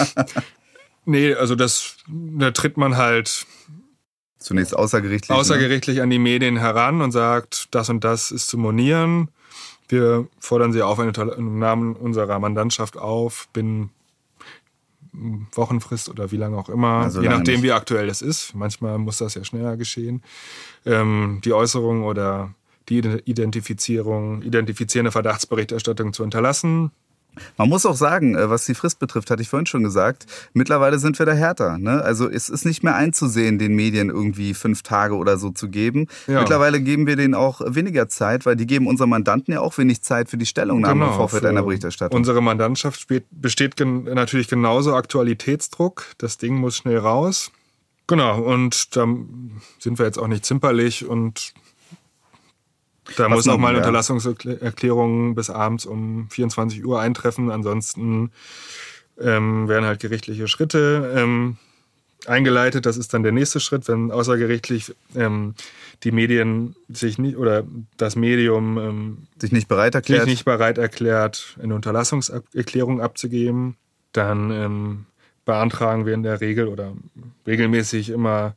nee, 1.05 1.34
also 1.34 1.55
das, 1.55 1.97
da 2.07 2.51
tritt 2.51 2.77
man 2.77 2.97
halt 2.97 3.45
Zunächst 4.39 4.77
außergerichtlich. 4.77 5.30
Ne? 5.30 5.35
Außergerichtlich 5.35 5.97
ne? 5.97 6.03
an 6.03 6.09
die 6.09 6.19
Medien 6.19 6.57
heran 6.57 7.01
und 7.01 7.11
sagt, 7.11 7.68
das 7.72 7.89
und 7.89 8.03
das 8.03 8.31
ist 8.31 8.47
zu 8.47 8.57
monieren. 8.57 9.30
Wir 9.89 10.27
fordern 10.39 10.73
Sie 10.73 10.81
auf 10.81 10.99
im 10.99 11.59
Namen 11.59 11.95
unserer 11.95 12.39
Mandantschaft 12.39 12.97
auf, 12.97 13.47
binnen 13.53 13.89
Wochenfrist 15.53 16.10
oder 16.10 16.31
wie 16.31 16.38
lange 16.38 16.57
auch 16.57 16.69
immer, 16.69 17.03
also 17.03 17.22
je 17.22 17.30
nachdem, 17.30 17.56
nicht. 17.56 17.64
wie 17.64 17.72
aktuell 17.72 18.07
das 18.07 18.22
ist. 18.22 18.53
Manchmal 18.56 18.98
muss 18.98 19.18
das 19.18 19.35
ja 19.35 19.44
schneller 19.44 19.77
geschehen. 19.77 20.22
Ähm, 20.85 21.41
die 21.44 21.53
Äußerung 21.53 22.03
oder 22.03 22.53
die 22.89 22.99
Identifizierung, 23.26 24.41
identifizierende 24.44 25.11
Verdachtsberichterstattung 25.11 26.14
zu 26.14 26.23
unterlassen. 26.23 26.91
Man 27.57 27.69
muss 27.69 27.85
auch 27.85 27.95
sagen, 27.95 28.35
äh, 28.35 28.49
was 28.49 28.65
die 28.65 28.73
Frist 28.73 28.99
betrifft, 28.99 29.30
hatte 29.31 29.41
ich 29.41 29.49
vorhin 29.49 29.65
schon 29.65 29.84
gesagt, 29.84 30.26
mittlerweile 30.53 30.99
sind 30.99 31.18
wir 31.19 31.26
da 31.26 31.34
härter. 31.34 31.77
Ne? 31.77 32.01
Also 32.01 32.30
es 32.30 32.49
ist 32.49 32.65
nicht 32.65 32.84
mehr 32.84 32.95
einzusehen, 32.95 33.59
den 33.59 33.76
Medien 33.76 34.09
irgendwie 34.09 34.53
fünf 34.53 34.81
Tage 34.81 35.15
oder 35.15 35.38
so 35.38 35.49
zu 35.49 35.69
geben. 35.69 36.07
Ja. 36.27 36.39
Mittlerweile 36.39 36.81
geben 36.81 37.07
wir 37.07 37.15
denen 37.15 37.34
auch 37.34 37.61
weniger 37.65 38.09
Zeit, 38.09 38.45
weil 38.45 38.55
die 38.55 38.68
geben 38.68 38.88
unseren 38.88 39.09
Mandanten 39.09 39.53
ja 39.53 39.61
auch 39.61 39.77
wenig 39.77 40.01
Zeit 40.01 40.30
für 40.30 40.38
die 40.38 40.45
Stellungnahme 40.45 41.01
genau, 41.01 41.11
im 41.11 41.18
Vorfeld 41.18 41.45
einer 41.45 41.64
Berichterstattung. 41.64 42.18
Unsere 42.18 42.41
Mandantschaft 42.41 43.07
besteht 43.31 43.80
natürlich 43.80 44.47
genauso 44.47 44.95
Aktualitätsdruck. 44.95 46.05
Das 46.18 46.38
Ding 46.38 46.55
muss 46.55 46.77
schnell 46.77 46.97
raus. 46.97 47.51
Genau, 48.07 48.39
und 48.39 48.95
da 48.95 49.05
sind 49.80 49.99
wir 49.99 50.05
jetzt 50.05 50.18
auch 50.18 50.27
nicht 50.27 50.45
zimperlich 50.45 51.05
und 51.05 51.53
da 53.16 53.30
muss 53.30 53.48
auch 53.48 53.58
mal 53.58 53.70
eine. 53.70 53.78
Unterlassungserklärung 53.78 55.36
bis 55.36 55.50
abends 55.50 55.86
um 55.86 56.30
24 56.30 56.86
Uhr 56.86 57.00
eintreffen. 57.00 57.52
Ansonsten 57.52 58.32
ähm, 59.20 59.68
werden 59.68 59.86
halt 59.86 60.00
gerichtliche 60.00 60.48
Schritte 60.48 61.14
ähm, 61.16 61.58
eingeleitet. 62.26 62.86
Das 62.86 62.98
ist 62.98 63.14
dann 63.14 63.24
der 63.24 63.32
nächste 63.32 63.60
Schritt, 63.60 63.88
wenn 63.88 64.12
außergerichtlich 64.12 64.96
ähm, 65.16 65.56
die 66.04 66.12
Medien 66.12 66.76
sich 66.90 67.18
nicht 67.18 67.38
oder 67.38 67.64
das 67.98 68.16
Medium 68.16 68.78
ähm, 68.78 69.18
sich 69.40 69.52
nicht 69.52 69.68
bereit 69.68 69.96
erklärt, 69.96 70.24
sich 70.24 70.34
nicht 70.34 70.46
bereit 70.46 70.78
erklärt, 70.78 71.58
eine 71.62 71.76
Unterlassungserklärung 71.76 73.02
abzugeben. 73.02 73.78
Dann 74.12 74.52
ähm, 74.52 75.06
beantragen 75.46 76.06
wir 76.06 76.14
in 76.14 76.24
der 76.24 76.42
Regel 76.42 76.68
oder 76.68 76.94
regelmäßig 77.46 78.10
immer 78.10 78.56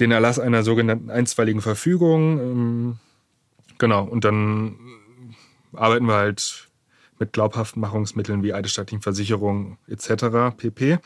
den 0.00 0.10
Erlass 0.10 0.38
einer 0.38 0.62
sogenannten 0.62 1.10
einstweiligen 1.10 1.60
Verfügung. 1.60 2.98
Genau, 3.82 4.04
und 4.04 4.24
dann 4.24 4.76
arbeiten 5.72 6.06
wir 6.06 6.14
halt 6.14 6.68
mit 7.18 7.32
glaubhaften 7.32 7.80
Machungsmitteln 7.80 8.44
wie 8.44 8.54
eidesstattlichen 8.54 9.02
Versicherungen 9.02 9.76
etc. 9.88 10.56
pp. 10.56 11.00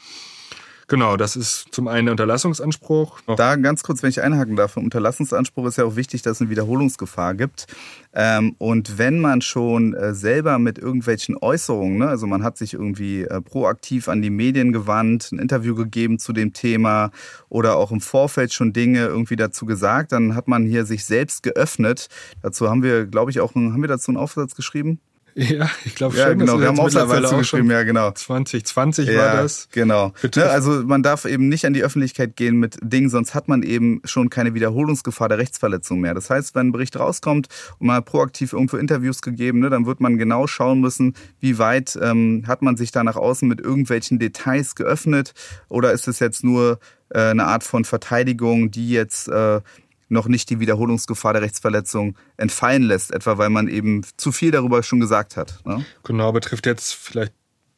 Genau, 0.89 1.17
das 1.17 1.35
ist 1.35 1.67
zum 1.73 1.89
einen 1.89 2.07
der 2.07 2.13
Unterlassungsanspruch. 2.13 3.21
Da 3.37 3.57
ganz 3.57 3.83
kurz, 3.83 4.05
wenn 4.05 4.11
ich 4.11 4.23
einhaken 4.23 4.55
darf, 4.55 4.77
im 4.77 4.85
Unterlassungsanspruch 4.85 5.67
ist 5.67 5.79
ja 5.79 5.85
auch 5.85 5.97
wichtig, 5.97 6.23
dass 6.23 6.37
es 6.37 6.43
eine 6.43 6.51
Wiederholungsgefahr 6.51 7.35
gibt. 7.35 7.67
Ähm, 8.15 8.55
und 8.59 8.97
wenn 8.97 9.19
man 9.19 9.41
schon 9.41 9.95
äh, 9.95 10.15
selber 10.15 10.61
mit 10.61 10.79
irgendwelchen 10.79 11.37
Äußerungen, 11.37 11.99
ne, 11.99 12.09
also 12.09 12.29
man 12.29 12.45
hat 12.45 12.57
sich 12.57 12.75
irgendwie 12.75 13.23
äh, 13.23 13.41
proaktiv 13.41 14.09
an 14.09 14.23
die 14.23 14.31
Medien 14.31 14.73
gewandt, 14.73 15.33
ein 15.33 15.41
Interview 15.41 15.75
gegeben 15.75 16.21
zu 16.21 16.33
dem 16.33 16.53
Thema 16.53 17.11
oder 17.49 17.77
auch 17.77 17.91
im 17.91 18.01
Vorfeld 18.01 18.53
schon 18.53 18.73
Dinge 18.73 19.07
irgendwie 19.07 19.37
dazu 19.37 19.67
gesagt, 19.67 20.13
dann 20.13 20.37
hat 20.37 20.47
man 20.47 20.67
hier 20.67 20.85
sich 20.85 21.05
selbst 21.05 21.43
geöffnet. 21.43 22.07
Dazu 22.43 22.71
haben 22.71 22.85
wir, 22.85 23.07
glaube 23.07 23.33
ich, 23.33 23.41
auch, 23.41 23.57
haben 23.57 23.83
wir 23.83 23.89
dazu 23.89 24.13
einen 24.13 24.19
Aufsatz 24.19 24.55
geschrieben? 24.55 25.01
Ja, 25.39 25.69
ich 25.85 25.95
glaube 25.95 26.17
ja, 26.17 26.29
schon. 26.29 26.39
Genau, 26.39 26.59
wir 26.59 26.69
haben 26.69 26.81
auch 26.81 26.89
dazu 26.89 27.37
geschrieben, 27.37 27.71
ja, 27.71 27.83
genau. 27.83 28.11
2020 28.11 29.07
ja, 29.07 29.19
war 29.19 29.43
das. 29.43 29.69
Genau. 29.71 30.15
Ne, 30.35 30.45
also 30.45 30.83
man 30.83 31.03
darf 31.03 31.27
eben 31.27 31.51
nicht 31.51 31.67
an 31.67 31.75
die 31.75 31.83
Öffentlichkeit 31.83 32.37
gehen 32.37 32.57
mit 32.57 32.79
Dingen, 32.83 33.11
sonst 33.11 33.35
hat 33.35 33.47
man 33.47 33.63
eben 33.63 34.01
schon 34.05 34.31
keine 34.31 34.55
Wiederholungsgefahr 34.55 35.29
der 35.29 35.37
Rechtsverletzung 35.37 36.01
mehr. 36.01 36.15
Das 36.15 36.31
heißt, 36.31 36.55
wenn 36.55 36.69
ein 36.69 36.73
Bericht 36.73 36.99
rauskommt 36.99 37.49
und 37.79 37.87
man 37.87 37.97
hat 37.97 38.07
proaktiv 38.07 38.55
irgendwo 38.55 38.79
Interviews 38.79 39.21
gegeben, 39.21 39.59
ne, 39.59 39.69
dann 39.69 39.85
wird 39.85 40.01
man 40.01 40.17
genau 40.17 40.47
schauen 40.47 40.81
müssen, 40.81 41.13
wie 41.39 41.59
weit 41.59 41.99
ähm, 42.01 42.45
hat 42.47 42.63
man 42.63 42.79
sich 42.79 42.91
da 42.91 43.05
nach 43.05 43.17
außen 43.17 43.47
mit 43.47 43.61
irgendwelchen 43.61 44.19
Details 44.19 44.75
geöffnet 44.75 45.35
oder 45.69 45.93
ist 45.93 46.09
es 46.09 46.19
jetzt 46.19 46.45
nur 46.45 46.79
äh, 47.11 47.19
eine 47.21 47.45
Art 47.45 47.63
von 47.63 47.85
Verteidigung, 47.85 48.71
die 48.71 48.89
jetzt 48.89 49.29
äh, 49.29 49.61
noch 50.09 50.29
nicht 50.29 50.51
die 50.51 50.61
Wiederholungsgefahr 50.61 51.33
der 51.33 51.43
Rechtsverletzung 51.43 52.17
entfallen 52.37 52.83
lässt, 52.83 53.13
etwa 53.13 53.39
weil 53.39 53.51
man 53.51 53.69
eben 53.69 54.03
zu 54.17 54.33
viel 54.33 54.51
darüber 54.51 54.83
schon 54.83 55.01
gesagt 55.01 55.37
hat. 55.37 55.61
Ne? 55.65 55.85
Genau, 56.05 56.33
betrifft 56.33 56.67
jetzt 56.67 56.95
vielleicht 56.95 57.33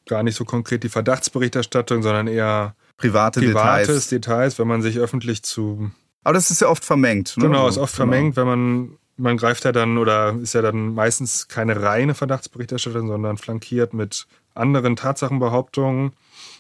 gar 0.07 0.23
nicht 0.23 0.37
so 0.37 0.45
konkret 0.45 0.83
die 0.83 0.89
Verdachtsberichterstattung, 0.89 2.03
sondern 2.03 2.27
eher 2.27 2.75
private 2.97 3.41
privates 3.41 3.87
Details. 3.87 4.09
Details, 4.09 4.59
wenn 4.59 4.69
man 4.69 4.83
sich 4.83 4.99
öffentlich 4.99 5.43
zu. 5.43 5.91
Aber 6.25 6.35
das 6.35 6.51
ist 6.51 6.61
ja 6.61 6.69
oft 6.69 6.85
vermengt. 6.85 7.37
Ne? 7.37 7.45
Genau, 7.45 7.69
ist 7.69 7.79
oft 7.79 7.95
genau. 7.95 8.11
vermengt, 8.11 8.37
wenn 8.37 8.47
man 8.47 8.99
man 9.21 9.37
greift 9.37 9.65
ja 9.65 9.73
dann 9.73 9.99
oder 9.99 10.37
ist 10.41 10.55
ja 10.55 10.63
dann 10.63 10.95
meistens 10.95 11.49
keine 11.49 11.83
reine 11.83 12.15
Verdachtsberichterstattung, 12.15 13.09
sondern 13.09 13.37
flankiert 13.37 13.93
mit 13.93 14.29
anderen 14.55 14.95
Tatsachenbehauptungen 14.95 16.13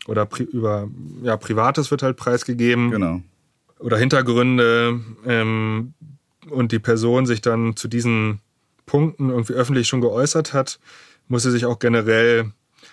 oder 0.08 0.26
pri 0.26 0.42
über 0.42 0.88
ja 1.22 1.36
privates 1.36 1.92
wird 1.92 2.02
halt 2.02 2.16
preisgegeben. 2.16 2.90
Genau 2.90 3.20
oder 3.80 3.96
Hintergründe 3.96 5.00
ähm, 5.26 5.94
und 6.50 6.72
die 6.72 6.78
Person 6.78 7.26
sich 7.26 7.40
dann 7.40 7.76
zu 7.76 7.88
diesen 7.88 8.40
Punkten 8.86 9.30
irgendwie 9.30 9.52
öffentlich 9.52 9.88
schon 9.88 10.00
geäußert 10.00 10.52
hat, 10.54 10.80
muss 11.28 11.42
sie 11.42 11.50
sich 11.50 11.66
auch 11.66 11.78
generell 11.78 12.52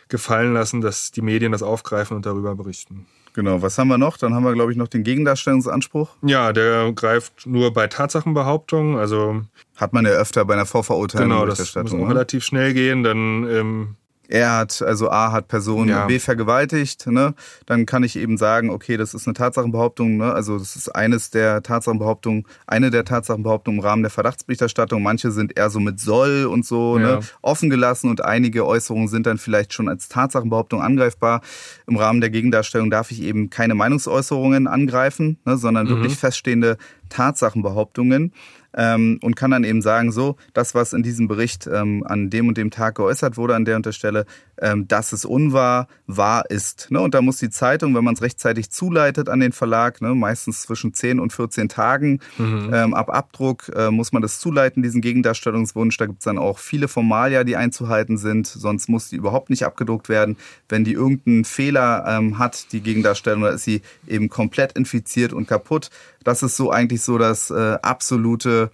gefallen 0.09 0.53
lassen, 0.53 0.81
dass 0.81 1.11
die 1.11 1.21
Medien 1.21 1.51
das 1.51 1.63
aufgreifen 1.63 2.15
und 2.15 2.25
darüber 2.25 2.55
berichten. 2.55 3.07
Genau, 3.33 3.61
was 3.61 3.77
haben 3.77 3.89
wir 3.89 3.97
noch? 3.97 4.15
Dann 4.15 4.33
haben 4.33 4.43
wir, 4.43 4.53
glaube 4.53 4.71
ich, 4.71 4.77
noch 4.77 4.87
den 4.87 5.03
Gegendarstellungsanspruch. 5.03 6.15
Ja, 6.21 6.53
der 6.53 6.93
greift 6.93 7.45
nur 7.45 7.73
bei 7.73 7.87
Tatsachenbehauptungen. 7.87 8.97
Also 8.97 9.41
hat 9.75 9.91
man 9.91 10.05
ja 10.05 10.11
öfter 10.11 10.45
bei 10.45 10.53
einer 10.53 10.65
Vorverurteilung. 10.65 11.29
Genau, 11.29 11.45
das 11.45 11.75
muss 11.75 11.91
auch 11.91 11.97
ne? 11.97 12.09
relativ 12.09 12.45
schnell 12.45 12.73
gehen. 12.73 13.03
Dann 13.03 13.45
ähm, 13.49 13.95
er 14.27 14.57
hat, 14.57 14.81
also 14.81 15.09
A 15.09 15.31
hat 15.31 15.47
Person 15.47 15.89
ja. 15.89 16.05
B 16.05 16.19
vergewaltigt, 16.19 17.07
ne, 17.07 17.33
dann 17.65 17.85
kann 17.85 18.03
ich 18.03 18.15
eben 18.15 18.37
sagen, 18.37 18.69
okay, 18.69 18.97
das 18.97 19.13
ist 19.13 19.27
eine 19.27 19.33
Tatsachenbehauptung, 19.33 20.17
ne, 20.17 20.33
also 20.33 20.57
das 20.57 20.75
ist 20.75 20.89
eines 20.89 21.29
der 21.29 21.63
Tatsachenbehauptungen, 21.63 22.45
eine 22.67 22.89
der 22.89 23.05
Tatsachenbehauptungen 23.05 23.79
im 23.79 23.85
Rahmen 23.85 24.03
der 24.03 24.11
Verdachtsberichterstattung. 24.11 25.03
Manche 25.03 25.31
sind 25.31 25.57
eher 25.57 25.69
so 25.69 25.79
mit 25.79 25.99
soll 25.99 26.45
und 26.45 26.65
so, 26.65 26.97
ne, 26.97 27.03
ja. 27.03 27.15
ne, 27.17 27.19
offen 27.41 27.69
gelassen 27.69 28.09
und 28.09 28.23
einige 28.23 28.65
Äußerungen 28.65 29.07
sind 29.07 29.25
dann 29.25 29.37
vielleicht 29.37 29.73
schon 29.73 29.89
als 29.89 30.09
Tatsachenbehauptung 30.09 30.81
angreifbar. 30.81 31.41
Im 31.87 31.97
Rahmen 31.97 32.21
der 32.21 32.29
Gegendarstellung 32.29 32.89
darf 32.89 33.11
ich 33.11 33.21
eben 33.21 33.49
keine 33.49 33.75
Meinungsäußerungen 33.75 34.67
angreifen, 34.67 35.39
ne, 35.45 35.57
sondern 35.57 35.85
mhm. 35.85 35.89
wirklich 35.89 36.15
feststehende 36.15 36.77
Tatsachenbehauptungen 37.09 38.33
ähm, 38.75 39.19
und 39.21 39.35
kann 39.35 39.51
dann 39.51 39.63
eben 39.63 39.81
sagen, 39.81 40.11
so, 40.11 40.35
das, 40.53 40.75
was 40.75 40.93
in 40.93 41.03
diesem 41.03 41.27
Bericht 41.27 41.67
ähm, 41.67 42.03
an 42.05 42.29
dem 42.29 42.47
und 42.47 42.57
dem 42.57 42.71
Tag 42.71 42.95
geäußert 42.95 43.37
wurde, 43.37 43.55
an 43.55 43.65
der 43.65 43.75
und 43.75 43.85
der 43.85 43.93
Stelle, 43.93 44.25
ähm, 44.61 44.87
dass 44.87 45.13
es 45.13 45.25
unwahr, 45.25 45.87
wahr 46.07 46.49
ist. 46.49 46.91
Ne? 46.91 46.99
Und 47.01 47.13
da 47.13 47.21
muss 47.21 47.37
die 47.37 47.49
Zeitung, 47.49 47.95
wenn 47.95 48.03
man 48.03 48.13
es 48.13 48.21
rechtzeitig 48.21 48.69
zuleitet 48.69 49.29
an 49.29 49.39
den 49.39 49.51
Verlag, 49.51 50.01
ne, 50.01 50.15
meistens 50.15 50.61
zwischen 50.61 50.93
10 50.93 51.19
und 51.19 51.33
14 51.33 51.69
Tagen 51.69 52.19
mhm. 52.37 52.71
ähm, 52.73 52.93
ab 52.93 53.09
Abdruck, 53.09 53.71
äh, 53.75 53.91
muss 53.91 54.11
man 54.11 54.21
das 54.21 54.39
zuleiten, 54.39 54.83
diesen 54.83 55.01
Gegendarstellungswunsch. 55.01 55.97
Da 55.97 56.05
gibt 56.05 56.19
es 56.19 56.25
dann 56.25 56.37
auch 56.37 56.59
viele 56.59 56.87
Formalia, 56.87 57.43
die 57.43 57.55
einzuhalten 57.55 58.17
sind, 58.17 58.47
sonst 58.47 58.89
muss 58.89 59.09
die 59.09 59.15
überhaupt 59.15 59.49
nicht 59.49 59.65
abgedruckt 59.65 60.09
werden. 60.09 60.37
Wenn 60.69 60.83
die 60.83 60.93
irgendeinen 60.93 61.45
Fehler 61.45 62.05
ähm, 62.07 62.39
hat, 62.39 62.71
die 62.71 62.81
Gegendarstellung, 62.81 63.43
dann 63.43 63.55
ist 63.55 63.63
sie 63.63 63.81
eben 64.07 64.29
komplett 64.29 64.73
infiziert 64.73 65.33
und 65.33 65.47
kaputt. 65.47 65.89
Das 66.23 66.43
ist 66.43 66.57
so 66.57 66.71
eigentlich 66.71 67.01
so 67.01 67.17
das 67.17 67.51
äh, 67.51 67.77
absolute 67.81 68.71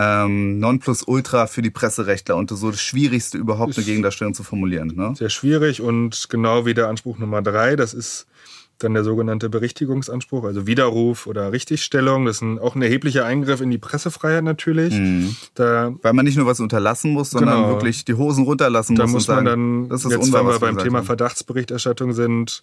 ähm, 0.00 0.58
Nonplusultra 0.58 1.46
für 1.46 1.60
die 1.60 1.70
Presserechtler 1.70 2.36
und 2.36 2.48
so 2.50 2.70
das 2.70 2.80
Schwierigste 2.80 3.36
überhaupt 3.36 3.76
eine 3.76 3.84
Gegendarstellung 3.84 4.32
zu 4.32 4.42
formulieren. 4.42 4.92
Ne? 4.96 5.14
Sehr 5.14 5.28
schwierig 5.28 5.82
und 5.82 6.28
genau 6.30 6.64
wie 6.64 6.72
der 6.72 6.88
Anspruch 6.88 7.18
Nummer 7.18 7.42
drei, 7.42 7.76
das 7.76 7.92
ist 7.92 8.26
dann 8.78 8.94
der 8.94 9.04
sogenannte 9.04 9.50
Berichtigungsanspruch, 9.50 10.44
also 10.44 10.66
Widerruf 10.66 11.26
oder 11.26 11.52
Richtigstellung. 11.52 12.24
Das 12.24 12.36
ist 12.36 12.42
ein, 12.42 12.58
auch 12.58 12.76
ein 12.76 12.80
erheblicher 12.80 13.26
Eingriff 13.26 13.60
in 13.60 13.70
die 13.70 13.76
Pressefreiheit 13.76 14.42
natürlich. 14.42 14.94
Mhm. 14.94 15.36
Da, 15.54 15.92
Weil 16.00 16.14
man 16.14 16.24
nicht 16.24 16.38
nur 16.38 16.46
was 16.46 16.60
unterlassen 16.60 17.12
muss, 17.12 17.28
sondern 17.28 17.56
genau. 17.56 17.68
wirklich 17.68 18.06
die 18.06 18.14
Hosen 18.14 18.44
runterlassen 18.44 18.96
da 18.96 19.02
muss. 19.02 19.10
Da 19.10 19.14
muss 19.14 19.28
man 19.28 19.36
sagen, 19.36 19.46
dann, 19.46 19.88
das 19.90 20.06
ist 20.06 20.12
jetzt 20.12 20.32
wenn 20.32 20.46
wir 20.46 20.58
beim 20.58 20.78
Thema 20.78 20.98
haben. 20.98 21.06
Verdachtsberichterstattung 21.06 22.14
sind, 22.14 22.62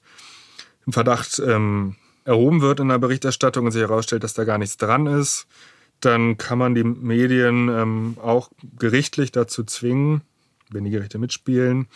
ein 0.88 0.92
Verdacht 0.92 1.40
ähm, 1.46 1.98
erhoben 2.26 2.62
wird 2.62 2.80
in 2.80 2.88
der 2.88 2.98
Berichterstattung 2.98 3.66
und 3.68 3.72
sich 3.72 3.82
herausstellt, 3.82 4.24
dass 4.24 4.34
da 4.34 4.44
gar 4.44 4.58
nichts 4.58 4.78
dran 4.78 5.06
ist, 5.06 5.46
dann 6.02 6.38
kann 6.38 6.58
man 6.58 6.76
die 6.76 6.84
Medien 6.84 7.70
ähm, 7.70 8.18
auch 8.22 8.50
gerichtlich 8.78 9.32
dazu 9.32 9.64
zwingen, 9.64 10.22
wenn 10.70 10.84
die 10.84 10.92
Gerichte 10.92 11.18
mitspielen, 11.18 11.88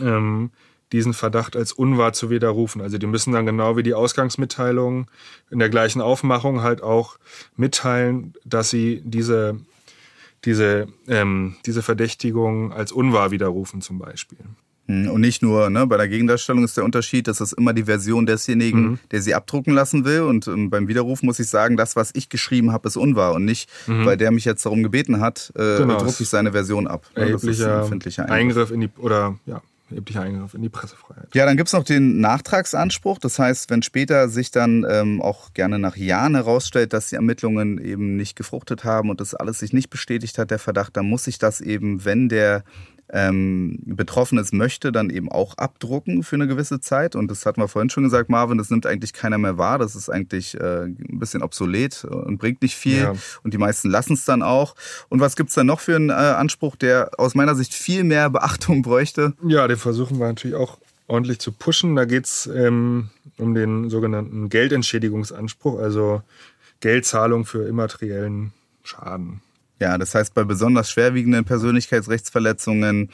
ähm, 0.00 0.50
diesen 0.92 1.14
Verdacht 1.14 1.56
als 1.56 1.72
unwahr 1.72 2.12
zu 2.12 2.30
widerrufen. 2.30 2.80
Also 2.80 2.98
die 2.98 3.06
müssen 3.06 3.32
dann 3.32 3.46
genau 3.46 3.76
wie 3.76 3.82
die 3.82 3.94
Ausgangsmitteilung 3.94 5.10
in 5.50 5.58
der 5.58 5.68
gleichen 5.68 6.00
Aufmachung 6.00 6.62
halt 6.62 6.82
auch 6.82 7.18
mitteilen, 7.56 8.34
dass 8.44 8.70
sie 8.70 9.02
diese, 9.04 9.58
diese, 10.44 10.86
ähm, 11.08 11.56
diese 11.66 11.82
Verdächtigung 11.82 12.72
als 12.72 12.92
unwahr 12.92 13.32
widerrufen 13.32 13.80
zum 13.80 13.98
Beispiel. 13.98 14.38
Hm, 14.86 15.10
und 15.10 15.20
nicht 15.20 15.42
nur, 15.42 15.68
ne, 15.68 15.86
bei 15.86 15.96
der 15.96 16.08
Gegendarstellung 16.08 16.64
ist 16.64 16.76
der 16.76 16.84
Unterschied, 16.84 17.26
dass 17.26 17.40
es 17.40 17.52
immer 17.52 17.72
die 17.72 17.84
Version 17.84 18.26
desjenigen, 18.26 18.82
mhm. 18.82 18.98
der 19.10 19.22
sie 19.22 19.34
abdrucken 19.34 19.74
lassen 19.74 20.04
will. 20.04 20.22
Und 20.22 20.46
ähm, 20.46 20.70
beim 20.70 20.88
Widerruf 20.88 21.22
muss 21.22 21.38
ich 21.38 21.48
sagen, 21.48 21.76
das, 21.76 21.96
was 21.96 22.10
ich 22.14 22.28
geschrieben 22.28 22.72
habe, 22.72 22.86
ist 22.88 22.96
unwahr. 22.96 23.34
Und 23.34 23.44
nicht, 23.44 23.68
mhm. 23.86 24.06
weil 24.06 24.16
der 24.16 24.30
mich 24.30 24.44
jetzt 24.44 24.64
darum 24.64 24.82
gebeten 24.82 25.20
hat, 25.20 25.52
äh, 25.56 25.78
genau. 25.78 25.98
drucke 25.98 26.22
ich 26.22 26.28
seine 26.28 26.52
Version 26.52 26.86
ab. 26.86 27.06
Ne? 27.16 27.22
Erheblicher 27.22 27.82
Eingriff. 27.90 28.30
Eingriff 28.30 28.70
in 28.70 28.80
die, 28.82 28.90
oder 28.98 29.36
ja, 29.46 29.60
erheblicher 29.90 30.22
Eingriff 30.22 30.54
in 30.54 30.62
die 30.62 30.68
Pressefreiheit. 30.68 31.28
Ja, 31.34 31.46
dann 31.46 31.56
gibt's 31.56 31.72
noch 31.72 31.84
den 31.84 32.20
Nachtragsanspruch. 32.20 33.18
Das 33.18 33.40
heißt, 33.40 33.70
wenn 33.70 33.82
später 33.82 34.28
sich 34.28 34.52
dann 34.52 34.86
ähm, 34.88 35.20
auch 35.20 35.52
gerne 35.52 35.80
nach 35.80 35.96
Jahren 35.96 36.34
herausstellt, 36.36 36.92
dass 36.92 37.10
die 37.10 37.16
Ermittlungen 37.16 37.78
eben 37.78 38.16
nicht 38.16 38.36
gefruchtet 38.36 38.84
haben 38.84 39.10
und 39.10 39.20
das 39.20 39.34
alles 39.34 39.58
sich 39.58 39.72
nicht 39.72 39.90
bestätigt 39.90 40.38
hat, 40.38 40.52
der 40.52 40.60
Verdacht, 40.60 40.96
dann 40.96 41.06
muss 41.06 41.26
ich 41.26 41.38
das 41.38 41.60
eben, 41.60 42.04
wenn 42.04 42.28
der 42.28 42.62
ähm, 43.12 43.78
Betroffenes 43.84 44.52
möchte, 44.52 44.92
dann 44.92 45.10
eben 45.10 45.30
auch 45.30 45.56
abdrucken 45.58 46.22
für 46.22 46.36
eine 46.36 46.46
gewisse 46.46 46.80
Zeit. 46.80 47.14
Und 47.14 47.30
das 47.30 47.46
hatten 47.46 47.60
wir 47.60 47.68
vorhin 47.68 47.90
schon 47.90 48.04
gesagt, 48.04 48.28
Marvin, 48.30 48.58
das 48.58 48.70
nimmt 48.70 48.86
eigentlich 48.86 49.12
keiner 49.12 49.38
mehr 49.38 49.58
wahr. 49.58 49.78
Das 49.78 49.94
ist 49.94 50.08
eigentlich 50.08 50.58
äh, 50.58 50.84
ein 50.84 51.18
bisschen 51.18 51.42
obsolet 51.42 52.04
und 52.04 52.38
bringt 52.38 52.62
nicht 52.62 52.76
viel. 52.76 52.98
Ja. 52.98 53.14
Und 53.42 53.54
die 53.54 53.58
meisten 53.58 53.90
lassen 53.90 54.14
es 54.14 54.24
dann 54.24 54.42
auch. 54.42 54.74
Und 55.08 55.20
was 55.20 55.36
gibt's 55.36 55.54
dann 55.54 55.66
noch 55.66 55.80
für 55.80 55.96
einen 55.96 56.10
äh, 56.10 56.14
Anspruch, 56.14 56.76
der 56.76 57.10
aus 57.18 57.34
meiner 57.34 57.54
Sicht 57.54 57.74
viel 57.74 58.04
mehr 58.04 58.30
Beachtung 58.30 58.82
bräuchte? 58.82 59.34
Ja, 59.46 59.68
den 59.68 59.76
versuchen 59.76 60.18
wir 60.18 60.26
natürlich 60.26 60.56
auch 60.56 60.78
ordentlich 61.06 61.38
zu 61.38 61.52
pushen. 61.52 61.94
Da 61.96 62.04
geht's 62.04 62.48
ähm, 62.52 63.10
um 63.38 63.54
den 63.54 63.90
sogenannten 63.90 64.48
Geldentschädigungsanspruch, 64.48 65.78
also 65.78 66.22
Geldzahlung 66.80 67.44
für 67.44 67.66
immateriellen 67.66 68.52
Schaden. 68.82 69.40
Ja, 69.80 69.98
das 69.98 70.14
heißt, 70.14 70.32
bei 70.34 70.44
besonders 70.44 70.90
schwerwiegenden 70.90 71.44
Persönlichkeitsrechtsverletzungen 71.44 73.10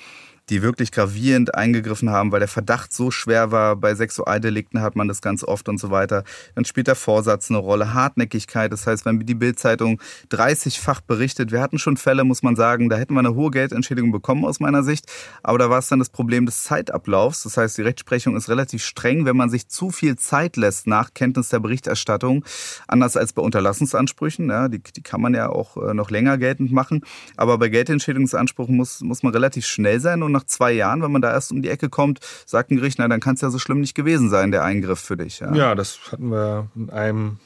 die 0.53 0.61
wirklich 0.61 0.93
gravierend 0.93 1.55
eingegriffen 1.55 2.11
haben, 2.11 2.31
weil 2.31 2.41
der 2.41 2.49
Verdacht 2.49 2.93
so 2.93 3.11
schwer 3.11 3.51
war. 3.53 3.75
Bei 3.75 3.95
Sexualdelikten 3.95 4.83
hat 4.83 4.97
man 4.97 5.09
das 5.09 5.23
ganz 5.23 5.43
oft 5.43 5.67
und 5.71 5.79
so 5.79 5.91
weiter. 5.91 6.25
Dann 6.55 6.67
spielt 6.67 6.89
der 6.89 6.95
Vorsatz 6.95 7.51
eine 7.51 7.59
Rolle, 7.59 7.95
Hartnäckigkeit. 7.95 8.71
Das 8.71 8.87
heißt, 8.87 9.07
wenn 9.07 9.19
die 9.21 9.35
Bildzeitung 9.35 9.99
30-fach 10.31 11.01
berichtet, 11.01 11.53
wir 11.53 11.63
hatten 11.63 11.79
schon 11.79 11.97
Fälle, 11.97 12.25
muss 12.25 12.43
man 12.43 12.55
sagen, 12.55 12.91
da 12.91 12.97
hätten 12.97 13.15
wir 13.15 13.21
eine 13.21 13.35
hohe 13.35 13.51
Geldentschädigung 13.51 14.13
bekommen 14.13 14.45
aus 14.45 14.61
meiner 14.61 14.83
Sicht. 14.83 15.07
Aber 15.43 15.57
da 15.57 15.71
war 15.71 15.79
es 15.79 15.89
dann 15.89 16.01
das 16.01 16.11
Problem 16.11 16.45
des 16.45 16.65
Zeitablaufs. 16.65 17.45
Das 17.45 17.57
heißt, 17.57 17.79
die 17.79 17.83
Rechtsprechung 17.83 18.37
ist 18.37 18.51
relativ 18.51 18.85
streng, 18.85 19.25
wenn 19.25 19.39
man 19.39 19.49
sich 19.49 19.69
zu 19.69 19.91
viel 19.91 20.17
Zeit 20.17 20.59
lässt 20.59 20.87
nach 20.87 21.15
Kenntnis 21.15 21.49
der 21.49 21.61
Berichterstattung. 21.61 22.45
Anders 22.87 23.17
als 23.17 23.33
bei 23.33 23.41
Unterlassensansprüchen. 23.41 24.51
Ja, 24.51 24.69
die, 24.69 24.83
die 24.83 25.03
kann 25.03 25.23
man 25.23 25.33
ja 25.33 25.49
auch 25.49 25.79
äh, 25.79 25.95
noch 25.95 26.11
länger 26.11 26.37
geltend 26.37 26.73
machen. 26.73 27.07
Aber 27.39 27.57
bei 27.57 27.71
Geldentschädigungsansprüchen 27.71 28.77
muss, 28.77 29.01
muss 29.01 29.23
man 29.23 29.33
relativ 29.33 29.65
schnell 29.65 29.99
sein 29.99 30.23
und 30.23 30.33
nach 30.33 30.42
zwei 30.47 30.73
Jahren, 30.73 31.03
wenn 31.03 31.13
man 31.13 31.23
da 31.23 31.33
erst 31.33 31.53
um 31.53 31.63
die 31.63 31.69
Ecke 31.69 31.89
kommt, 31.89 32.21
sagt 32.47 32.71
ein 32.71 32.77
Gericht, 32.77 32.99
na, 32.99 33.09
dann 33.09 33.21
kann 33.21 33.35
es 33.35 33.41
ja 33.41 33.51
so 33.51 33.59
schlimm 33.59 33.81
nicht 33.81 33.95
gewesen 33.95 34.31
sein, 34.31 34.51
der 34.51 34.65
Eingriff 34.65 35.01
für 35.01 35.17
dich. 35.17 35.41
Ja, 35.41 35.55
ja 35.55 35.75
das 35.75 35.99
hatten 36.11 36.31
wir 36.31 36.69
in 36.75 36.91
einem, 36.91 37.39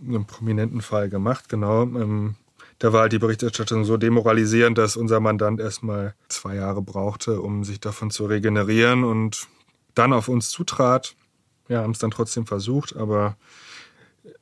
in 0.00 0.14
einem 0.14 0.26
prominenten 0.26 0.82
Fall 0.82 1.08
gemacht, 1.08 1.48
genau. 1.48 1.82
Ähm, 1.82 2.36
da 2.78 2.92
war 2.92 3.02
halt 3.02 3.12
die 3.12 3.20
Berichterstattung 3.20 3.84
so 3.84 3.96
demoralisierend, 3.96 4.76
dass 4.76 4.96
unser 4.96 5.20
Mandant 5.20 5.60
erstmal 5.60 6.14
zwei 6.28 6.56
Jahre 6.56 6.82
brauchte, 6.82 7.40
um 7.40 7.62
sich 7.62 7.78
davon 7.78 8.10
zu 8.10 8.26
regenerieren 8.26 9.04
und 9.04 9.46
dann 9.94 10.12
auf 10.12 10.28
uns 10.28 10.50
zutrat. 10.50 11.14
Ja, 11.68 11.82
haben 11.82 11.92
es 11.92 12.00
dann 12.00 12.10
trotzdem 12.10 12.44
versucht, 12.44 12.96
aber 12.96 13.36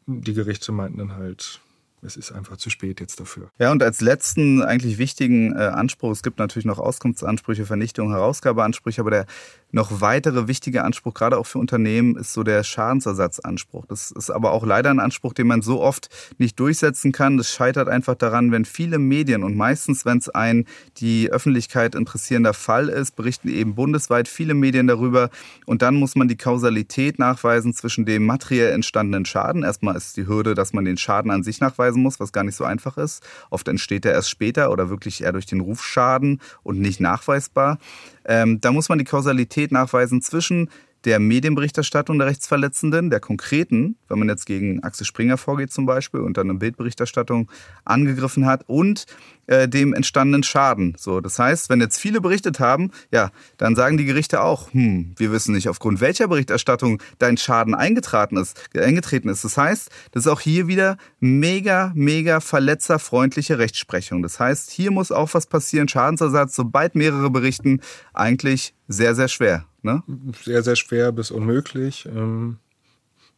die 0.06 0.32
Gerichte 0.32 0.72
meinten 0.72 0.98
dann 0.98 1.16
halt, 1.16 1.60
es 2.02 2.16
ist 2.16 2.32
einfach 2.32 2.56
zu 2.56 2.70
spät 2.70 3.00
jetzt 3.00 3.20
dafür. 3.20 3.50
Ja, 3.58 3.72
und 3.72 3.82
als 3.82 4.00
letzten 4.00 4.62
eigentlich 4.62 4.98
wichtigen 4.98 5.52
äh, 5.52 5.58
Anspruch, 5.58 6.12
es 6.12 6.22
gibt 6.22 6.38
natürlich 6.38 6.64
noch 6.64 6.78
Auskunftsansprüche, 6.78 7.66
Vernichtung, 7.66 8.10
Herausgabeansprüche, 8.10 9.00
aber 9.00 9.10
der 9.10 9.26
noch 9.72 10.00
weitere 10.00 10.48
wichtige 10.48 10.82
Anspruch, 10.84 11.14
gerade 11.14 11.38
auch 11.38 11.46
für 11.46 11.58
Unternehmen, 11.58 12.16
ist 12.16 12.32
so 12.32 12.42
der 12.42 12.64
Schadensersatzanspruch. 12.64 13.86
Das 13.86 14.10
ist 14.10 14.30
aber 14.30 14.52
auch 14.52 14.64
leider 14.64 14.90
ein 14.90 14.98
Anspruch, 14.98 15.32
den 15.32 15.46
man 15.46 15.62
so 15.62 15.80
oft 15.80 16.08
nicht 16.38 16.58
durchsetzen 16.58 17.12
kann. 17.12 17.36
Das 17.36 17.50
scheitert 17.52 17.88
einfach 17.88 18.14
daran, 18.14 18.50
wenn 18.50 18.64
viele 18.64 18.98
Medien 18.98 19.44
und 19.44 19.56
meistens, 19.56 20.04
wenn 20.04 20.18
es 20.18 20.28
ein 20.28 20.66
die 20.96 21.30
Öffentlichkeit 21.30 21.94
interessierender 21.94 22.54
Fall 22.54 22.88
ist, 22.88 23.14
berichten 23.14 23.48
eben 23.48 23.74
bundesweit 23.74 24.28
viele 24.28 24.54
Medien 24.54 24.86
darüber 24.86 25.30
und 25.66 25.82
dann 25.82 25.94
muss 25.94 26.16
man 26.16 26.28
die 26.28 26.36
Kausalität 26.36 27.18
nachweisen 27.18 27.72
zwischen 27.74 28.04
dem 28.06 28.26
materiell 28.26 28.72
entstandenen 28.72 29.24
Schaden. 29.24 29.62
Erstmal 29.62 29.96
ist 29.96 30.16
die 30.16 30.26
Hürde, 30.26 30.54
dass 30.54 30.72
man 30.72 30.84
den 30.84 30.96
Schaden 30.96 31.30
an 31.30 31.42
sich 31.42 31.60
nachweisen 31.90 32.02
muss, 32.02 32.20
was 32.20 32.32
gar 32.32 32.44
nicht 32.44 32.56
so 32.56 32.64
einfach 32.64 32.96
ist. 32.96 33.22
Oft 33.50 33.68
entsteht 33.68 34.04
er 34.04 34.12
erst 34.12 34.30
später 34.30 34.70
oder 34.70 34.90
wirklich 34.90 35.22
eher 35.22 35.32
durch 35.32 35.46
den 35.46 35.60
Rufschaden 35.60 36.40
und 36.62 36.80
nicht 36.80 37.00
nachweisbar. 37.00 37.78
Ähm, 38.24 38.60
da 38.60 38.72
muss 38.72 38.88
man 38.88 38.98
die 38.98 39.04
Kausalität 39.04 39.72
nachweisen 39.72 40.22
zwischen 40.22 40.70
der 41.04 41.18
Medienberichterstattung 41.18 42.18
der 42.18 42.28
Rechtsverletzenden, 42.28 43.08
der 43.08 43.20
konkreten, 43.20 43.96
wenn 44.08 44.18
man 44.18 44.28
jetzt 44.28 44.44
gegen 44.44 44.82
Axel 44.82 45.06
Springer 45.06 45.38
vorgeht 45.38 45.72
zum 45.72 45.86
Beispiel 45.86 46.20
und 46.20 46.36
dann 46.36 46.50
eine 46.50 46.58
Bildberichterstattung 46.58 47.50
angegriffen 47.86 48.44
hat 48.44 48.64
und 48.68 49.06
äh, 49.50 49.68
dem 49.68 49.92
entstandenen 49.94 50.44
Schaden. 50.44 50.94
So, 50.96 51.20
das 51.20 51.38
heißt, 51.38 51.70
wenn 51.70 51.80
jetzt 51.80 51.98
viele 51.98 52.20
berichtet 52.20 52.60
haben, 52.60 52.92
ja, 53.10 53.32
dann 53.56 53.74
sagen 53.74 53.96
die 53.96 54.04
Gerichte 54.04 54.42
auch, 54.42 54.72
hm, 54.72 55.12
wir 55.16 55.32
wissen 55.32 55.54
nicht, 55.54 55.68
aufgrund 55.68 56.00
welcher 56.00 56.28
Berichterstattung 56.28 57.02
dein 57.18 57.36
Schaden 57.36 57.74
eingetreten 57.74 58.36
ist, 58.36 58.70
eingetreten 58.76 59.28
ist. 59.28 59.44
Das 59.44 59.56
heißt, 59.56 59.90
das 60.12 60.26
ist 60.26 60.32
auch 60.32 60.40
hier 60.40 60.68
wieder 60.68 60.98
mega, 61.18 61.90
mega 61.96 62.38
verletzerfreundliche 62.38 63.58
Rechtsprechung. 63.58 64.22
Das 64.22 64.38
heißt, 64.38 64.70
hier 64.70 64.92
muss 64.92 65.10
auch 65.10 65.34
was 65.34 65.46
passieren. 65.46 65.88
Schadensersatz, 65.88 66.54
sobald 66.54 66.94
mehrere 66.94 67.28
berichten, 67.28 67.80
eigentlich 68.14 68.72
sehr, 68.86 69.16
sehr 69.16 69.28
schwer. 69.28 69.66
Ne? 69.82 70.04
Sehr, 70.44 70.62
sehr 70.62 70.76
schwer 70.76 71.10
bis 71.10 71.32
unmöglich. 71.32 72.06
Ähm, 72.06 72.58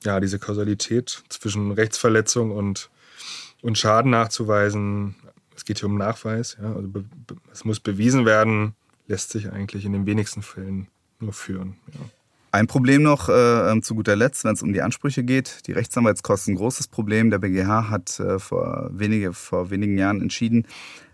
ja, 0.05 0.21
diese 0.21 0.39
Kausalität 0.39 1.23
zwischen 1.31 1.73
Rechtsverletzung 1.73 2.51
und, 2.51 2.91
und 3.63 3.79
Schaden 3.79 4.11
nachzuweisen, 4.11 5.15
es 5.57 5.65
geht 5.65 5.81
hier 5.81 5.89
um 5.89 5.97
Nachweis, 5.97 6.57
ja, 6.61 6.73
also 6.75 6.89
es 7.53 7.65
muss 7.65 7.81
bewiesen 7.81 8.25
werden, 8.27 8.75
lässt 9.07 9.31
sich 9.31 9.51
eigentlich 9.51 9.85
in 9.85 9.93
den 9.93 10.07
wenigsten 10.07 10.43
Fällen 10.43 10.89
nur 11.21 11.33
führen. 11.33 11.77
Ja. 11.93 12.01
Ein 12.55 12.67
Problem 12.67 13.03
noch 13.03 13.31
äh, 13.31 13.73
ähm, 13.73 13.83
zu 13.83 13.95
guter 13.95 14.15
Letzt, 14.15 14.45
wenn 14.45 14.53
es 14.53 14.63
um 14.63 14.75
die 14.75 14.83
Ansprüche 14.83 15.25
geht. 15.25 15.67
Die 15.67 15.73
Rechtsanwaltskosten, 15.73 16.55
großes 16.55 16.87
Problem. 16.87 17.31
Der 17.31 17.39
BGH 17.39 17.89
hat 17.89 18.21
äh, 18.21 18.39
vor, 18.39 18.91
wenige, 18.93 19.33
vor 19.33 19.71
wenigen 19.71 19.97
Jahren 19.97 20.21
entschieden, 20.21 20.67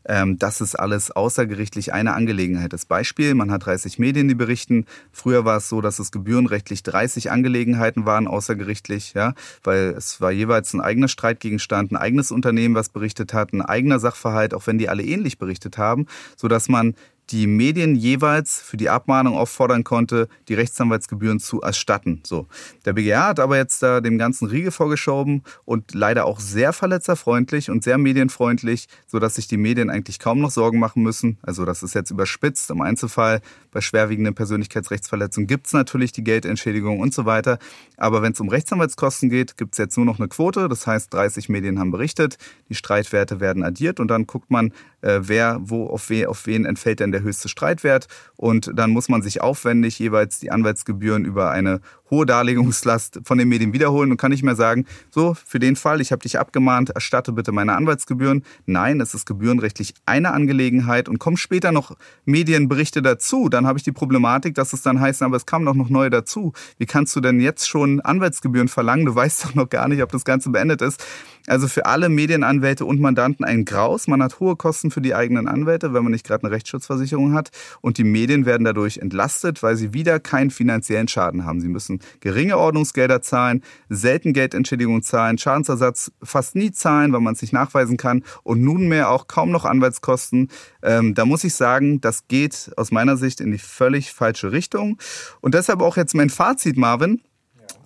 ähm, 0.04 0.36
das 0.38 0.60
ist 0.60 0.74
alles 0.74 1.12
außergerichtlich 1.12 1.92
eine 1.92 2.14
Angelegenheit 2.14 2.72
ist. 2.72 2.88
Beispiel, 2.88 3.34
man 3.34 3.52
hat 3.52 3.66
30 3.66 4.00
Medien, 4.00 4.26
die 4.26 4.34
berichten. 4.34 4.86
Früher 5.12 5.44
war 5.44 5.58
es 5.58 5.68
so, 5.68 5.80
dass 5.80 6.00
es 6.00 6.10
gebührenrechtlich 6.10 6.82
30 6.82 7.30
Angelegenheiten 7.30 8.04
waren, 8.04 8.26
außergerichtlich, 8.26 9.12
ja, 9.14 9.34
weil 9.62 9.94
es 9.96 10.20
war 10.20 10.32
jeweils 10.32 10.72
ein 10.72 10.80
eigener 10.80 11.08
Streitgegenstand, 11.08 11.92
ein 11.92 11.96
eigenes 11.96 12.32
Unternehmen, 12.32 12.74
was 12.74 12.88
berichtet 12.88 13.32
hat, 13.32 13.52
ein 13.52 13.62
eigener 13.62 14.00
Sachverhalt, 14.00 14.54
auch 14.54 14.66
wenn 14.66 14.78
die 14.78 14.88
alle 14.88 15.04
ähnlich 15.04 15.38
berichtet 15.38 15.78
haben, 15.78 16.06
so 16.36 16.48
dass 16.48 16.68
man 16.68 16.94
die 17.30 17.46
Medien 17.46 17.94
jeweils 17.94 18.60
für 18.60 18.76
die 18.76 18.88
Abmahnung 18.88 19.36
auffordern 19.36 19.84
konnte, 19.84 20.28
die 20.48 20.54
Rechtsanwaltsgebühren 20.54 21.40
zu 21.40 21.60
erstatten. 21.60 22.22
So. 22.24 22.46
Der 22.84 22.94
BGH 22.94 23.28
hat 23.28 23.40
aber 23.40 23.56
jetzt 23.56 23.82
da 23.82 24.00
dem 24.00 24.18
ganzen 24.18 24.48
Riegel 24.48 24.70
vorgeschoben 24.70 25.42
und 25.64 25.94
leider 25.94 26.24
auch 26.24 26.40
sehr 26.40 26.72
verletzerfreundlich 26.72 27.70
und 27.70 27.84
sehr 27.84 27.98
medienfreundlich, 27.98 28.88
sodass 29.06 29.34
sich 29.34 29.46
die 29.46 29.56
Medien 29.56 29.90
eigentlich 29.90 30.18
kaum 30.18 30.40
noch 30.40 30.50
Sorgen 30.50 30.78
machen 30.78 31.02
müssen. 31.02 31.38
Also 31.42 31.64
das 31.64 31.82
ist 31.82 31.94
jetzt 31.94 32.10
überspitzt. 32.10 32.70
Im 32.70 32.80
Einzelfall 32.80 33.40
bei 33.70 33.80
schwerwiegenden 33.80 34.34
Persönlichkeitsrechtsverletzungen 34.34 35.46
gibt 35.46 35.66
es 35.66 35.72
natürlich 35.72 36.12
die 36.12 36.24
Geldentschädigung 36.24 37.00
und 37.00 37.12
so 37.12 37.26
weiter. 37.26 37.58
Aber 37.96 38.22
wenn 38.22 38.32
es 38.32 38.40
um 38.40 38.48
Rechtsanwaltskosten 38.48 39.28
geht, 39.28 39.56
gibt 39.56 39.74
es 39.74 39.78
jetzt 39.78 39.96
nur 39.96 40.06
noch 40.06 40.18
eine 40.18 40.28
Quote. 40.28 40.68
Das 40.68 40.86
heißt, 40.86 41.12
30 41.12 41.48
Medien 41.48 41.78
haben 41.78 41.90
berichtet, 41.90 42.38
die 42.68 42.74
Streitwerte 42.74 43.40
werden 43.40 43.62
addiert 43.62 44.00
und 44.00 44.08
dann 44.08 44.26
guckt 44.26 44.50
man, 44.50 44.72
äh, 45.02 45.20
wer, 45.22 45.58
wo, 45.60 45.86
auf, 45.86 46.10
we, 46.10 46.28
auf 46.28 46.46
wen 46.46 46.64
entfällt 46.64 47.00
denn 47.00 47.12
der 47.12 47.22
höchste 47.22 47.48
Streitwert. 47.48 48.08
Und 48.36 48.70
dann 48.74 48.90
muss 48.90 49.08
man 49.08 49.22
sich 49.22 49.40
aufwendig 49.40 49.98
jeweils 49.98 50.38
die 50.38 50.50
Anwaltsgebühren 50.50 51.24
über 51.24 51.50
eine 51.50 51.80
hohe 52.10 52.26
Darlegungslast 52.26 53.20
von 53.24 53.38
den 53.38 53.48
Medien 53.48 53.72
wiederholen 53.72 54.10
und 54.10 54.16
kann 54.16 54.30
nicht 54.30 54.42
mehr 54.42 54.56
sagen, 54.56 54.86
so, 55.10 55.34
für 55.34 55.58
den 55.58 55.76
Fall, 55.76 56.00
ich 56.00 56.12
habe 56.12 56.22
dich 56.22 56.38
abgemahnt, 56.38 56.90
erstatte 56.90 57.32
bitte 57.32 57.52
meine 57.52 57.74
Anwaltsgebühren. 57.74 58.44
Nein, 58.66 59.00
es 59.00 59.14
ist 59.14 59.26
gebührenrechtlich 59.26 59.94
eine 60.06 60.32
Angelegenheit 60.32 61.08
und 61.08 61.18
kommen 61.18 61.36
später 61.36 61.72
noch 61.72 61.96
Medienberichte 62.24 63.02
dazu. 63.02 63.48
Dann 63.48 63.66
habe 63.66 63.78
ich 63.78 63.84
die 63.84 63.92
Problematik, 63.92 64.54
dass 64.54 64.72
es 64.72 64.82
dann 64.82 65.00
heißt, 65.00 65.22
aber 65.22 65.36
es 65.36 65.46
kamen 65.46 65.66
doch 65.66 65.74
noch 65.74 65.90
neue 65.90 66.10
dazu. 66.10 66.52
Wie 66.78 66.86
kannst 66.86 67.14
du 67.16 67.20
denn 67.20 67.40
jetzt 67.40 67.68
schon 67.68 68.00
Anwaltsgebühren 68.00 68.68
verlangen? 68.68 69.04
Du 69.04 69.14
weißt 69.14 69.44
doch 69.44 69.54
noch 69.54 69.68
gar 69.68 69.88
nicht, 69.88 70.02
ob 70.02 70.12
das 70.12 70.24
Ganze 70.24 70.50
beendet 70.50 70.82
ist. 70.82 71.04
Also 71.48 71.66
für 71.66 71.86
alle 71.86 72.08
Medienanwälte 72.08 72.84
und 72.84 73.00
Mandanten 73.00 73.44
ein 73.44 73.64
Graus. 73.64 74.06
Man 74.06 74.22
hat 74.22 74.38
hohe 74.38 74.56
Kosten 74.56 74.90
für 74.90 75.00
die 75.00 75.14
eigenen 75.14 75.48
Anwälte, 75.48 75.94
wenn 75.94 76.02
man 76.02 76.12
nicht 76.12 76.26
gerade 76.26 76.44
eine 76.44 76.54
Rechtsschutzversicherung 76.54 77.32
hat. 77.32 77.50
Und 77.80 77.98
die 77.98 78.04
Medien 78.04 78.44
werden 78.44 78.64
dadurch 78.64 78.98
entlastet, 78.98 79.62
weil 79.62 79.76
sie 79.76 79.94
wieder 79.94 80.20
keinen 80.20 80.50
finanziellen 80.50 81.08
Schaden 81.08 81.44
haben. 81.44 81.60
Sie 81.60 81.68
müssen 81.68 82.00
geringe 82.20 82.58
Ordnungsgelder 82.58 83.22
zahlen, 83.22 83.62
selten 83.88 84.32
Geldentschädigung 84.32 85.02
zahlen, 85.02 85.38
Schadensersatz 85.38 86.12
fast 86.22 86.54
nie 86.54 86.70
zahlen, 86.70 87.12
weil 87.12 87.20
man 87.20 87.34
es 87.34 87.42
nicht 87.42 87.52
nachweisen 87.52 87.96
kann 87.96 88.22
und 88.42 88.62
nunmehr 88.62 89.10
auch 89.10 89.26
kaum 89.26 89.50
noch 89.50 89.64
Anwaltskosten. 89.64 90.48
Ähm, 90.82 91.14
da 91.14 91.24
muss 91.24 91.44
ich 91.44 91.54
sagen, 91.54 92.00
das 92.00 92.28
geht 92.28 92.70
aus 92.76 92.90
meiner 92.90 93.16
Sicht 93.16 93.40
in 93.40 93.52
die 93.52 93.58
völlig 93.58 94.12
falsche 94.12 94.52
Richtung. 94.52 94.98
Und 95.40 95.54
deshalb 95.54 95.80
auch 95.80 95.96
jetzt 95.96 96.14
mein 96.14 96.30
Fazit, 96.30 96.76
Marvin. 96.76 97.22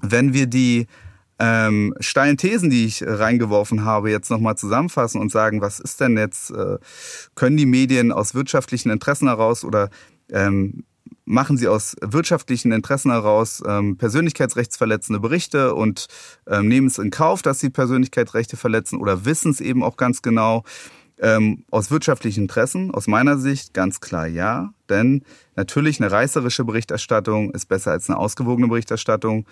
Wenn 0.01 0.33
wir 0.33 0.47
die 0.47 0.89
ähm, 1.43 1.93
steilen 1.99 2.37
Thesen, 2.37 2.71
die 2.71 2.87
ich 2.87 3.03
reingeworfen 3.05 3.85
habe, 3.85 4.13
jetzt 4.13 4.31
nochmal 4.31 4.57
zusammenfassen 4.57 5.21
und 5.21 5.33
sagen, 5.33 5.61
was 5.61 5.81
ist 5.81 6.01
denn 6.01 6.17
jetzt, 6.17 6.53
äh, 6.53 6.79
können 7.35 7.57
die 7.57 7.67
Medien 7.67 8.13
aus 8.13 8.35
wirtschaftlichen 8.35 8.91
Interessen 8.91 9.27
heraus 9.27 9.65
oder 9.65 9.91
ähm, 10.31 10.85
machen 11.25 11.57
sie 11.57 11.67
aus 11.67 11.97
wirtschaftlichen 12.01 12.71
Interessen 12.71 13.11
heraus 13.11 13.61
ähm, 13.67 13.97
persönlichkeitsrechtsverletzende 13.97 15.19
Berichte 15.19 15.75
und 15.75 16.07
ähm, 16.47 16.69
nehmen 16.69 16.87
es 16.87 16.99
in 16.99 17.11
Kauf, 17.11 17.43
dass 17.43 17.59
sie 17.59 17.71
Persönlichkeitsrechte 17.71 18.57
verletzen 18.57 19.01
oder 19.01 19.25
wissen 19.25 19.51
es 19.51 19.61
eben 19.61 19.83
auch 19.83 19.97
ganz 19.97 20.23
genau. 20.23 20.63
Ähm, 21.25 21.65
aus 21.71 21.93
wirtschaftlichen 21.93 22.43
Interessen, 22.43 22.91
aus 22.91 23.07
meiner 23.07 23.39
Sicht 23.39 23.73
ganz 23.75 24.01
klar 24.01 24.27
ja. 24.27 24.75
Denn 24.91 25.23
natürlich 25.55 26.01
eine 26.01 26.11
reißerische 26.11 26.65
Berichterstattung 26.65 27.53
ist 27.53 27.67
besser 27.69 27.93
als 27.93 28.11
eine 28.11 28.19
ausgewogene 28.19 28.67
Berichterstattung. 28.67 29.47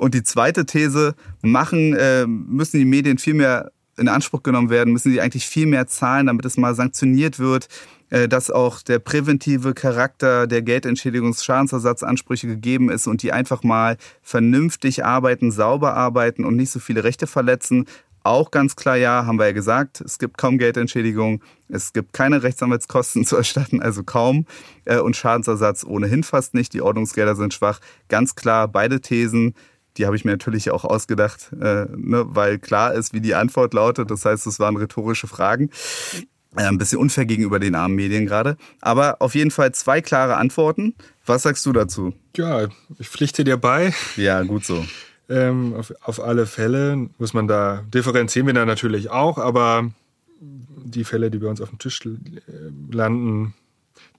Und 0.00 0.14
die 0.14 0.24
zweite 0.24 0.66
These, 0.66 1.14
machen, 1.40 1.94
äh, 1.94 2.26
müssen 2.26 2.78
die 2.78 2.84
Medien 2.84 3.18
viel 3.18 3.34
mehr 3.34 3.70
in 3.96 4.08
Anspruch 4.08 4.42
genommen 4.42 4.68
werden, 4.70 4.92
müssen 4.92 5.12
sie 5.12 5.20
eigentlich 5.20 5.46
viel 5.46 5.66
mehr 5.66 5.86
zahlen, 5.86 6.26
damit 6.26 6.44
es 6.44 6.56
mal 6.56 6.74
sanktioniert 6.74 7.38
wird, 7.38 7.68
äh, 8.10 8.26
dass 8.26 8.50
auch 8.50 8.82
der 8.82 8.98
präventive 8.98 9.74
Charakter 9.74 10.46
der 10.46 10.62
Geldentschädigungs-Schadensersatzansprüche 10.62 12.46
gegeben 12.46 12.90
ist 12.90 13.06
und 13.06 13.22
die 13.22 13.32
einfach 13.32 13.62
mal 13.62 13.96
vernünftig 14.22 15.04
arbeiten, 15.04 15.50
sauber 15.50 15.94
arbeiten 15.94 16.44
und 16.44 16.56
nicht 16.56 16.70
so 16.70 16.80
viele 16.80 17.04
Rechte 17.04 17.26
verletzen. 17.26 17.86
Auch 18.24 18.50
ganz 18.50 18.76
klar 18.76 18.96
ja, 18.96 19.26
haben 19.26 19.38
wir 19.38 19.46
ja 19.46 19.52
gesagt, 19.52 20.00
es 20.00 20.18
gibt 20.18 20.38
kaum 20.38 20.58
Geldentschädigung, 20.58 21.42
es 21.68 21.92
gibt 21.92 22.12
keine 22.12 22.42
Rechtsanwaltskosten 22.42 23.24
zu 23.26 23.36
erstatten, 23.36 23.82
also 23.82 24.02
kaum, 24.04 24.46
äh, 24.84 24.98
und 24.98 25.16
Schadensersatz 25.16 25.84
ohnehin 25.84 26.22
fast 26.22 26.54
nicht, 26.54 26.72
die 26.74 26.82
Ordnungsgelder 26.82 27.34
sind 27.34 27.54
schwach. 27.54 27.80
Ganz 28.08 28.34
klar, 28.34 28.68
beide 28.68 29.00
Thesen 29.00 29.54
die 29.98 30.06
habe 30.06 30.16
ich 30.16 30.24
mir 30.24 30.30
natürlich 30.30 30.70
auch 30.70 30.84
ausgedacht, 30.84 31.50
äh, 31.52 31.86
ne, 31.94 32.24
weil 32.28 32.58
klar 32.58 32.94
ist, 32.94 33.12
wie 33.12 33.20
die 33.20 33.34
Antwort 33.34 33.74
lautet. 33.74 34.10
Das 34.10 34.24
heißt, 34.24 34.46
es 34.46 34.58
waren 34.58 34.76
rhetorische 34.76 35.26
Fragen. 35.26 35.70
Äh, 36.56 36.64
ein 36.64 36.78
bisschen 36.78 36.98
unfair 36.98 37.24
gegenüber 37.24 37.58
den 37.58 37.74
armen 37.74 37.94
Medien 37.94 38.26
gerade. 38.26 38.56
Aber 38.80 39.16
auf 39.20 39.34
jeden 39.34 39.50
Fall 39.50 39.72
zwei 39.72 40.00
klare 40.00 40.36
Antworten. 40.36 40.94
Was 41.24 41.42
sagst 41.42 41.64
du 41.66 41.72
dazu? 41.72 42.14
Ja, 42.36 42.68
ich 42.98 43.08
pflichte 43.08 43.44
dir 43.44 43.56
bei. 43.56 43.94
Ja, 44.16 44.42
gut 44.42 44.64
so. 44.64 44.84
Ähm, 45.28 45.74
auf, 45.74 45.92
auf 46.02 46.20
alle 46.20 46.46
Fälle 46.46 47.08
muss 47.18 47.32
man 47.32 47.48
da, 47.48 47.84
differenzieren 47.92 48.46
wir 48.46 48.54
da 48.54 48.66
natürlich 48.66 49.10
auch, 49.10 49.38
aber 49.38 49.90
die 50.40 51.04
Fälle, 51.04 51.30
die 51.30 51.38
bei 51.38 51.48
uns 51.48 51.60
auf 51.60 51.70
dem 51.70 51.78
Tisch 51.78 52.00
äh, 52.04 52.10
landen, 52.90 53.54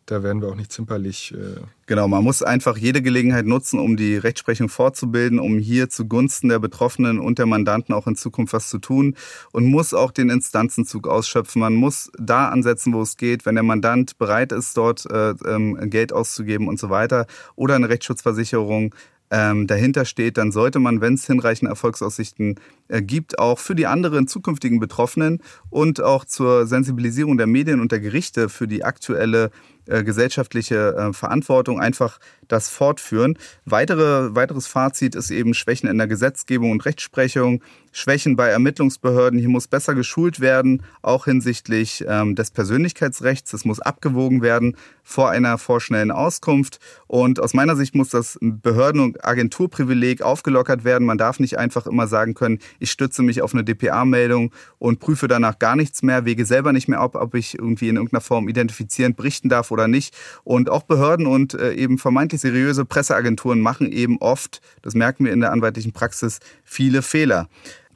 da 0.06 0.22
werden 0.22 0.42
wir 0.42 0.50
auch 0.50 0.56
nicht 0.56 0.72
zimperlich. 0.72 1.34
Äh 1.34 1.62
genau, 1.86 2.08
man 2.08 2.24
muss 2.24 2.44
einfach 2.44 2.78
jede 2.78 3.02
Gelegenheit 3.02 3.46
nutzen, 3.46 3.80
um 3.80 3.96
die 3.96 4.18
Rechtsprechung 4.18 4.68
fortzubilden, 4.68 5.40
um 5.40 5.60
hier 5.60 5.90
zugunsten 5.90 6.50
der 6.50 6.60
Betroffenen 6.60 7.20
und 7.20 7.40
der 7.40 7.46
Mandanten 7.46 7.94
auch 7.94 8.06
in 8.06 8.16
Zukunft 8.16 8.54
was 8.54 8.70
zu 8.70 8.80
tun 8.80 9.16
und 9.52 9.66
muss 9.66 9.94
auch 9.94 10.12
den 10.12 10.30
Instanzenzug 10.30 11.08
ausschöpfen. 11.08 11.62
Man 11.62 11.76
muss 11.76 12.12
da 12.20 12.50
ansetzen, 12.50 12.94
wo 12.94 13.02
es 13.02 13.16
geht, 13.16 13.46
wenn 13.46 13.56
der 13.56 13.64
Mandant 13.64 14.18
bereit 14.18 14.52
ist, 14.52 14.76
dort 14.76 15.10
äh, 15.10 15.36
ähm, 15.46 15.90
Geld 15.90 16.12
auszugeben 16.12 16.68
und 16.68 16.80
so 16.80 16.90
weiter 16.90 17.26
oder 17.56 17.76
eine 17.76 17.88
Rechtsschutzversicherung 17.88 18.94
ähm, 19.34 19.66
dahinter 19.66 20.06
steht, 20.06 20.38
dann 20.38 20.52
sollte 20.52 20.78
man, 20.78 21.02
wenn 21.02 21.16
es 21.16 21.26
hinreichende 21.26 21.72
Erfolgsaussichten 21.72 22.60
äh, 22.88 23.02
gibt, 23.02 23.40
auch 23.40 23.58
für 23.58 23.74
die 23.74 23.88
anderen 23.88 24.28
zukünftigen 24.28 24.80
Betroffenen 24.80 25.42
und 25.72 26.02
auch 26.02 26.24
zur 26.24 26.68
Sensibilisierung 26.68 27.38
der 27.38 27.48
Medien 27.48 27.80
und 27.80 27.92
der 27.92 28.00
Gerichte 28.00 28.48
für 28.48 28.68
die 28.68 28.84
aktuelle 28.84 29.50
äh, 29.88 30.04
gesellschaftliche 30.04 30.96
äh, 30.96 31.14
Verantwortung 31.14 31.80
einfach 31.80 32.20
das 32.54 32.70
fortführen. 32.70 33.38
Weitere, 33.66 34.36
weiteres 34.36 34.68
Fazit 34.68 35.16
ist 35.16 35.32
eben 35.32 35.54
Schwächen 35.54 35.90
in 35.90 35.98
der 35.98 36.08
Gesetzgebung 36.08 36.72
und 36.72 36.86
Rechtsprechung, 36.86 37.62
Schwächen 37.92 38.36
bei 38.36 38.48
Ermittlungsbehörden. 38.48 39.40
Hier 39.40 39.50
muss 39.50 39.68
besser 39.68 39.94
geschult 39.94 40.40
werden, 40.40 40.84
auch 41.02 41.26
hinsichtlich 41.26 42.04
ähm, 42.08 42.36
des 42.36 42.52
Persönlichkeitsrechts. 42.52 43.54
Es 43.54 43.66
muss 43.66 43.80
abgewogen 43.80 44.42
werden 44.42 44.76
vor 45.04 45.30
einer 45.30 45.58
vorschnellen 45.58 46.10
Auskunft. 46.10 46.80
Und 47.08 47.40
aus 47.40 47.54
meiner 47.54 47.76
Sicht 47.76 47.94
muss 47.94 48.10
das 48.10 48.40
Behörden- 48.42 49.02
und 49.02 49.24
Agenturprivileg 49.24 50.24
aufgelockert 50.24 50.84
werden. 50.84 51.06
Man 51.06 51.20
darf 51.20 51.40
nicht 51.40 51.60
einfach 51.60 51.86
immer 51.86 52.08
sagen 52.08 52.34
können, 52.34 52.60
ich 52.80 52.90
stütze 52.90 53.22
mich 53.22 53.42
auf 53.42 53.54
eine 53.54 53.64
DPA-Meldung 53.64 54.52
und 54.80 55.00
prüfe 55.00 55.28
danach 55.28 55.60
gar 55.60 55.76
nichts 55.76 56.02
mehr, 56.02 56.26
wege 56.26 56.46
selber 56.46 56.74
nicht 56.74 56.88
mehr 56.88 57.00
ab, 57.00 57.16
ob 57.16 57.36
ich 57.36 57.58
irgendwie 57.60 57.90
in 57.90 57.98
irgendeiner 57.98 58.22
Form 58.22 58.50
identifizierend 58.50 59.16
berichten 59.16 59.50
darf 59.50 59.70
oder 59.70 59.88
nicht. 59.88 60.16
Und 60.44 60.70
auch 60.70 60.84
Behörden 60.84 61.28
und 61.28 61.54
äh, 61.54 61.74
eben 61.74 62.00
vermeintlich 62.00 62.42
seriöse 62.44 62.86
Presseagenturen 62.86 63.60
machen 63.60 63.92
eben 63.92 64.18
oft, 64.20 64.62
das 64.84 64.94
merken 64.94 65.26
wir 65.26 65.34
in 65.34 65.40
der 65.40 65.52
anwaltlichen 65.52 65.94
Praxis, 65.94 66.40
viele 66.64 67.02
Fehler. 67.02 67.48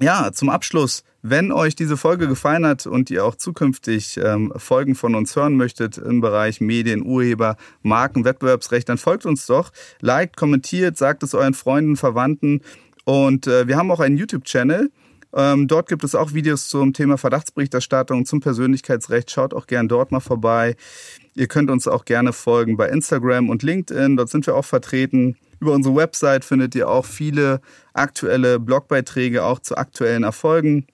Ja, 0.02 0.32
zum 0.32 0.49
Abschluss, 0.49 1.03
wenn 1.22 1.52
euch 1.52 1.76
diese 1.76 1.98
Folge 1.98 2.28
gefallen 2.28 2.65
hat 2.65 2.86
und 2.86 3.10
ihr 3.10 3.26
auch 3.26 3.36
zukünftig 3.36 4.19
ähm, 4.24 4.53
Folgen 4.56 4.95
von 4.95 5.15
uns 5.15 5.36
hören 5.36 5.56
möchtet 5.56 5.98
im 5.98 6.22
Bereich 6.22 6.61
Medien, 6.61 7.06
Urheber, 7.06 7.57
Marken, 7.82 8.24
Wettbewerbsrecht, 8.24 8.88
dann 8.90 8.98
folgt 8.98 9.26
uns 9.26 9.45
doch, 9.45 9.72
liked, 10.02 10.38
kommentiert, 10.38 10.98
sagt 10.98 11.24
es 11.24 11.34
euren 11.34 11.53
Freunden, 11.53 11.95
Verwandten 11.95 12.61
und 13.06 13.48
äh, 13.48 13.68
wir 13.68 13.78
haben 13.78 13.91
auch 13.91 13.99
einen 13.99 14.18
YouTube-Channel. 14.18 14.91
Ähm, 15.36 15.68
dort 15.68 15.90
gibt 15.90 16.03
es 16.03 16.15
auch 16.15 16.34
Videos 16.34 16.69
zum 16.69 16.94
Thema 16.94 17.18
Verdachtsberichterstattung, 17.18 18.26
zum 18.26 18.40
Persönlichkeitsrecht. 18.40 19.30
Schaut 19.30 19.53
auch 19.53 19.68
gern 19.68 19.88
dort 19.88 20.11
mal 20.11 20.19
vorbei. 20.19 20.76
Ihr 21.38 21.47
könnt 21.47 21.69
uns 21.69 21.88
auch 21.88 22.03
gerne 22.05 22.34
folgen 22.34 22.77
bei 22.77 22.89
Instagram 22.89 23.49
und 23.49 23.61
LinkedIn. 23.61 24.18
Dort 24.18 24.30
sind 24.30 24.47
wir 24.47 24.55
auch 24.55 24.65
vertreten. 24.65 25.38
Über 25.59 25.73
unsere 25.73 25.95
Website 25.95 26.43
findet 26.43 26.73
ihr 26.73 26.89
auch 26.89 27.05
viele 27.05 27.61
aktuelle 27.93 28.59
Blogbeiträge 28.59 29.43
auch 29.43 29.59
zu 29.59 29.77
aktuellen 29.77 30.23
Erfolgen. 30.23 30.88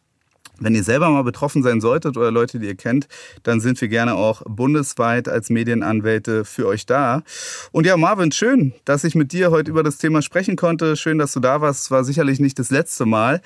Wenn 0.59 0.75
ihr 0.75 0.83
selber 0.83 1.09
mal 1.09 1.23
betroffen 1.23 1.63
sein 1.63 1.79
solltet 1.79 2.17
oder 2.17 2.29
Leute, 2.29 2.59
die 2.59 2.67
ihr 2.67 2.75
kennt, 2.75 3.07
dann 3.43 3.61
sind 3.61 3.79
wir 3.79 3.87
gerne 3.87 4.15
auch 4.15 4.41
bundesweit 4.45 5.29
als 5.29 5.49
Medienanwälte 5.49 6.43
für 6.43 6.67
euch 6.67 6.85
da. 6.85 7.23
Und 7.71 7.85
ja, 7.85 7.95
Marvin, 7.95 8.33
schön, 8.33 8.73
dass 8.83 9.05
ich 9.05 9.15
mit 9.15 9.31
dir 9.31 9.49
heute 9.49 9.71
über 9.71 9.81
das 9.81 9.97
Thema 9.97 10.21
sprechen 10.21 10.57
konnte. 10.57 10.97
Schön, 10.97 11.19
dass 11.19 11.31
du 11.31 11.39
da 11.39 11.61
warst. 11.61 11.85
Es 11.85 11.91
war 11.91 12.03
sicherlich 12.03 12.39
nicht 12.39 12.59
das 12.59 12.69
letzte 12.69 13.05
Mal. 13.05 13.41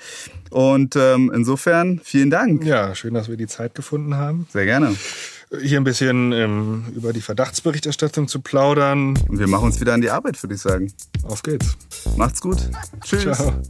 Und 0.50 0.96
ähm, 0.96 1.30
insofern 1.32 2.00
vielen 2.02 2.30
Dank. 2.30 2.64
Ja, 2.64 2.94
schön, 2.96 3.14
dass 3.14 3.28
wir 3.28 3.36
die 3.36 3.46
Zeit 3.46 3.76
gefunden 3.76 4.16
haben. 4.16 4.48
Sehr 4.50 4.66
gerne 4.66 4.94
hier 5.62 5.80
ein 5.80 5.84
bisschen 5.84 6.32
ähm, 6.32 6.86
über 6.94 7.12
die 7.12 7.20
Verdachtsberichterstattung 7.20 8.28
zu 8.28 8.40
plaudern. 8.40 9.18
Und 9.28 9.38
Wir 9.38 9.48
machen 9.48 9.66
uns 9.66 9.80
wieder 9.80 9.94
an 9.94 10.00
die 10.00 10.10
Arbeit, 10.10 10.42
würde 10.42 10.54
ich 10.54 10.60
sagen. 10.60 10.92
Auf 11.22 11.42
geht's. 11.42 11.76
Macht's 12.16 12.40
gut. 12.40 12.58
Tschüss. 13.04 13.22
Ciao. 13.22 13.62